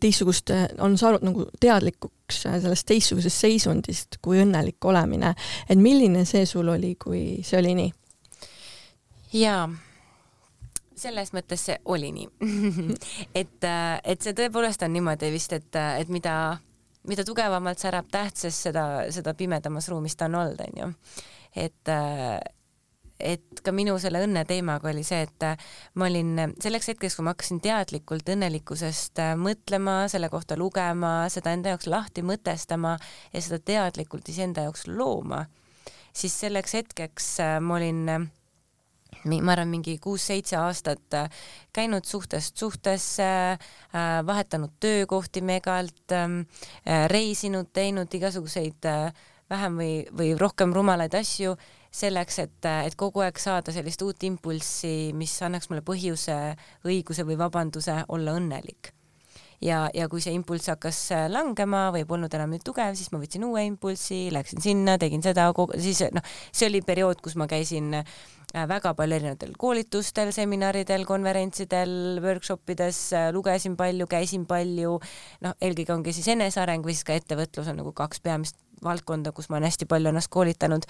teistsugust, 0.00 0.50
äh, 0.50 0.66
on 0.78 0.98
saanud 0.98 1.24
nagu 1.24 1.46
teadlikuks 1.60 2.42
äh, 2.46 2.58
sellest 2.60 2.86
teistsugusest 2.88 3.44
seisundist 3.46 4.18
kui 4.22 4.42
õnnelik 4.42 4.84
olemine. 4.84 5.34
et 5.68 5.78
milline 5.78 6.24
see 6.28 6.46
sul 6.46 6.68
oli, 6.68 6.94
kui 7.00 7.40
see 7.42 7.60
oli 7.60 7.74
nii? 7.78 7.92
jaa, 9.40 9.64
selles 10.96 11.32
mõttes 11.32 11.64
see 11.70 11.78
oli 11.84 12.12
nii 12.12 12.28
et, 13.40 13.68
et 14.04 14.20
see 14.20 14.36
tõepoolest 14.36 14.84
on 14.84 14.92
niimoodi 14.92 15.32
vist, 15.32 15.56
et, 15.56 15.80
et 15.80 16.12
mida, 16.12 16.58
mida 17.08 17.24
tugevamalt 17.24 17.80
särab 17.80 18.12
täht, 18.12 18.36
sest 18.36 18.68
seda, 18.68 18.84
seda 19.14 19.34
pimedamas 19.34 19.88
ruumis 19.88 20.16
ta 20.16 20.28
on 20.28 20.40
olnud, 20.42 20.60
onju. 20.68 20.92
et 21.56 21.96
et 23.20 23.62
ka 23.64 23.72
minu 23.74 23.96
selle 24.00 24.22
õnne 24.22 24.44
teemaga 24.48 24.90
oli 24.92 25.02
see, 25.06 25.24
et 25.26 25.46
äh, 25.46 25.68
ma 25.98 26.06
olin 26.08 26.32
äh, 26.38 26.54
selleks 26.62 26.92
hetkeks, 26.92 27.18
kui 27.18 27.26
ma 27.26 27.34
hakkasin 27.34 27.60
teadlikult 27.64 28.30
õnnelikkusest 28.34 29.22
äh, 29.22 29.34
mõtlema, 29.38 30.00
selle 30.10 30.30
kohta 30.32 30.58
lugema, 30.58 31.12
seda 31.32 31.52
enda 31.54 31.74
jaoks 31.74 31.88
lahti 31.90 32.24
mõtestama 32.26 32.96
ja 33.32 33.44
seda 33.44 33.58
teadlikult 33.58 34.28
iseenda 34.30 34.68
jaoks 34.68 34.86
looma, 34.90 35.44
siis 36.14 36.36
selleks 36.44 36.76
hetkeks 36.78 37.30
ma 37.62 37.78
olin 37.78 38.04
ma 39.28 39.52
arvan, 39.52 39.70
mingi 39.72 39.96
kuus-seitse 40.02 40.58
aastat 40.60 41.16
käinud 41.74 42.06
suhtest 42.06 42.60
suhtesse, 42.60 43.26
vahetanud 44.26 44.76
töökohti 44.80 45.42
megalt, 45.42 46.14
reisinud, 47.10 47.72
teinud 47.74 48.14
igasuguseid 48.14 48.88
vähem 49.50 49.80
või, 49.80 49.92
või 50.12 50.34
rohkem 50.38 50.74
rumalaid 50.76 51.16
asju 51.18 51.56
selleks, 51.98 52.38
et, 52.44 52.68
et 52.86 52.94
kogu 52.98 53.24
aeg 53.24 53.40
saada 53.42 53.74
sellist 53.74 54.02
uut 54.06 54.28
impulssi, 54.28 55.10
mis 55.16 55.34
annaks 55.44 55.70
mulle 55.70 55.84
põhjuse, 55.86 56.36
õiguse 56.86 57.26
või 57.26 57.38
vabanduse 57.40 58.02
olla 58.14 58.36
õnnelik. 58.38 58.92
ja, 59.62 59.88
ja 59.94 60.06
kui 60.08 60.22
see 60.22 60.34
impulss 60.36 60.70
hakkas 60.70 60.98
äh, 61.16 61.24
langema 61.32 61.88
või 61.94 62.04
polnud 62.06 62.34
enam 62.34 62.52
nii 62.54 62.62
tugev, 62.62 62.94
siis 62.94 63.10
ma 63.10 63.18
võtsin 63.18 63.42
uue 63.42 63.64
impulsi, 63.66 64.28
läksin 64.30 64.62
sinna, 64.62 64.94
tegin 65.02 65.24
seda, 65.24 65.48
siis 65.82 66.04
noh, 66.14 66.22
see 66.52 66.68
oli 66.70 66.82
periood, 66.86 67.18
kus 67.24 67.34
ma 67.40 67.48
käisin 67.50 67.96
äh, 67.98 68.12
väga 68.70 68.94
palju 68.94 69.18
erinevatel 69.18 69.56
koolitustel, 69.58 70.30
seminaridel, 70.36 71.02
konverentsidel, 71.08 72.20
workshop 72.22 72.70
ides, 72.76 73.00
äh, 73.18 73.32
lugesin 73.34 73.74
palju, 73.80 74.06
käisin 74.06 74.46
palju, 74.46 75.00
noh, 75.42 75.58
eelkõige 75.58 75.96
ongi 75.96 76.14
siis 76.14 76.30
eneseareng 76.36 76.86
või 76.86 76.94
siis 76.94 77.08
ka 77.10 77.18
ettevõtlus 77.18 77.72
on 77.72 77.82
nagu 77.82 77.92
kaks 77.96 78.22
peamist 78.22 78.62
valdkonda, 78.84 79.34
kus 79.34 79.50
ma 79.50 79.58
olen 79.58 79.72
hästi 79.72 79.90
palju 79.90 80.12
ennast 80.12 80.30
koolitanud 80.30 80.86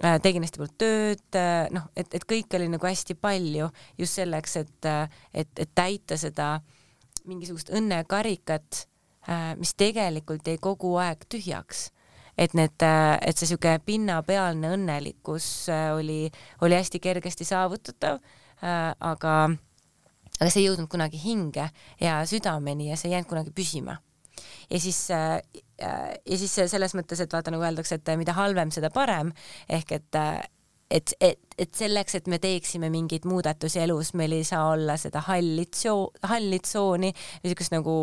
tegin 0.00 0.44
hästi 0.44 0.60
palju 0.60 0.74
tööd, 0.80 1.26
äh, 1.38 1.66
noh, 1.74 1.86
et, 1.96 2.10
et 2.14 2.24
kõike 2.28 2.58
oli 2.58 2.68
nagu 2.72 2.86
hästi 2.88 3.16
palju 3.18 3.68
just 3.98 4.18
selleks, 4.18 4.56
et, 4.62 4.88
äh, 4.90 5.20
et, 5.32 5.50
et 5.58 5.70
täita 5.74 6.18
seda 6.20 6.58
mingisugust 7.24 7.70
õnnekarikat, 7.72 8.84
mis 9.56 9.70
tegelikult 9.80 10.44
jäi 10.44 10.58
kogu 10.60 10.90
aeg 11.00 11.22
tühjaks. 11.32 11.90
et 12.36 12.52
need, 12.52 12.82
et 12.82 13.38
see 13.38 13.46
niisugune 13.46 13.78
pinnapealne 13.86 14.72
õnnelikkus 14.74 15.70
oli, 15.94 16.28
oli 16.60 16.76
hästi 16.76 17.00
kergesti 17.00 17.46
saavutatav, 17.48 18.18
aga, 18.60 19.36
aga 20.34 20.50
see 20.50 20.60
ei 20.60 20.66
jõudnud 20.66 20.90
kunagi 20.92 21.22
hinge 21.22 21.70
ja 22.02 22.18
südameni 22.28 22.90
ja 22.90 22.98
see 23.00 23.08
ei 23.08 23.14
jäänud 23.14 23.30
kunagi 23.30 23.54
püsima 23.56 23.96
ja 24.70 24.80
siis 24.80 25.10
äh, 25.10 25.40
ja 25.80 26.36
siis 26.38 26.54
selles 26.54 26.94
mõttes, 26.94 27.20
et 27.20 27.32
vaata 27.32 27.50
nagu 27.50 27.64
öeldakse, 27.66 27.98
et 27.98 28.12
mida 28.20 28.34
halvem, 28.36 28.70
seda 28.74 28.90
parem 28.94 29.32
ehk 29.68 29.96
et 29.98 30.20
et, 30.90 31.14
et, 31.20 31.40
et 31.58 31.74
selleks, 31.74 32.14
et 32.18 32.28
me 32.30 32.38
teeksime 32.38 32.90
mingeid 32.92 33.24
muudatusi 33.26 33.80
elus, 33.82 34.12
meil 34.14 34.36
ei 34.36 34.44
saa 34.46 34.68
olla 34.74 34.98
seda 35.00 35.24
halli 35.26 35.64
tsoo-, 35.72 36.12
halli 36.28 36.60
tsooni, 36.62 37.10
niisugust 37.42 37.74
nagu 37.74 37.96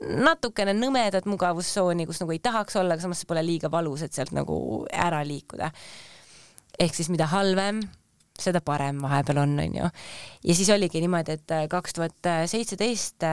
natukene 0.00 0.74
nõmedat 0.74 1.28
mugavustsooni, 1.30 2.06
kus 2.08 2.22
nagu 2.22 2.34
ei 2.34 2.40
tahaks 2.42 2.78
olla, 2.80 2.96
aga 2.96 3.04
samas 3.04 3.22
see 3.22 3.30
pole 3.30 3.44
liiga 3.46 3.70
valus, 3.70 4.02
et 4.02 4.16
sealt 4.16 4.32
nagu 4.34 4.56
ära 4.90 5.22
liikuda. 5.26 5.70
ehk 6.80 6.94
siis 6.96 7.08
mida 7.12 7.28
halvem, 7.30 7.80
seda 8.40 8.60
parem 8.60 8.98
vahepeal 9.04 9.44
on, 9.44 9.54
onju. 9.62 9.92
ja 10.44 10.54
siis 10.54 10.70
oligi 10.74 11.00
niimoodi, 11.04 11.38
et 11.38 11.56
kaks 11.70 11.96
tuhat 11.96 12.32
seitseteist 12.50 13.24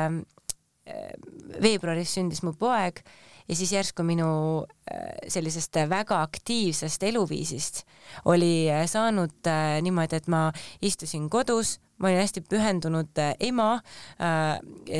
veebruaris 1.63 2.13
sündis 2.13 2.43
mu 2.43 2.53
poeg 2.59 3.01
ja 3.47 3.55
siis 3.55 3.71
järsku 3.71 4.03
minu 4.03 4.27
äh, 4.63 5.15
sellisest 5.27 5.75
väga 5.89 6.21
aktiivsest 6.21 7.03
eluviisist 7.03 7.83
oli 8.25 8.71
äh, 8.71 8.85
saanud 8.89 9.47
äh, 9.47 9.81
niimoodi, 9.81 10.15
et 10.15 10.27
ma 10.27 10.51
istusin 10.81 11.29
kodus, 11.29 11.79
ma 11.97 12.09
olin 12.09 12.23
hästi 12.23 12.43
pühendunud 12.49 13.19
ema 13.39 13.67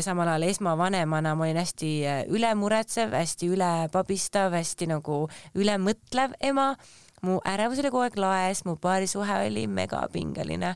samal 0.01 0.29
ajal 0.29 0.45
esmavanemana 0.47 1.33
ma 1.35 1.47
olin 1.47 1.57
hästi 1.59 1.89
ülemuretsev, 2.31 3.15
hästi 3.17 3.49
ülepabistav, 3.55 4.53
hästi 4.55 4.87
nagu 4.93 5.23
ülemõtlev 5.55 6.37
ema. 6.39 6.75
mu 7.23 7.39
ärevus 7.47 7.79
oli 7.79 7.89
kogu 7.89 8.03
aeg 8.03 8.17
laes, 8.19 8.65
mu 8.65 8.75
paarisuhe 8.75 9.45
oli 9.47 9.67
megapingeline. 9.67 10.75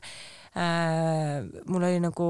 mul 1.68 1.82
oli 1.82 2.00
nagu 2.00 2.28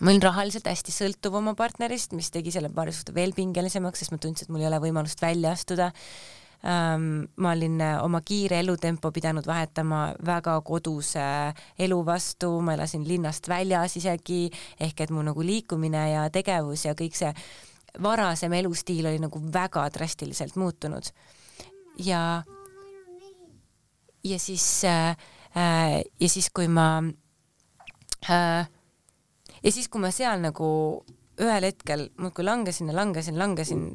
ma 0.00 0.10
olin 0.10 0.22
rahaliselt 0.22 0.66
hästi 0.70 0.94
sõltuv 0.94 1.38
oma 1.38 1.54
partnerist, 1.58 2.14
mis 2.16 2.30
tegi 2.34 2.52
selle 2.54 2.70
paarisuhte 2.74 3.14
veel 3.14 3.34
pingelisemaks, 3.36 4.02
sest 4.02 4.14
ma 4.14 4.20
tundsin, 4.22 4.46
et 4.46 4.54
mul 4.54 4.64
ei 4.64 4.70
ole 4.70 4.80
võimalust 4.82 5.22
välja 5.22 5.52
astuda 5.54 5.90
ähm,. 6.66 7.26
ma 7.36 7.52
olin 7.52 7.80
äh, 7.80 7.98
oma 8.04 8.20
kiire 8.24 8.60
elutempo 8.62 9.12
pidanud 9.12 9.46
vahetama 9.46 10.14
väga 10.26 10.60
koduse 10.66 11.26
elu 11.78 12.00
vastu, 12.06 12.54
ma 12.60 12.76
elasin 12.78 13.06
linnast 13.08 13.48
väljas 13.50 13.96
isegi, 14.00 14.46
ehk 14.80 15.04
et 15.04 15.10
mu 15.10 15.22
nagu 15.22 15.42
liikumine 15.42 16.08
ja 16.12 16.26
tegevus 16.30 16.86
ja 16.86 16.96
kõik 16.98 17.18
see 17.18 17.32
varasem 18.02 18.52
elustiil 18.56 19.06
oli 19.06 19.20
nagu 19.20 19.42
väga 19.52 19.88
drastiliselt 19.92 20.56
muutunud. 20.56 21.12
ja, 21.98 22.42
ja 24.24 24.38
siis 24.38 24.84
äh,, 24.84 25.16
äh 25.56 26.02
ja 26.20 26.28
siis, 26.28 26.50
kui 26.50 26.68
ma 26.68 27.02
äh, 28.30 28.68
ja 29.62 29.72
siis, 29.72 29.88
kui 29.88 30.02
ma 30.02 30.10
seal 30.14 30.42
nagu 30.42 30.68
ühel 31.40 31.64
hetkel 31.64 32.06
muudkui 32.20 32.44
langesin 32.44 32.90
ja 32.90 32.96
langesin, 32.96 33.38
langesin, 33.40 33.86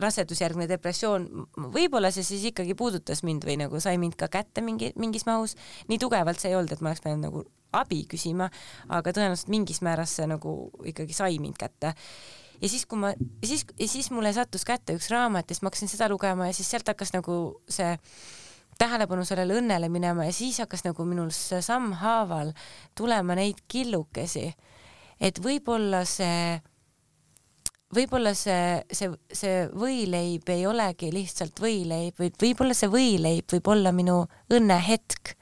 rasedusjärgne 0.00 0.68
depressioon, 0.70 1.26
võib-olla 1.74 2.12
see 2.14 2.26
siis 2.26 2.44
ikkagi 2.52 2.76
puudutas 2.78 3.24
mind 3.26 3.46
või 3.48 3.58
nagu 3.64 3.80
sai 3.82 3.98
mind 4.00 4.16
ka 4.20 4.28
kätte 4.32 4.62
mingi, 4.64 4.92
mingis 5.00 5.26
mahus, 5.26 5.56
nii 5.90 5.98
tugevalt 6.02 6.40
see 6.40 6.52
ei 6.52 6.58
olnud, 6.58 6.72
et 6.72 6.84
ma 6.84 6.92
oleks 6.92 7.02
pidanud 7.04 7.26
nagu 7.26 7.42
abi 7.74 8.04
küsima, 8.10 8.48
aga 8.92 9.12
tõenäoliselt 9.12 9.50
mingis 9.50 9.82
määras 9.82 10.14
see 10.14 10.28
nagu 10.30 10.54
ikkagi 10.86 11.16
sai 11.16 11.40
mind 11.42 11.58
kätte. 11.58 11.94
ja 12.60 12.70
siis, 12.70 12.86
kui 12.86 13.02
ma, 13.02 13.12
siis, 13.44 13.66
siis 13.90 14.12
mulle 14.14 14.32
sattus 14.32 14.64
kätte 14.64 14.94
üks 14.94 15.10
raamat 15.10 15.50
ja 15.50 15.56
siis 15.56 15.62
ma 15.62 15.72
hakkasin 15.72 15.90
seda 15.90 16.08
lugema 16.08 16.46
ja 16.46 16.54
siis 16.54 16.70
sealt 16.70 16.88
hakkas 16.88 17.12
nagu 17.16 17.60
see 17.68 17.96
tähelepanu 18.78 19.24
sellele 19.26 19.58
õnnele 19.58 19.90
minema 19.90 20.28
ja 20.28 20.32
siis 20.34 20.60
hakkas 20.62 20.86
nagu 20.86 21.04
minul 21.06 21.34
sammhaaval 21.34 22.54
tulema 22.94 23.34
neid 23.38 23.58
killukesi 23.68 24.52
et 25.20 25.38
võib-olla 25.42 26.02
see, 26.08 26.58
võib-olla 27.94 28.34
see, 28.36 28.82
see, 28.90 29.10
see 29.32 29.64
võileib 29.74 30.48
ei 30.52 30.66
olegi 30.66 31.10
lihtsalt 31.14 31.60
võileib, 31.62 32.16
vaid 32.18 32.38
võib-olla 32.40 32.76
see 32.76 32.90
võileib 32.92 33.50
võib 33.54 33.72
olla 33.74 33.92
minu 33.94 34.24
õnnehetk. 34.52 35.34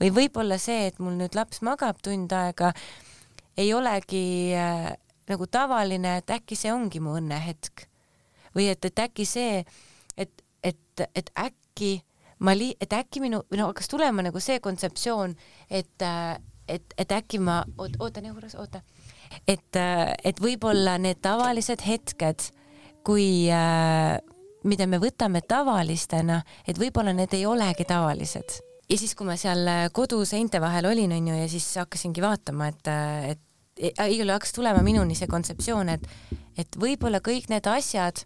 või 0.00 0.10
võib-olla 0.12 0.58
see, 0.58 0.86
et 0.90 0.98
mul 0.98 1.16
nüüd 1.16 1.34
laps 1.34 1.62
magab 1.62 2.00
tund 2.02 2.32
aega, 2.32 2.72
ei 3.56 3.72
olegi 3.74 4.54
äh, 4.54 4.90
nagu 5.30 5.46
tavaline, 5.46 6.18
et 6.20 6.30
äkki 6.30 6.56
see 6.56 6.72
ongi 6.72 7.00
mu 7.00 7.16
õnnehetk. 7.20 7.86
või 8.54 8.70
et, 8.72 8.84
et 8.84 8.98
äkki 8.98 9.24
see, 9.28 9.64
et, 10.16 10.42
et, 10.62 11.06
et 11.14 11.30
äkki 11.36 12.00
ma 12.40 12.52
li-, 12.52 12.76
et 12.80 12.92
äkki 12.92 13.20
minu, 13.20 13.42
no 13.50 13.70
hakkas 13.70 13.88
tulema 13.88 14.24
nagu 14.24 14.40
see 14.40 14.60
kontseptsioon, 14.60 15.36
et 15.70 16.02
äh, 16.02 16.36
et, 16.68 16.94
et 16.98 17.12
äkki 17.12 17.38
ma, 17.38 17.60
oota, 17.78 17.98
oota, 18.02 18.22
nii 18.22 18.32
korras, 18.34 18.56
oota 18.58 18.80
et, 19.46 19.76
äh, 19.76 20.12
et 20.24 20.40
võib-olla 20.42 20.96
need 20.98 21.22
tavalised 21.22 21.82
hetked, 21.86 22.50
kui 23.06 23.46
äh, 23.52 24.18
mida 24.66 24.86
me 24.90 24.98
võtame 25.02 25.42
tavalistena, 25.46 26.40
et 26.66 26.78
võib-olla 26.80 27.14
need 27.14 27.34
ei 27.36 27.46
olegi 27.46 27.86
tavalised. 27.88 28.60
ja 28.90 28.98
siis, 28.98 29.14
kui 29.18 29.26
ma 29.26 29.36
seal 29.38 29.66
äh, 29.70 29.84
kodu 29.92 30.24
seinte 30.26 30.60
vahel 30.62 30.90
olin, 30.90 31.12
onju, 31.18 31.34
ja 31.34 31.48
siis 31.50 31.68
hakkasingi 31.78 32.22
vaatama, 32.22 32.70
et, 32.72 32.90
äh, 32.90 33.30
et 33.34 34.10
igal 34.10 34.32
hakkas 34.32 34.54
tulema 34.56 34.82
minuni 34.82 35.14
see 35.14 35.28
kontseptsioon, 35.30 35.90
et, 35.94 36.06
et 36.56 36.78
võib-olla 36.80 37.20
kõik 37.20 37.50
need 37.52 37.66
asjad, 37.68 38.24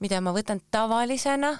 mida 0.00 0.20
ma 0.22 0.34
võtan 0.36 0.60
tavalisena, 0.70 1.56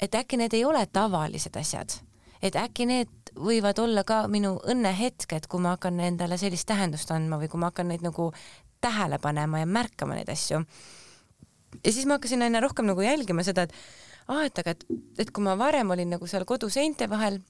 et 0.00 0.14
äkki 0.14 0.38
need 0.38 0.54
ei 0.54 0.62
ole 0.64 0.84
tavalised 0.86 1.56
asjad, 1.58 1.98
et 2.42 2.56
äkki 2.56 2.86
need 2.88 3.32
võivad 3.38 3.78
olla 3.82 4.04
ka 4.06 4.22
minu 4.30 4.56
õnnehetked, 4.68 5.48
kui 5.50 5.62
ma 5.62 5.76
hakkan 5.76 6.00
endale 6.00 6.38
sellist 6.40 6.68
tähendust 6.68 7.10
andma 7.14 7.38
või 7.40 7.50
kui 7.50 7.60
ma 7.60 7.70
hakkan 7.72 7.90
neid 7.92 8.04
nagu 8.06 8.30
tähele 8.82 9.18
panema 9.22 9.62
ja 9.62 9.66
märkama 9.66 10.18
neid 10.18 10.30
asju. 10.32 10.62
ja 11.84 11.92
siis 11.92 12.06
ma 12.06 12.18
hakkasin 12.18 12.42
aina 12.42 12.60
rohkem 12.60 12.86
nagu 12.88 13.02
jälgima 13.02 13.44
seda, 13.46 13.66
et 13.66 13.74
aa, 14.28 14.44
et 14.46 14.58
aga 14.58 14.74
et, 14.74 14.84
et 15.18 15.30
kui 15.30 15.44
ma 15.44 15.56
varem 15.58 15.90
olin 15.90 16.16
nagu 16.16 16.26
seal 16.26 16.46
koduseinte 16.48 17.08
vahel, 17.10 17.40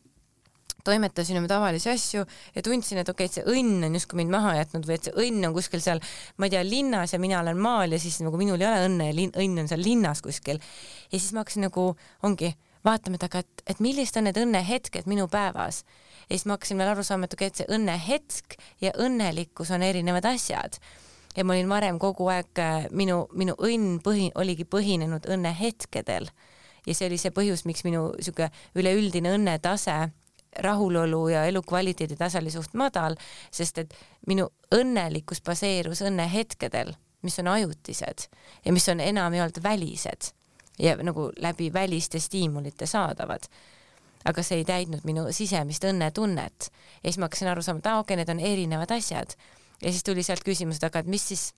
toimetasin 0.84 1.38
oma 1.40 1.48
tavalisi 1.50 1.90
asju 1.90 2.24
ja 2.54 2.62
tundsin, 2.64 3.00
et 3.02 3.08
okei 3.08 3.26
okay,, 3.26 3.32
et 3.32 3.38
see 3.40 3.58
õnn 3.58 3.88
on 3.88 3.98
justkui 3.98 4.20
mind 4.22 4.32
maha 4.32 4.54
jätnud 4.60 4.86
või 4.88 4.96
et 4.96 5.08
see 5.08 5.26
õnn 5.26 5.48
on 5.48 5.56
kuskil 5.56 5.82
seal, 5.84 6.00
ma 6.38 6.48
ei 6.48 6.54
tea, 6.54 6.62
linnas 6.64 7.12
ja 7.12 7.20
mina 7.22 7.42
olen 7.42 7.60
maal 7.60 7.92
ja 7.92 8.00
siis 8.00 8.20
nagu 8.24 8.40
minul 8.40 8.62
ei 8.62 8.68
ole 8.70 8.86
õnne 8.86 9.10
ja 9.10 9.28
õnn 9.42 9.64
on 9.64 9.70
seal 9.70 9.84
linnas 9.84 10.22
kuskil. 10.24 10.62
ja 11.10 11.18
siis 11.18 11.32
ma 11.34 11.44
hakkasin 11.44 11.68
nagu, 11.68 11.90
ongi 12.24 12.54
vaatame, 12.88 13.18
et 13.18 13.26
aga 13.28 13.42
et, 13.44 13.64
et 13.74 13.82
millised 13.84 14.16
on 14.20 14.28
need 14.28 14.38
õnnehetked 14.40 15.08
minu 15.10 15.28
päevas. 15.30 15.84
ja 16.28 16.36
siis 16.36 16.46
ma 16.46 16.56
hakkasin 16.56 16.80
veel 16.80 16.92
aru 16.92 17.04
saama, 17.04 17.28
et 17.28 17.36
okei 17.36 17.50
et 17.50 17.60
see 17.60 17.68
õnnehetk 17.74 18.58
ja 18.84 18.92
õnnelikkus 19.04 19.72
on 19.74 19.84
erinevad 19.84 20.28
asjad. 20.28 20.78
ja 21.36 21.44
ma 21.44 21.56
olin 21.56 21.68
varem 21.68 21.98
kogu 21.98 22.28
aeg, 22.32 22.52
äh, 22.62 22.86
minu, 22.90 23.26
minu 23.32 23.56
õnn 23.58 23.98
põhi, 24.04 24.30
oligi 24.34 24.64
põhinenud 24.64 25.28
õnnehetkedel. 25.28 26.30
ja 26.86 26.94
see 26.94 27.10
oli 27.10 27.18
see 27.18 27.34
põhjus, 27.34 27.66
miks 27.68 27.84
minu 27.84 28.12
sihuke 28.20 28.50
üleüldine 28.74 29.34
õnnetase 29.36 29.98
rahulolu 30.64 31.28
ja 31.28 31.44
elukvaliteedi 31.44 32.16
tase 32.16 32.40
oli 32.40 32.50
suht 32.50 32.72
madal, 32.74 33.18
sest 33.52 33.78
et 33.78 33.94
minu 34.26 34.48
õnnelikkus 34.74 35.42
baseerus 35.44 36.00
õnnehetkedel, 36.02 36.94
mis 37.22 37.38
on 37.42 37.52
ajutised 37.52 38.26
ja 38.64 38.72
mis 38.72 38.88
on 38.88 39.00
enam 39.04 39.34
ei 39.34 39.44
olnud 39.44 39.62
välised 39.62 40.32
ja 40.78 40.96
nagu 41.02 41.30
läbi 41.36 41.72
väliste 41.72 42.20
stiimulite 42.20 42.86
saadavad. 42.86 43.48
aga 44.24 44.42
see 44.42 44.58
ei 44.58 44.64
täidnud 44.66 45.04
minu 45.06 45.28
sisemist 45.32 45.84
õnnetunnet 45.86 46.66
ja 46.68 47.06
siis 47.06 47.18
ma 47.18 47.28
hakkasin 47.28 47.48
aru 47.48 47.62
saama, 47.62 47.78
et 47.78 47.86
aa, 47.86 48.00
okei 48.02 48.14
okay,, 48.14 48.16
need 48.18 48.32
on 48.34 48.40
erinevad 48.52 48.90
asjad. 48.90 49.34
ja 49.82 49.92
siis 49.92 50.04
tuli 50.04 50.22
sealt 50.22 50.44
küsimus, 50.44 50.76
et 50.76 50.84
aga 50.84 51.04
et 51.04 51.06
mis 51.06 51.28
siis, 51.28 51.52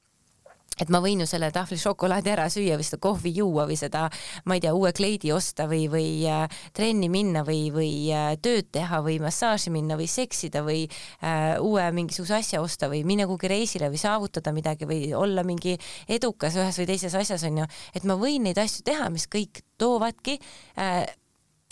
et 0.80 0.90
ma 0.92 1.00
võin 1.02 1.20
ju 1.22 1.26
selle 1.28 1.50
tahvli 1.52 1.76
šokolaadi 1.80 2.32
ära 2.32 2.46
süüa 2.52 2.78
või 2.78 2.86
seda 2.86 3.00
kohvi 3.02 3.32
juua 3.36 3.66
või 3.68 3.76
seda, 3.76 4.06
ma 4.48 4.56
ei 4.56 4.62
tea, 4.64 4.72
uue 4.76 4.92
kleidi 4.96 5.32
osta 5.34 5.66
või, 5.70 5.84
või 5.92 6.08
äh, 6.30 6.60
trenni 6.76 7.10
minna 7.12 7.42
või, 7.46 7.68
või 7.74 7.92
äh, 8.14 8.32
tööd 8.42 8.70
teha 8.72 9.02
või 9.04 9.18
massaaži 9.22 9.72
minna 9.74 9.98
või 10.00 10.08
seksida 10.10 10.62
või 10.66 10.86
äh, 10.86 11.58
uue 11.60 11.84
mingisuguse 11.96 12.38
asja 12.38 12.62
osta 12.64 12.88
või 12.92 13.02
minna 13.08 13.28
kuhugi 13.28 13.50
reisile 13.52 13.90
või 13.92 14.00
saavutada 14.00 14.54
midagi 14.56 14.88
või 14.88 15.10
olla 15.16 15.44
mingi 15.46 15.76
edukas 16.08 16.56
ühes 16.56 16.80
või 16.80 16.88
teises 16.92 17.16
asjas 17.18 17.44
onju, 17.48 17.68
et 17.94 18.06
ma 18.08 18.16
võin 18.20 18.48
neid 18.48 18.60
asju 18.60 18.86
teha, 18.86 19.10
mis 19.12 19.28
kõik 19.30 19.64
toovadki 19.80 20.38
äh, 20.80 21.04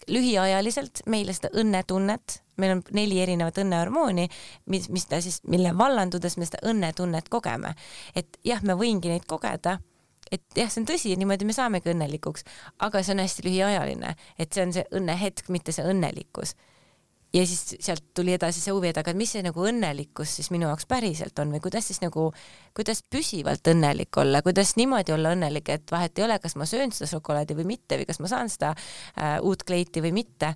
lühiajaliselt 0.09 1.05
meile 1.09 1.35
seda 1.37 1.51
õnnetunnet, 1.59 2.43
meil 2.59 2.77
on 2.77 2.83
neli 2.97 3.21
erinevat 3.23 3.61
õnnehormooni, 3.63 4.29
mis, 4.73 4.89
mis 4.95 5.07
ta 5.11 5.21
siis, 5.25 5.41
mille 5.49 5.75
vallandudes 5.79 6.39
me 6.39 6.49
seda 6.49 6.63
õnnetunnet 6.69 7.29
kogeme. 7.33 7.75
et 8.15 8.41
jah, 8.45 8.63
me 8.63 8.77
võingi 8.79 9.13
neid 9.13 9.27
kogeda, 9.27 9.79
et 10.31 10.43
jah, 10.57 10.71
see 10.71 10.83
on 10.83 10.89
tõsi, 10.89 11.15
niimoodi 11.17 11.49
me 11.49 11.57
saamegi 11.57 11.93
õnnelikuks, 11.95 12.45
aga 12.85 13.03
see 13.03 13.15
on 13.17 13.23
hästi 13.25 13.47
lühiajaline, 13.47 14.17
et 14.39 14.53
see 14.53 14.67
on 14.67 14.75
see 14.77 14.85
õnnehetk, 15.01 15.49
mitte 15.55 15.73
see 15.73 15.87
õnnelikkus 15.89 16.57
ja 17.33 17.47
siis 17.47 17.77
sealt 17.81 18.05
tuli 18.15 18.33
edasi 18.33 18.61
see 18.63 18.73
huvi, 18.73 18.89
et 18.91 18.99
aga 19.01 19.13
mis 19.17 19.33
see 19.35 19.43
nagu 19.45 19.65
õnnelikkus 19.69 20.39
siis 20.39 20.49
minu 20.55 20.69
jaoks 20.69 20.89
päriselt 20.89 21.39
on 21.43 21.53
või 21.53 21.61
kuidas 21.65 21.91
siis 21.91 22.01
nagu, 22.01 22.31
kuidas 22.77 23.03
püsivalt 23.11 23.69
õnnelik 23.69 24.17
olla, 24.21 24.41
kuidas 24.45 24.75
niimoodi 24.81 25.13
olla 25.17 25.35
õnnelik, 25.37 25.69
et 25.75 25.93
vahet 25.93 26.19
ei 26.19 26.25
ole, 26.25 26.39
kas 26.41 26.57
ma 26.57 26.67
söön 26.69 26.95
seda 26.95 27.11
šokolaadi 27.13 27.57
või 27.59 27.69
mitte 27.75 28.01
või 28.01 28.09
kas 28.09 28.21
ma 28.25 28.33
saan 28.33 28.53
seda 28.53 28.73
äh, 28.73 29.37
uut 29.45 29.65
kleiti 29.69 30.05
või 30.05 30.15
mitte. 30.23 30.55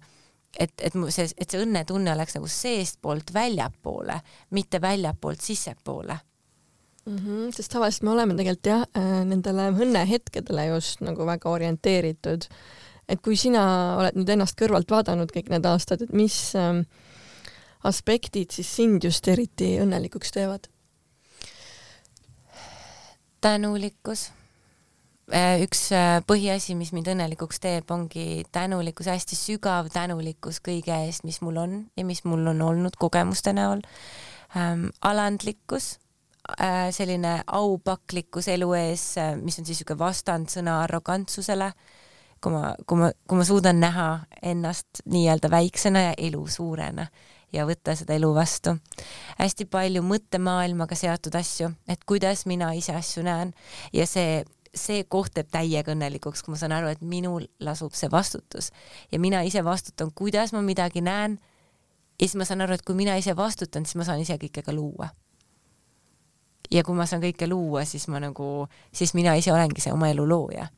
Et, 0.59 0.73
et 0.81 0.95
mu 0.95 1.11
see, 1.11 1.29
et 1.37 1.51
see 1.51 1.63
õnnetunne 1.63 2.13
oleks 2.13 2.37
nagu 2.37 2.51
seestpoolt 2.51 3.33
väljapoole, 3.35 4.21
mitte 4.51 4.81
väljapoolt 4.81 5.41
sissepoole 5.41 6.19
mm. 7.07 7.17
-hmm, 7.19 7.51
sest 7.57 7.73
tavaliselt 7.73 8.03
me 8.03 8.11
oleme 8.11 8.37
tegelikult 8.37 8.67
jah, 8.67 8.87
äh, 8.97 9.25
nendele 9.25 9.71
õnnehetkedele 9.73 10.67
just 10.75 11.01
nagu 11.01 11.27
väga 11.27 11.51
orienteeritud 11.51 12.49
et 13.09 13.23
kui 13.23 13.37
sina 13.39 13.63
oled 14.01 14.17
nüüd 14.19 14.31
ennast 14.35 14.59
kõrvalt 14.59 14.91
vaadanud 14.91 15.33
kõik 15.35 15.51
need 15.53 15.67
aastad, 15.69 16.05
et 16.05 16.13
mis 16.17 16.37
ähm, 16.59 16.85
aspektid 17.89 18.55
siis 18.55 18.71
sind 18.77 19.05
just 19.05 19.29
eriti 19.29 19.77
õnnelikuks 19.83 20.35
teevad? 20.35 20.69
tänulikkus. 23.43 24.29
Äh, 25.31 25.63
üks 25.63 25.85
äh, 25.95 26.19
põhiasi, 26.27 26.75
mis 26.75 26.91
mind 26.91 27.13
õnnelikuks 27.13 27.61
teeb, 27.63 27.91
ongi 27.95 28.43
tänulikkus, 28.51 29.07
hästi 29.07 29.37
sügav 29.39 29.87
tänulikkus 29.95 30.59
kõige 30.65 30.97
eest, 31.07 31.23
mis 31.23 31.39
mul 31.47 31.61
on 31.63 31.77
ja 31.97 32.05
mis 32.05 32.25
mul 32.27 32.43
on 32.51 32.63
olnud 32.67 32.97
kogemuste 32.99 33.55
näol 33.55 33.85
ähm,. 34.59 34.89
alandlikkus 35.01 36.01
äh,, 36.59 36.91
selline 36.91 37.37
aupaklikkus 37.47 38.51
elu 38.51 38.73
ees, 38.81 39.05
äh, 39.23 39.37
mis 39.39 39.61
on 39.61 39.69
siis 39.69 39.79
niisugune 39.85 40.03
vastandsõna 40.03 40.81
arrogantsusele 40.83 41.71
kui 42.43 42.53
ma, 42.53 42.73
kui 42.83 42.99
ma, 42.99 43.13
kui 43.23 43.39
ma 43.39 43.47
suudan 43.47 43.79
näha 43.79 44.09
ennast 44.43 45.05
nii-öelda 45.07 45.51
väiksena 45.55 46.03
ja 46.09 46.17
elu 46.19 46.43
suurena 46.51 47.07
ja 47.53 47.67
võtta 47.69 47.95
seda 47.95 48.17
elu 48.19 48.33
vastu. 48.35 48.75
hästi 49.39 49.69
palju 49.71 50.03
mõttemaailmaga 50.03 50.99
seotud 50.99 51.39
asju, 51.39 51.71
et 51.87 52.03
kuidas 52.05 52.43
mina 52.51 52.73
ise 52.75 52.97
asju 52.97 53.23
näen 53.23 53.55
ja 53.93 54.07
see, 54.07 54.43
see 54.75 55.05
koht 55.05 55.35
teeb 55.37 55.51
täiega 55.53 55.93
õnnelikuks, 55.93 56.43
kui 56.43 56.55
ma 56.55 56.59
saan 56.61 56.73
aru, 56.73 56.93
et 56.93 57.03
minul 57.05 57.45
lasub 57.61 57.93
see 57.97 58.11
vastutus 58.11 58.71
ja 59.13 59.21
mina 59.21 59.43
ise 59.45 59.65
vastutan, 59.65 60.13
kuidas 60.15 60.53
ma 60.53 60.63
midagi 60.63 61.01
näen. 61.01 61.39
ja 62.21 62.29
siis 62.29 62.37
ma 62.37 62.45
saan 62.49 62.61
aru, 62.61 62.75
et 62.75 62.83
kui 62.83 62.95
mina 62.95 63.17
ise 63.17 63.37
vastutan, 63.37 63.85
siis 63.85 63.97
ma 64.01 64.05
saan 64.09 64.21
ise 64.21 64.39
kõike 64.41 64.63
ka 64.65 64.73
luua. 64.73 65.09
ja 66.71 66.85
kui 66.85 66.95
ma 66.95 67.07
saan 67.07 67.23
kõike 67.23 67.49
luua, 67.49 67.85
siis 67.85 68.09
ma 68.09 68.21
nagu, 68.21 68.69
siis 68.93 69.15
mina 69.15 69.35
ise 69.35 69.53
olengi 69.53 69.81
see 69.81 69.93
oma 69.93 70.09
elu 70.09 70.29
looja 70.29 70.69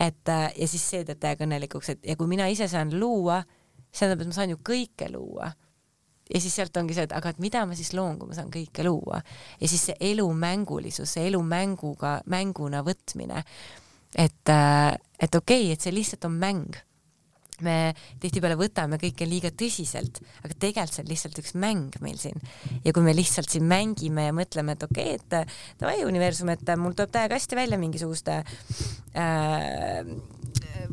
et 0.00 0.28
äh, 0.28 0.52
ja 0.56 0.68
siis 0.68 0.84
see 0.90 1.04
teeb 1.04 1.20
täiega 1.20 1.44
õnnelikuks, 1.44 1.92
et 1.92 2.06
ja 2.12 2.16
kui 2.16 2.30
mina 2.30 2.48
ise 2.50 2.68
saan 2.70 2.92
luua, 2.96 3.42
see 3.90 4.06
tähendab, 4.06 4.24
et 4.24 4.30
ma 4.30 4.36
saan 4.36 4.54
ju 4.54 4.60
kõike 4.64 5.10
luua. 5.12 5.50
Ja 6.30 6.40
siis 6.40 6.54
sealt 6.56 6.76
ongi 6.80 6.96
see, 6.96 7.06
et 7.08 7.14
aga 7.16 7.32
et 7.32 7.40
mida 7.42 7.64
ma 7.66 7.78
siis 7.78 7.92
loon, 7.96 8.18
kui 8.20 8.30
ma 8.30 8.38
saan 8.38 8.52
kõike 8.52 8.86
luua 8.86 9.20
ja 9.60 9.70
siis 9.70 9.90
see 9.90 9.96
elu 10.12 10.26
mängulisus, 10.32 11.16
see 11.16 11.26
elu 11.30 11.40
mänguga, 11.42 12.18
mänguna 12.30 12.84
võtmine. 12.86 13.44
et, 14.14 14.48
äh, 14.48 14.94
et 15.18 15.34
okei 15.34 15.66
okay,, 15.66 15.74
et 15.74 15.80
see 15.80 15.94
lihtsalt 15.94 16.24
on 16.28 16.38
mäng 16.38 16.80
me 17.60 17.92
tihtipeale 18.22 18.56
võtame 18.56 18.96
kõike 19.00 19.26
liiga 19.28 19.50
tõsiselt, 19.52 20.22
aga 20.40 20.54
tegelikult 20.56 20.96
see 20.96 21.04
on 21.04 21.10
lihtsalt 21.10 21.40
üks 21.42 21.54
mäng 21.60 21.98
meil 22.00 22.16
siin. 22.20 22.40
ja 22.84 22.94
kui 22.96 23.04
me 23.04 23.14
lihtsalt 23.14 23.50
siin 23.52 23.66
mängime 23.68 24.30
ja 24.30 24.36
mõtleme, 24.36 24.76
et 24.76 24.86
okei 24.88 25.16
okay,, 25.16 25.20
et 25.20 25.80
davai 25.82 26.04
universum, 26.08 26.52
et 26.54 26.74
mul 26.80 26.96
tuleb 26.96 27.12
täiega 27.12 27.36
hästi 27.36 27.58
välja 27.58 27.78
mingisuguste 27.80 28.40
äh, 29.14 30.14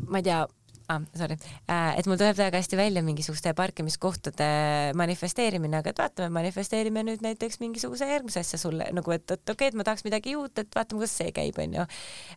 ma 0.06 0.20
ei 0.20 0.28
tea 0.28 0.44
ah,, 0.88 1.02
sorry, 1.16 1.36
äh, 1.68 1.98
et 2.00 2.06
mul 2.08 2.16
tuleb 2.20 2.36
väga 2.38 2.60
hästi 2.60 2.76
välja 2.78 3.02
mingisuguste 3.04 3.52
parkimiskohtade 3.56 4.48
manifesteerimine, 4.96 5.80
aga 5.82 5.92
et 5.92 6.00
vaatame, 6.00 6.30
manifesteerime 6.38 7.02
nüüd 7.04 7.24
näiteks 7.24 7.60
mingisuguse 7.60 8.08
järgmise 8.08 8.40
asja 8.40 8.60
sulle 8.60 8.88
nagu, 8.96 9.12
et, 9.12 9.26
et 9.30 9.42
okei 9.42 9.54
okay,, 9.54 9.72
et 9.72 9.78
ma 9.78 9.86
tahaks 9.86 10.06
midagi 10.06 10.36
uut, 10.38 10.54
et 10.58 10.70
vaatame, 10.74 11.02
kuidas 11.02 11.16
see 11.20 11.32
käib, 11.36 11.60
onju. 11.60 11.84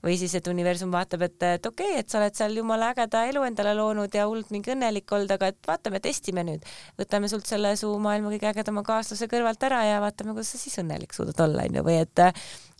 või 0.04 0.18
siis, 0.20 0.36
et 0.36 0.50
universum 0.52 0.92
vaatab, 0.94 1.24
et, 1.30 1.38
et 1.48 1.70
okei 1.72 1.94
okay,, 1.94 2.04
et 2.04 2.12
sa 2.12 2.20
oled 2.20 2.38
seal 2.38 2.58
jumala 2.60 2.92
ägeda 2.96 3.24
elu 3.32 3.46
endale 3.48 3.76
loonud 3.80 4.20
ja 4.20 4.28
hullult 4.28 4.52
mingi 4.52 4.76
õnnelik 4.76 5.16
olnud, 5.16 5.32
aga 5.38 5.52
et 5.54 5.72
vaatame, 5.72 6.04
testime 6.04 6.44
nüüd. 6.48 6.68
võtame 7.00 7.32
sult 7.32 7.48
selle 7.48 7.76
su 7.80 7.94
maailma 8.04 8.34
kõige 8.36 8.52
ägedama 8.52 8.84
kaaslase 8.88 9.32
kõrvalt 9.32 9.64
ära 9.70 9.84
ja 9.88 10.04
vaatame, 10.04 10.36
kuidas 10.36 10.52
sa 10.56 10.60
siis 10.62 10.76
õnnelik 10.84 11.16
suudad 11.16 11.40
olla, 11.48 11.68
onju, 11.70 11.88
või 11.88 12.02
et 12.04 12.26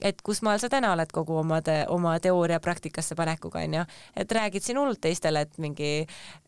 et 0.02 0.22
kus 0.26 0.42
maal 0.46 0.60
sa 0.62 0.70
täna 0.72 0.92
oled 0.96 1.12
kogu 1.14 1.38
oma 1.42 1.62
te, 1.66 1.82
oma 1.94 2.16
teooria 2.24 2.60
praktikasse 2.64 3.16
panekuga 3.18 3.62
onju, 3.62 3.86
et 4.18 4.36
räägid 4.38 4.66
siin 4.66 4.80
hullult 4.82 5.02
teistele, 5.04 5.46
et 5.46 5.62
mingi 5.62 5.92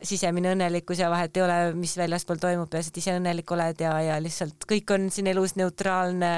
sisemine 0.02 0.54
õnnelikkus 0.56 1.04
ja 1.04 1.12
vahet 1.14 1.38
ei 1.38 1.46
ole, 1.46 1.60
mis 1.78 1.96
väljaspool 2.00 2.42
toimub, 2.42 2.72
peaasi, 2.74 2.94
et 2.94 3.02
ise 3.04 3.16
õnnelik 3.20 3.56
oled 3.56 3.86
ja, 3.86 3.96
ja 4.10 4.20
lihtsalt 4.24 4.68
kõik 4.70 4.94
on 4.96 5.10
siin 5.14 5.30
elus 5.32 5.58
neutraalne, 5.60 6.34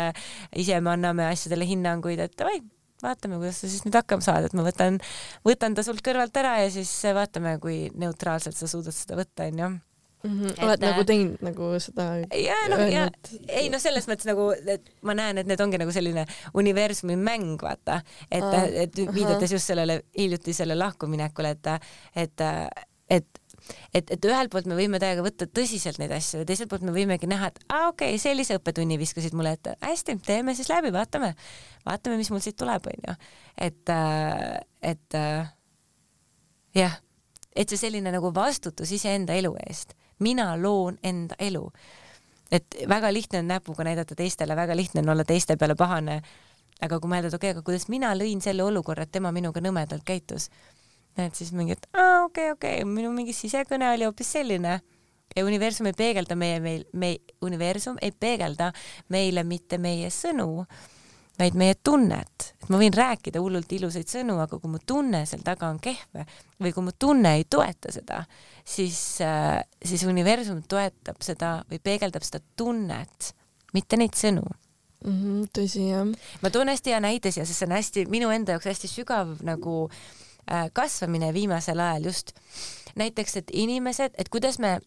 ise 0.55 0.80
me 0.82 0.95
anname 0.95 1.30
asjadele 1.32 1.68
hinnanguid, 1.70 2.22
et 2.28 2.38
davai, 2.39 2.59
vaatame, 3.03 3.39
kuidas 3.41 3.63
sa 3.63 3.72
siis 3.72 3.88
nüüd 3.88 3.97
hakkama 3.97 4.26
saad, 4.26 4.49
et 4.49 4.55
ma 4.57 4.68
võtan, 4.68 5.01
võtan 5.47 5.76
ta 5.78 5.86
sult 5.88 6.03
kõrvalt 6.05 6.38
ära 6.41 6.59
ja 6.63 6.72
siis 6.74 6.93
vaatame, 7.16 7.57
kui 7.63 7.86
neutraalselt 7.95 8.57
sa 8.57 8.70
suudad 8.72 8.95
seda 8.95 9.20
võtta, 9.20 9.49
onju 9.51 9.76
mm. 10.26 10.41
-hmm. 10.41 10.65
oled 10.65 10.80
et, 10.80 10.88
nagu 10.89 11.05
teinud 11.07 11.45
nagu 11.45 11.69
seda 11.84 12.07
ja 12.41 12.57
noh, 12.71 12.84
ja 12.91 13.07
ei 13.47 13.69
noh, 13.73 13.82
selles 13.82 14.09
mõttes 14.11 14.28
nagu, 14.30 14.49
et 14.76 14.91
ma 15.05 15.15
näen, 15.17 15.39
et 15.41 15.49
need 15.49 15.61
ongi 15.61 15.80
nagu 15.82 15.93
selline 15.95 16.26
universumi 16.53 17.15
mäng, 17.19 17.61
vaata, 17.61 18.01
et 18.32 18.43
ah,, 18.43 18.67
et 18.86 19.01
viidates 19.13 19.55
just 19.55 19.71
sellele 19.71 20.01
hiljutisele 20.17 20.76
lahkuminekule, 20.76 21.55
et, 21.55 21.73
et, 22.15 22.47
et 23.09 23.41
et, 23.93 24.11
et 24.11 24.26
ühelt 24.28 24.51
poolt 24.53 24.67
me 24.69 24.78
võime 24.78 24.99
täiega 25.01 25.23
võtta 25.26 25.47
tõsiselt 25.49 25.97
neid 26.01 26.13
asju 26.15 26.43
ja 26.43 26.47
teiselt 26.47 26.69
poolt 26.69 26.86
me 26.86 26.93
võimegi 26.95 27.30
näha, 27.30 27.49
et 27.49 27.63
aa 27.69 27.89
okei 27.89 28.13
okay,, 28.13 28.21
sellise 28.21 28.59
õppetunni 28.59 28.99
viskasid 29.01 29.34
mulle 29.38 29.55
ette, 29.57 29.76
hästi, 29.82 30.17
teeme 30.26 30.55
siis 30.57 30.69
läbi, 30.69 30.91
vaatame, 30.93 31.34
vaatame, 31.86 32.19
mis 32.21 32.30
mul 32.34 32.43
siit 32.45 32.57
tuleb, 32.61 32.86
onju. 32.91 33.17
et, 33.67 33.93
et 34.93 35.19
jah, 36.76 36.97
et 37.55 37.71
see 37.71 37.82
selline 37.88 38.13
nagu 38.13 38.34
vastutus 38.36 38.91
iseenda 38.95 39.38
elu 39.38 39.53
eest 39.65 39.95
mina 40.20 40.55
loon 40.61 40.97
enda 41.03 41.36
elu. 41.39 41.72
et 42.51 42.76
väga 42.89 43.13
lihtne 43.13 43.39
on 43.39 43.47
näpuga 43.47 43.84
näidata 43.84 44.16
teistele, 44.16 44.55
väga 44.55 44.76
lihtne 44.76 45.01
on 45.01 45.09
olla 45.09 45.24
teiste 45.24 45.57
peale 45.57 45.76
pahane. 45.76 46.22
aga 46.82 46.99
kui 46.99 47.09
mõelda, 47.09 47.28
et 47.28 47.34
okei 47.34 47.49
okay,, 47.49 47.57
aga 47.57 47.66
kuidas 47.66 47.88
mina 47.89 48.13
lõin 48.16 48.41
selle 48.41 48.63
olukorra, 48.63 49.03
et 49.03 49.11
tema 49.11 49.32
minuga 49.32 49.61
nõmedalt 49.61 50.03
käitus, 50.03 50.49
et 51.18 51.36
siis 51.36 51.51
mingi, 51.51 51.72
et 51.72 51.88
aa 51.93 52.26
okei 52.26 52.51
okay,, 52.51 52.51
okei 52.51 52.82
okay., 52.82 52.91
minu 52.91 53.11
mingi 53.11 53.34
sisekõne 53.34 53.93
oli 53.93 54.05
hoopis 54.05 54.32
selline 54.38 54.82
ja 55.36 55.45
universum 55.45 55.88
ei 55.88 55.93
peegelda 55.97 56.36
meie, 56.36 56.59
meil, 56.59 56.84
me, 56.93 57.16
universum 57.41 57.97
ei 58.01 58.11
peegelda 58.11 58.72
meile 59.09 59.43
mitte 59.43 59.78
meie 59.78 60.09
sõnu 60.13 60.66
vaid 61.40 61.56
meie 61.60 61.76
tunnet, 61.84 62.50
et 62.62 62.70
ma 62.72 62.80
võin 62.80 62.94
rääkida 62.96 63.42
hullult 63.44 63.72
ilusaid 63.76 64.10
sõnu, 64.10 64.38
aga 64.42 64.60
kui 64.60 64.72
mu 64.72 64.80
tunne 64.88 65.26
seal 65.28 65.44
taga 65.46 65.70
on 65.72 65.80
kehv 65.84 66.22
või 66.62 66.74
kui 66.76 66.86
mu 66.86 66.94
tunne 67.00 67.36
ei 67.40 67.48
toeta 67.50 67.92
seda, 67.94 68.22
siis, 68.64 69.00
äh, 69.26 69.60
siis 69.84 70.06
universum 70.08 70.64
toetab 70.70 71.20
seda 71.26 71.58
või 71.72 71.82
peegeldab 71.84 72.24
seda 72.28 72.44
tunnet, 72.58 73.34
mitte 73.76 74.00
neid 74.00 74.16
sõnu 74.16 74.46
mm. 74.46 75.12
-hmm, 75.12 75.50
tõsi 75.56 75.90
jah. 75.90 76.08
ma 76.42 76.54
toon 76.54 76.72
hästi 76.72 76.96
hea 76.96 77.02
näite 77.04 77.32
siia, 77.32 77.46
sest 77.46 77.60
see 77.60 77.70
on 77.70 77.78
hästi 77.78 78.06
minu 78.12 78.32
enda 78.32 78.56
jaoks 78.56 78.72
hästi 78.72 78.92
sügav 78.92 79.38
nagu 79.44 79.90
äh, 79.90 80.70
kasvamine 80.74 81.34
viimasel 81.34 81.80
ajal 81.80 82.12
just 82.12 82.36
näiteks, 82.96 83.38
et 83.38 83.52
inimesed, 83.52 84.16
et 84.18 84.30
kuidas 84.32 84.60
me 84.60 84.80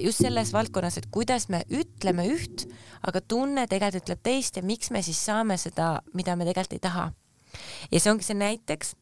just 0.00 0.22
selles 0.22 0.52
valdkonnas, 0.52 0.98
et 0.98 1.06
kuidas 1.12 1.48
me 1.52 1.62
ütleme 1.72 2.26
üht, 2.32 2.66
aga 3.06 3.20
tunne 3.20 3.66
tegelikult 3.70 4.04
ütleb 4.04 4.22
teist 4.24 4.58
ja 4.58 4.64
miks 4.66 4.90
me 4.94 5.02
siis 5.04 5.20
saame 5.24 5.56
seda, 5.60 5.98
mida 6.14 6.36
me 6.36 6.46
tegelikult 6.48 6.78
ei 6.78 6.84
taha. 6.84 7.10
ja 7.90 8.00
see 8.00 8.10
ongi 8.10 8.26
see 8.26 8.34
näiteks, 8.34 8.94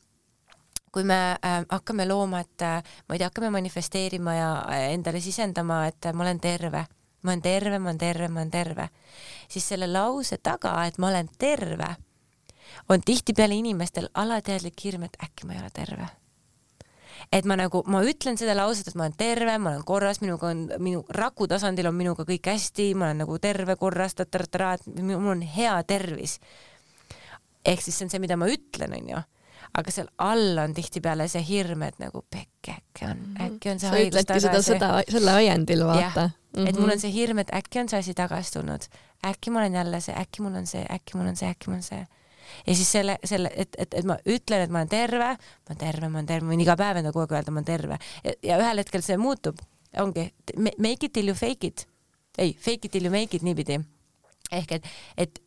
kui 0.93 1.05
me 1.09 1.19
äh, 1.41 1.63
hakkame 1.71 2.05
looma, 2.09 2.43
et 2.45 2.65
äh, 2.67 2.83
ma 3.09 3.15
ei 3.17 3.23
tea, 3.23 3.31
hakkame 3.31 3.51
manifesteerima 3.55 4.35
ja 4.37 4.51
äh, 4.69 4.89
endale 4.93 5.21
sisendama, 5.25 5.87
et 5.89 6.07
äh, 6.07 6.13
ma 6.13 6.27
olen 6.27 6.41
terve, 6.41 6.85
ma 7.23 7.33
olen 7.33 7.43
terve, 7.43 7.79
ma 7.79 7.91
olen 7.91 8.01
terve, 8.01 8.29
ma 8.29 8.43
olen 8.43 8.51
terve, 8.51 8.89
siis 9.49 9.69
selle 9.73 9.89
lause 9.89 10.39
taga, 10.43 10.77
et 10.87 10.99
ma 10.99 11.09
olen 11.09 11.31
terve, 11.39 11.95
on 12.89 13.01
tihtipeale 13.01 13.57
inimestel 13.57 14.11
alateadlik 14.15 14.85
hirm, 14.85 15.09
et 15.09 15.17
äkki 15.25 15.49
ma 15.49 15.57
ei 15.57 15.65
ole 15.65 15.73
terve 15.73 16.11
et 17.33 17.47
ma 17.49 17.57
nagu, 17.57 17.83
ma 17.87 18.03
ütlen 18.07 18.39
seda 18.41 18.57
lauset, 18.59 18.89
et 18.89 18.99
ma 18.99 19.07
olen 19.07 19.17
terve, 19.19 19.59
ma 19.59 19.71
olen 19.71 19.85
korras, 19.89 20.23
minuga 20.25 20.51
on, 20.51 20.65
minu 20.83 21.05
raku 21.15 21.49
tasandil 21.51 21.91
on 21.91 21.99
minuga 21.99 22.27
kõik 22.29 22.51
hästi, 22.53 22.93
ma 22.95 23.11
olen 23.11 23.25
nagu 23.25 23.39
terve, 23.43 23.77
korras, 23.81 24.17
tatarataraa, 24.19 24.75
et 24.79 25.03
mul 25.03 25.37
on 25.37 25.43
hea 25.43 25.77
tervis. 25.89 26.39
ehk 27.65 27.83
siis 27.83 27.99
see 27.99 28.07
on 28.07 28.11
see, 28.11 28.19
mida 28.19 28.37
ma 28.37 28.49
ütlen, 28.51 28.97
onju 28.99 29.23
aga 29.79 29.93
seal 29.95 30.09
all 30.21 30.59
on 30.61 30.75
tihtipeale 30.77 31.29
see 31.33 31.43
hirm, 31.47 31.85
et 31.87 31.99
nagu 32.03 32.25
pekki, 32.31 32.75
äkki 32.75 33.07
on, 33.09 33.21
mhm. 33.23 33.45
äkki 33.47 33.73
on 33.73 33.81
see 33.81 33.89
sa 33.89 33.95
haigus 33.97 34.27
tagasi. 34.29 34.49
seda, 34.49 34.63
seda, 34.67 34.91
selle 35.09 35.37
ajendil 35.41 35.87
vaata. 35.89 36.29
Mm 36.29 36.65
-hmm. 36.65 36.69
et 36.69 36.81
mul 36.81 36.93
on 36.93 37.01
see 37.01 37.13
hirm, 37.13 37.39
et 37.39 37.55
äkki 37.55 37.81
on 37.81 37.89
see 37.89 37.99
asi 37.99 38.15
tagasi 38.15 38.53
tulnud, 38.53 38.83
äkki 39.27 39.51
ma 39.51 39.63
olen 39.63 39.75
jälle 39.75 40.01
see, 40.01 40.15
äkki 40.15 40.43
mul 40.43 40.55
on 40.55 40.67
see, 40.67 40.85
äkki 40.91 41.17
mul 41.17 41.27
on 41.27 41.37
see, 41.37 41.49
äkki 41.49 41.71
mul 41.71 41.77
on 41.77 41.83
see 41.83 42.07
ja 42.67 42.75
siis 42.75 42.91
selle, 42.93 43.17
selle, 43.29 43.53
et, 43.55 43.77
et, 43.79 43.95
et 44.01 44.09
ma 44.09 44.19
ütlen, 44.27 44.65
et 44.65 44.73
ma 44.73 44.83
olen 44.83 44.93
terve, 44.93 45.31
ma 45.37 45.73
olen 45.73 45.81
terve, 45.81 46.09
ma 46.09 46.21
olen 46.21 46.31
terve, 46.31 46.47
ma 46.47 46.55
võin 46.55 46.65
iga 46.65 46.77
päev 46.81 47.01
endale 47.01 47.15
kogu 47.15 47.27
aeg 47.27 47.39
öelda, 47.39 47.55
ma 47.55 47.63
olen 47.63 47.71
terve 47.71 47.99
ja, 48.25 48.35
ja 48.51 48.61
ühel 48.63 48.83
hetkel 48.83 49.05
see 49.05 49.19
muutub, 49.21 49.61
ongi 50.03 50.29
make 50.59 51.09
it 51.09 51.13
till 51.13 51.31
you 51.31 51.39
fake 51.39 51.69
it, 51.69 51.87
ei, 52.39 52.55
fake 52.59 52.89
it 52.89 52.95
till 52.95 53.09
you 53.09 53.15
make 53.15 53.37
it 53.37 53.47
niipidi. 53.47 53.81
ehk 54.53 54.79
et, 54.79 54.89
et, 55.17 55.43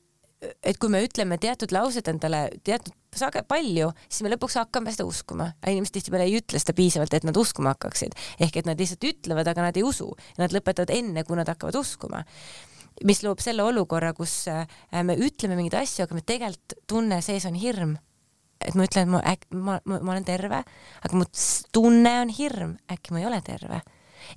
et 0.64 0.78
kui 0.82 0.92
me 0.92 1.02
ütleme 1.06 1.38
teatud 1.42 1.74
laused 1.76 2.08
endale 2.12 2.48
teatud 2.64 2.94
sage 3.16 3.46
palju, 3.48 3.92
siis 4.10 4.26
me 4.26 4.32
lõpuks 4.34 4.58
hakkame 4.60 4.92
seda 4.94 5.08
uskuma. 5.08 5.52
inimesed 5.68 5.96
tihtipeale 5.96 6.28
ei 6.28 6.40
ütle 6.42 6.60
seda 6.60 6.76
piisavalt, 6.78 7.14
et 7.16 7.28
nad 7.28 7.38
uskuma 7.38 7.76
hakkaksid. 7.76 8.16
ehk 8.40 8.62
et 8.62 8.70
nad 8.70 8.80
lihtsalt 8.80 9.08
ütlevad, 9.08 9.48
aga 9.48 9.70
nad 9.70 9.78
ei 9.78 9.86
usu. 9.88 10.12
Nad 10.38 10.56
lõpetavad 10.56 10.92
enne, 10.96 11.24
kui 11.24 11.40
nad 11.40 11.48
hakkavad 11.48 11.78
uskuma 11.80 12.26
mis 13.04 13.22
loob 13.26 13.42
selle 13.44 13.64
olukorra, 13.66 14.14
kus 14.16 14.46
äh, 14.52 14.66
me 15.04 15.18
ütleme 15.20 15.58
mingeid 15.60 15.82
asju, 15.82 16.06
aga 16.06 16.16
me 16.16 16.24
tegelikult 16.24 16.78
tunne 16.88 17.22
sees 17.26 17.48
on 17.50 17.58
hirm. 17.60 17.98
et 18.66 18.74
ma 18.74 18.86
ütlen, 18.88 19.04
et 19.04 19.12
ma 19.12 19.20
äk-, 19.28 19.50
ma, 19.52 19.80
ma, 19.86 20.00
ma 20.00 20.14
olen 20.14 20.26
terve, 20.26 20.62
aga 21.04 21.18
mu 21.18 21.26
tunne 21.76 22.14
on 22.22 22.32
hirm, 22.34 22.78
äkki 22.90 23.14
ma 23.14 23.20
ei 23.20 23.28
ole 23.28 23.42
terve. 23.46 23.82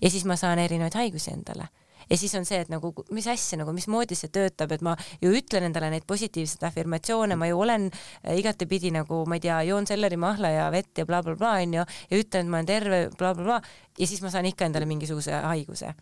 ja 0.00 0.10
siis 0.10 0.24
ma 0.28 0.36
saan 0.36 0.58
erinevaid 0.58 0.96
haigusi 0.98 1.30
endale 1.32 1.68
ja 2.10 2.16
siis 2.16 2.34
on 2.34 2.46
see, 2.48 2.60
et 2.64 2.70
nagu 2.72 2.90
mis 3.14 3.26
asja 3.28 3.58
nagu, 3.60 3.72
mismoodi 3.76 4.16
see 4.18 4.30
töötab, 4.32 4.72
et 4.72 4.82
ma 4.84 4.94
ju 5.22 5.32
ütlen 5.36 5.68
endale 5.68 5.90
neid 5.92 6.06
positiivseid 6.08 6.64
afirmatsioone, 6.68 7.36
ma 7.36 7.48
ju 7.50 7.60
olen 7.62 7.88
äh, 7.92 8.38
igatepidi 8.40 8.92
nagu 8.94 9.22
ma 9.28 9.38
ei 9.38 9.44
tea, 9.44 9.60
joon 9.70 9.86
sellerimahla 9.88 10.52
ja 10.54 10.68
vett 10.74 10.98
ja 10.98 11.06
blablabla 11.08 11.58
onju 11.62 11.84
ja 11.84 12.20
ütlen, 12.22 12.48
et 12.48 12.52
ma 12.52 12.60
olen 12.60 12.70
terve 12.74 13.02
blablabla 13.16 13.60
bla, 13.60 13.74
ja 13.98 14.06
siis 14.10 14.22
ma 14.24 14.32
saan 14.34 14.48
ikka 14.50 14.68
endale 14.68 14.88
mingisuguse 14.88 15.42
haiguse 15.46 15.94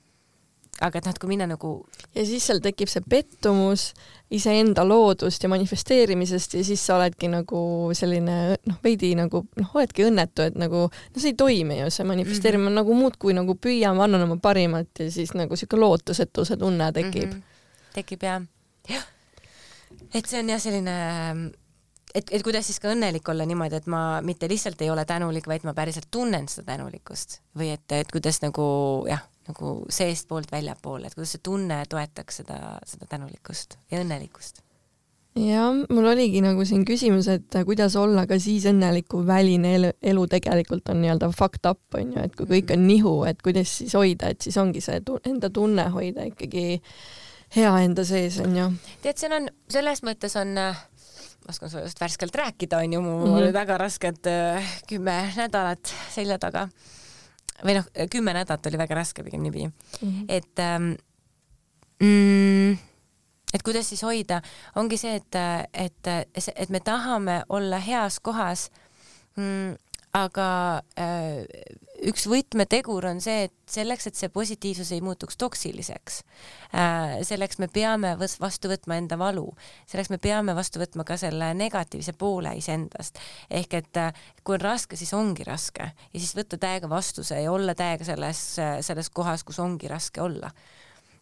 aga 0.84 1.00
et 1.00 1.06
noh, 1.06 1.14
et 1.14 1.20
kui 1.20 1.30
minna 1.30 1.46
nagu 1.48 1.70
ja 2.12 2.24
siis 2.28 2.44
seal 2.44 2.60
tekib 2.64 2.90
see 2.92 3.04
pettumus 3.08 3.88
iseenda 4.34 4.84
loodust 4.84 5.44
ja 5.44 5.48
manifesteerimisest 5.48 6.56
ja 6.58 6.64
siis 6.66 6.82
sa 6.84 6.98
oledki 6.98 7.30
nagu 7.32 7.60
selline 7.96 8.36
noh, 8.58 8.78
veidi 8.84 9.14
nagu 9.16 9.44
noh, 9.56 9.74
oledki 9.78 10.04
õnnetu, 10.08 10.44
et 10.50 10.58
nagu 10.60 10.86
no 10.90 11.22
see 11.22 11.32
ei 11.32 11.38
toimi 11.38 11.78
ju, 11.80 11.90
see 11.94 12.08
manifesteerimine 12.08 12.68
mm 12.68 12.72
-hmm. 12.72 12.80
nagu 12.82 12.94
muudkui 12.94 13.36
nagu 13.36 13.56
püüame, 13.56 14.02
annan 14.04 14.26
oma 14.28 14.36
parimat 14.42 14.88
ja 15.00 15.10
siis 15.10 15.32
nagu 15.34 15.56
siuke 15.56 15.76
lootusetuse 15.80 16.56
tunne 16.56 16.92
tekib 16.92 17.32
mm. 17.32 17.38
-hmm. 17.38 17.92
tekib 17.94 18.22
jah, 18.22 18.42
jah. 18.88 19.06
et 20.14 20.26
see 20.26 20.40
on 20.40 20.48
jah, 20.48 20.60
selline 20.60 20.96
et, 22.14 22.32
et 22.32 22.42
kuidas 22.42 22.66
siis 22.66 22.80
ka 22.80 22.92
õnnelik 22.92 23.28
olla 23.28 23.46
niimoodi, 23.46 23.76
et 23.76 23.86
ma 23.86 24.20
mitte 24.20 24.48
lihtsalt 24.48 24.82
ei 24.82 24.90
ole 24.90 25.04
tänulik, 25.04 25.46
vaid 25.46 25.64
ma 25.64 25.74
päriselt 25.74 26.08
tunnen 26.10 26.48
seda 26.48 26.72
tänulikkust 26.76 27.40
või 27.56 27.70
et, 27.72 27.92
et 27.92 28.12
kuidas 28.12 28.42
nagu 28.42 28.66
jah 29.08 29.24
nagu 29.48 29.72
seestpoolt 29.92 30.52
väljapoole, 30.52 31.06
et 31.06 31.14
kuidas 31.14 31.36
see 31.36 31.42
tunne 31.44 31.82
toetaks 31.88 32.42
seda, 32.42 32.60
seda 32.86 33.08
tänulikkust 33.10 33.78
ja 33.90 34.00
õnnelikkust? 34.02 34.62
jah, 35.36 35.74
mul 35.92 36.08
oligi 36.08 36.40
nagu 36.44 36.64
siin 36.64 36.84
küsimus, 36.88 37.28
et 37.28 37.58
kuidas 37.68 37.96
olla 38.00 38.24
ka 38.28 38.38
siis 38.40 38.64
õnnelik, 38.70 39.08
kui 39.12 39.26
väline 39.28 39.74
elu, 39.76 39.92
elu 40.12 40.26
tegelikult 40.32 40.88
on 40.92 41.02
nii-öelda 41.02 41.30
fucked 41.36 41.68
up, 41.68 41.82
on 41.98 42.14
ju, 42.14 42.24
et 42.24 42.36
kui 42.38 42.48
kõik 42.54 42.72
on 42.72 42.86
nihu, 42.88 43.14
et 43.28 43.42
kuidas 43.44 43.76
siis 43.82 43.94
hoida, 43.98 44.32
et 44.32 44.46
siis 44.46 44.56
ongi 44.60 44.80
see 44.84 45.02
tu 45.04 45.18
enda 45.28 45.52
tunne 45.52 45.88
hoida 45.92 46.24
ikkagi 46.30 46.80
hea 47.56 47.72
enda 47.84 48.04
sees, 48.08 48.40
on 48.42 48.56
ju. 48.56 48.70
tead, 49.04 49.20
see 49.20 49.32
on, 49.32 49.50
selles 49.72 50.02
mõttes 50.06 50.36
on 50.40 50.56
ma 50.56 51.52
oskan 51.52 51.70
sulle 51.70 51.84
just 51.84 52.00
värskelt 52.00 52.34
rääkida, 52.34 52.80
on 52.82 52.96
ju, 52.96 53.00
mul 53.04 53.18
mm 53.18 53.26
-hmm. 53.26 53.38
olid 53.38 53.52
väga 53.54 53.78
rasked 53.78 54.26
äh, 54.26 54.78
kümme 54.88 55.32
nädalat 55.36 55.94
selja 56.14 56.38
taga 56.38 56.68
või 57.64 57.78
noh, 57.78 57.86
kümme 58.10 58.34
nädalat 58.36 58.66
oli 58.66 58.78
väga 58.78 58.98
raske 58.98 59.24
pigem 59.24 59.42
niipidi 59.42 59.68
mm, 59.68 60.08
-hmm. 60.08 60.24
et 60.28 60.58
ähm, 60.58 60.92
mm, 62.00 62.78
et 63.54 63.62
kuidas 63.62 63.88
siis 63.88 64.02
hoida, 64.02 64.42
ongi 64.76 64.98
see, 65.00 65.14
et, 65.16 65.36
et, 65.72 66.08
et 66.56 66.70
me 66.70 66.80
tahame 66.80 67.42
olla 67.48 67.78
heas 67.78 68.20
kohas 68.20 68.70
mm, 69.36 69.76
aga 70.12 70.82
äh, 70.98 71.44
üks 72.06 72.26
võtmetegur 72.30 73.06
on 73.10 73.20
see, 73.22 73.46
et 73.48 73.54
selleks, 73.70 74.08
et 74.08 74.18
see 74.18 74.30
positiivsus 74.32 74.92
ei 74.94 75.02
muutuks 75.04 75.38
toksiliseks 75.40 76.20
äh,, 76.74 77.16
selleks 77.26 77.60
me 77.62 77.68
peame 77.72 78.14
vastu 78.18 78.70
võtma 78.70 78.98
enda 79.00 79.18
valu, 79.20 79.46
selleks 79.90 80.12
me 80.12 80.20
peame 80.22 80.54
vastu 80.56 80.80
võtma 80.82 81.06
ka 81.08 81.18
selle 81.20 81.52
negatiivse 81.58 82.14
poole 82.18 82.54
iseendast. 82.58 83.20
ehk 83.50 83.78
et 83.80 84.02
äh, 84.02 84.24
kui 84.44 84.58
on 84.58 84.64
raske, 84.64 84.98
siis 84.98 85.12
ongi 85.16 85.46
raske 85.46 85.90
ja 85.92 86.18
siis 86.18 86.34
võtta 86.38 86.58
täiega 86.62 86.90
vastu 86.90 87.24
see 87.26 87.42
ja 87.42 87.52
olla 87.52 87.74
täiega 87.74 88.06
selles, 88.06 88.42
selles 88.56 89.10
kohas, 89.10 89.44
kus 89.44 89.58
ongi 89.62 89.90
raske 89.90 90.22
olla. 90.22 90.50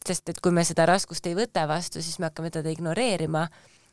sest 0.04 0.28
et 0.28 0.40
kui 0.44 0.52
me 0.52 0.64
seda 0.64 0.86
raskust 0.86 1.26
ei 1.26 1.36
võta 1.38 1.68
vastu, 1.68 2.02
siis 2.02 2.18
me 2.18 2.28
hakkame 2.28 2.50
teda 2.52 2.70
ignoreerima 2.70 3.48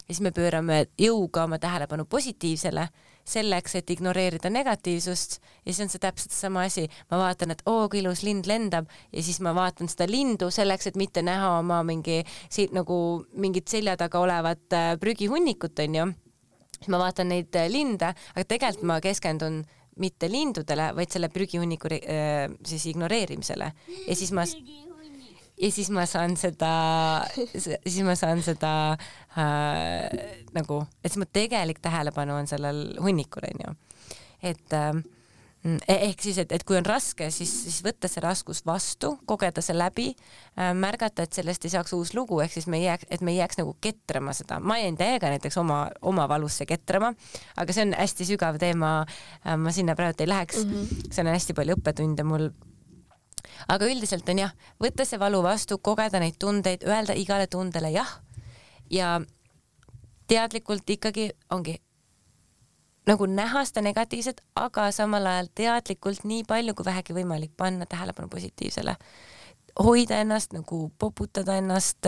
ja 0.07 0.13
siis 0.13 0.21
me 0.25 0.31
pöörame 0.35 0.85
jõuga 0.99 1.45
oma 1.45 1.59
tähelepanu 1.61 2.05
positiivsele 2.09 2.87
selleks, 3.27 3.75
et 3.77 3.89
ignoreerida 3.93 4.49
negatiivsust 4.49 5.37
ja 5.39 5.71
siis 5.71 5.81
on 5.85 5.91
see 5.93 6.01
täpselt 6.01 6.33
sama 6.35 6.65
asi, 6.67 6.87
ma 7.11 7.19
vaatan, 7.21 7.53
et 7.53 7.61
oo 7.69 7.87
kui 7.89 8.01
ilus 8.01 8.23
lind 8.25 8.49
lendab 8.49 8.89
ja 9.11 9.23
siis 9.23 9.39
ma 9.45 9.53
vaatan 9.55 9.89
seda 9.91 10.07
lindu 10.09 10.49
selleks, 10.51 10.89
et 10.89 10.99
mitte 10.99 11.23
näha 11.25 11.53
oma 11.59 11.81
mingi 11.87 12.21
siit 12.49 12.73
nagu 12.75 12.97
mingit 13.33 13.69
selja 13.71 13.97
taga 13.99 14.19
olevat 14.23 14.77
äh, 14.77 14.95
prügihunnikut 14.99 15.79
onju. 15.85 16.07
siis 16.77 16.89
ma 16.89 16.99
vaatan 17.01 17.29
neid 17.29 17.55
äh, 17.55 17.69
linde, 17.69 18.13
aga 18.35 18.47
tegelikult 18.47 18.87
ma 18.89 18.99
keskendun 19.01 19.61
mitte 20.01 20.29
lindudele, 20.31 20.91
vaid 20.95 21.11
selle 21.13 21.29
prügihunniku 21.29 21.91
äh, 21.93 22.49
siis 22.65 22.87
ignoreerimisele 22.93 23.71
ja 24.07 24.15
siis 24.15 24.31
ma 24.31 24.47
ja 25.61 25.71
siis 25.71 25.91
ma 25.93 26.05
saan 26.09 26.35
seda, 26.39 26.73
siis 27.53 28.01
ma 28.07 28.15
saan 28.19 28.43
seda 28.45 28.73
äh, 29.37 30.35
nagu, 30.57 30.81
et 31.03 31.11
siis 31.11 31.21
mu 31.21 31.29
tegelik 31.29 31.81
tähelepanu 31.83 32.39
on 32.41 32.49
sellel 32.49 32.83
hunnikul 33.01 33.45
onju, 33.51 33.75
et 34.51 34.77
äh, 34.77 34.93
ehk 35.61 36.23
siis, 36.23 36.39
et, 36.41 36.51
et 36.55 36.63
kui 36.65 36.77
on 36.79 36.85
raske, 36.87 37.27
siis, 37.33 37.51
siis 37.67 37.81
võtta 37.85 38.09
see 38.09 38.23
raskus 38.23 38.63
vastu, 38.65 39.13
kogeda 39.29 39.61
see 39.61 39.77
läbi 39.77 40.07
äh,, 40.09 40.71
märgata, 40.77 41.27
et 41.27 41.37
sellest 41.37 41.67
ei 41.67 41.75
saaks 41.75 41.93
uus 41.97 42.15
lugu, 42.17 42.39
ehk 42.41 42.55
siis 42.55 42.67
me 42.71 42.79
ei 42.81 42.87
jääks, 42.87 43.05
et 43.13 43.21
me 43.21 43.35
ei 43.35 43.41
jääks 43.41 43.61
nagu 43.61 43.75
ketrama 43.81 44.33
seda. 44.37 44.59
ma 44.59 44.79
jäin 44.81 44.97
täiega 44.97 45.29
näiteks 45.29 45.59
oma, 45.61 45.83
oma 46.01 46.25
valusse 46.31 46.65
ketrama, 46.65 47.13
aga 47.61 47.77
see 47.77 47.85
on 47.85 47.93
hästi 47.99 48.29
sügav 48.33 48.57
teema 48.61 49.01
äh,. 49.05 49.57
ma 49.57 49.73
sinna 49.75 49.95
praegu 49.99 50.25
ei 50.25 50.33
läheks 50.33 50.65
mm, 50.65 50.73
-hmm. 50.73 51.13
seal 51.13 51.29
on 51.29 51.37
hästi 51.37 51.57
palju 51.57 51.77
õppetunde 51.77 52.25
mul 52.25 52.49
aga 53.67 53.89
üldiselt 53.91 54.29
on 54.29 54.41
jah, 54.43 54.55
võtta 54.81 55.05
see 55.05 55.19
valu 55.19 55.41
vastu, 55.43 55.77
kogeda 55.77 56.19
neid 56.19 56.39
tundeid, 56.39 56.83
öelda 56.87 57.13
igale 57.17 57.47
tundele 57.47 57.91
jah. 57.93 58.19
Ja 58.91 59.19
teadlikult 60.27 60.89
ikkagi 60.89 61.29
ongi 61.51 61.77
nagu 63.07 63.25
näha 63.25 63.65
seda 63.65 63.83
negatiivset, 63.85 64.41
aga 64.55 64.89
samal 64.95 65.25
ajal 65.27 65.51
teadlikult 65.55 66.23
nii 66.23 66.43
palju 66.47 66.75
kui 66.77 66.85
vähegi 66.85 67.15
võimalik 67.17 67.53
panna 67.57 67.85
tähelepanu 67.89 68.29
positiivsele 68.29 68.95
hoida 69.79 70.19
ennast 70.21 70.53
nagu 70.55 70.91
poputada 70.99 71.55
ennast, 71.59 72.07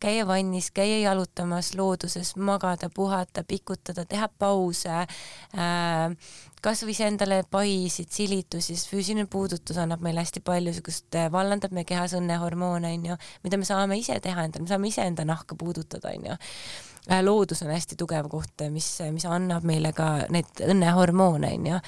käia 0.00 0.26
vannis, 0.26 0.70
käia 0.74 0.98
jalutamas 1.00 1.72
looduses, 1.78 2.34
magada, 2.36 2.90
puhata, 2.94 3.44
pikutada, 3.48 4.04
teha 4.08 4.28
pause 4.38 4.92
äh,, 4.92 6.16
kasvõi 6.62 6.96
endale 7.06 7.42
paisid, 7.50 8.10
silitusi, 8.12 8.76
sest 8.76 8.90
füüsiline 8.92 9.28
puudutus 9.30 9.78
annab 9.78 10.02
meile 10.04 10.24
hästi 10.24 10.42
palju 10.44 10.74
siukest, 10.76 11.18
vallandab 11.32 11.74
meie 11.76 11.86
kehas 11.88 12.16
õnnehormoone, 12.18 12.92
onju, 12.98 13.18
mida 13.44 13.60
me 13.60 13.68
saame 13.68 13.98
ise 14.00 14.18
teha 14.24 14.44
endale, 14.44 14.66
me 14.66 14.72
saame 14.72 14.92
iseenda 14.92 15.26
nahka 15.28 15.56
puudutada, 15.58 16.12
onju 16.16 16.34
äh, 16.34 17.22
loodus 17.24 17.62
on 17.64 17.72
hästi 17.74 17.98
tugev 17.98 18.30
koht, 18.32 18.66
mis, 18.74 18.90
mis 19.14 19.28
annab 19.28 19.66
meile 19.68 19.94
ka 19.96 20.28
neid 20.34 20.64
õnnehormoone, 20.66 21.54
onju. 21.60 21.82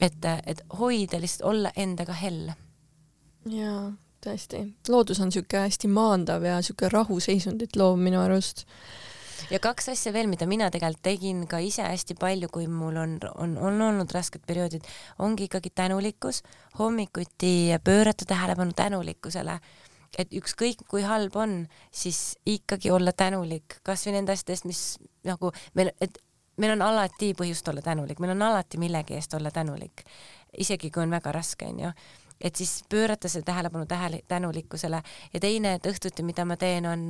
et, 0.00 0.30
et 0.46 0.62
hoida 0.80 1.20
lihtsalt, 1.20 1.48
olla 1.52 1.74
endaga 1.76 2.16
hell. 2.16 2.54
jaa 3.48 3.90
tõesti, 4.24 4.64
loodus 4.88 5.20
on 5.22 5.30
niisugune 5.30 5.66
hästi 5.66 5.88
maandav 5.92 6.44
ja 6.44 6.58
niisugune 6.60 6.92
rahuseisundit 6.92 7.76
loov 7.80 7.98
minu 8.00 8.20
arust. 8.22 8.66
ja 9.50 9.58
kaks 9.62 9.88
asja 9.94 10.12
veel, 10.12 10.28
mida 10.28 10.46
mina 10.46 10.70
tegelikult 10.70 11.02
tegin 11.02 11.46
ka 11.48 11.58
ise 11.64 11.82
hästi 11.86 12.16
palju, 12.20 12.50
kui 12.52 12.66
mul 12.68 12.96
on, 13.00 13.18
on, 13.34 13.56
on 13.58 13.82
olnud 13.88 14.12
rasked 14.14 14.44
perioodid, 14.46 14.86
ongi 15.18 15.48
ikkagi 15.48 15.72
tänulikkus, 15.74 16.42
hommikuti 16.78 17.78
pöörata 17.84 18.28
tähelepanu 18.28 18.76
tänulikkusele. 18.76 19.60
Et 20.18 20.32
ükskõik 20.34 20.82
kui 20.90 21.04
halb 21.06 21.36
on, 21.38 21.52
siis 21.94 22.34
ikkagi 22.46 22.90
olla 22.90 23.12
tänulik. 23.14 23.78
Kasvõi 23.86 24.16
nende 24.16 24.34
asjadest, 24.34 24.66
mis 24.66 24.80
nagu 25.24 25.52
meil, 25.78 25.92
et 26.02 26.18
meil 26.58 26.74
on 26.74 26.82
alati 26.82 27.30
põhjust 27.38 27.68
olla 27.70 27.82
tänulik, 27.82 28.18
meil 28.18 28.34
on 28.34 28.42
alati 28.42 28.80
millegi 28.82 29.14
eest 29.14 29.34
olla 29.38 29.52
tänulik, 29.54 30.02
isegi 30.58 30.90
kui 30.90 31.04
on 31.04 31.14
väga 31.14 31.32
raske, 31.32 31.70
onju 31.70 31.92
et 32.40 32.56
siis 32.56 32.84
pöörata 32.88 33.28
see 33.28 33.42
tähelepanu 33.46 33.86
tähele, 33.86 34.22
tänulikkusele 34.28 35.02
ja 35.32 35.40
teine, 35.40 35.74
et 35.78 35.90
õhtuti, 35.90 36.24
mida 36.26 36.44
ma 36.44 36.56
teen, 36.56 36.86
on, 36.86 37.08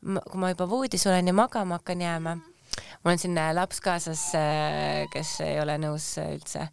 kui 0.00 0.40
ma 0.40 0.54
juba 0.54 0.68
voodis 0.70 1.06
olen 1.06 1.32
ja 1.32 1.36
magama 1.36 1.80
hakkan 1.80 2.00
jääma, 2.00 2.36
mul 2.36 3.12
on 3.12 3.20
siin 3.20 3.36
laps 3.54 3.80
kaasas, 3.84 4.30
kes 5.12 5.36
ei 5.44 5.60
ole 5.60 5.76
nõus 5.82 6.14
üldse 6.22 6.68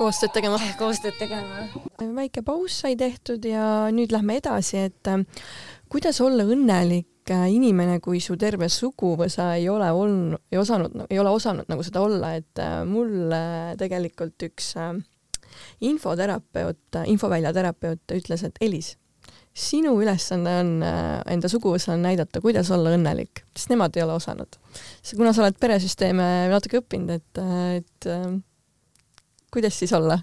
koostööd 0.00 0.32
tegema. 0.34 0.58
koostööd 0.80 1.16
tegema. 1.20 1.66
väike 2.00 2.44
paus 2.46 2.80
sai 2.82 2.96
tehtud 3.00 3.44
ja 3.46 3.90
nüüd 3.94 4.14
lähme 4.14 4.38
edasi, 4.40 4.86
et 4.88 5.10
äh, 5.10 5.24
kuidas 5.92 6.20
olla 6.24 6.46
õnnelik 6.48 7.32
äh, 7.32 7.46
inimene, 7.52 8.00
kui 8.04 8.22
su 8.24 8.38
terve 8.40 8.70
suguvõsa 8.72 9.52
ei 9.58 9.68
ole 9.72 9.90
olnud, 9.92 10.40
ei 10.52 10.60
osanud, 10.60 11.04
ei 11.08 11.20
ole 11.20 11.34
osanud 11.36 11.70
nagu 11.70 11.84
seda 11.86 12.04
olla, 12.06 12.34
et 12.40 12.62
äh, 12.62 12.80
mul 12.88 13.34
tegelikult 13.80 14.48
üks 14.50 14.74
infoterapeut, 15.80 17.00
infovälja 17.08 17.52
terapeut 17.56 18.14
ütles, 18.16 18.44
et 18.46 18.58
Elis, 18.60 18.94
sinu 19.56 19.96
ülesanne 20.00 20.54
on 20.62 20.72
enda 20.84 21.50
suguvõsale 21.50 21.98
näidata, 22.00 22.42
kuidas 22.44 22.70
olla 22.74 22.92
õnnelik, 22.96 23.42
sest 23.56 23.72
nemad 23.72 23.96
ei 23.96 24.04
ole 24.04 24.16
osanud. 24.18 24.60
kuna 25.16 25.32
sa 25.34 25.44
oled 25.44 25.58
peresüsteeme 25.60 26.26
natuke 26.52 26.80
õppinud, 26.80 27.10
et, 27.16 27.42
et 27.80 28.10
kuidas 29.50 29.78
siis 29.78 29.92
olla, 29.96 30.20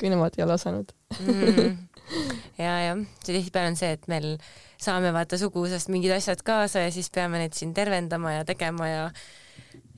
kui 0.00 0.10
nemad 0.10 0.34
ei 0.38 0.44
ole 0.44 0.56
osanud 0.58 0.90
mm.? 1.20 1.76
ja, 2.64 2.72
jah, 2.88 3.00
see 3.22 3.36
tihtipeale 3.36 3.72
on 3.72 3.78
see, 3.78 3.94
et 3.96 4.08
meil 4.10 4.34
saame 4.82 5.12
vaata 5.14 5.38
suguvõsast 5.40 5.90
mingid 5.92 6.12
asjad 6.16 6.42
kaasa 6.44 6.84
ja 6.84 6.92
siis 6.94 7.08
peame 7.14 7.40
neid 7.40 7.56
siin 7.56 7.72
tervendama 7.76 8.38
ja 8.38 8.44
tegema 8.48 8.90
ja 8.90 9.04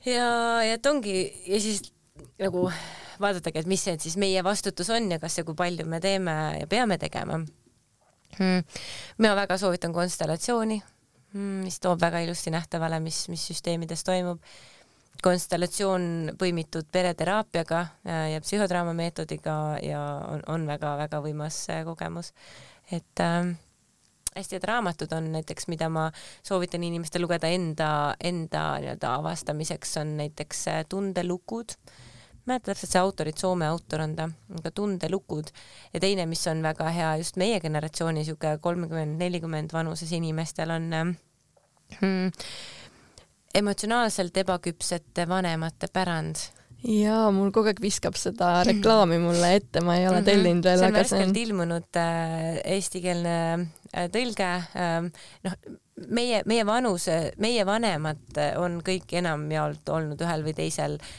ja, 0.05 0.29
ja 0.63 0.77
et 0.77 0.85
ongi 0.85 1.17
ja 1.47 1.59
siis 1.61 1.81
nagu 2.39 2.67
vaadatagi, 3.21 3.63
et 3.63 3.69
mis 3.69 3.83
see 3.83 3.97
siis 4.01 4.17
meie 4.19 4.43
vastutus 4.45 4.89
on 4.93 5.11
ja 5.11 5.19
kas 5.19 5.37
ja 5.39 5.45
kui 5.47 5.57
palju 5.57 5.85
me 5.89 5.99
teeme 6.03 6.35
ja 6.61 6.67
peame 6.67 6.97
tegema. 7.01 7.41
Hmm.. 8.37 8.63
mina 9.17 9.35
väga 9.39 9.55
soovitan 9.57 9.93
konstellatsiooni 9.95 10.81
hmm,, 10.81 11.61
mis 11.63 11.79
toob 11.79 12.01
väga 12.01 12.19
ilusti 12.25 12.51
nähtavale, 12.53 12.99
mis, 12.99 13.27
mis 13.31 13.45
süsteemides 13.51 14.03
toimub. 14.07 14.41
Konstellatsioon 15.23 16.35
põimitud 16.37 16.85
pereteraapiaga 16.93 17.79
äh, 18.05 18.25
ja 18.35 18.41
psühhodraama 18.43 18.93
meetodiga 18.93 19.55
ja 19.81 20.01
on, 20.27 20.43
on 20.45 20.67
väga-väga 20.69 21.23
võimas 21.23 21.63
äh, 21.73 21.81
kogemus. 21.87 22.33
et 22.91 23.23
äh, 23.23 23.55
hästi 24.37 24.55
head 24.57 24.67
raamatud 24.69 25.13
on 25.17 25.31
näiteks, 25.33 25.67
mida 25.67 25.89
ma 25.89 26.09
soovitan 26.45 26.83
inimestel 26.83 27.23
lugeda 27.25 27.49
enda, 27.49 27.89
enda 28.23 28.63
nii-öelda 28.81 29.15
avastamiseks, 29.21 29.97
on 30.01 30.17
näiteks 30.21 30.67
äh, 30.73 30.83
Tundelukud, 30.89 31.73
ei 31.73 32.06
mäleta 32.47 32.71
täpselt 32.71 32.93
see 32.93 33.01
autorit, 33.01 33.37
Soome 33.37 33.67
autor 33.67 34.03
on 34.05 34.15
ta, 34.17 34.27
aga 34.59 34.71
Tundelukud 34.71 35.51
ja 35.93 36.01
teine, 36.03 36.25
mis 36.29 36.43
on 36.51 36.63
väga 36.65 36.89
hea 36.95 37.13
just 37.21 37.39
meie 37.39 37.59
generatsiooni 37.63 38.25
sihuke 38.27 38.57
kolmkümmend, 38.63 39.17
nelikümmend 39.21 39.73
vanuses 39.75 40.11
inimestel 40.15 40.73
on 40.75 40.91
hmm, 41.99 42.29
emotsionaalselt 43.55 44.43
ebaküpsete 44.43 45.27
vanemate 45.29 45.91
pärand 45.93 46.47
jaa, 46.85 47.31
mul 47.33 47.49
kogu 47.55 47.71
aeg 47.71 47.79
viskab 47.81 48.17
seda 48.19 48.61
reklaami 48.67 49.17
mulle 49.21 49.55
ette, 49.57 49.81
ma 49.85 49.97
ei 49.97 50.05
ole 50.07 50.21
mhm. 50.21 50.27
tellinud 50.29 50.67
veel, 50.69 50.83
aga 50.87 51.03
see 51.03 51.17
on 51.17 51.23
värskelt 51.25 51.41
ilmunud 51.41 51.99
äh, 51.99 52.59
eestikeelne 52.75 53.37
äh, 53.57 54.07
tõlge 54.13 54.51
äh,. 54.77 55.07
noh, 55.47 55.57
meie, 56.13 56.43
meie 56.45 56.67
vanuse, 56.69 57.17
meie 57.41 57.65
vanemad 57.67 58.41
on 58.61 58.79
kõik 58.85 59.17
enamjaolt 59.19 59.89
olnud 59.89 60.21
ühel 60.21 60.45
või 60.45 60.53
teisel 60.57 60.99
äh, 61.01 61.15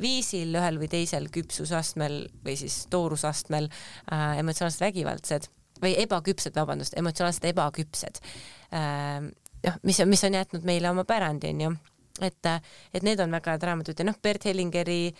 viisil, 0.00 0.54
ühel 0.56 0.80
või 0.80 0.88
teisel 0.90 1.28
küpsusastmel 1.32 2.22
või 2.44 2.56
siis 2.58 2.84
toorusastmel 2.90 3.68
äh, 3.70 4.40
emotsionaalselt 4.42 4.88
vägivaldsed 4.88 5.50
või 5.80 5.94
ebaküpsed, 6.02 6.56
vabandust, 6.56 6.96
emotsionaalselt 7.00 7.46
ebaküpsed 7.52 8.20
äh, 8.74 9.30
noh, 9.66 9.78
mis 9.82 10.02
mis 10.06 10.24
on 10.24 10.38
jätnud 10.40 10.66
meile 10.66 10.90
oma 10.90 11.04
pärandi, 11.08 11.52
onju. 11.54 11.70
et, 12.26 12.50
et 12.94 13.06
need 13.06 13.20
on 13.20 13.32
väga 13.38 13.56
head 13.56 13.68
raamatud 13.70 13.98
ja 13.98 14.08
noh, 14.08 14.18
Bert 14.22 14.44
Hellingeri 14.48 15.14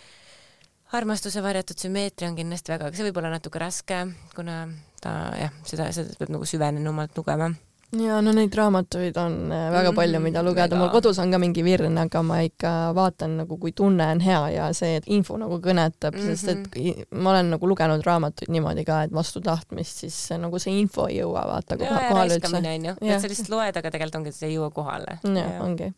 armastuse 0.97 1.43
varjatud 1.43 1.79
sümmeetria 1.79 2.31
on 2.31 2.39
kindlasti 2.39 2.73
väga, 2.75 2.89
aga 2.89 2.99
see 2.99 3.07
võib 3.09 3.21
olla 3.23 3.31
natuke 3.37 3.63
raske, 3.63 4.05
kuna 4.35 4.63
ta 5.03 5.17
jah, 5.39 5.59
seda, 5.65 5.91
seda 5.95 6.17
peab 6.19 6.35
nagu 6.35 6.49
süvenenumalt 6.49 7.17
lugema 7.19 7.53
ja 7.99 8.21
no 8.23 8.33
neid 8.35 8.55
raamatuid 8.55 9.17
on 9.19 9.53
äh, 9.53 9.67
väga 9.75 9.93
palju, 9.97 10.19
mhm, 10.19 10.29
mida 10.29 10.43
lugeda, 10.47 10.79
mul 10.79 10.91
kodus 10.93 11.19
on 11.19 11.33
ka 11.33 11.41
mingi 11.43 11.65
virn, 11.67 11.99
aga 11.99 12.23
ma 12.27 12.41
ikka 12.47 12.75
vaatan 12.97 13.39
nagu, 13.43 13.59
kui 13.59 13.73
tunne 13.77 14.07
on 14.15 14.23
hea 14.25 14.41
ja 14.55 14.69
see 14.77 15.01
info 15.11 15.39
nagu 15.41 15.59
kõnetab 15.63 16.15
mm, 16.15 16.27
-hmm. 16.27 16.37
sest 16.37 16.49
et 16.53 17.11
ma 17.11 17.35
olen 17.35 17.51
nagu 17.57 17.71
lugenud 17.71 18.05
raamatuid 18.07 18.53
niimoodi 18.53 18.85
ka, 18.85 19.03
et 19.09 19.15
vastu 19.15 19.41
tahtmist, 19.41 20.05
siis 20.05 20.21
nagu 20.39 20.59
see 20.59 20.79
info 20.81 21.09
ei 21.09 21.19
jõua 21.21 21.47
vaata 21.51 21.77
kohale 21.81 22.39
üldse. 22.39 22.63
et 23.01 23.21
sa 23.21 23.29
lihtsalt 23.29 23.51
loed, 23.57 23.77
aga 23.77 23.91
tegelikult 23.91 24.21
ongi, 24.21 24.29
et 24.35 24.39
see 24.39 24.49
ei 24.53 24.59
jõua 24.59 24.71
kohale. 24.71 25.19
jah, 25.25 25.59
ongi 25.65 25.93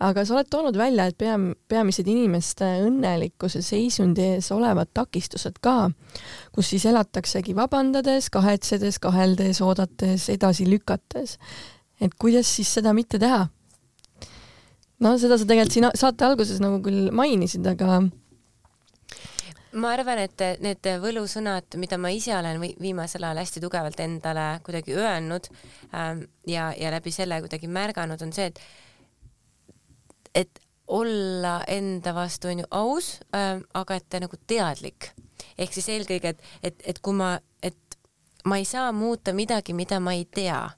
aga 0.00 0.24
sa 0.24 0.36
oled 0.36 0.50
toonud 0.50 0.76
välja, 0.78 1.08
et 1.10 1.18
pea, 1.18 1.36
peamised 1.68 2.08
inimeste 2.10 2.68
õnnelikkuse 2.86 3.62
seisundi 3.64 4.24
ees 4.34 4.50
olevad 4.54 4.92
takistused 4.94 5.60
ka, 5.64 5.90
kus 6.54 6.72
siis 6.72 6.86
elataksegi 6.90 7.56
vabandades, 7.56 8.30
kahetsedes, 8.34 9.00
kaheldes, 9.02 9.62
oodates, 9.64 10.28
edasi 10.32 10.68
lükates. 10.70 11.38
et 12.00 12.14
kuidas 12.18 12.56
siis 12.56 12.74
seda 12.74 12.92
mitte 12.92 13.18
teha? 13.18 13.46
no 15.00 15.16
seda 15.20 15.38
sa 15.38 15.48
tegelikult 15.48 15.74
siin 15.74 15.90
saate 15.94 16.24
alguses 16.24 16.60
nagu 16.62 16.80
küll 16.84 17.10
mainisid, 17.14 17.66
aga 17.68 18.00
ma 19.76 19.92
arvan, 19.92 20.22
et 20.24 20.44
need 20.64 20.88
võlusõnad, 21.02 21.76
mida 21.80 21.98
ma 22.00 22.10
ise 22.14 22.32
olen 22.36 22.62
viimasel 22.80 23.26
ajal 23.26 23.42
hästi 23.42 23.62
tugevalt 23.64 24.00
endale 24.00 24.46
kuidagi 24.66 24.96
öelnud 24.96 25.50
ähm, 25.92 26.24
ja, 26.48 26.70
ja 26.78 26.92
läbi 26.94 27.12
selle 27.14 27.42
kuidagi 27.44 27.68
märganud, 27.68 28.22
on 28.24 28.32
see, 28.36 28.48
et 28.52 28.60
et 30.36 30.60
olla 30.86 31.60
enda 31.66 32.14
vastu 32.14 32.48
on 32.48 32.62
ju 32.62 32.66
aus 32.70 33.20
äh,, 33.34 33.60
aga 33.74 33.96
et 33.96 34.20
nagu 34.20 34.36
teadlik. 34.46 35.10
ehk 35.58 35.72
siis 35.72 35.88
eelkõige, 35.88 36.34
et, 36.34 36.42
et, 36.62 36.82
et 36.86 36.98
kui 37.02 37.16
ma, 37.16 37.38
et 37.62 37.98
ma 38.44 38.58
ei 38.60 38.64
saa 38.64 38.92
muuta 38.92 39.32
midagi, 39.32 39.74
mida 39.74 40.00
ma 40.00 40.14
ei 40.14 40.24
tea 40.24 40.68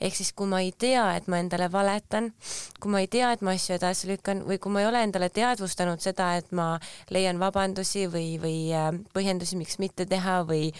ehk 0.00 0.16
siis 0.16 0.32
kui 0.36 0.48
ma 0.50 0.60
ei 0.60 0.72
tea, 0.72 1.04
et 1.16 1.26
ma 1.28 1.40
endale 1.40 1.68
valetan, 1.72 2.30
kui 2.80 2.92
ma 2.92 3.00
ei 3.00 3.08
tea, 3.10 3.32
et 3.32 3.42
ma 3.42 3.54
asju 3.56 3.76
edasi 3.76 4.10
lükkan 4.10 4.44
või 4.48 4.60
kui 4.62 4.72
ma 4.72 4.82
ei 4.82 4.88
ole 4.90 5.02
endale 5.06 5.30
teadvustanud 5.32 6.02
seda, 6.04 6.34
et 6.36 6.52
ma 6.52 6.76
leian 7.10 7.40
vabandusi 7.40 8.06
või, 8.12 8.36
või 8.42 8.58
äh, 8.76 8.90
põhjendusi, 9.16 9.58
miks 9.60 9.80
mitte 9.82 10.06
teha 10.10 10.42
või, 10.48 10.70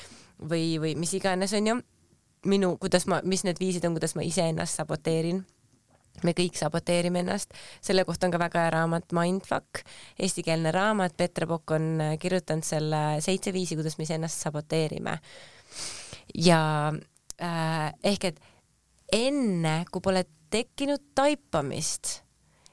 või, 0.41 0.77
või 0.83 0.95
mis 1.01 1.15
iganes 1.17 1.55
on 1.57 1.73
ju 1.73 1.79
minu, 2.47 2.77
kuidas 2.83 3.09
ma, 3.11 3.23
mis 3.25 3.45
need 3.47 3.61
viisid 3.63 3.87
on, 3.89 3.97
kuidas 3.97 4.15
ma 4.19 4.27
iseennast 4.27 4.83
saboteerin 4.83 5.45
me 6.25 6.33
kõik 6.37 6.57
saboteerime 6.59 7.21
ennast, 7.25 7.55
selle 7.85 8.05
kohta 8.09 8.29
on 8.29 8.35
ka 8.35 8.41
väga 8.41 8.65
hea 8.65 8.73
raamat 8.77 9.13
Mindfuck, 9.17 9.83
eestikeelne 10.19 10.73
raamat, 10.75 11.17
Petre 11.17 11.49
Pokk 11.51 11.77
on 11.77 11.89
äh, 12.01 12.15
kirjutanud 12.23 12.67
selle 12.67 13.03
seitse 13.25 13.53
viisi, 13.53 13.77
kuidas 13.79 13.99
me 13.99 14.07
iseennast 14.09 14.47
saboteerime. 14.47 15.19
ja 16.35 16.93
äh, 17.43 17.93
ehk 18.05 18.25
et 18.25 18.41
enne, 19.13 19.85
kui 19.91 20.01
pole 20.01 20.25
tekkinud 20.51 21.13
taipamist 21.15 22.21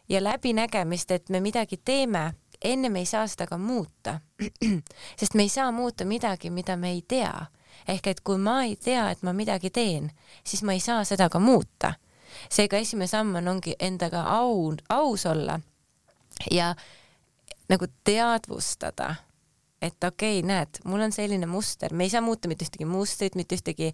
ja 0.10 0.24
läbinägemist, 0.24 1.12
et 1.12 1.30
me 1.30 1.40
midagi 1.40 1.78
teeme, 1.78 2.34
enne 2.64 2.90
me 2.90 3.00
ei 3.00 3.06
saa 3.06 3.28
seda 3.28 3.48
ka 3.48 3.58
muuta. 3.58 4.20
sest 5.20 5.34
me 5.34 5.44
ei 5.44 5.50
saa 5.50 5.72
muuta 5.72 6.06
midagi, 6.06 6.50
mida 6.50 6.78
me 6.78 6.92
ei 6.92 7.04
tea. 7.08 7.46
ehk 7.88 8.08
et 8.08 8.20
kui 8.22 8.38
ma 8.38 8.64
ei 8.64 8.76
tea, 8.76 9.10
et 9.12 9.24
ma 9.26 9.34
midagi 9.34 9.70
teen, 9.74 10.12
siis 10.46 10.62
ma 10.64 10.74
ei 10.74 10.80
saa 10.80 11.04
seda 11.04 11.26
ka 11.30 11.40
muuta 11.40 11.96
seega 12.50 12.78
esimene 12.78 13.08
samm 13.08 13.36
on, 13.36 13.48
ongi 13.48 13.76
endaga 13.80 14.24
au, 14.38 14.74
aus 14.90 15.26
olla 15.26 15.60
ja 16.52 16.74
nagu 17.70 17.88
teadvustada, 18.04 19.16
et 19.82 20.04
okei 20.04 20.40
okay,, 20.40 20.48
näed, 20.48 20.80
mul 20.88 21.04
on 21.04 21.12
selline 21.12 21.48
muster, 21.50 21.94
me 21.94 22.08
ei 22.08 22.12
saa 22.14 22.22
muuta 22.22 22.48
mitte 22.48 22.66
ühtegi 22.66 22.88
mustrit, 22.88 23.36
mitte 23.36 23.58
ühtegi 23.58 23.92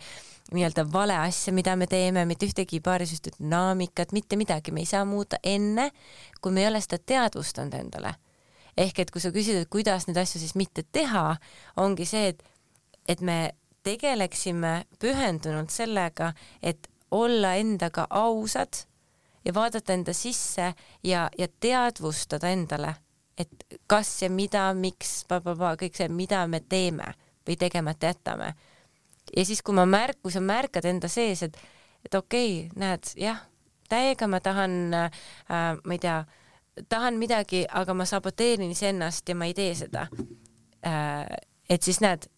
nii-öelda 0.53 0.85
vale 0.93 1.17
asja, 1.17 1.53
mida 1.53 1.75
me 1.75 1.87
teeme, 1.89 2.25
mitte 2.29 2.49
ühtegi 2.49 2.81
paarisüste 2.85 3.33
dünaamikat, 3.37 4.13
mitte 4.13 4.37
midagi, 4.39 4.73
me 4.75 4.83
ei 4.85 4.89
saa 4.89 5.05
muuta 5.05 5.39
enne, 5.43 5.89
kui 6.41 6.53
me 6.53 6.63
ei 6.63 6.69
ole 6.69 6.81
seda 6.81 6.99
teadvustanud 7.05 7.77
endale. 7.77 8.15
ehk 8.77 8.99
et 8.99 9.09
kui 9.11 9.19
sa 9.19 9.31
küsid, 9.35 9.57
et 9.59 9.67
kuidas 9.67 10.05
neid 10.07 10.17
asju 10.21 10.39
siis 10.39 10.53
mitte 10.55 10.85
teha, 10.91 11.35
ongi 11.77 12.05
see, 12.07 12.29
et, 12.31 12.43
et 13.09 13.21
me 13.21 13.51
tegeleksime 13.83 14.85
pühendunult 15.01 15.73
sellega, 15.73 16.31
et 16.63 16.87
olla 17.11 17.53
endaga 17.55 18.07
ausad 18.09 18.83
ja 19.45 19.53
vaadata 19.53 19.93
enda 19.93 20.13
sisse 20.13 20.73
ja, 21.03 21.29
ja 21.37 21.47
teadvustada 21.59 22.49
endale, 22.49 22.93
et 23.37 23.65
kas 23.87 24.21
ja 24.21 24.29
mida, 24.29 24.69
miks, 24.73 25.23
kõik 25.29 25.95
see, 25.95 26.09
mida 26.09 26.45
me 26.47 26.59
teeme 26.59 27.13
või 27.47 27.57
tegemata 27.57 28.11
jätame. 28.11 28.53
ja 29.35 29.45
siis, 29.45 29.61
kui 29.61 29.75
ma 29.75 29.85
märk-, 29.85 30.21
kui 30.21 30.31
sa 30.31 30.41
märkad 30.41 30.85
enda 30.85 31.07
sees, 31.07 31.43
et, 31.43 31.57
et 32.05 32.15
okei 32.15 32.65
okay,, 32.65 32.79
näed, 32.79 33.13
jah, 33.17 33.41
täiega 33.89 34.27
ma 34.27 34.39
tahan 34.39 34.93
äh,, 34.93 35.09
ma 35.83 35.93
ei 35.93 35.99
tea, 35.99 36.23
tahan 36.89 37.17
midagi, 37.19 37.65
aga 37.69 37.93
ma 37.93 38.05
saboteerin 38.05 38.71
iseennast 38.71 39.29
ja 39.29 39.35
ma 39.35 39.49
ei 39.49 39.53
tee 39.53 39.73
seda. 39.75 40.07
et 41.69 41.83
siis 41.83 41.99
näed, 42.01 42.29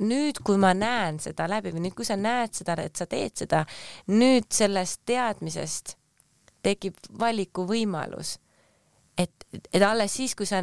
nüüd, 0.00 0.40
kui 0.44 0.56
ma 0.60 0.72
näen 0.74 1.18
seda 1.22 1.48
läbi 1.50 1.72
või 1.74 1.86
nüüd, 1.86 1.96
kui 1.98 2.06
sa 2.08 2.16
näed 2.16 2.54
seda, 2.56 2.76
et 2.82 2.96
sa 2.96 3.06
teed 3.06 3.36
seda, 3.44 3.64
nüüd 4.08 4.48
sellest 4.52 5.02
teadmisest 5.06 5.96
tekib 6.62 6.94
valikuvõimalus. 7.18 8.38
et, 9.18 9.46
et 9.72 9.82
alles 9.82 10.14
siis, 10.14 10.34
kui 10.34 10.46
sa, 10.46 10.62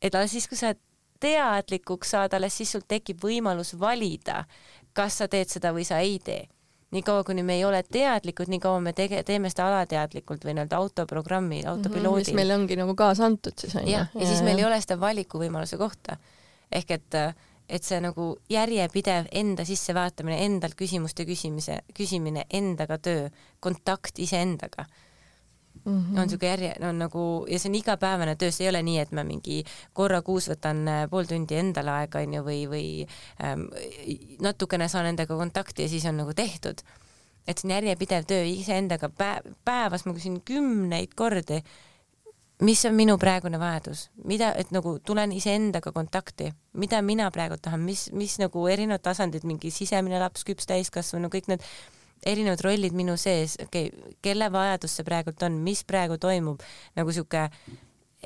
et 0.00 0.14
alles 0.14 0.30
siis, 0.30 0.48
kui 0.48 0.56
sa 0.56 0.74
teadlikuks 1.20 2.10
saad, 2.14 2.34
alles 2.34 2.56
siis 2.56 2.70
sul 2.72 2.84
tekib 2.86 3.18
võimalus 3.24 3.74
valida, 3.80 4.44
kas 4.92 5.18
sa 5.18 5.28
teed 5.28 5.48
seda 5.50 5.72
või 5.72 5.84
sa 5.84 5.98
ei 5.98 6.18
tee 6.18 6.46
niikaua, 6.90 7.24
kuni 7.24 7.42
me 7.42 7.54
ei 7.58 7.64
ole 7.64 7.82
teadlikud, 7.82 8.48
nii 8.48 8.60
kaua 8.62 8.80
me 8.80 8.94
tege-, 8.96 9.20
teeme 9.26 9.50
seda 9.52 9.66
alateadlikult 9.68 10.44
või 10.46 10.54
nii-öelda 10.56 10.78
autoprogrammi, 10.78 11.60
autopiloodil 11.66 12.00
mm. 12.00 12.14
-hmm, 12.14 12.30
mis 12.32 12.38
meile 12.38 12.56
ongi 12.56 12.78
nagu 12.80 12.94
kaasa 12.96 13.26
antud 13.28 13.58
siis 13.60 13.76
onju. 13.76 13.92
jah, 13.92 14.08
ja 14.14 14.26
siis 14.26 14.40
meil 14.46 14.58
ei 14.58 14.64
ole 14.64 14.80
seda 14.80 15.00
valikuvõimaluse 15.00 15.76
kohta. 15.76 16.16
ehk 16.72 16.90
et, 16.90 17.14
et 17.68 17.84
see 17.84 18.00
nagu 18.00 18.30
järjepidev 18.50 19.28
enda 19.32 19.64
sissevaatamine, 19.68 20.38
endalt 20.44 20.74
küsimuste 20.78 21.26
küsimise, 21.28 21.82
küsimine, 21.94 22.46
endaga 22.50 22.98
töö, 22.98 23.28
kontakt 23.60 24.18
iseendaga 24.18 24.86
mm 25.84 26.04
-hmm. 26.04 26.20
on 26.20 26.30
siuke 26.30 26.46
järje, 26.46 26.74
on 26.88 26.98
nagu 26.98 27.46
ja 27.50 27.58
see 27.58 27.70
on 27.70 27.74
igapäevane 27.74 28.36
töö, 28.36 28.50
see 28.50 28.66
ei 28.66 28.70
ole 28.70 28.82
nii, 28.82 28.98
et 28.98 29.12
ma 29.12 29.24
mingi 29.24 29.64
korra 29.92 30.22
kuus 30.22 30.48
võtan 30.50 30.88
äh, 30.88 31.10
pool 31.10 31.24
tundi 31.24 31.54
endale 31.54 31.90
aega 31.90 32.18
onju 32.18 32.42
või, 32.44 32.62
või 32.70 32.86
ähm, 33.44 33.66
natukene 34.40 34.88
saan 34.88 35.06
endaga 35.06 35.36
kontakti 35.36 35.82
ja 35.82 35.88
siis 35.88 36.06
on 36.06 36.16
nagu 36.16 36.34
tehtud. 36.34 36.82
et 37.48 37.58
see 37.58 37.68
on 37.68 37.74
järjepidev 37.74 38.24
töö 38.28 38.44
iseendaga 38.44 39.08
päev, 39.08 39.52
päevas 39.64 40.04
ma 40.06 40.12
küsin 40.12 40.40
kümneid 40.44 41.14
kordi, 41.16 41.62
mis 42.62 42.84
on 42.88 42.96
minu 42.98 43.16
praegune 43.18 43.58
vajadus, 43.60 44.08
mida, 44.26 44.50
et 44.58 44.72
nagu 44.74 44.96
tulen 45.04 45.32
iseendaga 45.34 45.92
kontakti, 45.94 46.50
mida 46.78 47.00
mina 47.02 47.28
praegu 47.34 47.58
tahan, 47.62 47.84
mis, 47.86 48.08
mis 48.16 48.38
nagu 48.42 48.66
erinevad 48.70 49.04
tasandid, 49.04 49.46
mingi 49.46 49.70
sisemine 49.74 50.18
laps, 50.22 50.44
küps 50.48 50.66
täiskasvanu 50.70 51.30
kõik 51.32 51.50
need 51.52 51.64
erinevad 52.26 52.62
rollid 52.66 52.96
minu 52.98 53.16
sees, 53.20 53.56
okei 53.62 53.92
okay,, 53.92 54.14
kelle 54.24 54.50
vajadus 54.52 54.98
see 54.98 55.06
praegult 55.06 55.42
on, 55.46 55.60
mis 55.62 55.84
praegu 55.86 56.18
toimub, 56.18 56.62
nagu 56.98 57.14
sihuke 57.14 57.48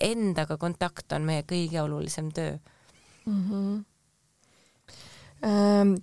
endaga 0.00 0.56
kontakt 0.56 1.12
on 1.12 1.28
meie 1.28 1.44
kõige 1.44 1.82
olulisem 1.82 2.32
töö. 2.32 2.56
Mm. 3.26 3.42
-hmm 3.48 3.91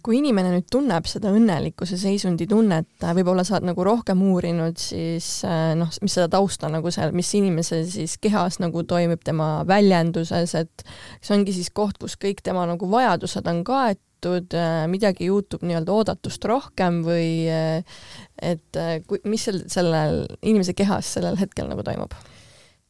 kui 0.04 0.18
inimene 0.20 0.52
nüüd 0.52 0.66
tunneb 0.72 1.06
seda 1.08 1.32
õnnelikkuse 1.32 1.96
seisundi 2.00 2.44
tunnet, 2.50 2.90
võib-olla 3.00 3.46
sa 3.48 3.56
oled 3.56 3.70
nagu 3.70 3.86
rohkem 3.88 4.20
uurinud, 4.28 4.76
siis 4.82 5.30
äh, 5.48 5.72
noh, 5.80 5.92
mis 6.04 6.18
seda 6.18 6.28
tausta 6.34 6.68
nagu 6.72 6.92
seal, 6.92 7.14
mis 7.16 7.30
inimese 7.40 7.86
siis 7.88 8.18
kehas 8.20 8.60
nagu 8.60 8.84
toimub 8.84 9.24
tema 9.24 9.62
väljenduses, 9.70 10.56
et 10.60 10.84
see 11.22 11.38
ongi 11.38 11.56
siis 11.56 11.72
koht, 11.72 12.02
kus 12.02 12.18
kõik 12.20 12.44
tema 12.44 12.66
nagu 12.68 12.90
vajadused 12.92 13.48
on 13.48 13.64
kaetud, 13.68 14.58
äh, 14.60 14.84
midagi 14.92 15.30
juhtub 15.30 15.64
nii-öelda 15.64 15.96
oodatust 15.96 16.44
rohkem 16.50 17.00
või 17.08 17.32
äh, 17.48 18.02
et 18.44 18.82
äh, 18.82 18.98
kui, 19.08 19.24
mis 19.24 19.48
seal 19.48 19.64
sellel 19.72 20.26
inimese 20.42 20.76
kehas 20.76 21.16
sellel 21.16 21.40
hetkel 21.40 21.72
nagu 21.72 21.88
toimub? 21.88 22.12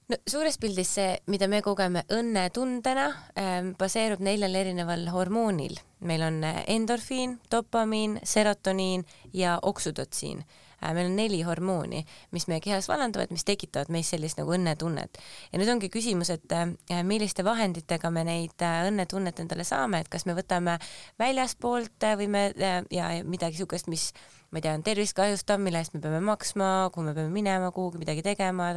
No 0.10 0.18
suures 0.28 0.58
pildis 0.58 0.94
see, 0.98 1.18
mida 1.28 1.48
me 1.48 1.62
kogeme 1.66 2.04
õnnetundena 2.14 3.10
ähm,, 3.38 3.74
baseerub 3.80 4.24
neljal 4.26 4.56
erineval 4.56 5.08
hormoonil. 5.14 5.78
meil 6.00 6.24
on 6.24 6.42
endorfiin, 6.44 7.40
dopamiin, 7.52 8.20
serotoniin 8.24 9.06
ja 9.34 9.60
oksüdotsiin 9.62 10.44
meil 10.82 11.10
on 11.12 11.16
neli 11.20 11.42
hormooni, 11.46 12.04
mis 12.36 12.48
meie 12.52 12.64
kehas 12.64 12.90
vallanduvad, 12.90 13.34
mis 13.36 13.46
tekitavad 13.48 13.92
meis 13.94 14.10
sellist 14.14 14.40
nagu 14.40 14.54
õnnetunnet. 14.56 15.22
ja 15.52 15.60
nüüd 15.60 15.70
ongi 15.76 15.92
küsimus, 15.94 16.32
et 16.34 16.56
äh, 16.56 17.04
milliste 17.04 17.46
vahenditega 17.46 18.12
me 18.12 18.26
neid 18.28 18.66
äh, 18.66 18.82
õnnetunnet 18.90 19.40
endale 19.40 19.68
saame, 19.68 20.02
et 20.02 20.10
kas 20.10 20.26
me 20.26 20.36
võtame 20.38 20.80
väljaspoolt 21.20 22.10
või 22.20 22.28
me 22.28 22.44
ja 22.92 23.12
midagi 23.24 23.60
niisugust, 23.60 23.90
mis 23.92 24.12
ma 24.52 24.60
ei 24.60 24.66
tea, 24.66 24.74
on 24.78 24.84
tervist 24.86 25.16
kahjustav, 25.18 25.60
mille 25.62 25.82
eest 25.84 25.94
me 25.94 26.02
peame 26.02 26.22
maksma, 26.26 26.90
kuhu 26.94 27.06
me 27.06 27.14
peame 27.18 27.34
minema, 27.34 27.72
kuhugi 27.76 28.02
midagi 28.02 28.24
tegema, 28.26 28.72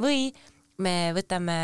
või 0.00 0.32
me 0.82 1.12
võtame 1.14 1.58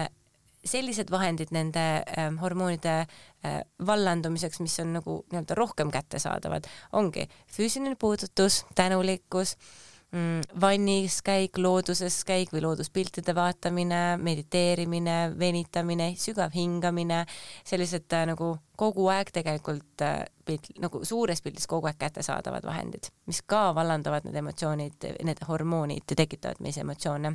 sellised 0.65 1.11
vahendid 1.11 1.53
nende 1.55 1.85
äh, 2.05 2.31
hormoonide 2.41 2.97
äh, 3.01 3.61
vallandumiseks, 3.87 4.61
mis 4.61 4.79
on 4.83 4.95
nagu 4.99 5.21
nii-öelda 5.31 5.57
rohkem 5.59 5.93
kättesaadavad, 5.93 6.69
ongi 6.93 7.27
füüsiline 7.53 7.97
puudutus, 8.01 8.65
tänulikkus 8.75 9.57
mm,, 10.13 10.41
vannis 10.61 11.21
käik, 11.25 11.59
looduses 11.59 12.21
käik 12.29 12.53
või 12.53 12.63
looduspiltide 12.65 13.35
vaatamine, 13.35 14.03
mediteerimine, 14.21 15.17
venitamine, 15.39 16.13
sügav 16.21 16.53
hingamine, 16.55 17.25
sellised 17.65 18.13
äh, 18.17 18.27
nagu 18.33 18.53
kogu 18.81 19.09
aeg 19.13 19.33
tegelikult 19.35 20.05
äh, 20.05 20.25
pilt, 20.45 20.73
nagu 20.83 21.05
suures 21.09 21.43
pildis 21.45 21.69
kogu 21.71 21.89
aeg 21.91 22.01
kättesaadavad 22.01 22.67
vahendid, 22.69 23.11
mis 23.31 23.41
ka 23.47 23.71
vallandavad 23.77 24.29
need 24.29 24.37
emotsioonid, 24.43 25.09
need 25.25 25.47
hormoonid 25.49 26.17
tekitavad 26.17 26.61
meis 26.61 26.79
emotsioone 26.81 27.33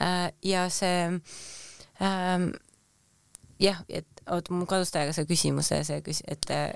äh,. 0.00 0.30
ja 0.42 0.68
see 0.72 1.10
ähm,. 2.02 2.50
jah, 3.62 3.78
et 3.88 4.08
oota, 4.30 4.54
mul 4.54 4.66
kadus 4.70 4.92
täiega 4.94 5.14
see 5.14 5.28
küsimuse, 5.28 5.82
see 5.86 6.00
küs-, 6.06 6.24
et 6.30 6.50
äh, 6.50 6.72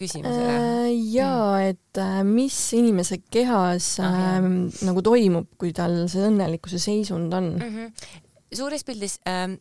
küsimus 0.00 0.36
ära 0.36 0.56
äh,. 0.56 0.90
jaa, 1.14 1.56
mm. 1.56 1.72
et 1.72 2.02
äh, 2.02 2.20
mis 2.26 2.58
inimese 2.76 3.20
kehas 3.32 3.94
ah, 4.04 4.18
äh, 4.36 4.50
nagu 4.86 5.04
toimub, 5.06 5.50
kui 5.60 5.74
tal 5.76 6.02
see 6.12 6.28
õnnelikkuse 6.28 6.80
seisund 6.82 7.34
on 7.36 7.54
mm? 7.56 7.74
-hmm. 7.74 8.14
suures 8.60 8.84
pildis 8.84 9.20
äh, 9.28 9.56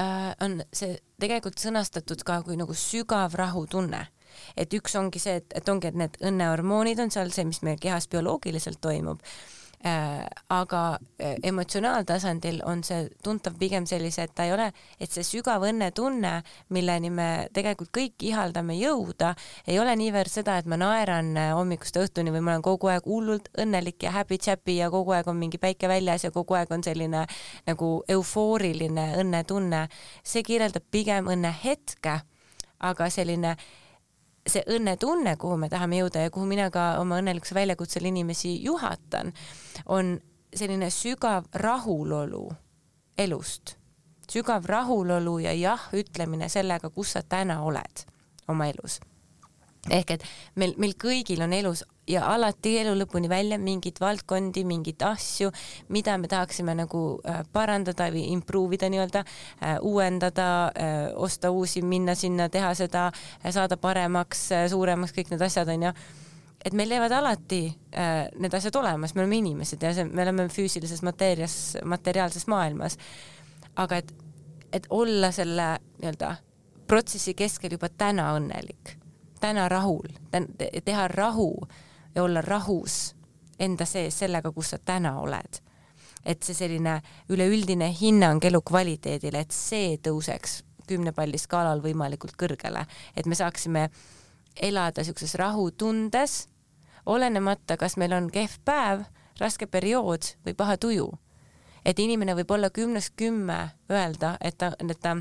äh, 0.00 0.34
on 0.40 0.62
see 0.72 0.98
tegelikult 1.20 1.60
sõnastatud 1.62 2.22
ka 2.26 2.42
kui 2.42 2.58
nagu 2.60 2.74
sügav 2.74 3.34
rahutunne 3.38 4.06
et 4.56 4.74
üks 4.74 4.96
ongi 4.98 5.20
see, 5.22 5.38
et, 5.40 5.52
et 5.54 5.68
ongi, 5.68 5.90
et 5.90 5.98
need 5.98 6.16
õnnehormoonid 6.22 7.02
on 7.04 7.12
seal 7.14 7.30
see, 7.34 7.46
mis 7.48 7.62
meie 7.66 7.78
kehas 7.80 8.08
bioloogiliselt 8.10 8.80
toimub 8.82 9.22
aga 9.84 10.98
äh, 11.20 11.34
emotsionaaltasandil 11.42 12.62
on 12.64 12.82
see 12.86 13.08
tuntav 13.24 13.58
pigem 13.60 13.84
sellise, 13.86 14.24
et 14.24 14.32
ta 14.34 14.46
ei 14.48 14.54
ole, 14.54 14.70
et 15.00 15.12
see 15.12 15.24
sügav 15.26 15.64
õnnetunne, 15.68 16.32
milleni 16.72 17.10
me 17.12 17.28
tegelikult 17.52 17.92
kõik 17.92 18.24
ihaldame 18.24 18.78
jõuda, 18.78 19.34
ei 19.68 19.78
ole 19.82 19.92
niivõrd 20.00 20.32
seda, 20.32 20.56
et 20.58 20.70
ma 20.70 20.78
naeran 20.80 21.34
äh, 21.36 21.52
hommikust 21.52 22.00
õhtuni 22.00 22.32
või 22.32 22.40
ma 22.40 22.54
olen 22.54 22.64
kogu 22.64 22.88
aeg 22.94 23.04
hullult 23.08 23.52
õnnelik 23.60 24.08
ja 24.08 24.14
happy-chappy 24.16 24.78
ja 24.78 24.88
kogu 24.94 25.12
aeg 25.16 25.28
on 25.28 25.36
mingi 25.42 25.60
päike 25.60 25.90
väljas 25.90 26.24
ja 26.24 26.32
kogu 26.32 26.56
aeg 26.56 26.72
on 26.72 26.84
selline 26.86 27.26
nagu 27.68 27.94
eufooriline 28.08 29.10
õnnetunne. 29.20 29.88
see 30.24 30.42
kirjeldab 30.42 30.84
pigem 30.90 31.28
õnnehetke, 31.28 32.20
aga 32.80 33.10
selline 33.12 33.52
äh, 33.52 33.83
see 34.46 34.64
õnnetunne, 34.76 35.36
kuhu 35.40 35.56
me 35.56 35.70
tahame 35.72 36.02
jõuda 36.02 36.26
ja 36.26 36.30
kuhu 36.30 36.46
mina 36.46 36.68
ka 36.70 36.98
oma 37.00 37.18
õnnelikkuse 37.22 37.56
väljakutsel 37.56 38.04
inimesi 38.10 38.58
juhatan, 38.64 39.32
on 39.86 40.18
selline 40.54 40.90
sügav 40.92 41.48
rahulolu 41.54 42.44
elust, 43.18 43.76
sügav 44.30 44.68
rahulolu 44.68 45.38
ja 45.46 45.52
jah 45.56 45.88
ütlemine 45.96 46.48
sellega, 46.52 46.90
kus 46.90 47.16
sa 47.16 47.22
täna 47.22 47.62
oled 47.64 48.06
oma 48.48 48.68
elus 48.68 49.00
ehk 49.90 50.14
et 50.16 50.24
meil, 50.56 50.74
meil 50.80 50.94
kõigil 51.00 51.42
on 51.44 51.52
elus 51.52 51.84
ja 52.08 52.24
alati 52.32 52.74
elu 52.80 52.94
lõpuni 52.98 53.28
välja 53.28 53.58
mingeid 53.60 54.00
valdkondi, 54.00 54.64
mingeid 54.68 55.02
asju, 55.04 55.50
mida 55.92 56.16
me 56.20 56.28
tahaksime 56.28 56.74
nagu 56.76 57.04
äh, 57.28 57.42
parandada 57.52 58.08
või 58.12 58.26
improve 58.32 58.78
ida 58.78 58.90
nii-öelda 58.92 59.24
äh,, 59.24 59.78
uuendada 59.82 60.48
äh,, 60.68 60.98
osta 61.16 61.52
uusi, 61.52 61.82
minna 61.82 62.16
sinna, 62.16 62.48
teha 62.48 62.74
seda 62.78 63.10
saada 63.50 63.76
paremaks 63.80 64.48
suuremaks, 64.72 65.16
kõik 65.16 65.32
need 65.32 65.44
asjad 65.44 65.72
onju 65.74 65.92
et 66.64 66.72
meil 66.72 66.92
jäävad 66.96 67.12
alati 67.12 67.62
äh, 67.68 68.26
need 68.40 68.56
asjad 68.56 68.76
olemas, 68.80 69.14
me 69.14 69.24
oleme 69.24 69.40
inimesed 69.42 69.82
ja 69.84 69.92
see, 69.96 70.08
me 70.08 70.24
oleme 70.24 70.48
füüsilises 70.52 71.04
mateerias, 71.04 71.76
materiaalses 71.84 72.48
maailmas. 72.48 72.98
aga 73.76 73.96
et, 74.00 74.12
et 74.72 74.86
olla 74.90 75.32
selle 75.32 75.74
nii-öelda 76.00 76.36
protsessi 76.86 77.34
keskel 77.34 77.74
juba 77.76 77.88
täna 77.88 78.32
õnnelik 78.36 78.96
täna 79.40 79.68
rahul, 79.68 80.08
teha 80.84 81.08
rahu 81.08 81.66
ja 82.14 82.22
olla 82.22 82.40
rahus 82.40 83.14
enda 83.58 83.86
sees 83.86 84.18
sellega, 84.18 84.52
kus 84.52 84.70
sa 84.70 84.78
täna 84.78 85.18
oled. 85.20 85.60
et 86.24 86.40
see 86.42 86.54
selline 86.56 87.02
üleüldine 87.28 87.90
hinnang 87.92 88.44
elukvaliteedile, 88.48 89.42
et 89.44 89.52
see 89.52 89.98
tõuseks 90.00 90.62
kümne 90.88 91.12
palli 91.12 91.36
skaalal 91.36 91.82
võimalikult 91.84 92.32
kõrgele, 92.40 92.86
et 93.16 93.26
me 93.26 93.36
saaksime 93.36 93.90
elada 94.56 95.04
siukses 95.04 95.34
rahutundes, 95.36 96.46
olenemata, 97.06 97.76
kas 97.76 97.98
meil 98.00 98.16
on 98.16 98.30
kehv 98.32 98.56
päev, 98.64 99.04
raske 99.40 99.66
periood 99.66 100.30
või 100.46 100.56
paha 100.56 100.78
tuju. 100.80 101.10
et 101.84 101.98
inimene 101.98 102.32
võib 102.34 102.50
olla 102.50 102.70
kümnest 102.70 103.12
kümme 103.16 103.74
öelda, 103.90 104.36
et 104.40 104.56
ta, 104.58 104.72
et 104.80 105.00
ta 105.00 105.16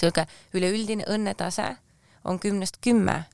sihuke 0.00 0.24
üleüldine 0.54 1.04
õnnetase 1.04 1.76
on 2.24 2.38
kümnest 2.38 2.80
kümme, 2.84 3.24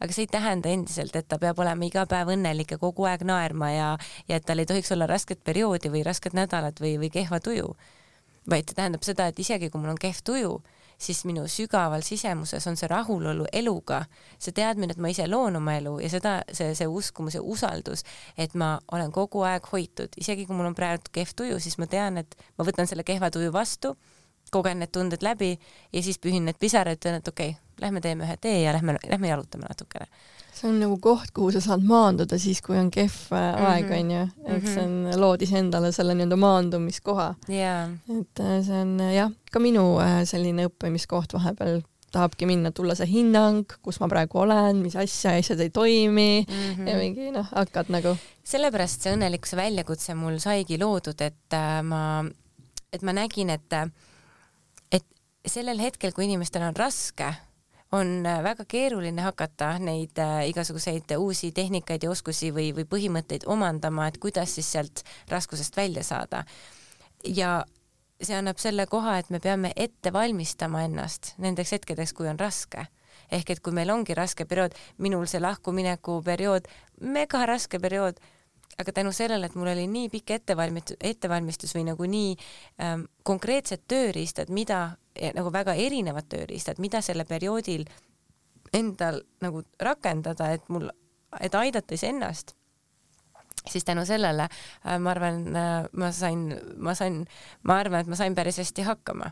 aga 0.00 0.12
see 0.12 0.26
ei 0.26 0.30
tähenda 0.30 0.68
endiselt, 0.68 1.16
et 1.16 1.28
ta 1.28 1.38
peab 1.40 1.58
olema 1.62 1.86
iga 1.86 2.04
päev 2.10 2.34
õnnelik 2.34 2.74
ja 2.74 2.78
kogu 2.78 3.06
aeg 3.08 3.24
naerma 3.26 3.70
ja, 3.72 3.90
ja 4.28 4.38
et 4.40 4.46
tal 4.46 4.60
ei 4.60 4.68
tohiks 4.68 4.92
olla 4.92 5.08
rasket 5.10 5.44
perioodi 5.44 5.92
või 5.92 6.04
rasket 6.06 6.36
nädalat 6.36 6.80
või, 6.80 6.96
või 7.00 7.12
kehva 7.14 7.40
tuju. 7.40 7.74
vaid 8.50 8.68
see 8.68 8.76
tähendab 8.76 9.04
seda, 9.06 9.26
et 9.30 9.38
isegi 9.40 9.70
kui 9.72 9.80
mul 9.80 9.94
on 9.94 10.00
kehv 10.00 10.18
tuju, 10.24 10.58
siis 11.00 11.24
minu 11.24 11.46
sügaval 11.48 12.02
sisemuses 12.04 12.66
on 12.66 12.76
see 12.76 12.88
rahulolu 12.90 13.46
eluga, 13.52 14.02
see 14.38 14.52
teadmine, 14.52 14.92
et 14.92 15.00
ma 15.00 15.08
ise 15.08 15.26
loon 15.28 15.56
oma 15.56 15.78
elu 15.78 15.94
ja 16.02 16.10
seda, 16.12 16.34
see, 16.52 16.74
see 16.76 16.86
uskumus 16.86 17.38
ja 17.38 17.42
usaldus, 17.42 18.04
et 18.36 18.54
ma 18.54 18.74
olen 18.92 19.12
kogu 19.12 19.46
aeg 19.48 19.66
hoitud, 19.72 20.12
isegi 20.20 20.46
kui 20.46 20.56
mul 20.56 20.68
on 20.68 20.76
praegu 20.76 21.08
kehv 21.12 21.32
tuju, 21.36 21.60
siis 21.60 21.78
ma 21.80 21.88
tean, 21.90 22.20
et 22.20 22.36
ma 22.58 22.68
võtan 22.68 22.90
selle 22.90 23.06
kehva 23.06 23.32
tuju 23.32 23.52
vastu 23.52 23.94
kogen 24.50 24.78
need 24.82 24.92
tunded 24.92 25.22
läbi 25.22 25.54
ja 25.92 26.02
siis 26.02 26.18
pühin 26.18 26.44
need 26.48 26.58
pisarad, 26.60 26.98
ütlen, 26.98 27.20
et 27.20 27.28
okei 27.28 27.54
okay,, 27.54 27.60
lähme 27.80 28.00
teeme 28.00 28.24
ühe 28.24 28.36
tee 28.40 28.60
ja 28.62 28.72
lähme, 28.72 28.96
lähme 29.10 29.28
jalutame 29.28 29.68
natukene. 29.68 30.06
see 30.54 30.68
on 30.70 30.76
nagu 30.78 30.96
koht, 31.02 31.32
kuhu 31.34 31.50
sa 31.50 31.60
saad 31.60 31.82
maanduda 31.86 32.38
siis, 32.38 32.60
kui 32.62 32.78
on 32.78 32.90
kehv 32.94 33.14
mm 33.30 33.38
-hmm. 33.38 33.64
aeg, 33.70 33.90
onju. 33.90 34.26
eks 34.56 34.74
see 34.74 34.84
on, 34.84 35.20
lood 35.20 35.42
iseendale 35.42 35.92
selle 35.92 36.14
nii-öelda 36.14 36.36
maandumiskoha 36.36 37.34
yeah.. 37.48 37.90
et 38.20 38.40
äh, 38.40 38.60
see 38.66 38.80
on 38.82 39.00
jah, 39.14 39.32
ka 39.52 39.58
minu 39.58 39.98
äh, 40.00 40.22
selline 40.24 40.68
õppimiskoht 40.70 41.34
vahepeal 41.34 41.82
tahabki 42.14 42.46
minna, 42.46 42.70
tulla 42.70 42.94
see 42.94 43.08
hinnang, 43.10 43.66
kus 43.82 43.98
ma 44.00 44.08
praegu 44.08 44.38
olen, 44.44 44.78
mis 44.84 44.94
asja, 44.96 45.34
asjad 45.40 45.60
ei 45.60 45.70
toimi 45.70 46.46
mm 46.46 46.54
-hmm. 46.54 46.88
ja 46.88 46.96
mingi 46.96 47.30
noh, 47.34 47.48
hakkad 47.50 47.90
nagu. 47.90 48.16
sellepärast 48.44 49.02
see 49.02 49.16
õnnelikkuse 49.16 49.56
väljakutse 49.56 50.14
mul 50.14 50.38
saigi 50.38 50.78
loodud, 50.78 51.20
et 51.20 51.58
äh, 51.58 51.82
ma, 51.82 52.24
et 52.92 53.02
ma 53.02 53.12
nägin, 53.12 53.50
et 53.50 53.72
sellel 55.46 55.80
hetkel, 55.82 56.12
kui 56.12 56.24
inimestel 56.28 56.64
on 56.66 56.76
raske, 56.76 57.28
on 57.94 58.26
äh, 58.26 58.40
väga 58.42 58.64
keeruline 58.68 59.22
hakata 59.22 59.74
neid 59.78 60.18
äh, 60.18 60.48
igasuguseid 60.50 61.14
uusi 61.18 61.52
tehnikaid 61.52 62.02
ja 62.02 62.10
oskusi 62.10 62.50
või, 62.54 62.72
või 62.76 62.86
põhimõtteid 62.90 63.46
omandama, 63.46 64.08
et 64.08 64.18
kuidas 64.22 64.56
siis 64.56 64.72
sealt 64.72 65.04
raskusest 65.30 65.76
välja 65.76 66.02
saada. 66.04 66.44
ja 67.24 67.64
see 68.22 68.36
annab 68.36 68.58
selle 68.58 68.86
koha, 68.86 69.18
et 69.18 69.30
me 69.30 69.40
peame 69.40 69.72
ette 69.76 70.12
valmistama 70.12 70.84
ennast 70.84 71.34
nendeks 71.38 71.72
hetkedeks, 71.72 72.12
kui 72.12 72.28
on 72.28 72.38
raske 72.38 72.86
ehk 73.32 73.50
et 73.50 73.60
kui 73.64 73.72
meil 73.72 73.90
ongi 73.90 74.14
raske 74.14 74.44
periood, 74.44 74.74
minul 74.98 75.26
see 75.30 75.40
lahkumineku 75.40 76.20
periood, 76.24 76.68
mega 77.00 77.44
raske 77.48 77.80
periood, 77.80 78.20
aga 78.78 78.92
tänu 78.92 79.12
sellele, 79.12 79.46
et 79.46 79.54
mul 79.54 79.70
oli 79.72 79.86
nii 79.90 80.08
pikk 80.12 80.34
ettevalmistus, 80.38 80.96
ettevalmistus 81.00 81.74
või 81.76 81.86
nagu 81.90 82.08
nii 82.10 82.34
ähm, 82.82 83.06
konkreetsed 83.22 83.86
tööriistad, 83.88 84.50
mida 84.50 84.96
nagu 85.34 85.52
väga 85.54 85.76
erinevad 85.78 86.26
tööriistad, 86.30 86.80
mida 86.82 87.00
selle 87.04 87.24
perioodil 87.24 87.86
endal 88.74 89.22
nagu 89.44 89.62
rakendada, 89.80 90.50
et 90.54 90.68
mul, 90.68 90.88
et 91.40 91.54
aidata 91.54 91.94
iseennast, 91.94 92.56
siis 93.70 93.86
tänu 93.86 94.04
sellele 94.06 94.48
äh, 94.48 94.98
ma 94.98 95.14
arvan, 95.14 95.46
äh, 95.56 95.86
ma 95.92 96.10
sain, 96.12 96.48
ma 96.76 96.94
sain, 96.98 97.22
ma 97.62 97.78
arvan, 97.80 98.04
et 98.04 98.10
ma 98.10 98.18
sain 98.18 98.34
päris 98.34 98.58
hästi 98.62 98.86
hakkama 98.90 99.30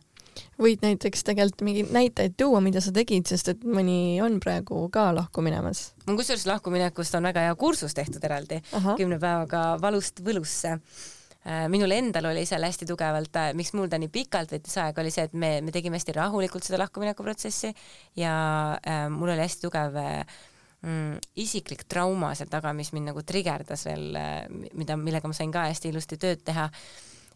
võid 0.63 0.85
näiteks 0.85 1.25
tegelikult 1.29 1.65
mingeid 1.67 1.95
näiteid 1.95 2.37
tuua, 2.41 2.61
mida 2.65 2.83
sa 2.85 2.93
tegid, 2.95 3.27
sest 3.31 3.53
et 3.55 3.65
mõni 3.65 4.21
on 4.25 4.39
praegu 4.43 4.85
ka 4.93 5.11
lahku 5.17 5.45
minemas? 5.45 5.91
mul 6.07 6.21
kusjuures 6.21 6.47
lahkuminekust 6.51 7.19
on 7.19 7.31
väga 7.31 7.49
hea 7.49 7.57
kursus 7.59 7.95
tehtud 7.95 8.25
eraldi, 8.25 8.63
kümne 8.97 9.19
päevaga 9.23 9.67
valust 9.83 10.25
võlusse 10.25 10.79
Äh, 11.43 11.65
minul 11.67 11.91
endal 11.91 12.29
oli 12.31 12.45
seal 12.47 12.63
hästi 12.63 12.87
tugevalt, 12.87 13.35
äh, 13.35 13.49
miks 13.59 13.73
mul 13.75 13.89
ta 13.91 13.99
nii 13.99 14.13
pikalt 14.15 14.53
võttis 14.55 14.77
aega, 14.79 15.03
oli 15.03 15.11
see, 15.11 15.25
et 15.27 15.33
me, 15.35 15.57
me 15.67 15.73
tegime 15.75 15.99
hästi 15.99 16.15
rahulikult 16.15 16.63
seda 16.63 16.79
lahkumineku 16.79 17.25
protsessi 17.27 17.73
ja 18.15 18.35
äh, 18.79 19.09
mul 19.11 19.33
oli 19.33 19.43
hästi 19.43 19.65
tugev 19.65 19.99
äh, 19.99 20.21
mm, 20.87 21.17
isiklik 21.43 21.83
trauma 21.91 22.31
seal 22.39 22.53
taga, 22.53 22.71
mis 22.79 22.93
mind 22.95 23.11
nagu 23.11 23.25
trigerdas 23.27 23.83
veel 23.89 24.15
äh,, 24.15 24.45
mida, 24.79 24.95
millega 24.95 25.27
ma 25.27 25.35
sain 25.35 25.51
ka 25.51 25.67
hästi 25.67 25.91
ilusti 25.91 26.21
tööd 26.23 26.47
teha. 26.47 26.69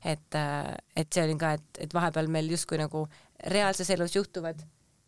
Et 0.07 0.39
äh,, 0.39 0.73
et 0.97 1.13
see 1.13 1.27
oli 1.27 1.37
ka, 1.41 1.57
et, 1.59 1.83
et 1.87 1.95
vahepeal 1.95 2.31
meil 2.33 2.49
justkui 2.53 2.79
nagu 2.81 3.07
reaalses 3.53 3.91
elus 3.95 4.17
juhtuvad 4.17 4.63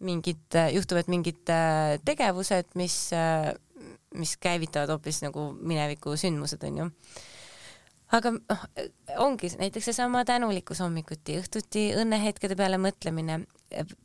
mingid, 0.04 0.58
juhtuvad 0.74 1.08
mingid 1.10 1.50
äh, 1.50 1.96
tegevused, 2.06 2.74
mis 2.78 2.98
äh,, 3.16 3.52
mis 4.18 4.36
käivitavad 4.40 4.90
hoopis 4.94 5.22
nagu 5.22 5.50
mineviku 5.60 6.16
sündmused, 6.18 6.62
onju 6.64 6.88
aga 8.16 8.32
noh, 8.34 8.64
ongi 9.24 9.50
näiteks 9.58 9.90
seesama 9.90 10.24
tänulikkus 10.28 10.80
hommikuti, 10.80 11.36
õhtuti 11.42 11.90
õnnehetkede 12.00 12.56
peale 12.56 12.78
mõtlemine, 12.80 13.42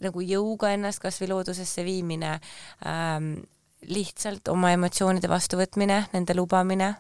nagu 0.04 0.24
jõuga 0.28 0.74
ennast 0.76 1.02
kasvõi 1.04 1.32
loodusesse 1.32 1.86
viimine 1.88 2.36
ähm,, 2.88 3.36
lihtsalt 3.84 4.48
oma 4.48 4.72
emotsioonide 4.76 5.28
vastuvõtmine, 5.28 6.06
nende 6.14 6.36
lubamine, 6.38 6.94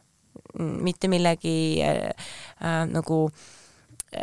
mitte 0.59 1.07
millegi 1.11 1.55
äh, 1.83 2.09
äh, 2.59 2.79
nagu 2.91 3.25
äh, 3.29 3.62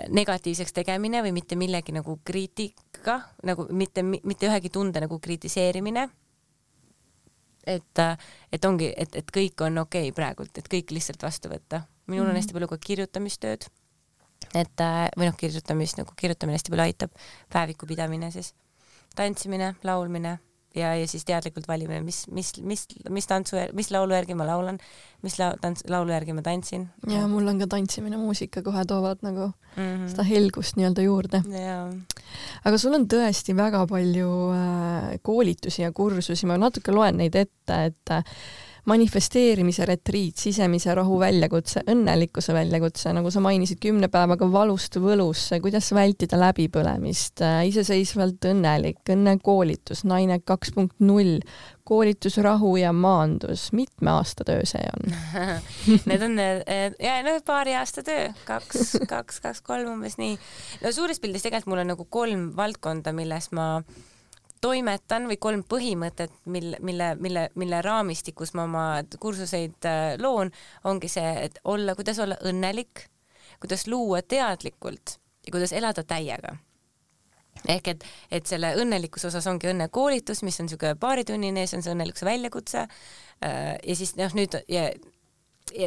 negatiivseks 0.09 0.73
tegemine 0.73 1.23
või 1.25 1.33
mitte 1.37 1.57
millegi 1.59 1.95
nagu 1.95 2.19
kriitika, 2.25 3.21
nagu 3.47 3.67
mitte, 3.75 4.05
mitte 4.05 4.49
ühegi 4.49 4.71
tunde 4.73 5.03
nagu 5.03 5.19
kritiseerimine. 5.19 6.09
et, 7.67 8.01
et 8.53 8.65
ongi, 8.65 8.89
et, 8.97 9.17
et 9.17 9.31
kõik 9.31 9.61
on 9.63 9.79
okei 9.85 10.09
okay 10.09 10.17
praegult, 10.17 10.59
et 10.59 10.69
kõik 10.69 10.91
lihtsalt 10.91 11.23
vastu 11.23 11.51
võtta. 11.53 11.85
Minul 12.07 12.25
on 12.25 12.33
mhm. 12.33 12.41
hästi 12.41 12.57
palju 12.57 12.69
ka 12.69 12.79
kirjutamistööd, 12.87 13.67
et 14.55 14.81
äh, 14.81 15.07
või 15.17 15.29
noh, 15.29 15.37
kirjutamist 15.39 16.01
nagu 16.01 16.15
kirjutamine 16.17 16.59
hästi 16.59 16.73
palju 16.73 16.87
aitab, 16.87 17.19
päeviku 17.53 17.87
pidamine 17.87 18.31
siis, 18.35 18.55
tantsimine, 19.15 19.75
laulmine 19.85 20.39
ja, 20.77 20.93
ja 20.95 21.07
siis 21.11 21.25
teadlikult 21.29 21.67
valime, 21.69 22.01
mis, 22.05 22.25
mis, 22.35 22.53
mis, 22.63 22.85
mis 23.11 23.29
tantsu, 23.29 23.59
mis 23.77 23.91
laulu 23.91 24.15
järgi 24.15 24.37
ma 24.39 24.47
laulan, 24.49 24.79
mis 25.25 25.37
la-, 25.41 25.55
tants-, 25.63 25.85
laulu 25.91 26.15
järgi 26.15 26.37
ma 26.37 26.45
tantsin. 26.47 26.89
ja 27.11 27.27
mul 27.31 27.49
on 27.51 27.61
ka 27.63 27.69
tantsimine, 27.71 28.19
muusika 28.21 28.63
kohe 28.67 28.85
toovad 28.89 29.25
nagu 29.27 29.51
mm 29.51 29.83
-hmm. 29.83 30.09
seda 30.13 30.27
helgust 30.29 30.79
nii-öelda 30.79 31.03
juurde. 31.07 31.43
aga 32.65 32.79
sul 32.79 32.95
on 32.95 33.07
tõesti 33.07 33.57
väga 33.57 33.87
palju 33.87 34.33
äh, 34.55 35.21
koolitusi 35.23 35.83
ja 35.83 35.93
kursusi, 35.93 36.47
ma 36.47 36.59
natuke 36.59 36.93
loen 36.93 37.17
neid 37.17 37.35
ette, 37.35 37.85
et 37.85 38.11
äh, 38.11 38.25
manifesteerimise 38.89 39.85
retriit, 39.89 40.39
sisemise 40.41 40.95
rahu 40.97 41.19
väljakutse, 41.21 41.83
õnnelikkuse 41.91 42.55
väljakutse, 42.57 43.13
nagu 43.17 43.31
sa 43.33 43.43
mainisid, 43.45 43.81
kümne 43.83 44.09
päevaga 44.13 44.49
valust 44.53 44.97
võlusse, 45.01 45.61
kuidas 45.63 45.91
vältida 45.97 46.39
läbipõlemist, 46.41 47.43
äh, 47.45 47.65
iseseisvalt 47.71 48.51
õnnelik, 48.53 49.03
õnnekoolitus, 49.11 50.05
naine 50.09 50.41
kaks 50.45 50.75
punkt 50.77 50.97
null, 51.05 51.41
koolitus 51.91 52.39
Rahu 52.39 52.77
ja 52.79 52.93
maandus, 52.95 53.71
mitme 53.75 54.13
aasta 54.15 54.47
töö 54.47 54.63
see 54.69 54.85
on? 54.95 55.17
Need 56.09 56.23
on 56.27 56.39
äh, 56.39 56.87
ja 57.03 57.19
no 57.27 57.37
paari 57.47 57.75
aasta 57.79 58.05
töö, 58.07 58.31
kaks, 58.47 58.97
kaks, 59.11 59.43
kaks, 59.43 59.65
kolm 59.67 59.97
umbes 59.97 60.17
nii. 60.21 60.39
no 60.85 60.95
suures 60.95 61.21
pildis 61.21 61.45
tegelikult 61.47 61.75
mul 61.75 61.83
on 61.83 61.93
nagu 61.93 62.07
kolm 62.09 62.51
valdkonda, 62.57 63.13
milles 63.17 63.51
ma 63.57 63.73
äh, 63.81 64.07
toimetan 64.61 65.29
või 65.31 65.37
kolm 65.41 65.63
põhimõtet, 65.69 66.33
mille, 66.45 66.79
mille, 66.85 67.15
mille, 67.21 67.47
mille 67.55 67.83
raamistikus 67.83 68.55
ma 68.55 68.67
oma 68.69 68.87
kursuseid 69.21 69.89
äh, 69.89 70.15
loon, 70.21 70.53
ongi 70.85 71.09
see, 71.09 71.31
et 71.47 71.61
olla, 71.65 71.95
kuidas 71.99 72.21
olla 72.23 72.37
õnnelik, 72.47 73.07
kuidas 73.61 73.87
luua 73.89 74.23
teadlikult 74.23 75.17
ja 75.47 75.53
kuidas 75.53 75.73
elada 75.73 76.05
täiega. 76.05 76.57
Ehk 77.69 77.89
et, 77.93 78.05
et 78.33 78.47
selle 78.47 78.71
õnnelikkuse 78.79 79.29
osas 79.29 79.47
ongi 79.51 79.69
õnnekoolitus, 79.69 80.45
mis 80.47 80.61
on 80.61 80.69
niisugune 80.69 80.95
paaritunnine, 81.01 81.67
see 81.67 81.81
on 81.81 81.85
see 81.85 81.93
õnnelikkuse 81.93 82.29
väljakutse. 82.29 82.85
Äh, 83.45 83.75
ja 83.87 83.97
siis 83.97 84.15
noh, 84.21 84.37
nüüd 84.37 84.57
ja 84.69 84.91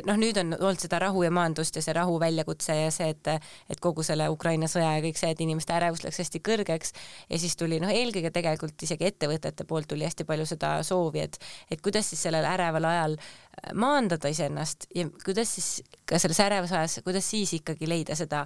noh, 0.07 0.17
nüüd 0.19 0.37
on 0.41 0.53
olnud 0.57 0.81
seda 0.81 0.99
rahu 1.03 1.23
ja 1.25 1.31
maandust 1.33 1.77
ja 1.77 1.83
see 1.85 1.95
rahu 1.95 2.17
väljakutse 2.21 2.75
ja 2.77 2.91
see, 2.93 3.09
et, 3.13 3.29
et 3.71 3.81
kogu 3.83 4.05
selle 4.05 4.29
Ukraina 4.33 4.69
sõja 4.71 4.95
ja 4.97 5.03
kõik 5.03 5.19
see, 5.19 5.31
et 5.33 5.41
inimeste 5.45 5.75
ärevus 5.75 6.03
läks 6.05 6.21
hästi 6.23 6.43
kõrgeks. 6.45 6.93
Ja 7.29 7.39
siis 7.41 7.57
tuli 7.59 7.79
noh, 7.83 7.91
eelkõige 7.93 8.33
tegelikult 8.35 8.85
isegi 8.85 9.09
ettevõtete 9.09 9.67
poolt 9.69 9.89
tuli 9.91 10.07
hästi 10.07 10.27
palju 10.29 10.47
seda 10.49 10.75
soovi, 10.87 11.25
et, 11.27 11.39
et 11.71 11.81
kuidas 11.83 12.11
siis 12.11 12.23
sellel 12.27 12.47
äreval 12.49 12.89
ajal 12.89 13.17
äh, 13.17 13.73
maandada 13.73 14.31
iseennast 14.31 14.87
ja 14.95 15.07
kuidas 15.25 15.55
siis 15.57 15.73
ka 16.09 16.21
selles 16.21 16.39
ärevas 16.43 16.75
ajas, 16.75 17.01
kuidas 17.05 17.29
siis 17.29 17.53
ikkagi 17.59 17.89
leida 17.89 18.17
seda, 18.19 18.45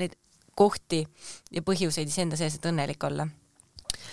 neid 0.00 0.16
kohti 0.58 1.04
ja 1.52 1.62
põhjuseid 1.64 2.10
iseenda 2.10 2.36
sees, 2.40 2.58
et 2.58 2.68
õnnelik 2.68 3.02
olla 3.08 3.28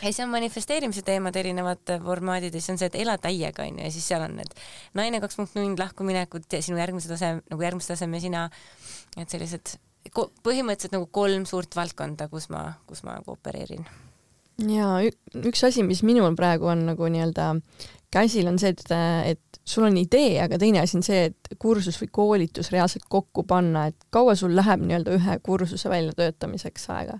ei, 0.03 0.13
see 0.13 0.23
on 0.25 0.31
manifesteerimise 0.33 1.03
teemad, 1.07 1.35
erinevad 1.39 1.93
formaadid 2.05 2.55
ja 2.55 2.61
siis 2.61 2.73
on 2.73 2.81
see, 2.81 2.89
et 2.91 2.97
ela 3.01 3.17
täiega 3.21 3.65
onju 3.65 3.85
ja 3.85 3.91
siis 3.93 4.07
seal 4.11 4.23
on 4.25 4.37
need 4.39 4.55
naine 4.97 5.21
kaks 5.23 5.39
punkt 5.39 5.57
null 5.57 5.79
lahkuminekut 5.79 6.47
ja 6.53 6.61
sinu 6.65 6.79
järgmise 6.79 7.11
taseme, 7.11 7.43
nagu 7.51 7.65
järgmise 7.65 7.93
taseme 7.93 8.21
sina. 8.23 8.49
et 9.17 9.29
sellised 9.29 9.77
põhimõtteliselt 10.09 10.95
nagu 10.95 11.09
kolm 11.11 11.45
suurt 11.49 11.75
valdkonda, 11.75 12.29
kus 12.31 12.49
ma, 12.53 12.71
kus 12.87 13.03
ma 13.03 13.17
nagu 13.19 13.35
opereerin. 13.35 13.85
ja 14.69 14.97
üks 15.35 15.63
asi, 15.67 15.83
mis 15.83 16.03
minul 16.03 16.35
praegu 16.39 16.71
on 16.71 16.85
nagu 16.91 17.11
nii-öelda 17.11 17.53
käsil, 18.11 18.47
on 18.49 18.57
see, 18.59 18.73
et, 18.73 18.83
et 19.35 19.61
sul 19.69 19.85
on 19.85 19.97
idee, 19.97 20.39
aga 20.41 20.57
teine 20.61 20.81
asi 20.81 20.97
on 20.97 21.05
see, 21.05 21.29
et 21.29 21.59
kursus 21.61 21.99
või 22.01 22.09
koolitus 22.11 22.71
reaalselt 22.73 23.05
kokku 23.09 23.43
panna, 23.47 23.87
et 23.91 24.07
kaua 24.13 24.35
sul 24.39 24.55
läheb 24.57 24.83
nii-öelda 24.85 25.17
ühe 25.17 25.39
kursuse 25.45 25.91
väljatöötamiseks 25.91 26.89
aega? 26.95 27.19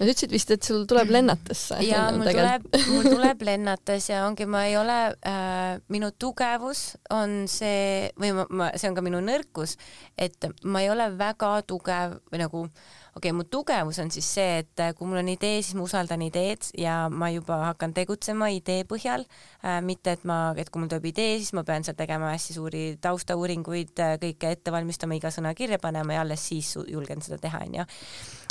Sa 0.00 0.06
ütlesid 0.08 0.32
vist, 0.32 0.50
et 0.54 0.64
sul 0.64 0.86
tuleb 0.88 1.10
lennatesse. 1.12 1.76
ja 1.84 2.06
mul 2.16 2.30
tuleb, 2.32 2.64
mul 2.88 3.08
tuleb 3.10 3.42
lennates 3.44 4.08
ja 4.08 4.22
ongi, 4.24 4.46
ma 4.48 4.64
ei 4.68 4.78
ole 4.80 4.96
äh,, 5.28 5.76
minu 5.92 6.08
tugevus 6.16 6.94
on 7.12 7.44
see 7.50 8.08
või 8.20 8.32
ma, 8.38 8.46
ma, 8.48 8.70
see 8.80 8.88
on 8.88 8.96
ka 8.96 9.04
minu 9.04 9.20
nõrkus, 9.24 9.76
et 10.16 10.48
ma 10.64 10.80
ei 10.80 10.88
ole 10.92 11.10
väga 11.20 11.52
tugev 11.68 12.16
või 12.32 12.40
nagu 12.40 12.64
okei 12.64 13.28
okay,, 13.28 13.36
mu 13.36 13.44
tugevus 13.44 14.00
on 14.00 14.08
siis 14.14 14.32
see, 14.38 14.62
et 14.62 14.80
äh, 14.80 14.94
kui 14.96 15.10
mul 15.10 15.20
on 15.20 15.30
idee, 15.34 15.60
siis 15.60 15.76
ma 15.76 15.84
usaldan 15.84 16.24
ideed 16.24 16.70
ja 16.80 16.96
ma 17.12 17.28
juba 17.34 17.60
hakkan 17.66 17.92
tegutsema 17.96 18.48
idee 18.56 18.88
põhjal 18.88 19.26
äh,, 19.28 19.82
mitte 19.84 20.16
et 20.16 20.24
ma, 20.24 20.54
et 20.56 20.72
kui 20.72 20.80
mul 20.80 20.88
tuleb 20.88 21.10
idee, 21.12 21.36
siis 21.42 21.52
ma 21.52 21.66
pean 21.68 21.84
seal 21.84 21.98
tegema 22.00 22.32
hästi 22.32 22.56
suuri 22.56 22.84
taustauuringuid, 23.04 23.92
äh, 24.00 24.16
kõike 24.24 24.56
ette 24.56 24.72
valmistama, 24.72 25.20
iga 25.20 25.34
sõna 25.34 25.52
kirja 25.58 25.80
panema 25.82 26.16
ja 26.16 26.24
alles 26.24 26.48
siis 26.54 26.72
julgen 26.88 27.20
seda 27.20 27.36
teha, 27.42 27.66
onju 27.68 27.90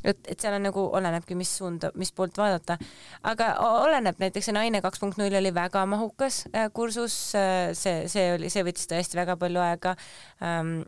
et, 0.04 0.20
et 0.28 0.40
seal 0.40 0.56
on 0.58 0.66
nagu, 0.70 0.86
olenebki, 1.00 1.38
mis 1.40 1.52
suunda, 1.60 1.92
mis 2.00 2.12
poolt 2.16 2.38
vaadata, 2.40 2.78
aga 3.30 3.52
oleneb, 3.86 4.20
näiteks 4.22 4.50
see 4.50 4.56
Naine 4.56 4.84
kaks 4.86 5.02
punkt 5.02 5.20
null 5.22 5.40
oli 5.42 5.54
väga 5.56 5.86
mahukas 5.90 6.46
äh, 6.54 6.70
kursus, 6.74 7.18
see, 7.34 7.98
see 8.12 8.30
oli, 8.36 8.52
see 8.54 8.66
võttis 8.68 8.90
tõesti 8.90 9.20
väga 9.20 9.38
palju 9.40 9.64
aega 9.64 9.96
ähm, 10.44 10.80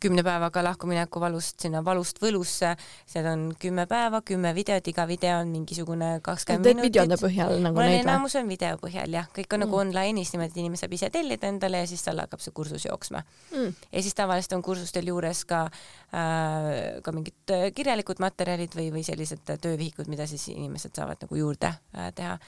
kümne 0.00 0.22
päevaga 0.22 0.62
lahkumineku 0.64 1.20
valust 1.20 1.64
sinna 1.64 1.80
valust 1.84 2.20
võlusse, 2.22 2.74
seal 3.08 3.26
on 3.30 3.44
kümme 3.60 3.86
päeva, 3.90 4.20
kümme 4.26 4.52
videot, 4.54 4.86
iga 4.92 5.06
video 5.08 5.40
on 5.42 5.50
mingisugune 5.52 6.10
kakskümmend 6.24 6.66
minutit. 6.68 6.88
videode 6.88 7.18
põhjal 7.20 7.56
nagu 7.64 7.80
neid 7.80 7.96
või? 7.96 8.02
enamus 8.04 8.36
on 8.38 8.50
video 8.50 8.78
põhjal 8.82 9.16
jah, 9.18 9.28
kõik 9.34 9.56
on 9.56 9.64
nagu 9.64 9.80
mm. 9.80 9.90
nagu 9.90 9.98
online'is 9.98 10.32
niimoodi, 10.34 10.52
et 10.52 10.60
inimene 10.62 10.80
saab 10.80 10.96
ise 10.98 11.10
tellida 11.14 11.50
endale 11.50 11.82
ja 11.82 11.90
siis 11.90 12.04
tal 12.06 12.22
hakkab 12.22 12.42
see 12.44 12.54
kursus 12.54 12.86
jooksma 12.86 13.22
mm.. 13.24 13.74
ja 13.92 14.04
siis 14.06 14.18
tavaliselt 14.18 14.56
on 14.58 14.64
kursustel 14.66 15.10
juures 15.10 15.44
ka 15.48 15.64
äh, 15.66 16.98
ka 17.02 17.14
mingid 17.16 17.54
äh, 17.54 17.68
kirjalikud 17.74 18.22
materjalid 18.22 18.76
või, 18.78 18.90
või 18.94 19.06
sellised 19.06 19.42
töövihikud, 19.48 20.10
mida 20.12 20.28
siis 20.30 20.46
inimesed 20.54 20.94
saavad 20.98 21.26
nagu 21.26 21.40
juurde 21.42 21.72
äh, 21.72 22.12
teha. 22.14 22.38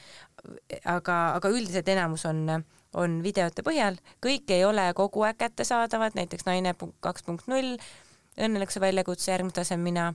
aga, 0.85 1.17
aga 1.39 1.51
üldiselt 1.53 1.89
enamus 1.91 2.27
on 2.31 2.47
äh, 2.49 2.69
on 2.95 3.21
videote 3.23 3.63
põhjal, 3.67 3.99
kõik 4.25 4.51
ei 4.55 4.65
ole 4.65 4.89
kogu 4.99 5.23
aeg 5.27 5.39
kättesaadavad, 5.39 6.17
näiteks 6.19 6.47
Naine 6.49 6.75
kaks 7.01 7.27
punkt 7.27 7.51
null, 7.51 7.77
Õnnelik 8.41 8.71
see 8.73 8.81
väljakutse, 8.81 9.33
järgmine 9.33 9.53
tase 9.53 9.77
mina. 9.77 10.13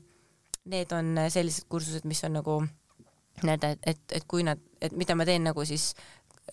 Need 0.72 0.94
on 0.96 1.18
sellised 1.30 1.68
kursused, 1.70 2.08
mis 2.10 2.24
on 2.26 2.40
nagu 2.40 2.56
nii-öelda, 3.44 3.74
et, 3.86 4.00
et, 4.16 4.24
kui 4.28 4.46
nad, 4.48 4.62
et 4.82 4.96
mida 4.98 5.14
ma 5.18 5.28
teen 5.28 5.44
nagu 5.46 5.66
siis 5.68 5.92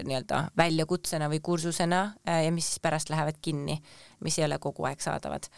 nii-öelda 0.03 0.43
väljakutsena 0.59 1.31
või 1.33 1.41
kursusena 1.45 2.03
äh, 2.29 2.43
ja 2.47 2.53
mis 2.53 2.69
siis 2.69 2.83
pärast 2.83 3.13
lähevad 3.13 3.39
kinni, 3.41 3.79
mis 4.21 4.37
ei 4.41 4.45
ole 4.49 4.59
kogu 4.61 4.85
aeg 4.89 5.01
saadavad. 5.01 5.49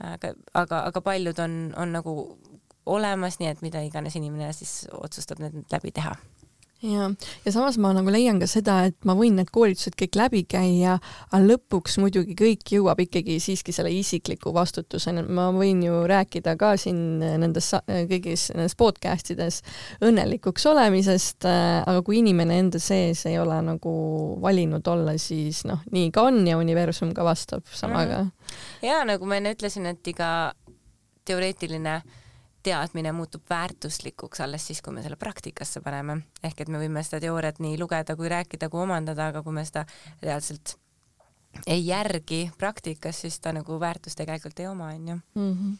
aga, 0.00 0.32
aga, 0.54 0.82
aga 0.88 1.00
paljud 1.04 1.38
on, 1.38 1.56
on 1.76 1.92
nagu 1.92 2.14
olemas, 2.86 3.38
nii 3.38 3.50
et 3.52 3.62
mida 3.62 3.82
iganes 3.84 4.16
inimene 4.16 4.52
siis 4.56 4.86
otsustab 4.96 5.42
need 5.44 5.60
läbi 5.70 5.92
teha 5.92 6.16
ja, 6.82 7.10
ja 7.44 7.52
samas 7.52 7.78
ma 7.80 7.92
nagu 7.96 8.12
leian 8.12 8.40
ka 8.40 8.48
seda, 8.50 8.76
et 8.88 8.96
ma 9.08 9.14
võin 9.18 9.36
need 9.38 9.50
koolitused 9.52 9.96
kõik 9.98 10.16
läbi 10.18 10.42
käia, 10.48 10.96
aga 11.30 11.40
lõpuks 11.42 11.98
muidugi 12.02 12.36
kõik 12.38 12.72
jõuab 12.76 13.02
ikkagi 13.04 13.38
siiski 13.42 13.74
selle 13.76 13.92
isikliku 13.94 14.52
vastutuseni, 14.56 15.24
ma 15.28 15.48
võin 15.54 15.82
ju 15.84 16.02
rääkida 16.10 16.56
ka 16.60 16.72
siin 16.80 17.20
nendes 17.20 17.72
kõigis 17.86 18.48
nendes 18.54 18.76
podcast 18.80 19.32
ides 19.34 19.60
õnnelikuks 20.04 20.66
olemisest, 20.70 21.46
aga 21.46 22.00
kui 22.06 22.20
inimene 22.22 22.60
enda 22.64 22.80
sees 22.82 23.26
ei 23.30 23.38
ole 23.40 23.60
nagu 23.66 23.94
valinud 24.42 24.86
olla, 24.90 25.16
siis 25.20 25.64
noh, 25.68 25.84
nii 25.92 26.10
ka 26.14 26.28
on 26.30 26.42
ja 26.48 26.58
universum 26.60 27.14
ka 27.16 27.26
vastab 27.26 27.66
samaga. 27.74 28.24
Mm. 28.24 28.56
ja 28.88 29.02
nagu 29.08 29.28
ma 29.28 29.38
enne 29.40 29.54
ütlesin, 29.56 29.86
et 29.90 30.06
iga 30.10 30.30
teoreetiline 31.28 32.00
teadmine 32.62 33.12
muutub 33.16 33.42
väärtuslikuks 33.50 34.40
alles 34.44 34.66
siis, 34.66 34.82
kui 34.82 34.94
me 34.94 35.02
selle 35.04 35.16
praktikasse 35.20 35.80
paneme. 35.84 36.20
ehk 36.42 36.60
et 36.60 36.68
me 36.68 36.80
võime 36.82 37.02
seda 37.06 37.20
teooriat 37.24 37.60
nii 37.60 37.78
lugeda 37.80 38.16
kui 38.16 38.28
rääkida 38.28 38.68
kui 38.68 38.82
omandada, 38.82 39.30
aga 39.32 39.42
kui 39.42 39.52
me 39.56 39.64
seda 39.64 39.86
reaalselt 40.22 40.76
ei 41.66 41.86
järgi 41.86 42.44
praktikas, 42.58 43.22
siis 43.24 43.40
ta 43.40 43.52
nagu 43.54 43.80
väärtust 43.80 44.18
tegelikult 44.20 44.60
ei 44.60 44.68
oma, 44.70 44.92
onju. 44.94 45.18
Mhm. 45.34 45.72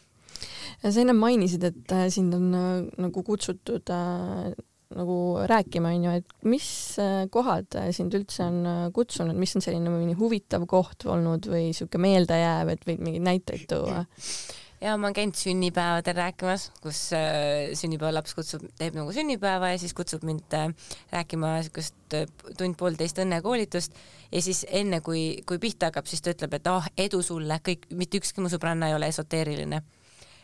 sa 0.82 1.00
enne 1.00 1.12
mainisid, 1.12 1.64
et 1.64 1.92
äh, 1.92 2.08
sind 2.08 2.34
on 2.34 2.54
äh, 2.54 2.90
nagu 3.02 3.22
kutsutud 3.22 3.90
äh, 3.90 4.52
nagu 4.96 5.16
rääkima, 5.46 5.92
onju, 5.94 6.14
et 6.20 6.46
mis 6.48 6.70
äh, 6.98 7.26
kohad 7.30 7.76
sind 7.94 8.14
üldse 8.14 8.46
on 8.46 8.90
kutsunud, 8.94 9.36
mis 9.38 9.54
on 9.56 9.62
selline 9.62 9.92
mõni 9.92 10.16
huvitav 10.18 10.66
koht 10.70 11.06
olnud 11.06 11.46
või 11.50 11.70
sihuke 11.76 12.00
meeldejääv, 12.02 12.72
et 12.74 12.88
võid 12.88 13.04
mingeid 13.04 13.26
näiteid 13.26 13.68
tuua? 13.70 14.04
ja 14.80 14.96
ma 14.96 15.08
olen 15.08 15.16
käinud 15.16 15.36
sünnipäevadel 15.36 16.16
rääkimas, 16.16 16.70
kus 16.82 17.02
äh, 17.16 17.72
sünnipäevalaps 17.76 18.34
kutsub, 18.36 18.64
teeb 18.80 18.96
nagu 18.96 19.12
sünnipäeva 19.12 19.74
ja 19.74 19.78
siis 19.80 19.94
kutsub 19.96 20.24
mind 20.26 20.56
äh, 20.56 20.68
rääkima 21.12 21.58
siukest 21.66 22.16
äh, 22.16 22.26
tund-poolteist 22.58 23.20
õnnekoolitust. 23.20 23.96
Ja 24.32 24.42
siis 24.42 24.64
enne 24.70 25.02
kui, 25.04 25.42
kui 25.46 25.58
pihta 25.58 25.90
hakkab, 25.90 26.08
siis 26.08 26.22
ta 26.24 26.32
ütleb, 26.32 26.54
et 26.56 26.68
ah 26.70 26.80
oh, 26.80 26.92
edu 26.96 27.20
sulle, 27.26 27.60
kõik, 27.66 27.88
mitte 27.96 28.20
ükski 28.20 28.44
mu 28.44 28.52
sõbranna 28.52 28.88
ei 28.88 28.96
ole 28.96 29.10
esoteeriline. 29.12 29.82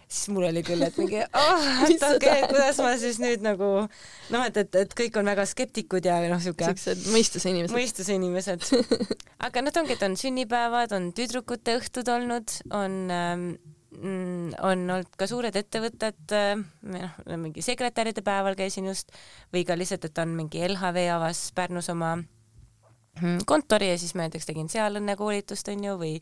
Siis 0.06 0.28
mul 0.30 0.44
oli 0.46 0.60
küll, 0.62 0.84
et 0.86 0.98
mingi 1.00 1.18
oh, 1.24 1.64
et 1.88 1.96
okei 1.96 2.14
okay,, 2.14 2.42
kuidas 2.50 2.76
ma 2.78 2.92
siis 3.00 3.16
nüüd 3.18 3.42
nagu 3.42 3.70
noh, 3.88 4.44
et, 4.44 4.60
et, 4.60 4.76
et 4.84 4.92
kõik 5.00 5.16
on 5.18 5.26
väga 5.32 5.46
skeptikud 5.50 6.04
ja 6.06 6.20
noh, 6.30 6.42
siuke 6.42 6.68
siuksed 6.68 7.08
mõistuse 7.14 7.50
inimesed. 7.50 7.74
mõistuse 7.74 8.14
inimesed. 8.14 8.68
Aga 9.46 9.64
noh, 9.64 9.80
ongi, 9.80 9.96
et 9.96 10.04
on 10.06 10.14
sünnipäevad, 10.20 10.94
on 10.94 11.08
tüdrukute 11.16 11.80
õhtud 11.80 12.12
olnud, 12.12 12.54
on 12.76 13.00
ähm, 13.10 13.48
on 13.96 14.86
olnud 14.90 15.18
ka 15.18 15.28
suured 15.30 15.56
ettevõtted, 15.56 16.22
äh, 16.36 16.54
noh, 16.92 17.18
mingi 17.40 17.64
sekretäride 17.64 18.24
päeval 18.26 18.56
käisin 18.58 18.88
just 18.90 19.12
või 19.54 19.64
ka 19.68 19.76
lihtsalt, 19.78 20.08
et 20.08 20.18
on 20.22 20.34
mingi 20.36 20.62
LHV 20.66 21.06
avas 21.14 21.46
Pärnus 21.56 21.88
oma 21.92 22.16
mm, 22.16 23.44
kontori 23.48 23.90
ja 23.90 23.98
siis 24.00 24.14
ma 24.14 24.26
näiteks 24.26 24.48
tegin 24.48 24.68
seal 24.72 25.00
õnnekoolitust 25.00 25.70
onju 25.72 25.96
või, 26.00 26.16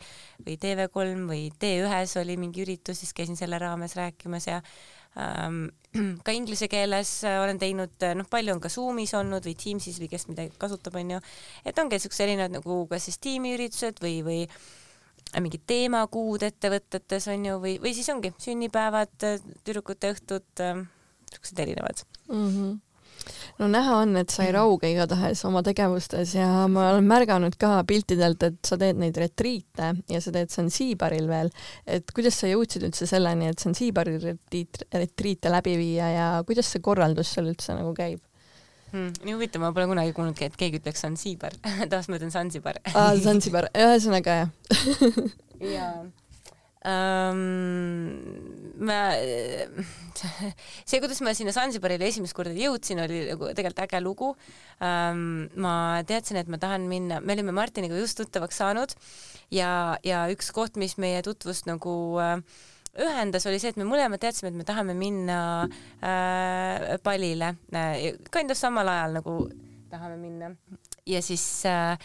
või 0.46 0.58
TV3 0.62 1.24
või 1.30 1.48
T1-s 1.58 2.20
oli 2.22 2.38
mingi 2.40 2.62
üritus, 2.66 3.02
siis 3.02 3.14
käisin 3.16 3.38
selle 3.40 3.58
raames 3.62 3.96
rääkimas 3.98 4.46
ja 4.50 4.60
ähm, 5.18 5.66
ka 6.26 6.36
inglise 6.36 6.68
keeles 6.70 7.16
äh, 7.26 7.40
olen 7.42 7.58
teinud, 7.62 7.96
äh, 8.06 8.14
noh, 8.18 8.30
palju 8.30 8.54
on 8.54 8.62
ka 8.62 8.70
Zoomis 8.72 9.16
olnud 9.18 9.46
või 9.46 9.56
Teamsis 9.58 9.98
või 10.02 10.12
kes 10.12 10.28
midagi 10.30 10.54
kasutab, 10.58 10.96
onju, 11.02 11.20
et 11.66 11.82
ongi 11.82 12.00
siuksed 12.02 12.28
erinevad 12.28 12.58
nagu 12.60 12.80
kas 12.90 13.10
siis 13.10 13.20
tiimiüritused 13.24 14.02
või, 14.04 14.16
või 14.26 14.40
mingid 15.42 15.64
teemakuud 15.66 16.46
ettevõtetes 16.46 17.28
on 17.32 17.46
ju, 17.48 17.60
või, 17.62 17.76
või 17.82 17.94
siis 17.96 18.10
ongi 18.12 18.34
sünnipäevad, 18.38 19.14
tüdrukute 19.64 20.14
õhtud, 20.14 20.48
niisugused 20.62 21.64
erinevad 21.66 22.04
mm. 22.28 22.50
-hmm 22.50 22.74
no 23.58 23.68
näha 23.70 23.98
on, 24.02 24.16
et 24.20 24.32
sa 24.32 24.44
ei 24.46 24.52
rauge 24.54 24.90
igatahes 24.90 25.44
oma 25.48 25.62
tegevustes 25.66 26.34
ja 26.36 26.48
ma 26.70 26.88
olen 26.92 27.06
märganud 27.08 27.56
ka 27.60 27.78
piltidelt, 27.88 28.42
et 28.42 28.58
sa 28.66 28.78
teed 28.80 29.00
neid 29.00 29.16
retriite 29.20 29.92
ja 30.10 30.20
sa 30.20 30.34
teed 30.34 30.52
Zanzibaril 30.52 31.28
veel, 31.30 31.50
et 31.86 32.10
kuidas 32.14 32.40
sa 32.40 32.50
jõudsid 32.50 32.86
üldse 32.88 33.08
selleni, 33.10 33.48
et 33.50 33.64
Zanzibaril 33.64 34.20
retriit, 34.22 34.84
retriite 34.92 35.52
läbi 35.52 35.76
viia 35.80 36.10
ja 36.12 36.28
kuidas 36.46 36.72
see 36.74 36.84
korraldus 36.84 37.34
seal 37.34 37.50
üldse 37.52 37.76
nagu 37.78 37.94
käib? 37.96 38.22
Hmm,. 38.94 39.14
nii 39.26 39.36
huvitav, 39.36 39.62
ma 39.64 39.72
pole 39.76 39.88
kunagi 39.90 40.14
kuulnudki, 40.16 40.50
et 40.50 40.58
keegi 40.58 40.80
ütleks 40.82 41.04
Zanzibar 41.04 41.56
tavaliselt 41.62 42.12
ma 42.12 42.20
ütlen 42.20 42.34
Zanzibar 42.34 42.82
aa, 42.92 43.14
Zanzibar, 43.20 43.70
ühesõnaga 43.74 44.42
jah 44.42 44.52
jaa 45.74 46.04
um,. 46.84 47.38
ma, 48.84 48.98
see, 50.88 51.00
kuidas 51.00 51.22
ma 51.24 51.32
sinna 51.36 51.54
Zanzibarile 51.56 52.08
esimest 52.10 52.36
korda 52.36 52.54
jõudsin, 52.56 53.00
oli 53.04 53.22
nagu 53.30 53.50
tegelikult 53.52 53.84
äge 53.86 54.02
lugu 54.04 54.34
um,. 54.34 55.24
ma 55.64 55.76
teadsin, 56.06 56.40
et 56.42 56.52
ma 56.52 56.60
tahan 56.60 56.86
minna, 56.90 57.22
me 57.24 57.36
olime 57.36 57.56
Martiniga 57.56 57.98
just 57.98 58.20
tuttavaks 58.20 58.60
saanud 58.60 58.94
ja, 59.54 59.96
ja 60.04 60.26
üks 60.32 60.52
koht, 60.54 60.78
mis 60.80 60.98
meie 61.00 61.24
tutvust 61.24 61.68
nagu 61.70 61.96
uh, 62.20 62.38
ühendas, 63.00 63.46
oli 63.48 63.58
see, 63.60 63.72
et 63.74 63.80
me 63.80 63.86
mõlemad 63.88 64.22
teadsime, 64.22 64.52
et 64.52 64.58
me 64.58 64.66
tahame 64.66 64.94
minna 64.98 65.38
äh, 65.64 66.96
Palile. 67.02 67.54
Äh,, 67.74 68.18
kind 68.34 68.54
of 68.54 68.60
samal 68.60 68.88
ajal 68.90 69.18
nagu 69.20 69.38
tahame 69.90 70.18
minna. 70.20 70.52
Ja 71.06 71.22
siis 71.22 71.44
äh, 71.68 71.96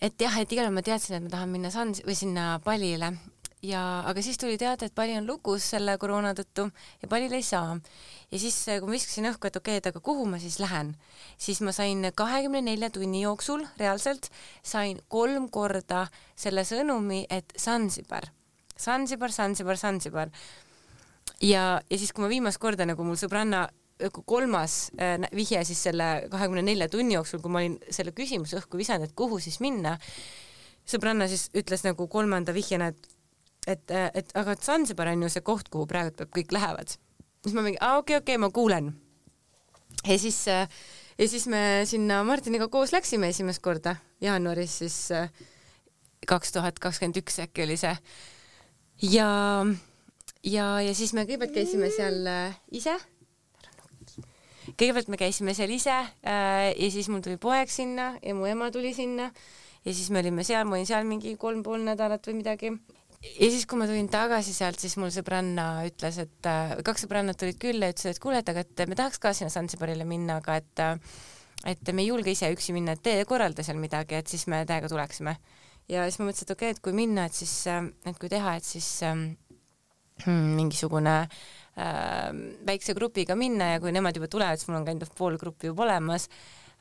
et 0.00 0.20
jah, 0.20 0.38
et 0.40 0.52
igal 0.52 0.66
juhul 0.66 0.78
ma 0.78 0.86
teadsin, 0.86 1.18
et 1.18 1.26
ma 1.26 1.34
tahan 1.36 1.52
minna 1.52 1.70
Sans- 1.74 2.02
või 2.06 2.16
sinna 2.18 2.56
Palile. 2.64 3.14
Ja, 3.60 4.00
aga 4.08 4.22
siis 4.24 4.38
tuli 4.40 4.56
teade, 4.56 4.86
et 4.88 4.94
Pali 4.96 5.12
on 5.18 5.26
lukus 5.28 5.66
selle 5.74 5.98
koroona 6.00 6.32
tõttu 6.32 6.64
ja 7.02 7.08
Palile 7.12 7.36
ei 7.36 7.44
saa. 7.44 7.76
ja 8.30 8.38
siis, 8.38 8.56
kui 8.64 8.88
ma 8.88 8.94
viskasin 8.94 9.28
õhku, 9.28 9.50
et 9.50 9.56
okei 9.60 9.76
okay,, 9.76 9.82
et 9.82 9.90
aga 9.92 10.00
kuhu 10.00 10.24
ma 10.24 10.40
siis 10.40 10.56
lähen, 10.62 10.94
siis 11.36 11.60
ma 11.60 11.74
sain 11.76 12.08
kahekümne 12.14 12.62
nelja 12.62 12.88
tunni 12.90 13.20
jooksul 13.20 13.66
reaalselt 13.76 14.30
sain 14.62 15.04
kolm 15.08 15.50
korda 15.52 16.06
selle 16.36 16.64
sõnumi, 16.64 17.26
et 17.28 17.52
Zanzibar 17.58 18.30
Zanzibar, 18.80 19.32
Zanzibar, 19.32 19.76
Zanzibar. 19.76 20.30
ja, 21.40 21.80
ja 21.90 21.98
siis, 21.98 22.12
kui 22.12 22.24
ma 22.24 22.30
viimast 22.32 22.60
korda 22.62 22.86
nagu 22.88 23.04
mul 23.04 23.18
sõbranna 23.20 23.68
kolmas 24.24 24.90
vihje 25.36 25.60
siis 25.68 25.82
selle 25.88 26.06
kahekümne 26.32 26.62
nelja 26.64 26.88
tunni 26.88 27.14
jooksul, 27.14 27.42
kui 27.44 27.52
ma 27.52 27.60
olin 27.60 27.76
selle 27.92 28.14
küsimuse 28.16 28.56
õhku 28.56 28.80
visanud, 28.80 29.10
et 29.10 29.16
kuhu 29.16 29.40
siis 29.42 29.60
minna, 29.60 29.98
sõbranna 30.88 31.28
siis 31.28 31.50
ütles 31.56 31.84
nagu 31.84 32.08
kolmanda 32.08 32.56
vihjena, 32.56 32.90
et 32.94 33.16
et, 33.68 33.92
et 34.16 34.30
aga 34.40 34.54
Zanzibar 34.56 35.10
on 35.12 35.26
ju 35.26 35.28
see 35.28 35.42
koht, 35.44 35.68
kuhu 35.68 35.84
praegu 35.86 36.24
kõik 36.32 36.52
lähevad. 36.56 36.96
siis 37.44 37.54
ma 37.54 37.62
mingi, 37.62 37.76
aa 37.80 37.98
okei 37.98 38.16
okay,, 38.16 38.22
okei 38.22 38.36
okay,, 38.36 38.40
ma 38.40 38.50
kuulen. 38.50 38.94
ja 40.06 40.18
siis 40.18 40.46
ja 40.46 41.28
siis 41.28 41.46
me 41.46 41.82
sinna 41.84 42.24
Martiniga 42.24 42.68
koos 42.68 42.92
läksime 42.92 43.28
esimest 43.28 43.62
korda 43.62 43.96
jaanuaris 44.20 44.78
siis 44.78 45.08
kaks 46.26 46.52
tuhat 46.52 46.78
kakskümmend 46.78 47.20
üks 47.20 47.40
äkki 47.44 47.64
oli 47.64 47.76
see. 47.80 47.96
Ja, 49.02 49.30
ja, 50.44 50.66
ja 50.80 50.92
siis 50.96 51.14
me 51.16 51.24
kõigepealt 51.28 51.54
käisime 51.54 51.90
seal 51.94 52.20
äh, 52.28 52.60
ise. 52.72 52.96
kõigepealt 54.70 55.10
me 55.12 55.18
käisime 55.20 55.54
seal 55.56 55.72
ise 55.74 55.96
äh, 55.96 56.70
ja 56.74 56.92
siis 56.92 57.10
mul 57.12 57.24
tuli 57.24 57.40
poeg 57.40 57.72
sinna 57.72 58.14
ja 58.22 58.36
mu 58.36 58.48
ema 58.48 58.70
tuli 58.70 58.94
sinna 58.96 59.30
ja 59.84 59.92
siis 59.92 60.10
me 60.10 60.20
olime 60.22 60.44
seal, 60.44 60.66
ma 60.68 60.76
olin 60.76 60.88
seal 60.88 61.06
mingi 61.08 61.36
kolm 61.40 61.62
pool 61.66 61.82
nädalat 61.84 62.26
või 62.28 62.40
midagi 62.42 62.72
ja 63.20 63.48
siis, 63.52 63.66
kui 63.68 63.80
ma 63.80 63.88
tulin 63.88 64.08
tagasi 64.12 64.54
sealt, 64.56 64.80
siis 64.80 64.96
mul 65.00 65.12
sõbranna 65.12 65.82
ütles, 65.88 66.20
et 66.22 66.48
äh, 66.48 66.78
kaks 66.84 67.04
sõbrannat 67.04 67.40
tulid 67.40 67.58
külla 67.60 67.88
ja 67.88 67.96
ütlesid, 67.96 68.16
et 68.16 68.22
kuule, 68.22 68.40
et 68.40 68.52
aga 68.52 68.64
et 68.64 68.86
me 68.88 68.96
tahaks 68.96 69.20
ka 69.20 69.34
sinna 69.36 69.52
Sansibarile 69.52 70.06
minna, 70.08 70.40
aga 70.40 70.60
et 70.60 70.86
et 71.68 71.90
me 71.92 72.00
ei 72.00 72.08
julge 72.08 72.32
ise 72.32 72.48
üksi 72.54 72.72
minna, 72.72 72.94
et 72.96 73.02
teie 73.04 73.24
korralda 73.28 73.64
seal 73.66 73.76
midagi, 73.80 74.16
et 74.16 74.30
siis 74.32 74.46
me 74.48 74.62
täiega 74.68 74.88
tuleksime. 74.88 75.36
Ja 75.90 76.06
siis 76.08 76.20
ma 76.20 76.28
mõtlesin, 76.28 76.46
et 76.46 76.54
okei 76.54 76.70
okay,, 76.70 76.78
et 76.78 76.82
kui 76.84 76.96
minna, 76.96 77.26
et 77.26 77.36
siis, 77.36 77.54
äh, 77.70 77.84
et 78.06 78.18
kui 78.20 78.30
teha, 78.32 78.56
et 78.58 78.66
siis 78.66 78.88
ähm, 79.06 79.32
hmm, 80.24 80.52
mingisugune 80.58 81.16
äh, 81.24 82.28
väikse 82.66 82.94
grupiga 82.98 83.36
minna 83.38 83.74
ja 83.74 83.80
kui 83.82 83.92
nemad 83.94 84.16
juba 84.16 84.30
tulevad, 84.30 84.60
siis 84.60 84.70
mul 84.70 84.80
on 84.80 84.88
kind 84.88 85.06
of 85.06 85.14
pool 85.18 85.38
gruppi 85.40 85.70
juba 85.70 85.88
olemas 85.88 86.28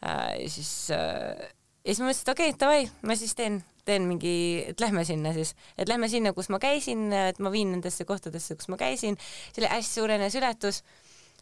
äh,. 0.06 0.46
siis 0.52 0.92
äh, 0.96 1.50
ja 1.84 1.94
siis 1.94 2.04
ma 2.04 2.10
mõtlesin, 2.10 2.28
et 2.28 2.34
okei 2.36 2.54
okay,, 2.54 2.60
davai, 2.62 2.86
ma 3.08 3.18
siis 3.18 3.36
teen, 3.38 3.60
teen 3.88 4.06
mingi, 4.10 4.34
et 4.70 4.82
lähme 4.84 5.04
sinna 5.08 5.34
siis, 5.36 5.56
et 5.78 5.90
lähme 5.90 6.10
sinna, 6.12 6.34
kus 6.38 6.52
ma 6.54 6.62
käisin, 6.62 7.10
et 7.16 7.40
ma 7.42 7.52
viin 7.54 7.72
nendesse 7.74 8.06
kohtadesse, 8.06 8.60
kus 8.60 8.70
ma 8.70 8.78
käisin. 8.80 9.18
see 9.50 9.64
oli 9.64 9.74
hästi 9.74 10.02
suur 10.02 10.16
eneseületus, 10.20 10.84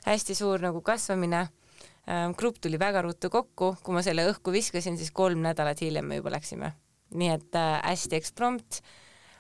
hästi 0.08 0.38
suur 0.38 0.64
nagu 0.64 0.82
kasvamine 0.82 1.48
ähm,. 2.08 2.38
grupp 2.38 2.62
tuli 2.62 2.80
väga 2.80 3.04
ruttu 3.04 3.30
kokku, 3.34 3.76
kui 3.84 3.98
ma 3.98 4.06
selle 4.06 4.30
õhku 4.32 4.56
viskasin, 4.56 4.98
siis 4.98 5.12
kolm 5.12 5.44
nädalat 5.44 5.82
hiljem 5.82 6.06
me 6.08 6.22
juba 6.22 6.38
läksime. 6.38 6.76
Nii 7.16 7.30
et 7.36 7.60
äh, 7.60 7.76
hästi 7.84 8.20
eksprompt 8.20 8.82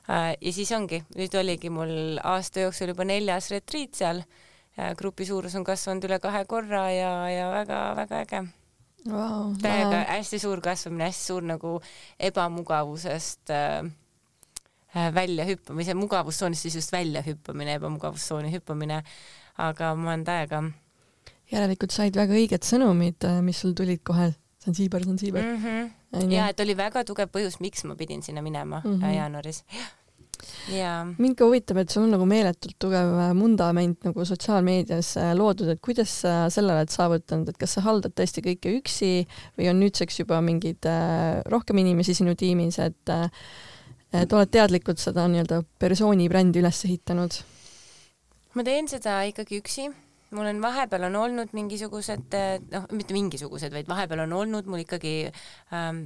äh,. 0.10 0.36
ja 0.40 0.54
siis 0.54 0.72
ongi, 0.72 1.02
nüüd 1.18 1.34
oligi 1.40 1.72
mul 1.74 2.22
aasta 2.24 2.68
jooksul 2.68 2.94
juba 2.94 3.08
neljas 3.08 3.52
retriit 3.52 3.98
seal 4.00 4.24
äh,. 4.24 4.94
grupi 5.00 5.26
suurus 5.28 5.56
on 5.56 5.68
kasvanud 5.68 6.08
üle 6.08 6.22
kahe 6.24 6.46
korra 6.46 6.88
ja, 6.92 7.12
ja 7.32 7.52
väga-väga 7.52 8.24
äge 8.24 8.48
wow,. 9.12 9.54
täiega 9.62 10.04
hästi 10.10 10.40
suur 10.42 10.62
kasvamine, 10.64 11.10
hästi 11.10 11.32
suur 11.32 11.46
nagu 11.48 11.78
ebamugavusest 12.30 13.54
äh, 13.54 13.86
äh 14.96 15.14
väljahüppamise, 15.14 15.94
mugavustsoonist 15.94 16.68
siis 16.68 16.76
just 16.82 16.92
väljahüppamine, 16.92 17.78
ebamugavustsooni 17.80 18.52
hüppamine. 18.54 19.04
aga 19.58 19.96
ma 19.96 20.12
olen 20.12 20.24
täiega. 20.24 20.64
järelikult 21.52 21.92
said 21.92 22.16
väga 22.16 22.34
õiged 22.34 22.64
sõnumid, 22.64 23.24
äh, 23.26 23.42
mis 23.42 23.62
sul 23.62 23.74
tulid 23.74 24.04
kohe. 24.04 24.34
Zanzibar, 24.68 25.06
Zanzibar 25.08 25.44
mm. 25.44 25.64
-hmm. 25.64 26.34
ja 26.34 26.50
et 26.52 26.60
oli 26.60 26.76
väga 26.78 27.06
tugev 27.08 27.32
põhjus, 27.32 27.62
miks 27.64 27.88
ma 27.88 27.96
pidin 27.96 28.22
sinna 28.24 28.44
minema 28.44 28.82
mm 28.84 29.00
-hmm. 29.00 29.16
jaanuaris 29.16 29.64
jaa. 30.72 31.06
mind 31.18 31.38
ka 31.40 31.48
huvitab, 31.48 31.80
et 31.82 31.94
sul 31.94 32.06
on 32.06 32.14
nagu 32.16 32.26
meeletult 32.30 32.76
tugev 32.84 33.14
äh, 33.18 33.32
vundament 33.38 34.08
nagu 34.08 34.26
sotsiaalmeedias 34.26 35.14
äh, 35.22 35.34
loodud, 35.38 35.72
et 35.74 35.82
kuidas 35.84 36.14
sa 36.24 36.36
selle 36.54 36.76
oled 36.76 36.92
saavutanud, 36.94 37.50
et 37.50 37.60
kas 37.62 37.78
sa 37.78 37.86
haldad 37.88 38.16
tõesti 38.18 38.44
kõike 38.46 38.76
üksi 38.80 39.12
või 39.58 39.70
on 39.72 39.80
nüüdseks 39.84 40.22
juba 40.24 40.42
mingeid 40.46 40.90
äh, 40.90 41.42
rohkem 41.54 41.82
inimesi 41.84 42.18
sinu 42.18 42.36
tiimis, 42.36 42.80
et 42.80 43.16
et 44.16 44.34
oled 44.34 44.50
teadlikult 44.50 45.02
seda 45.04 45.26
nii-öelda 45.28 45.64
persooni 45.80 46.30
brändi 46.32 46.62
üles 46.62 46.84
ehitanud? 46.88 47.42
ma 48.56 48.64
teen 48.64 48.88
seda 48.88 49.22
ikkagi 49.30 49.60
üksi 49.62 49.90
mul 50.32 50.50
on 50.50 50.62
vahepeal 50.64 51.08
on 51.08 51.16
olnud 51.22 51.56
mingisugused 51.56 52.36
noh, 52.74 52.90
mitte 52.92 53.16
mingisugused, 53.16 53.74
vaid 53.74 53.88
vahepeal 53.90 54.26
on 54.26 54.36
olnud 54.42 54.68
mul 54.68 54.84
ikkagi 54.84 55.16
ähm, 55.76 56.06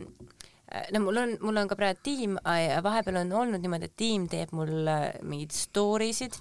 no 0.91 0.99
mul 1.03 1.17
on, 1.17 1.35
mul 1.41 1.59
on 1.59 1.69
ka 1.69 1.75
praegu 1.79 1.99
tiim, 2.05 2.37
vahepeal 2.85 3.19
on 3.21 3.33
olnud 3.41 3.63
niimoodi, 3.63 3.89
et 3.89 3.95
tiim 3.99 4.27
teeb 4.31 4.53
mul 4.55 4.87
äh, 4.87 5.03
mingeid 5.27 5.53
story 5.55 6.11
sid, 6.15 6.37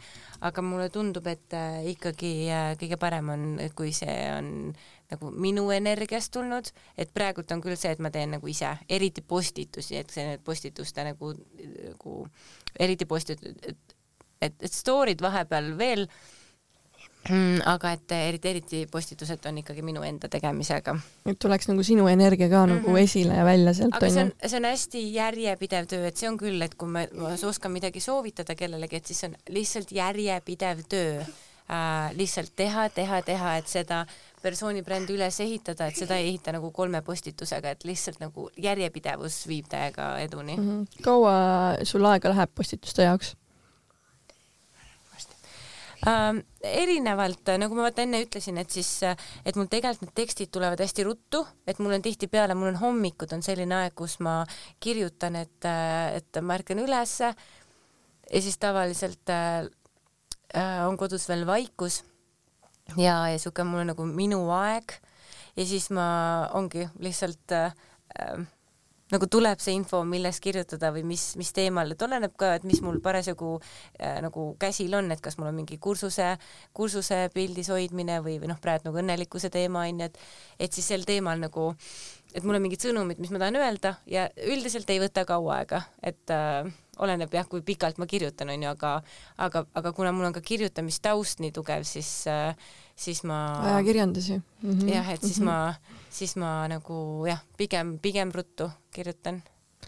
aga 0.46 0.62
mulle 0.64 0.88
tundub, 0.94 1.26
et 1.30 1.56
äh, 1.56 1.80
ikkagi 1.94 2.32
äh, 2.54 2.70
kõige 2.80 2.98
parem 3.00 3.32
on, 3.34 3.46
kui 3.76 3.92
see 3.96 4.16
on 4.32 4.50
nagu 5.10 5.30
minu 5.34 5.66
energiast 5.74 6.32
tulnud, 6.36 6.70
et 7.00 7.10
praegult 7.14 7.50
on 7.54 7.62
küll 7.64 7.78
see, 7.78 7.90
et 7.94 8.02
ma 8.02 8.12
teen 8.14 8.36
nagu 8.36 8.50
ise, 8.50 8.70
eriti 8.88 9.24
postitusi, 9.26 9.98
et 9.98 10.14
see 10.14 10.36
postituste 10.46 11.06
nagu, 11.06 11.32
nagu 11.80 12.18
eriti 12.78 13.08
postitud, 13.10 13.64
et, 13.66 13.96
et, 14.46 14.68
story'd 14.70 15.22
vahepeal 15.24 15.74
veel 15.80 16.06
äh, 16.06 16.20
aga 17.28 17.92
et 17.92 18.12
eriti, 18.16 18.48
eriti 18.48 18.78
postitused 18.90 19.44
on 19.46 19.58
ikkagi 19.60 19.82
minu 19.84 20.02
enda 20.06 20.28
tegemisega. 20.32 20.94
et 21.28 21.38
tuleks 21.38 21.68
nagu 21.68 21.84
sinu 21.84 22.08
energia 22.08 22.48
ka 22.48 22.64
nagu 22.66 22.88
mm 22.88 22.94
-hmm. 22.94 23.02
esile 23.02 23.34
ja 23.34 23.44
välja 23.44 23.74
sealt 23.74 23.94
aga 23.94 24.10
see 24.10 24.22
on, 24.22 24.32
see 24.46 24.56
on 24.56 24.64
hästi 24.64 25.14
järjepidev 25.14 25.86
töö, 25.86 26.06
et 26.06 26.16
see 26.16 26.28
on 26.28 26.38
küll, 26.38 26.62
et 26.62 26.74
kui 26.74 26.88
ma, 26.88 27.04
ma 27.14 27.36
oskan 27.48 27.72
midagi 27.72 28.00
soovitada 28.00 28.54
kellelegi, 28.54 28.96
et 28.96 29.06
siis 29.06 29.24
on 29.24 29.36
lihtsalt 29.48 29.92
järjepidev 29.92 30.78
töö 30.88 31.20
äh,. 31.20 32.16
lihtsalt 32.16 32.52
teha, 32.56 32.88
teha, 32.88 33.22
teha, 33.22 33.56
et 33.56 33.68
seda 33.68 34.06
persooni 34.42 34.82
brändi 34.82 35.14
üles 35.14 35.40
ehitada, 35.40 35.86
et 35.86 35.96
seda 35.96 36.16
ei 36.16 36.28
ehita 36.28 36.52
nagu 36.52 36.70
kolme 36.70 37.02
postitusega, 37.02 37.70
et 37.70 37.84
lihtsalt 37.84 38.20
nagu 38.20 38.50
järjepidevus 38.56 39.46
viib 39.48 39.68
täiega 39.68 40.18
eduni 40.18 40.56
mm. 40.56 40.68
-hmm. 40.68 41.02
kaua 41.02 41.76
sul 41.84 42.04
aega 42.04 42.28
läheb 42.28 42.50
postituste 42.54 43.02
jaoks? 43.02 43.36
Äh,? 46.06 46.40
erinevalt, 46.60 47.48
nagu 47.56 47.76
ma 47.76 47.86
vaata 47.86 48.04
enne 48.04 48.18
ütlesin, 48.20 48.58
et 48.60 48.68
siis, 48.72 48.88
et 49.02 49.56
mul 49.56 49.68
tegelikult 49.72 50.04
need 50.04 50.16
tekstid 50.18 50.50
tulevad 50.52 50.80
hästi 50.82 51.06
ruttu, 51.06 51.40
et 51.64 51.78
mul 51.80 51.96
on 51.96 52.04
tihtipeale, 52.04 52.52
mul 52.58 52.74
on 52.74 52.80
hommikud 52.82 53.32
on 53.32 53.40
selline 53.44 53.78
aeg, 53.78 53.94
kus 53.96 54.18
ma 54.20 54.42
kirjutan, 54.84 55.38
et, 55.40 55.68
et 56.18 56.40
ma 56.44 56.58
ärkan 56.60 56.82
ülesse 56.84 57.32
ja 58.30 58.42
siis 58.44 58.58
tavaliselt 58.60 59.32
äh, 59.32 59.66
on 60.86 60.96
kodus 61.00 61.28
veel 61.28 61.46
vaikus 61.48 62.02
ja, 62.96 63.28
ja 63.30 63.38
siuke 63.38 63.64
mul 63.66 63.84
on 63.84 63.92
nagu 63.92 64.06
minu 64.06 64.42
aeg 64.54 64.94
ja 65.56 65.66
siis 65.66 65.90
ma 65.94 66.06
ongi 66.58 66.86
lihtsalt 67.02 67.56
äh, 67.56 67.72
nagu 69.10 69.26
tuleb 69.30 69.60
see 69.62 69.74
info, 69.76 70.02
millest 70.06 70.42
kirjutada 70.44 70.92
või 70.94 71.02
mis, 71.12 71.24
mis 71.40 71.50
teemal, 71.56 71.92
et 71.94 72.02
oleneb 72.06 72.34
ka, 72.38 72.54
et 72.58 72.66
mis 72.68 72.80
mul 72.84 73.00
parasjagu 73.02 73.56
äh, 73.60 74.20
nagu 74.24 74.50
käsil 74.60 74.94
on, 74.98 75.10
et 75.14 75.22
kas 75.24 75.38
mul 75.40 75.50
on 75.50 75.58
mingi 75.62 75.80
kursuse, 75.82 76.32
kursuse 76.76 77.22
pildis 77.34 77.72
hoidmine 77.72 78.20
või, 78.24 78.38
või 78.42 78.52
noh, 78.52 78.60
praegu 78.62 78.88
nagu 78.88 79.02
õnnelikkuse 79.02 79.50
teema 79.52 79.86
on 79.88 80.04
ju, 80.04 80.10
et 80.10 80.20
et 80.60 80.76
siis 80.76 80.86
sel 80.92 81.06
teemal 81.08 81.40
nagu, 81.40 81.70
et 82.34 82.44
mul 82.44 82.58
on 82.58 82.62
mingid 82.62 82.84
sõnumid, 82.84 83.18
mis 83.22 83.32
ma 83.32 83.40
tahan 83.42 83.58
öelda 83.60 83.96
ja 84.10 84.28
üldiselt 84.46 84.90
ei 84.92 85.00
võta 85.02 85.24
kaua 85.28 85.60
aega, 85.60 85.82
et 86.02 86.34
äh, 86.34 86.68
oleneb 87.00 87.32
jah, 87.34 87.48
kui 87.48 87.64
pikalt 87.66 87.98
ma 87.98 88.06
kirjutan, 88.10 88.52
onju, 88.52 88.70
aga 88.74 88.92
aga, 89.40 89.64
aga 89.74 89.92
kuna 89.96 90.12
mul 90.14 90.28
on 90.28 90.36
ka 90.36 90.44
kirjutamistaust 90.44 91.42
nii 91.42 91.54
tugev, 91.56 91.86
siis 91.88 92.10
äh, 92.30 92.54
siis 93.00 93.22
ma 93.24 93.38
ajakirjandusi 93.72 94.36
mm. 94.36 94.70
-hmm. 94.70 94.92
jah, 94.94 95.08
et 95.14 95.22
siis 95.22 95.40
mm 95.40 95.46
-hmm. 95.46 95.50
ma, 95.50 95.74
siis 96.10 96.36
ma 96.36 96.68
nagu 96.68 97.26
jah, 97.26 97.40
pigem, 97.56 97.98
pigem 97.98 98.32
ruttu 98.34 98.70
kirjutan 98.90 99.42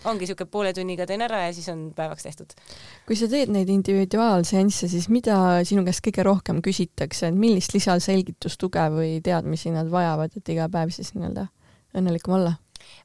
ongi 0.04 0.26
siuke 0.26 0.46
poole 0.50 0.72
tunniga 0.72 1.06
teen 1.06 1.22
ära 1.22 1.44
ja 1.46 1.52
siis 1.54 1.68
on 1.68 1.92
päevaks 1.96 2.22
tehtud. 2.22 2.54
kui 3.06 3.16
sa 3.16 3.28
teed 3.28 3.52
neid 3.54 3.68
individuaalseansse, 3.68 4.88
siis 4.88 5.08
mida 5.08 5.36
sinu 5.68 5.84
käest 5.84 6.04
kõige 6.06 6.24
rohkem 6.26 6.62
küsitakse, 6.62 7.28
et 7.28 7.38
millist 7.38 7.74
lisaselgitust, 7.74 8.58
tuge 8.58 8.86
või 8.96 9.20
teadmisi 9.22 9.70
nad 9.70 9.90
vajavad, 9.90 10.36
et 10.36 10.48
iga 10.48 10.68
päev 10.72 10.90
siis 10.90 11.14
nii-öelda 11.14 11.46
õnnelikum 11.94 12.38
olla? 12.40 12.56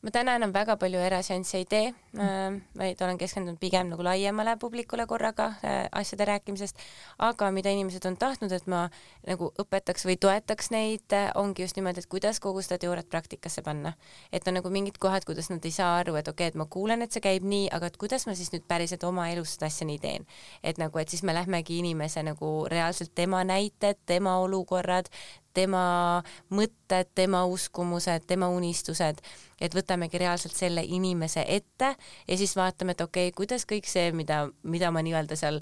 Ma 0.02 0.12
täna 0.14 0.36
enam 0.38 0.54
väga 0.54 0.78
palju 0.80 1.00
eraseansse 1.00 1.58
ei 1.62 1.66
tee 1.70 1.88
äh,, 1.92 2.58
vaid 2.78 3.02
olen 3.02 3.18
keskendunud 3.18 3.60
pigem 3.60 3.92
nagu 3.92 4.04
laiemale 4.06 4.58
publikule 4.62 5.06
korraga 5.08 5.52
äh, 5.64 5.78
asjade 5.92 6.26
rääkimisest, 6.26 6.78
aga 7.20 7.52
mida 7.52 7.72
inimesed 7.74 8.06
on 8.10 8.18
tahtnud, 8.18 8.52
et 8.52 8.68
ma 8.68 8.88
nagu 9.28 9.52
õpetaks 9.64 10.08
või 10.10 10.18
toetaks 10.22 10.72
neid 10.76 11.16
äh,, 11.16 11.30
ongi 11.36 11.66
just 11.66 11.80
nimelt, 11.80 11.98
et 11.98 12.10
kuidas 12.10 12.42
kogu 12.44 12.64
seda 12.66 12.80
teooriat 12.84 13.10
praktikasse 13.10 13.62
panna. 13.66 13.94
et 14.32 14.48
on 14.48 14.58
nagu 14.60 14.70
mingid 14.70 14.98
kohad, 15.02 15.26
kuidas 15.26 15.50
nad 15.50 15.66
ei 15.66 15.72
saa 15.72 15.98
aru, 16.02 16.16
et 16.16 16.28
okei 16.28 16.48
okay,, 16.48 16.54
et 16.54 16.60
ma 16.60 16.66
kuulen, 16.66 17.02
et 17.02 17.12
see 17.12 17.24
käib 17.24 17.46
nii, 17.48 17.70
aga 17.74 17.92
et 17.92 17.98
kuidas 17.98 18.28
ma 18.28 18.36
siis 18.36 18.52
nüüd 18.54 18.68
päriselt 18.68 19.04
oma 19.04 19.30
elus 19.32 19.56
seda 19.56 19.72
asja 19.72 19.88
nii 19.88 20.00
teen. 20.00 20.28
et 20.64 20.78
nagu, 20.78 21.00
et 21.00 21.10
siis 21.10 21.24
me 21.24 21.36
lähmegi 21.36 21.80
inimese 21.82 22.24
nagu 22.24 22.52
reaalselt 22.72 23.14
tema 23.16 23.44
näited, 23.48 24.00
tema 24.06 24.38
olukorrad, 24.44 25.10
tema 25.58 26.22
mõtted, 26.54 27.10
tema 27.18 27.44
uskumused, 27.50 28.28
tema 28.30 28.50
unistused, 28.54 29.22
et 29.62 29.76
võtamegi 29.76 30.22
reaalselt 30.22 30.56
selle 30.58 30.84
inimese 30.86 31.46
ette 31.48 31.94
ja 32.28 32.38
siis 32.38 32.54
vaatame, 32.58 32.94
et 32.94 33.02
okei 33.02 33.32
okay,, 33.32 33.38
kuidas 33.38 33.66
kõik 33.70 33.90
see, 33.90 34.12
mida, 34.14 34.46
mida 34.64 34.94
ma 34.94 35.02
nii-öelda 35.06 35.40
seal 35.40 35.62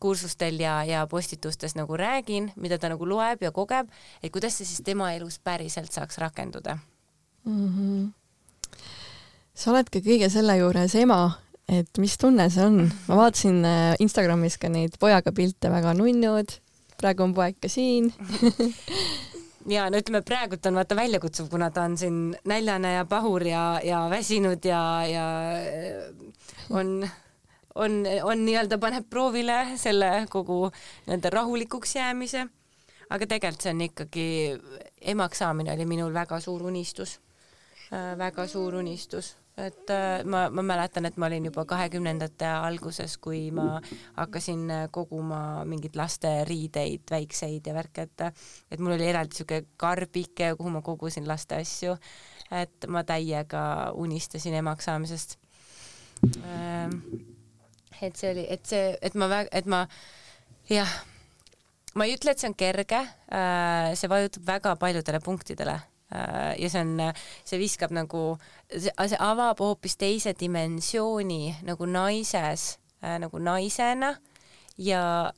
kursustel 0.00 0.58
ja, 0.60 0.78
ja 0.84 1.04
postitustes 1.10 1.76
nagu 1.78 1.96
räägin, 1.96 2.50
mida 2.60 2.78
ta 2.80 2.90
nagu 2.92 3.06
loeb 3.08 3.44
ja 3.44 3.52
kogeb, 3.54 3.88
et 4.22 4.32
kuidas 4.32 4.58
see 4.58 4.68
siis 4.68 4.82
tema 4.84 5.12
elus 5.14 5.38
päriselt 5.38 5.92
saaks 5.92 6.18
rakenduda 6.18 6.78
mm. 7.44 7.68
-hmm. 7.68 8.10
sa 9.54 9.70
oled 9.72 9.92
ka 9.92 10.02
kõige 10.04 10.28
selle 10.32 10.56
juures 10.58 10.94
ema, 11.00 11.38
et 11.68 11.98
mis 11.98 12.18
tunne 12.18 12.50
see 12.50 12.66
on? 12.66 12.90
ma 13.08 13.20
vaatasin 13.22 13.64
äh, 13.64 13.94
Instagramis 14.00 14.58
ka 14.58 14.68
neid 14.68 14.98
pojaga 15.00 15.32
pilte, 15.32 15.70
väga 15.70 15.94
nunnud 15.94 16.58
praegu 17.00 17.22
on 17.22 17.34
poeg 17.34 17.56
ka 17.60 17.68
siin 17.68 18.12
ja 19.70 19.88
no 19.90 20.00
ütleme, 20.00 20.22
praegult 20.26 20.66
on 20.68 20.78
vaata 20.78 20.96
väljakutsuv, 20.98 21.48
kuna 21.52 21.70
ta 21.74 21.84
on 21.88 21.96
siin 21.98 22.18
näljane 22.48 22.94
ja 22.96 23.04
pahur 23.08 23.44
ja, 23.46 23.64
ja 23.84 24.04
väsinud 24.10 24.64
ja, 24.64 24.80
ja 25.08 25.26
on, 26.70 26.96
on, 27.74 28.02
on 28.22 28.44
nii-öelda 28.46 28.78
paneb 28.82 29.08
proovile 29.10 29.78
selle 29.80 30.26
kogu 30.30 30.66
nii-öelda 31.06 31.32
rahulikuks 31.38 31.96
jäämise. 31.96 32.46
aga 33.10 33.26
tegelikult 33.28 33.62
see 33.62 33.72
on 33.74 33.80
ikkagi, 33.84 34.26
emaks 35.14 35.38
saamine 35.44 35.72
oli 35.74 35.86
minul 35.86 36.12
väga 36.14 36.40
suur 36.40 36.62
unistus 36.66 37.18
äh,, 37.92 38.14
väga 38.18 38.46
suur 38.48 38.74
unistus 38.80 39.34
et 39.56 39.90
äh, 39.90 40.24
ma, 40.26 40.48
ma 40.50 40.62
mäletan, 40.66 41.06
et 41.06 41.16
ma 41.20 41.28
olin 41.28 41.46
juba 41.46 41.64
kahekümnendate 41.68 42.48
alguses, 42.48 43.16
kui 43.22 43.52
ma 43.54 43.78
hakkasin 44.16 44.64
äh, 44.70 44.82
koguma 44.94 45.62
mingeid 45.68 45.94
lasteriideid, 45.98 47.04
väikseid 47.10 47.70
ja 47.70 47.76
värke, 47.76 48.08
et 48.08 48.26
et 48.74 48.82
mul 48.82 48.96
oli 48.96 49.06
eraldi 49.06 49.38
siuke 49.38 49.60
karbike, 49.80 50.54
kuhu 50.58 50.74
ma 50.74 50.82
kogusin 50.82 51.28
laste 51.30 51.60
asju. 51.60 51.96
et 52.50 52.86
ma 52.88 53.02
täiega 53.04 53.92
unistasin 53.94 54.54
emaks 54.54 54.84
saamisest. 54.84 55.38
Ähm, 56.44 57.00
et 58.02 58.16
see 58.16 58.30
oli, 58.30 58.44
et 58.50 58.66
see, 58.66 58.92
et 59.02 59.14
ma 59.14 59.30
et 59.50 59.66
ma 59.66 59.86
jah, 60.68 60.98
ma 61.94 62.04
ei 62.04 62.14
ütle, 62.18 62.34
et 62.34 62.42
see 62.42 62.50
on 62.50 62.58
kerge, 62.58 63.00
äh, 63.30 63.94
see 63.94 64.10
vajutab 64.10 64.46
väga 64.46 64.76
paljudele 64.82 65.22
punktidele 65.24 65.78
ja 66.12 66.68
see 66.70 66.80
on, 66.80 67.00
see 67.44 67.58
viskab 67.58 67.94
nagu, 67.94 68.36
see 68.70 69.18
avab 69.18 69.60
hoopis 69.62 69.96
teise 69.98 70.34
dimensiooni 70.38 71.56
nagu 71.66 71.88
naises, 71.90 72.76
äh, 73.02 73.16
nagu 73.22 73.40
naisena 73.42 74.14
ja, 74.78 75.32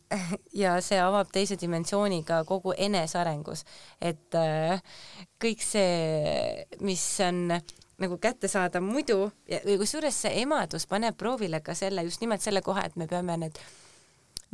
ja 0.52 0.76
see 0.84 1.00
avab 1.00 1.30
teise 1.32 1.58
dimensiooni 1.60 2.22
ka 2.26 2.42
kogu 2.48 2.74
enesearengus, 2.76 3.64
et 4.00 4.36
äh, 4.36 4.82
kõik 5.42 5.64
see, 5.64 6.66
mis 6.80 7.04
on 7.24 7.48
nagu 7.96 8.18
kättesaadav 8.20 8.84
muidu 8.84 9.30
ja 9.48 9.62
kusjuures 9.64 10.22
see 10.26 10.42
emadus 10.42 10.84
paneb 10.88 11.16
proovile 11.16 11.62
ka 11.64 11.74
selle, 11.74 12.04
just 12.04 12.20
nimelt 12.20 12.44
selle 12.44 12.60
koha, 12.64 12.84
et 12.84 12.96
me 12.96 13.08
peame 13.08 13.38
need 13.40 13.60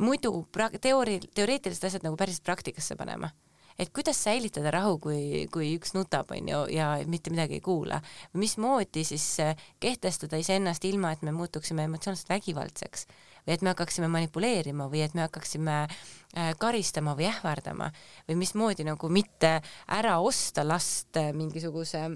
muidu 0.03 0.45
pra-, 0.51 0.71
teoori-, 0.71 1.21
teoreetilised 1.35 1.89
asjad 1.89 2.05
nagu 2.07 2.19
päris 2.19 2.39
praktikasse 2.43 2.95
panema 2.99 3.33
et 3.79 3.89
kuidas 3.93 4.23
säilitada 4.23 4.71
rahu, 4.71 4.97
kui, 4.99 5.45
kui 5.53 5.73
üks 5.77 5.93
nutab, 5.97 6.31
on 6.31 6.49
ju, 6.49 6.63
ja 6.73 6.95
mitte 7.09 7.33
midagi 7.33 7.59
ei 7.59 7.61
kuula. 7.61 8.01
mismoodi 8.33 9.03
siis 9.03 9.27
äh, 9.39 9.55
kehtestada 9.79 10.37
iseennast 10.37 10.85
ilma, 10.85 11.11
et 11.11 11.21
me 11.21 11.31
muutuksime 11.31 11.83
emotsionaalselt 11.83 12.29
vägivaldseks 12.29 13.07
või 13.43 13.53
et 13.57 13.61
me 13.61 13.73
hakkaksime 13.73 14.07
manipuleerima 14.07 14.87
või 14.91 15.03
et 15.03 15.13
me 15.13 15.25
hakkaksime 15.25 15.79
äh, 15.83 16.53
karistama 16.59 17.15
või 17.19 17.27
ähvardama 17.31 17.91
või 18.27 18.39
mismoodi 18.43 18.85
nagu 18.87 19.09
mitte 19.09 19.59
ära 19.87 20.19
osta 20.19 20.67
last 20.67 21.17
äh, 21.17 21.33
mingisuguse 21.33 22.09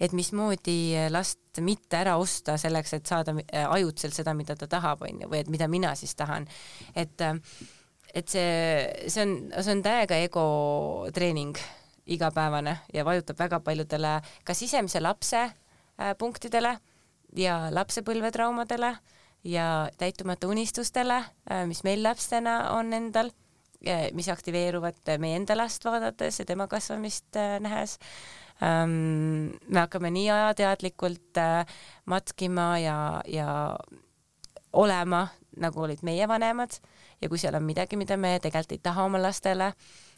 et 0.00 0.12
mismoodi 0.12 1.08
last 1.08 1.60
mitte 1.64 1.96
ära 1.96 2.16
osta 2.20 2.56
selleks, 2.60 2.92
et 2.96 3.08
saada 3.08 3.34
ajutiselt 3.70 4.16
seda, 4.16 4.34
mida 4.36 4.56
ta 4.56 4.68
tahab, 4.68 5.06
on 5.06 5.22
ju, 5.22 5.30
või 5.32 5.40
et 5.40 5.50
mida 5.52 5.68
mina 5.72 5.94
siis 5.96 6.14
tahan. 6.14 6.46
et 6.94 7.20
äh, 7.20 7.38
et 8.16 8.32
see, 8.32 9.08
see 9.12 9.24
on, 9.26 9.34
see 9.52 9.74
on 9.74 9.82
täiega 9.84 10.18
ego 10.24 10.46
treening 11.14 11.58
igapäevane 12.06 12.78
ja 12.94 13.04
vajutab 13.04 13.38
väga 13.38 13.60
paljudele 13.60 14.20
ka 14.46 14.54
sisemise 14.54 15.02
lapse 15.02 15.42
äh, 15.42 16.14
punktidele 16.18 16.76
ja 17.36 17.66
lapsepõlvetraumadele 17.74 18.94
ja 19.44 19.66
täitumata 19.98 20.48
unistustele 20.48 21.18
äh,, 21.50 21.66
mis 21.68 21.82
meil 21.84 22.02
lapsena 22.02 22.72
on 22.76 22.94
endal, 22.96 23.30
mis 24.16 24.28
aktiveeruvad 24.32 25.12
meie 25.22 25.36
enda 25.36 25.54
last 25.58 25.84
vaadates 25.84 26.40
ja 26.40 26.48
tema 26.48 26.66
kasvamist 26.70 27.36
äh, 27.36 27.58
nähes 27.60 27.98
ähm,. 28.62 29.52
me 29.68 29.82
hakkame 29.82 30.10
nii 30.14 30.30
ajateadlikult 30.30 31.42
äh, 31.42 31.66
matkima 32.06 32.78
ja, 32.78 32.98
ja 33.28 33.76
olema, 34.72 35.26
nagu 35.56 35.84
olid 35.84 36.00
meie 36.06 36.28
vanemad 36.28 36.80
ja 37.22 37.28
kui 37.28 37.38
seal 37.40 37.56
on 37.56 37.64
midagi, 37.64 37.96
mida 37.96 38.16
me 38.20 38.36
tegelikult 38.42 38.76
ei 38.76 38.82
taha 38.82 39.06
oma 39.08 39.20
lastele 39.22 39.70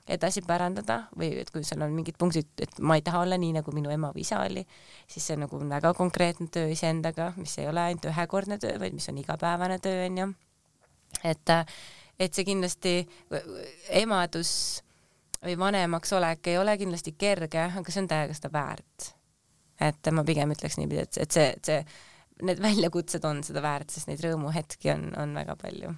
edasi 0.08 0.42
pärandada 0.46 1.02
või 1.18 1.30
et 1.42 1.50
kui 1.52 1.64
seal 1.66 1.82
on 1.84 1.92
mingid 1.94 2.16
punktid, 2.18 2.48
et 2.64 2.80
ma 2.80 2.96
ei 2.98 3.04
taha 3.04 3.22
olla 3.26 3.38
nii, 3.40 3.52
nagu 3.58 3.72
minu 3.76 3.92
ema 3.92 4.10
või 4.14 4.24
isa 4.24 4.40
oli, 4.44 4.64
siis 5.06 5.26
see 5.26 5.36
on 5.36 5.44
nagu 5.44 5.60
väga 5.60 5.92
konkreetne 5.98 6.48
töö 6.52 6.70
iseendaga, 6.72 7.32
mis 7.36 7.58
ei 7.60 7.68
ole 7.68 7.84
ainult 7.90 8.08
ühekordne 8.08 8.58
töö, 8.62 8.78
vaid 8.80 8.96
mis 8.96 9.08
on 9.12 9.20
igapäevane 9.20 9.78
töö, 9.84 10.06
onju. 10.08 10.28
et, 11.28 11.54
et 12.18 12.34
see 12.34 12.48
kindlasti, 12.48 12.96
emadus 14.00 14.52
või 15.44 15.58
vanemaks 15.60 16.12
olek 16.16 16.50
ei 16.50 16.58
ole 16.58 16.76
kindlasti 16.80 17.14
kerge, 17.18 17.68
aga 17.68 17.94
see 17.94 18.02
on 18.02 18.10
täiega 18.10 18.36
seda 18.36 18.52
väärt. 18.52 19.12
et 19.80 20.10
ma 20.10 20.24
pigem 20.26 20.56
ütleks 20.56 20.80
niipidi, 20.80 21.04
et, 21.04 21.20
et 21.22 21.36
see, 21.36 21.54
see, 21.62 21.84
need 22.48 22.60
väljakutsed 22.62 23.24
on 23.28 23.44
seda 23.46 23.62
väärt, 23.62 23.92
sest 23.92 24.08
neid 24.08 24.24
rõõmuhetki 24.24 24.94
on, 24.96 25.10
on 25.20 25.36
väga 25.36 25.54
palju 25.60 25.94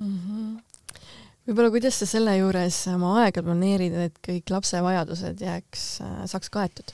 mm. 0.00 0.18
-hmm. 0.18 1.02
võib-olla, 1.46 1.70
kuidas 1.74 2.00
sa 2.00 2.06
selle 2.06 2.36
juures 2.38 2.80
oma 2.94 3.14
aega 3.24 3.42
planeerid, 3.42 3.96
et 4.08 4.18
kõik 4.24 4.50
lapse 4.50 4.82
vajadused 4.82 5.40
jääks, 5.40 5.86
äh, 6.06 6.18
saaks 6.30 6.50
kaetud? 6.50 6.92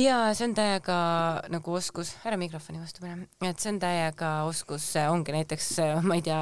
Ja 0.00 0.16
see 0.36 0.46
on 0.48 0.54
täiega 0.56 0.96
nagu 1.52 1.74
oskus, 1.76 2.12
ära 2.28 2.36
mikrofoni 2.40 2.80
vastu 2.80 3.02
pane, 3.02 3.26
et 3.44 3.60
see 3.60 3.72
on 3.72 3.80
täiega 3.82 4.30
oskus, 4.48 4.86
ongi 5.10 5.34
näiteks, 5.34 5.68
ma 6.06 6.16
ei 6.16 6.24
tea, 6.24 6.38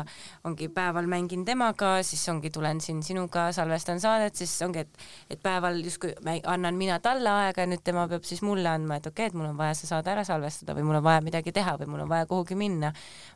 ongi 0.49 0.69
päeval 0.73 1.09
mängin 1.11 1.45
temaga, 1.49 1.97
siis 2.07 2.23
ongi, 2.31 2.53
tulen 2.55 2.83
siin 2.85 3.01
sinuga, 3.07 3.49
salvestan 3.57 4.03
saadet, 4.03 4.37
siis 4.39 4.53
ongi, 4.67 4.85
et, 4.85 5.09
et 5.35 5.43
päeval 5.43 5.81
justkui 5.83 6.15
annan 6.47 6.79
mina 6.79 6.99
talle 7.03 7.31
aega 7.33 7.65
ja 7.65 7.71
nüüd 7.71 7.83
tema 7.87 8.07
peab 8.11 8.27
siis 8.29 8.43
mulle 8.47 8.71
andma, 8.71 8.99
et 9.01 9.09
okei 9.11 9.27
okay,, 9.27 9.33
et 9.33 9.39
mul 9.39 9.51
on 9.51 9.59
vaja 9.59 9.77
see 9.79 9.91
saade 9.91 10.13
ära 10.13 10.25
salvestada 10.29 10.77
või 10.79 10.87
mul 10.89 11.01
on 11.01 11.07
vaja 11.09 11.25
midagi 11.25 11.55
teha 11.55 11.77
või 11.81 11.91
mul 11.95 12.05
on 12.07 12.13
vaja 12.13 12.29
kuhugi 12.31 12.59
minna. 12.59 12.93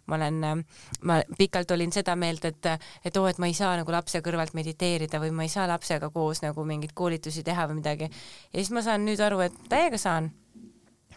ma 0.07 0.17
olen, 0.19 0.65
ma 1.07 1.21
pikalt 1.39 1.71
olin 1.71 1.93
seda 1.95 2.17
meelt, 2.19 2.45
et, 2.45 2.67
et 3.05 3.17
oo, 3.17 3.27
et 3.31 3.39
ma 3.39 3.47
ei 3.47 3.55
saa 3.55 3.77
nagu 3.79 3.93
lapse 3.95 4.19
kõrvalt 4.23 4.55
mediteerida 4.59 5.21
või 5.23 5.31
ma 5.35 5.47
ei 5.47 5.53
saa 5.53 5.69
lapsega 5.71 6.11
koos 6.11 6.43
nagu 6.43 6.65
mingeid 6.67 6.93
koolitusi 6.95 7.45
teha 7.47 7.69
või 7.71 7.81
midagi. 7.81 8.11
ja 8.53 8.59
siis 8.59 8.73
ma 8.75 8.83
saan 8.83 9.07
nüüd 9.07 9.23
aru, 9.23 9.41
et 9.47 9.61
täiega 9.71 9.99
saan 9.99 10.12
saan. 10.13 10.33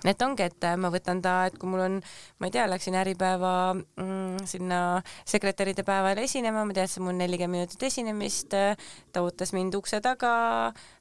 Et 0.05 0.21
ongi, 0.21 0.43
et 0.45 0.65
ma 0.77 0.91
võtan 0.93 1.17
ta, 1.23 1.47
et 1.49 1.55
kui 1.57 1.69
mul 1.71 1.81
on, 1.81 1.93
ma 2.37 2.49
ei 2.49 2.53
tea, 2.53 2.65
läksin 2.69 2.93
Äripäeva 2.99 3.73
mm, 3.73 4.43
sinna 4.45 4.79
sekretäride 5.25 5.81
päevale 5.87 6.27
esinema, 6.27 6.61
ma 6.67 6.75
teadsin, 6.77 7.01
mul 7.07 7.15
nelikümmend 7.17 7.63
minutit 7.63 7.85
esinemist, 7.87 8.53
ta 8.53 9.23
ootas 9.25 9.55
mind 9.55 9.73
ukse 9.79 10.01
taga, 10.05 10.33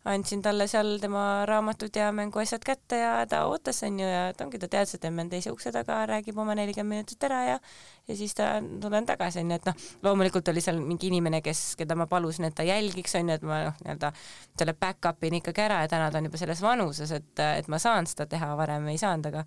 andsin 0.09 0.41
talle 0.47 0.69
seal 0.71 0.95
tema 1.03 1.45
raamatud 1.51 1.93
ja 2.01 2.09
mänguasjad 2.17 2.65
kätte 2.65 3.03
ja 3.03 3.13
ta 3.29 3.43
ootas, 3.51 3.83
onju, 3.85 4.09
ja 4.09 4.25
et 4.33 4.41
ongi, 4.41 4.63
ta 4.63 4.71
teadis, 4.73 4.97
et 4.97 5.05
emme 5.11 5.27
on 5.27 5.35
teise 5.35 5.53
ukse 5.53 5.75
taga, 5.75 6.01
räägib 6.09 6.41
oma 6.41 6.57
nelikümmend 6.57 7.03
minutit 7.03 7.29
ära 7.29 7.43
ja 7.51 7.61
ja 8.09 8.17
siis 8.17 8.35
ta, 8.35 8.49
tulen 8.81 9.07
tagasi, 9.07 9.41
onju, 9.41 9.57
et 9.57 9.69
noh, 9.69 9.87
loomulikult 10.05 10.49
oli 10.53 10.61
seal 10.65 10.81
mingi 10.83 11.09
inimene, 11.09 11.41
kes, 11.45 11.63
keda 11.81 11.97
ma 11.99 12.07
palusin, 12.11 12.49
et 12.49 12.57
ta 12.57 12.67
jälgiks, 12.67 13.17
onju, 13.21 13.39
et 13.39 13.47
ma 13.49 13.61
noh, 13.69 13.81
nii-öelda 13.81 14.13
selle 14.59 14.77
back-up'in 14.81 15.39
ikkagi 15.41 15.65
ära 15.65 15.83
ja 15.85 15.91
täna 15.93 16.11
ta 16.13 16.21
on 16.21 16.29
juba 16.29 16.41
selles 16.41 16.63
vanuses, 16.65 17.15
et, 17.17 17.33
et 17.45 17.69
ma 17.73 17.81
saan 17.83 18.09
seda 18.11 18.29
teha, 18.31 18.53
varem 18.61 18.89
ei 18.93 19.01
saanud, 19.01 19.31
aga 19.33 19.45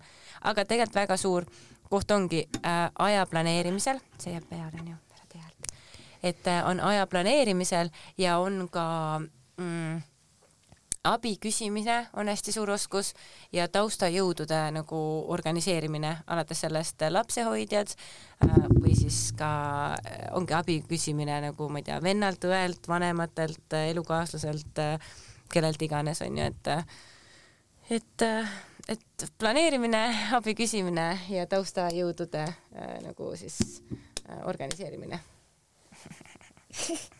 aga 0.50 0.64
tegelikult 0.64 1.02
väga 1.02 1.18
suur 1.20 1.48
koht 1.88 2.10
ongi 2.10 2.44
äh, 2.60 2.84
aja 2.98 3.26
planeerimisel, 3.30 4.02
see 4.18 4.34
jääb 4.34 4.50
peale, 4.50 4.74
onju, 4.82 4.98
ära 5.14 5.32
tee 5.32 5.42
häält, 5.42 5.72
et 6.32 6.50
äh, 6.50 6.62
on 6.68 6.82
aja 6.90 7.06
planeerimisel 7.06 7.92
ja 8.18 8.38
on 8.42 8.66
ka 8.72 8.86
mm, 9.56 10.02
abi 11.04 11.36
küsimine 11.40 12.06
on 12.16 12.28
hästi 12.28 12.52
suur 12.52 12.70
oskus 12.70 13.12
ja 13.52 13.68
taustajõudude 13.68 14.58
nagu 14.74 14.98
organiseerimine, 15.32 16.16
alates 16.26 16.62
sellest 16.64 17.02
lapsehoidjad 17.10 17.92
äh, 17.94 18.56
või 18.78 18.96
siis 18.98 19.32
ka 19.38 19.50
äh, 19.94 20.24
ongi 20.36 20.56
abi 20.56 20.80
küsimine 20.88 21.40
nagu 21.48 21.68
ma 21.72 21.82
ei 21.82 21.88
tea, 21.88 22.00
vennalt, 22.02 22.44
õelt, 22.48 22.88
vanematelt, 22.88 23.78
elukaaslaselt, 23.90 24.82
äh, 24.84 25.12
kellelt 25.52 25.82
iganes 25.82 26.22
onju, 26.22 26.50
et 26.50 26.72
et, 27.88 28.24
et 28.88 29.28
planeerimine, 29.40 30.02
abi 30.36 30.54
küsimine 30.58 31.10
ja 31.32 31.46
taustajõudude 31.48 32.44
nagu 33.06 33.30
siis 33.40 33.82
organiseerimine 34.44 35.22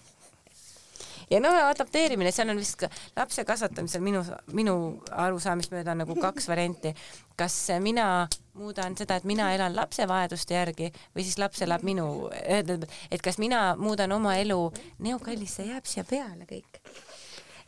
ja 1.30 1.40
no 1.40 1.52
adapteerimine, 1.68 2.32
seal 2.32 2.52
on 2.52 2.60
vist 2.60 2.84
lapse 3.16 3.44
kasvatamisel 3.44 4.02
minu, 4.04 4.22
minu 4.56 4.74
arusaamist 5.12 5.72
mööda 5.74 5.94
on 5.94 6.04
nagu 6.04 6.16
kaks 6.20 6.48
varianti. 6.52 6.94
kas 7.38 7.56
mina 7.80 8.28
muudan 8.58 8.96
seda, 8.98 9.16
et 9.16 9.24
mina 9.28 9.52
elan 9.54 9.76
lapse 9.76 10.08
vajaduste 10.08 10.54
järgi 10.54 10.90
või 11.14 11.24
siis 11.24 11.38
laps 11.38 11.62
elab 11.62 11.84
minu, 11.86 12.28
et 12.42 13.22
kas 13.22 13.38
mina 13.38 13.76
muudan 13.78 14.12
oma 14.12 14.34
elu, 14.40 14.58
Neo 15.04 15.18
kallis, 15.22 15.54
see 15.58 15.68
jääb 15.70 15.86
siia 15.86 16.04
peale 16.08 16.48
kõik 16.48 16.82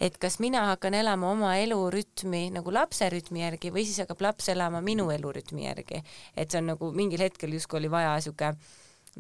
et 0.01 0.17
kas 0.19 0.39
mina 0.41 0.63
hakkan 0.71 0.95
elama 0.97 1.31
oma 1.31 1.55
elurütmi 1.61 2.47
nagu 2.55 2.73
lapse 2.73 3.09
rütmi 3.13 3.43
järgi 3.43 3.73
või 3.73 3.85
siis 3.85 4.01
hakkab 4.01 4.23
laps 4.25 4.49
elama 4.49 4.81
minu 4.81 5.11
elurütmi 5.13 5.67
järgi, 5.67 6.01
et 6.37 6.51
see 6.51 6.63
on 6.63 6.73
nagu 6.73 6.89
mingil 6.97 7.21
hetkel 7.21 7.53
justkui 7.53 7.83
oli 7.83 7.91
vaja 7.93 8.15
siuke 8.25 8.55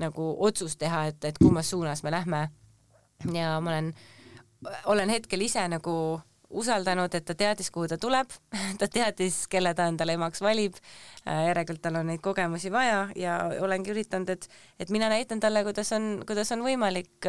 nagu 0.00 0.30
otsust 0.46 0.78
teha, 0.80 1.04
et, 1.10 1.24
et 1.24 1.38
kummas 1.38 1.70
suunas 1.70 2.02
me 2.02 2.14
lähme. 2.14 2.48
ja 3.32 3.58
ma 3.60 3.70
olen, 3.74 3.92
olen 4.84 5.10
hetkel 5.10 5.40
ise 5.46 5.62
nagu 5.68 5.94
usaldanud, 6.50 7.14
et 7.14 7.24
ta 7.26 7.34
teadis, 7.38 7.70
kuhu 7.70 7.86
ta 7.90 7.96
tuleb 8.00 8.32
ta 8.80 8.88
teadis, 8.90 9.44
kelle 9.50 9.72
ta 9.76 9.86
endale 9.90 10.16
emaks 10.18 10.42
valib. 10.42 10.78
järelikult 11.26 11.82
tal 11.84 12.00
on 12.00 12.08
neid 12.10 12.22
kogemusi 12.24 12.72
vaja 12.72 13.04
ja 13.16 13.36
olengi 13.62 13.92
üritanud, 13.92 14.30
et, 14.32 14.48
et 14.80 14.90
mina 14.90 15.08
näitan 15.12 15.40
talle, 15.40 15.62
kuidas 15.66 15.92
on, 15.94 16.24
kuidas 16.26 16.50
on 16.52 16.64
võimalik. 16.66 17.28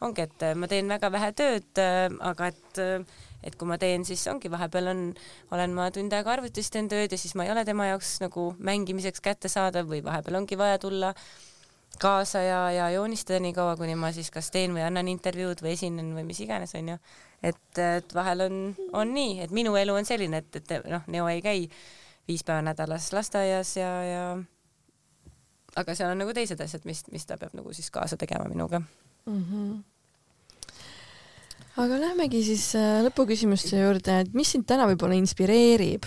ongi, 0.00 0.28
et 0.28 0.46
ma 0.54 0.68
teen 0.70 0.88
väga 0.88 1.10
vähe 1.12 1.32
tööd, 1.34 1.82
aga 2.20 2.50
et, 2.52 2.82
et 3.42 3.56
kui 3.58 3.68
ma 3.68 3.78
teen, 3.80 4.04
siis 4.06 4.22
ongi, 4.30 4.50
vahepeal 4.52 4.92
on, 4.94 5.04
olen 5.50 5.74
ma 5.74 5.90
tund 5.90 6.14
aega 6.14 6.36
arvutis 6.36 6.70
teen 6.70 6.88
tööd 6.88 7.10
ja 7.10 7.18
siis 7.18 7.34
ma 7.34 7.48
ei 7.48 7.54
ole 7.54 7.64
tema 7.66 7.90
jaoks 7.90 8.20
nagu 8.22 8.52
mängimiseks 8.58 9.24
kättesaadav 9.24 9.90
või 9.90 10.04
vahepeal 10.06 10.42
ongi 10.44 10.58
vaja 10.60 10.78
tulla 10.78 11.14
kaasa 11.98 12.42
ja, 12.42 12.60
ja 12.70 12.90
joonistada 12.90 13.40
nii 13.40 13.52
kaua, 13.52 13.76
kuni 13.76 13.94
ma 13.94 14.12
siis 14.12 14.30
kas 14.30 14.50
teen 14.50 14.76
või 14.76 14.84
annan 14.86 15.08
intervjuud 15.08 15.62
või 15.62 15.74
esinen 15.74 16.14
või 16.14 16.24
mis 16.28 16.40
iganes, 16.40 16.74
onju 16.78 16.96
et, 17.42 17.78
et 17.78 18.14
vahel 18.14 18.44
on, 18.46 18.60
on 18.96 19.12
nii, 19.14 19.40
et 19.44 19.52
minu 19.54 19.74
elu 19.78 19.94
on 19.96 20.08
selline, 20.08 20.42
et, 20.42 20.60
et 20.60 20.88
noh, 20.90 21.04
Neo 21.12 21.28
ei 21.30 21.42
käi 21.44 21.66
viis 22.28 22.44
päeva 22.46 22.62
nädalas 22.64 23.10
lasteaias 23.16 23.74
ja, 23.78 23.90
ja 24.06 24.24
aga 25.80 25.96
seal 25.96 26.12
on 26.12 26.20
nagu 26.22 26.34
teised 26.36 26.60
asjad, 26.60 26.84
mis, 26.88 27.04
mis 27.12 27.26
ta 27.26 27.38
peab 27.40 27.56
nagu 27.58 27.72
siis 27.76 27.90
kaasa 27.94 28.20
tegema 28.20 28.48
minuga. 28.50 28.82
Mm. 29.26 29.44
-hmm 29.46 29.80
aga 31.80 31.96
lähmegi 32.00 32.42
siis 32.44 32.74
äh, 32.76 32.98
lõpuküsimuste 33.06 33.78
juurde, 33.78 34.18
et 34.20 34.34
mis 34.36 34.50
sind 34.52 34.66
täna 34.68 34.84
võib-olla 34.90 35.16
inspireerib? 35.16 36.04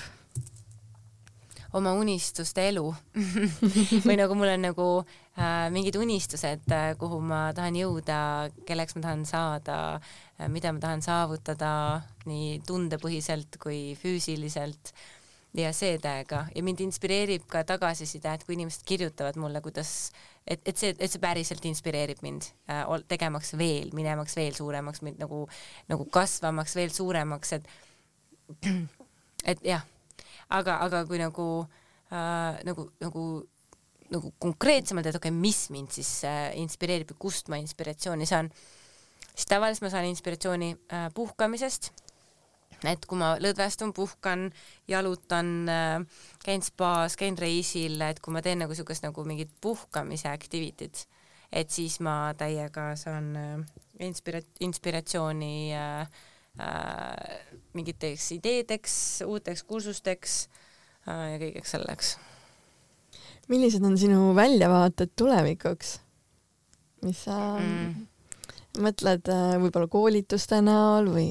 Oma 1.74 1.96
unistuste 1.98 2.68
elu. 2.70 2.84
Või 4.06 4.18
nagu 4.20 4.36
mul 4.38 4.52
on 4.52 4.62
nagu 4.62 4.86
mingid 5.74 5.96
unistused 5.98 6.70
äh,, 6.70 6.92
kuhu 7.00 7.18
ma 7.26 7.48
tahan 7.58 7.78
jõuda, 7.80 8.20
kelleks 8.68 8.98
ma 8.98 9.08
tahan 9.08 9.26
saada 9.26 9.78
äh,, 9.98 10.48
mida 10.52 10.74
ma 10.74 10.84
tahan 10.84 11.02
saavutada 11.02 11.74
nii 12.30 12.60
tundepõhiselt 12.68 13.58
kui 13.62 13.96
füüsiliselt 13.98 14.94
ja 15.58 15.72
see 15.74 15.98
täiega 16.02 16.46
ja 16.54 16.64
mind 16.66 16.82
inspireerib 16.86 17.46
ka 17.50 17.64
tagasiside, 17.66 18.30
et 18.30 18.46
kui 18.46 18.58
inimesed 18.58 18.86
kirjutavad 18.90 19.38
mulle, 19.42 19.62
kuidas, 19.66 20.12
et, 20.46 20.62
et 20.66 20.78
see, 20.78 20.94
et 20.98 21.10
see 21.12 21.22
päriselt 21.22 21.66
inspireerib 21.70 22.22
mind 22.26 22.50
äh, 22.70 22.86
tegemaks 23.10 23.54
veel, 23.58 23.90
minemaks 23.98 24.38
veel 24.38 24.54
suuremaks, 24.58 25.02
mind 25.06 25.22
nagu, 25.22 25.46
nagu 25.90 26.08
kasvamaks 26.14 26.76
veel 26.78 26.94
suuremaks, 26.94 27.58
et 27.58 27.72
et 29.54 29.66
jah. 29.66 29.86
Aga, 30.54 30.78
aga 30.86 31.06
kui 31.10 31.18
nagu 31.18 31.48
äh, 32.14 32.62
nagu, 32.68 32.90
nagu 33.02 33.24
nagu 34.14 34.34
konkreetsemalt, 34.42 35.10
et 35.10 35.18
okei 35.20 35.32
okay,, 35.32 35.42
mis 35.42 35.66
mind 35.74 35.94
siis 35.96 36.12
äh, 36.28 36.52
inspireerib 36.62 37.14
ja 37.14 37.20
kust 37.20 37.52
ma 37.52 37.60
inspiratsiooni 37.62 38.28
saan, 38.30 38.52
siis 39.34 39.50
tavaliselt 39.50 39.88
ma 39.88 39.94
saan 39.94 40.10
inspiratsiooni 40.12 40.72
äh, 40.74 41.08
puhkamisest, 41.16 41.92
et 42.90 43.06
kui 43.08 43.20
ma 43.20 43.34
lõdvestun, 43.40 43.94
puhkan, 43.96 44.50
jalutan 44.88 45.54
äh,, 45.72 46.26
käin 46.46 46.66
spaas, 46.66 47.18
käin 47.20 47.38
reisil, 47.40 48.02
et 48.06 48.22
kui 48.24 48.36
ma 48.36 48.44
teen 48.46 48.64
nagu 48.64 48.76
niisugust 48.76 49.06
nagu 49.06 49.26
mingit 49.28 49.52
puhkamise 49.62 50.32
activity't, 50.32 51.06
et 51.54 51.72
siis 51.72 52.00
ma 52.04 52.34
täiega 52.38 52.94
saan 53.00 53.34
inspira-, 54.00 54.44
inspiratsiooni 54.60 55.74
äh, 55.74 56.02
äh, 56.60 57.40
mingiteks 57.74 58.32
ideedeks, 58.32 58.96
uuteks 59.26 59.64
kursusteks 59.64 60.38
äh, 61.08 61.34
ja 61.34 61.42
kõigeks 61.42 61.76
selleks. 61.76 62.16
Millised 63.52 63.84
on 63.84 63.98
sinu 64.00 64.32
väljavaated 64.38 65.14
tulevikuks? 65.20 66.00
mis 67.04 67.26
sa 67.26 67.38
mm. 67.60 68.06
mõtled 68.84 69.28
äh, 69.32 69.56
võib-olla 69.64 69.90
koolituste 69.92 70.62
näol 70.64 71.12
või? 71.12 71.30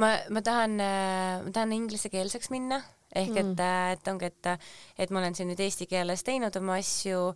ma, 0.00 0.14
ma 0.30 0.42
tahan, 0.44 0.78
äh, 0.82 1.38
ma 1.46 1.54
tahan 1.54 1.76
inglisekeelseks 1.76 2.50
minna 2.54 2.82
ehk 3.14 3.32
mm. 3.32 3.54
et, 3.54 3.62
äh, 3.64 3.92
et 3.94 4.10
ongi, 4.10 4.28
et, 4.32 4.68
et 4.98 5.14
ma 5.14 5.22
olen 5.22 5.38
siin 5.38 5.50
nüüd 5.52 5.62
eesti 5.64 5.88
keeles 5.90 6.26
teinud 6.26 6.56
oma 6.60 6.78
asju 6.82 7.32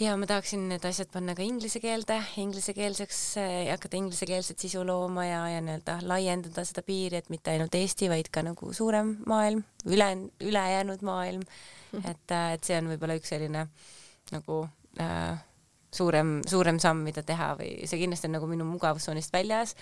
ja 0.00 0.12
ma 0.20 0.28
tahaksin 0.28 0.66
need 0.70 0.84
asjad 0.84 1.08
panna 1.12 1.34
ka 1.36 1.44
inglise 1.44 1.80
keelde, 1.80 2.18
inglisekeelseks 2.42 3.20
äh,, 3.40 3.54
hakata 3.70 3.98
inglisekeelset 3.98 4.60
sisu 4.60 4.84
looma 4.86 5.24
ja, 5.26 5.40
ja 5.54 5.62
nii-öelda 5.64 5.98
laiendada 6.06 6.66
seda 6.68 6.84
piiri, 6.86 7.22
et 7.22 7.32
mitte 7.32 7.54
ainult 7.54 7.74
Eesti, 7.74 8.10
vaid 8.12 8.28
ka 8.32 8.44
nagu 8.44 8.72
suurem 8.76 9.16
maailm, 9.28 9.64
üle, 9.88 10.10
ülejäänud 10.44 11.04
maailm. 11.06 11.46
et, 12.10 12.26
äh, 12.30 12.48
et 12.56 12.64
see 12.66 12.78
on 12.80 12.90
võib-olla 12.92 13.18
üks 13.20 13.32
selline 13.34 13.66
nagu 14.32 14.60
äh, 15.02 15.38
suurem, 15.94 16.40
suurem 16.48 16.80
samm, 16.82 17.06
mida 17.06 17.24
teha 17.26 17.54
või 17.60 17.86
see 17.86 18.02
kindlasti 18.02 18.30
on 18.30 18.38
nagu 18.38 18.50
minu 18.50 18.66
mugavustsoonist 18.68 19.34
väljas 19.34 19.76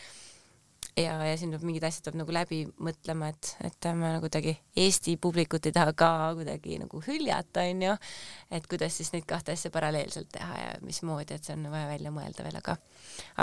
ja, 0.97 1.14
ja 1.26 1.36
siin 1.39 1.52
peab 1.55 1.64
mingid 1.66 1.85
asjad 1.86 2.09
peab 2.09 2.18
nagu 2.20 2.35
läbi 2.35 2.60
mõtlema, 2.82 3.31
et, 3.32 3.51
et 3.66 3.89
ma 3.98 4.14
nagu 4.14 4.24
kuidagi 4.26 4.55
Eesti 4.85 5.16
publikut 5.22 5.66
ei 5.68 5.74
taha 5.74 5.94
ka 5.97 6.10
kuidagi 6.39 6.78
nagu 6.82 7.01
hüljata, 7.06 7.64
onju. 7.70 7.97
et 8.55 8.68
kuidas 8.70 9.01
siis 9.01 9.12
neid 9.14 9.26
kahte 9.31 9.55
asja 9.55 9.72
paralleelselt 9.74 10.31
teha 10.35 10.60
ja 10.60 10.70
mismoodi, 10.85 11.36
et 11.36 11.47
see 11.47 11.56
on 11.56 11.68
vaja 11.72 11.89
välja 11.90 12.14
mõelda 12.14 12.47
veel, 12.47 12.60
aga, 12.60 12.76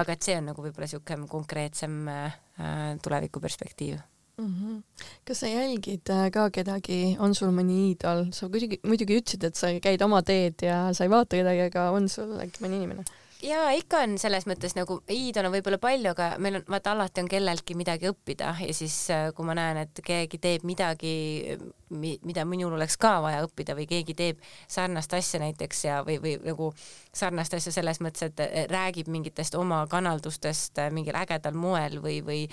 aga 0.03 0.15
et 0.15 0.29
see 0.29 0.37
on 0.39 0.49
nagu 0.51 0.65
võib-olla 0.67 0.89
siuke 0.91 1.19
konkreetsem 1.31 2.01
äh, 2.11 2.39
tulevikuperspektiiv 3.03 3.99
mm. 4.37 4.47
-hmm. 4.47 5.07
kas 5.25 5.39
sa 5.39 5.47
jälgid 5.47 6.09
äh, 6.09 6.29
ka 6.31 6.49
kedagi, 6.49 7.17
on 7.19 7.35
sul 7.35 7.51
mõni 7.55 7.79
iidol, 7.91 8.27
sa 8.31 8.49
muidugi, 8.49 8.79
muidugi 8.83 9.19
ütlesid, 9.21 9.43
et 9.43 9.55
sa 9.55 9.73
käid 9.79 10.01
oma 10.01 10.21
teed 10.21 10.61
ja 10.61 10.93
sa 10.93 11.03
ei 11.03 11.09
vaata 11.09 11.37
kedagi, 11.37 11.67
aga 11.71 11.89
on 11.91 12.09
sul 12.09 12.39
äkki 12.39 12.65
mõni 12.65 12.81
inimene? 12.81 13.05
jaa, 13.41 13.71
ikka 13.77 14.03
on 14.05 14.15
selles 14.21 14.45
mõttes 14.49 14.75
nagu 14.77 14.99
iidol 15.11 15.47
on 15.47 15.53
võib-olla 15.55 15.79
palju, 15.81 16.11
aga 16.13 16.27
meil 16.41 16.59
on, 16.59 16.65
vaata 16.69 16.93
alati 16.93 17.23
on 17.23 17.29
kelleltki 17.31 17.75
midagi 17.77 18.09
õppida 18.11 18.53
ja 18.61 18.73
siis 18.75 18.95
äh, 19.13 19.29
kui 19.35 19.47
ma 19.47 19.55
näen, 19.57 19.81
et 19.85 20.01
keegi 20.05 20.39
teeb 20.41 20.65
midagi, 20.67 21.13
mida 21.89 22.45
minul 22.47 22.75
oleks 22.77 22.97
ka 23.01 23.17
vaja 23.23 23.41
õppida 23.45 23.75
või 23.77 23.87
keegi 23.89 24.15
teeb 24.17 24.43
sarnast 24.71 25.13
asja 25.17 25.41
näiteks 25.43 25.85
ja, 25.87 26.01
või, 26.07 26.19
või 26.23 26.35
nagu 26.45 26.71
sarnast 27.13 27.57
asja 27.57 27.73
selles 27.73 28.01
mõttes, 28.03 28.29
et 28.29 28.69
räägib 28.71 29.09
mingitest 29.11 29.57
oma 29.59 29.83
kanaldustest 29.91 30.83
äh, 30.83 30.91
mingil 30.93 31.17
ägedal 31.17 31.57
moel 31.57 31.99
või, 32.03 32.21
või 32.25 32.45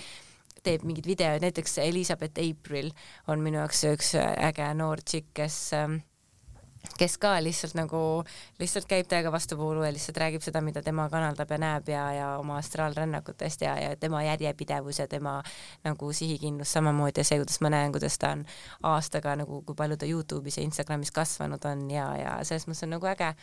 teeb 0.63 0.83
mingeid 0.83 1.07
videoid, 1.07 1.43
näiteks 1.45 1.77
Elizabeth 1.85 2.41
April 2.43 2.91
on 3.27 3.43
minu 3.43 3.61
jaoks 3.61 3.85
üks 3.93 4.13
äge 4.19 4.67
noor 4.75 5.01
tšikk, 5.05 5.31
kes 5.39 5.59
äh, 5.77 5.99
kes 6.99 7.17
ka 7.19 7.33
lihtsalt 7.43 7.75
nagu, 7.77 7.99
lihtsalt 8.59 8.87
käib 8.89 9.07
täiega 9.09 9.31
vastuvoolu 9.31 9.83
ja 9.83 9.91
lihtsalt 9.93 10.17
räägib 10.21 10.43
seda, 10.43 10.61
mida 10.63 10.81
tema 10.83 11.07
kanaldab 11.11 11.51
ja 11.51 11.59
näeb 11.61 11.91
ja, 11.91 12.03
ja 12.15 12.29
oma 12.39 12.57
astraalrännakutest 12.59 13.61
ja, 13.61 13.75
ja 13.79 13.95
tema 13.99 14.23
järjepidevus 14.23 14.99
ja 14.99 15.07
tema 15.07 15.39
nagu 15.83 16.11
sihikindlus 16.13 16.73
samamoodi 16.73 17.21
ja 17.21 17.27
see, 17.27 17.39
kuidas 17.41 17.59
ma 17.61 17.73
näen, 17.73 17.91
kuidas 17.95 18.17
ta 18.19 18.33
on 18.37 18.45
aastaga 18.93 19.35
nagu, 19.39 19.61
kui 19.67 19.75
palju 19.75 19.99
ta 19.99 20.09
Youtube'is 20.09 20.59
ja 20.59 20.67
Instagramis 20.67 21.11
kasvanud 21.15 21.65
on 21.65 21.87
ja, 21.91 22.09
ja 22.19 22.37
selles 22.43 22.67
mõttes 22.67 22.87
on 22.87 22.95
nagu 22.95 23.11
äge. 23.11 23.33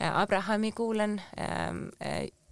Abrahami 0.00 0.70
kuulan 0.72 1.18
ähm, 1.36 1.88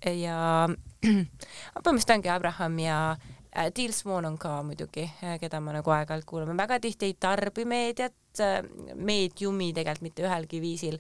ja 0.05 0.69
põhimõtteliselt 1.07 2.17
ongi 2.19 2.29
Abraham 2.29 2.79
ja 2.83 2.99
Äh, 3.17 3.38
Deal 3.77 3.93
Swan 3.93 4.27
on 4.29 4.39
ka 4.39 4.63
muidugi, 4.63 5.07
äh, 5.25 5.39
keda 5.41 5.61
ma 5.65 5.73
nagu 5.73 5.91
aeg-ajalt 5.91 6.27
kuulan, 6.29 6.51
ma 6.53 6.63
väga 6.67 6.79
tihti 6.85 7.09
ei 7.09 7.15
tarbi 7.21 7.65
meediat, 7.65 8.17
äh, 8.45 8.61
meediumi 8.95 9.73
tegelikult 9.73 10.05
mitte 10.05 10.27
ühelgi 10.27 10.61
viisil. 10.61 10.99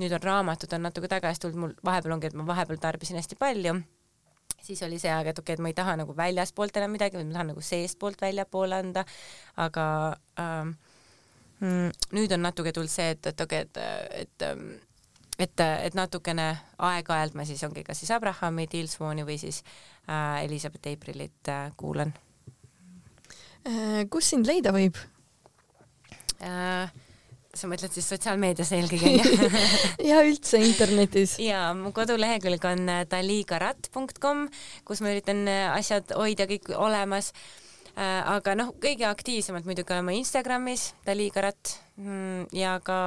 nüüd 0.00 0.12
on 0.16 0.22
raamatud 0.24 0.72
on 0.72 0.86
natuke 0.86 1.06
tagasi 1.06 1.40
tulnud, 1.40 1.58
mul 1.60 1.72
vahepeal 1.84 2.14
ongi, 2.14 2.30
et 2.30 2.34
ma 2.34 2.46
vahepeal 2.48 2.78
tarbisin 2.80 3.18
hästi 3.20 3.36
palju. 3.38 3.74
Siis 4.62 4.80
oli 4.82 4.98
see 4.98 5.10
aeg, 5.12 5.28
et 5.28 5.38
okei 5.38 5.52
okay,, 5.52 5.58
et 5.58 5.62
ma 5.62 5.68
ei 5.68 5.76
taha 5.76 5.96
nagu 6.00 6.14
väljaspoolt 6.16 6.76
enam 6.80 6.94
midagi, 6.96 7.18
vaid 7.18 7.28
ma 7.28 7.36
tahan 7.36 7.50
nagu 7.52 7.60
seestpoolt 7.66 8.24
väljapoole 8.24 8.78
anda, 8.78 9.04
aga 9.60 9.84
ähm, 10.40 10.72
mm, 11.60 11.92
nüüd 12.16 12.32
on 12.32 12.42
natuke 12.48 12.72
tulnud 12.72 12.90
see, 12.90 13.10
et, 13.14 13.26
et 13.26 13.44
okei 13.44 13.66
okay,, 13.68 13.84
et, 13.84 14.24
et 14.24 14.46
ähm, 14.48 14.72
et, 15.38 15.60
et 15.60 15.94
natukene 15.96 16.48
aeg-ajalt 16.78 17.36
ma 17.38 17.46
siis 17.48 17.62
ongi 17.66 17.84
kas 17.86 18.02
siis 18.02 18.12
Abrahami, 18.14 18.66
Dilsmoni 18.72 19.24
või 19.28 19.38
siis 19.40 19.62
äh, 20.08 20.42
Elizabeth 20.44 20.92
Aprilit 20.92 21.52
äh, 21.52 21.70
kuulan 21.76 22.12
äh,. 23.66 24.04
kus 24.10 24.32
sind 24.34 24.50
leida 24.50 24.74
võib 24.74 24.98
äh,? 26.42 26.92
sa 27.52 27.68
mõtled 27.68 27.92
siis 27.92 28.06
sotsiaalmeedias 28.08 28.70
eelkõige 28.72 29.10
onju 29.10 29.48
ja 30.10 30.22
üldse 30.24 30.60
internetis. 30.64 31.36
ja 31.42 31.66
mu 31.76 31.92
kodulehekülg 31.96 32.64
on 32.68 32.86
äh, 32.88 33.02
dalikarat.com, 33.08 34.46
kus 34.88 35.04
ma 35.04 35.12
üritan 35.12 35.44
äh, 35.48 35.66
asjad 35.74 36.16
hoida 36.16 36.48
kõik 36.48 36.72
olemas 36.76 37.32
Äh, 37.32 37.61
aga 38.00 38.54
noh, 38.56 38.72
kõige 38.80 39.04
aktiivsemalt 39.08 39.66
muidugi 39.68 39.92
olen 39.92 40.06
ma 40.06 40.14
Instagramis, 40.16 40.92
Dali 41.06 41.28
Karat 41.34 41.74
mm, 41.96 42.46
ja 42.56 42.78
ka 42.84 42.98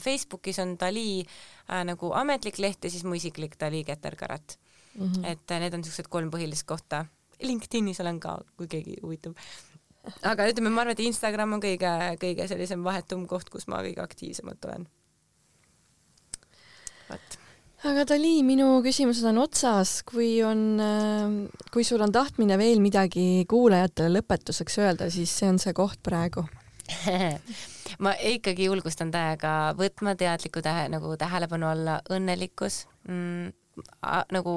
Facebookis 0.00 0.60
on 0.62 0.76
Dali 0.80 1.20
äh, 1.20 1.82
nagu 1.84 2.12
ametlik 2.16 2.58
leht 2.62 2.84
ja 2.84 2.92
siis 2.92 3.04
mu 3.04 3.18
isiklik 3.18 3.58
Dali 3.60 3.84
Keter 3.84 4.16
Karat 4.16 4.58
mm. 4.94 5.12
-hmm. 5.12 5.26
et 5.32 5.50
äh, 5.50 5.60
need 5.60 5.74
on 5.74 5.84
niisugused 5.84 6.08
kolm 6.08 6.30
põhilist 6.30 6.64
kohta. 6.66 7.04
LinkedInis 7.42 8.00
olen 8.00 8.20
ka, 8.20 8.38
kui 8.56 8.66
keegi 8.66 8.96
huvitab. 9.02 9.36
aga 10.30 10.48
ütleme, 10.48 10.70
ma 10.70 10.80
arvan, 10.80 10.92
et 10.92 11.00
Instagram 11.04 11.52
on 11.52 11.60
kõige, 11.60 11.92
kõige 12.20 12.48
sellisem 12.48 12.84
vahetum 12.84 13.26
koht, 13.26 13.50
kus 13.50 13.66
ma 13.68 13.82
kõige 13.84 14.00
aktiivsemalt 14.00 14.64
olen 14.64 14.88
vot 17.10 17.45
aga 17.84 18.04
Dali, 18.08 18.40
minu 18.46 18.80
küsimused 18.84 19.26
on 19.28 19.42
otsas, 19.42 20.00
kui 20.08 20.40
on, 20.42 20.80
kui 21.74 21.84
sul 21.84 22.00
on 22.00 22.12
tahtmine 22.14 22.56
veel 22.58 22.80
midagi 22.80 23.44
kuulajatele 23.48 24.20
lõpetuseks 24.20 24.80
öelda, 24.80 25.10
siis 25.12 25.32
see 25.32 25.50
on 25.50 25.60
see 25.62 25.76
koht 25.76 26.00
praegu 26.06 26.46
ma 28.04 28.14
ikkagi 28.22 28.68
julgustan 28.68 29.10
täiega 29.14 29.74
võtma 29.78 30.14
teadliku 30.18 30.62
tähe, 30.64 30.86
nagu 30.92 31.14
tähelepanu 31.18 31.68
alla 31.70 32.00
õnnelikkus 32.12 32.84
mm,, 33.08 33.52
nagu 34.34 34.56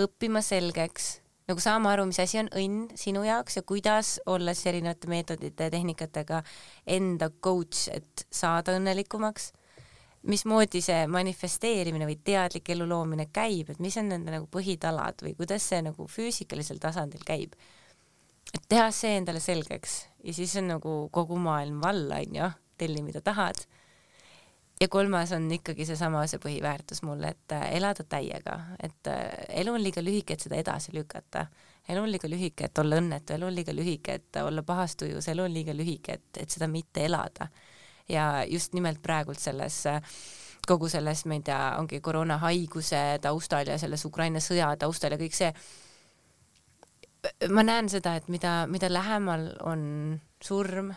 õppima 0.00 0.42
selgeks, 0.44 1.20
nagu 1.50 1.62
saama 1.62 1.94
aru, 1.94 2.06
mis 2.10 2.20
asi 2.22 2.40
on 2.42 2.50
õnn 2.56 2.90
sinu 2.98 3.24
jaoks 3.26 3.58
ja 3.58 3.64
kuidas 3.66 4.18
olla 4.30 4.54
siis 4.54 4.70
erinevate 4.72 5.10
meetodite 5.10 5.68
ja 5.68 5.74
tehnikatega 5.74 6.42
enda 6.86 7.30
coach, 7.42 7.88
et 7.92 8.26
saada 8.30 8.76
õnnelikumaks. 8.78 9.50
Mismoodi 10.28 10.82
see 10.84 11.06
manifesteerimine 11.08 12.06
või 12.08 12.18
teadlik 12.24 12.68
elu 12.74 12.86
loomine 12.88 13.28
käib, 13.32 13.70
et 13.72 13.80
mis 13.80 13.96
on 14.00 14.10
nende 14.12 14.34
nagu 14.34 14.48
põhitalad 14.52 15.22
või 15.24 15.34
kuidas 15.38 15.68
see 15.72 15.80
nagu 15.86 16.06
füüsikalisel 16.08 16.80
tasandil 16.82 17.24
käib. 17.26 17.54
et 18.54 18.64
teha 18.68 18.90
see 18.90 19.16
endale 19.16 19.40
selgeks 19.40 20.06
ja 20.24 20.34
siis 20.34 20.56
on 20.56 20.68
nagu 20.74 21.08
kogu 21.12 21.38
maailm 21.38 21.80
valla, 21.80 22.18
onju, 22.20 22.50
telli 22.76 23.02
mida 23.02 23.20
tahad 23.20 23.64
ja 24.80 24.88
kolmas 24.88 25.32
on 25.32 25.50
ikkagi 25.52 25.84
seesama 25.86 26.22
see 26.30 26.40
põhiväärtus 26.42 27.02
mul, 27.04 27.22
et 27.28 27.52
äh, 27.52 27.66
elada 27.76 28.04
täiega, 28.08 28.56
et 28.82 29.10
äh, 29.12 29.26
elu 29.62 29.74
on 29.76 29.82
liiga 29.84 30.02
lühike, 30.04 30.34
et 30.34 30.46
seda 30.46 30.56
edasi 30.60 30.94
lükata. 30.96 31.46
elu 31.88 32.02
on 32.02 32.10
liiga 32.10 32.28
lühike, 32.28 32.70
et 32.70 32.78
olla 32.78 33.00
õnnetu, 33.00 33.34
elu 33.34 33.46
on 33.46 33.54
liiga 33.54 33.74
lühike, 33.76 34.14
et 34.14 34.40
olla 34.42 34.62
pahas 34.62 34.96
tujus, 34.96 35.28
elu 35.28 35.44
on 35.44 35.52
liiga 35.54 35.74
lühike, 35.76 36.16
et, 36.16 36.42
et 36.44 36.50
seda 36.50 36.68
mitte 36.68 37.04
elada. 37.04 37.48
Ja 38.10 38.44
just 38.48 38.74
nimelt 38.74 39.02
praegult 39.02 39.38
selles 39.38 39.84
kogu 40.66 40.88
selles, 40.92 41.24
ma 41.26 41.38
ei 41.38 41.44
tea, 41.44 41.60
ongi 41.80 42.00
koroonahaiguse 42.04 43.18
taustal 43.22 43.70
ja 43.70 43.78
selles 43.80 44.04
Ukraina 44.04 44.42
sõja 44.44 44.68
taustal 44.78 45.16
ja 45.16 45.20
kõik 45.20 45.36
see, 45.36 45.50
ma 47.50 47.64
näen 47.64 47.88
seda, 47.92 48.16
et 48.18 48.28
mida, 48.32 48.64
mida 48.70 48.90
lähemal 48.92 49.48
on 49.66 49.82
surm, 50.44 50.92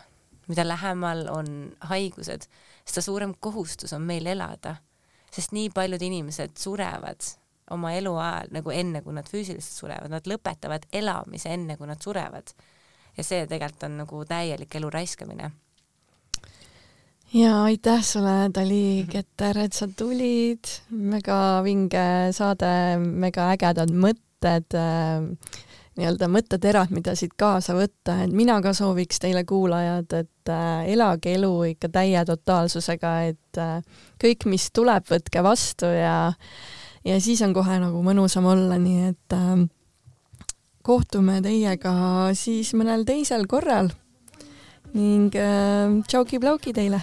mida 0.48 0.66
lähemal 0.66 1.24
on 1.32 1.48
haigused, 1.90 2.48
seda 2.84 3.04
suurem 3.04 3.34
kohustus 3.40 3.96
on 3.96 4.04
meil 4.04 4.28
elada, 4.30 4.76
sest 5.32 5.56
nii 5.56 5.70
paljud 5.74 6.02
inimesed 6.04 6.58
surevad 6.60 7.24
oma 7.72 7.94
eluajal 7.96 8.52
nagu 8.52 8.72
enne, 8.74 9.00
kui 9.02 9.14
nad 9.16 9.28
füüsiliselt 9.28 9.80
surevad, 9.80 10.12
nad 10.12 10.26
lõpetavad 10.28 10.84
elamise 10.92 11.52
enne, 11.54 11.78
kui 11.80 11.88
nad 11.88 12.02
surevad. 12.02 12.52
ja 13.16 13.22
see 13.24 13.44
tegelikult 13.46 13.84
on 13.86 13.96
nagu 14.02 14.24
täielik 14.26 14.74
elu 14.74 14.90
raiskamine. 14.90 15.50
Ja 17.34 17.62
aitäh 17.64 18.02
sulle, 18.06 18.48
Dali 18.54 19.06
Keter, 19.10 19.58
et 19.66 19.72
sa 19.74 19.88
tulid, 19.90 20.70
mega 20.90 21.60
vinge 21.66 22.06
saade, 22.36 22.72
mega 23.02 23.50
ägedad 23.54 23.90
mõtted 23.90 24.76
äh, 24.78 25.62
nii-öelda 25.98 26.28
mõtteterad, 26.30 26.90
mida 26.94 27.14
siit 27.18 27.36
kaasa 27.38 27.76
võtta, 27.76 28.16
et 28.24 28.32
mina 28.34 28.56
ka 28.62 28.72
sooviks 28.74 29.20
teile 29.22 29.44
kuulajad, 29.46 30.10
et 30.18 30.50
äh, 30.50 30.86
elage 30.94 31.34
elu 31.36 31.52
ikka 31.74 31.90
täie 31.94 32.24
totaalsusega, 32.26 33.14
et 33.30 33.62
äh, 33.62 33.78
kõik, 34.22 34.48
mis 34.50 34.68
tuleb, 34.74 35.06
võtke 35.10 35.44
vastu 35.46 35.90
ja 35.90 36.34
ja 37.04 37.20
siis 37.20 37.42
on 37.44 37.52
kohe 37.54 37.78
nagu 37.82 38.00
mõnusam 38.02 38.46
olla, 38.50 38.78
nii 38.80 39.10
et 39.12 39.36
äh, 39.36 39.66
kohtume 40.84 41.40
teiega 41.44 41.94
siis 42.36 42.74
mõnel 42.76 43.06
teisel 43.08 43.46
korral. 43.50 43.92
Ning 44.94 45.34
äh, 45.38 46.00
tšauki-plauki 46.06 46.74
teile! 46.74 47.02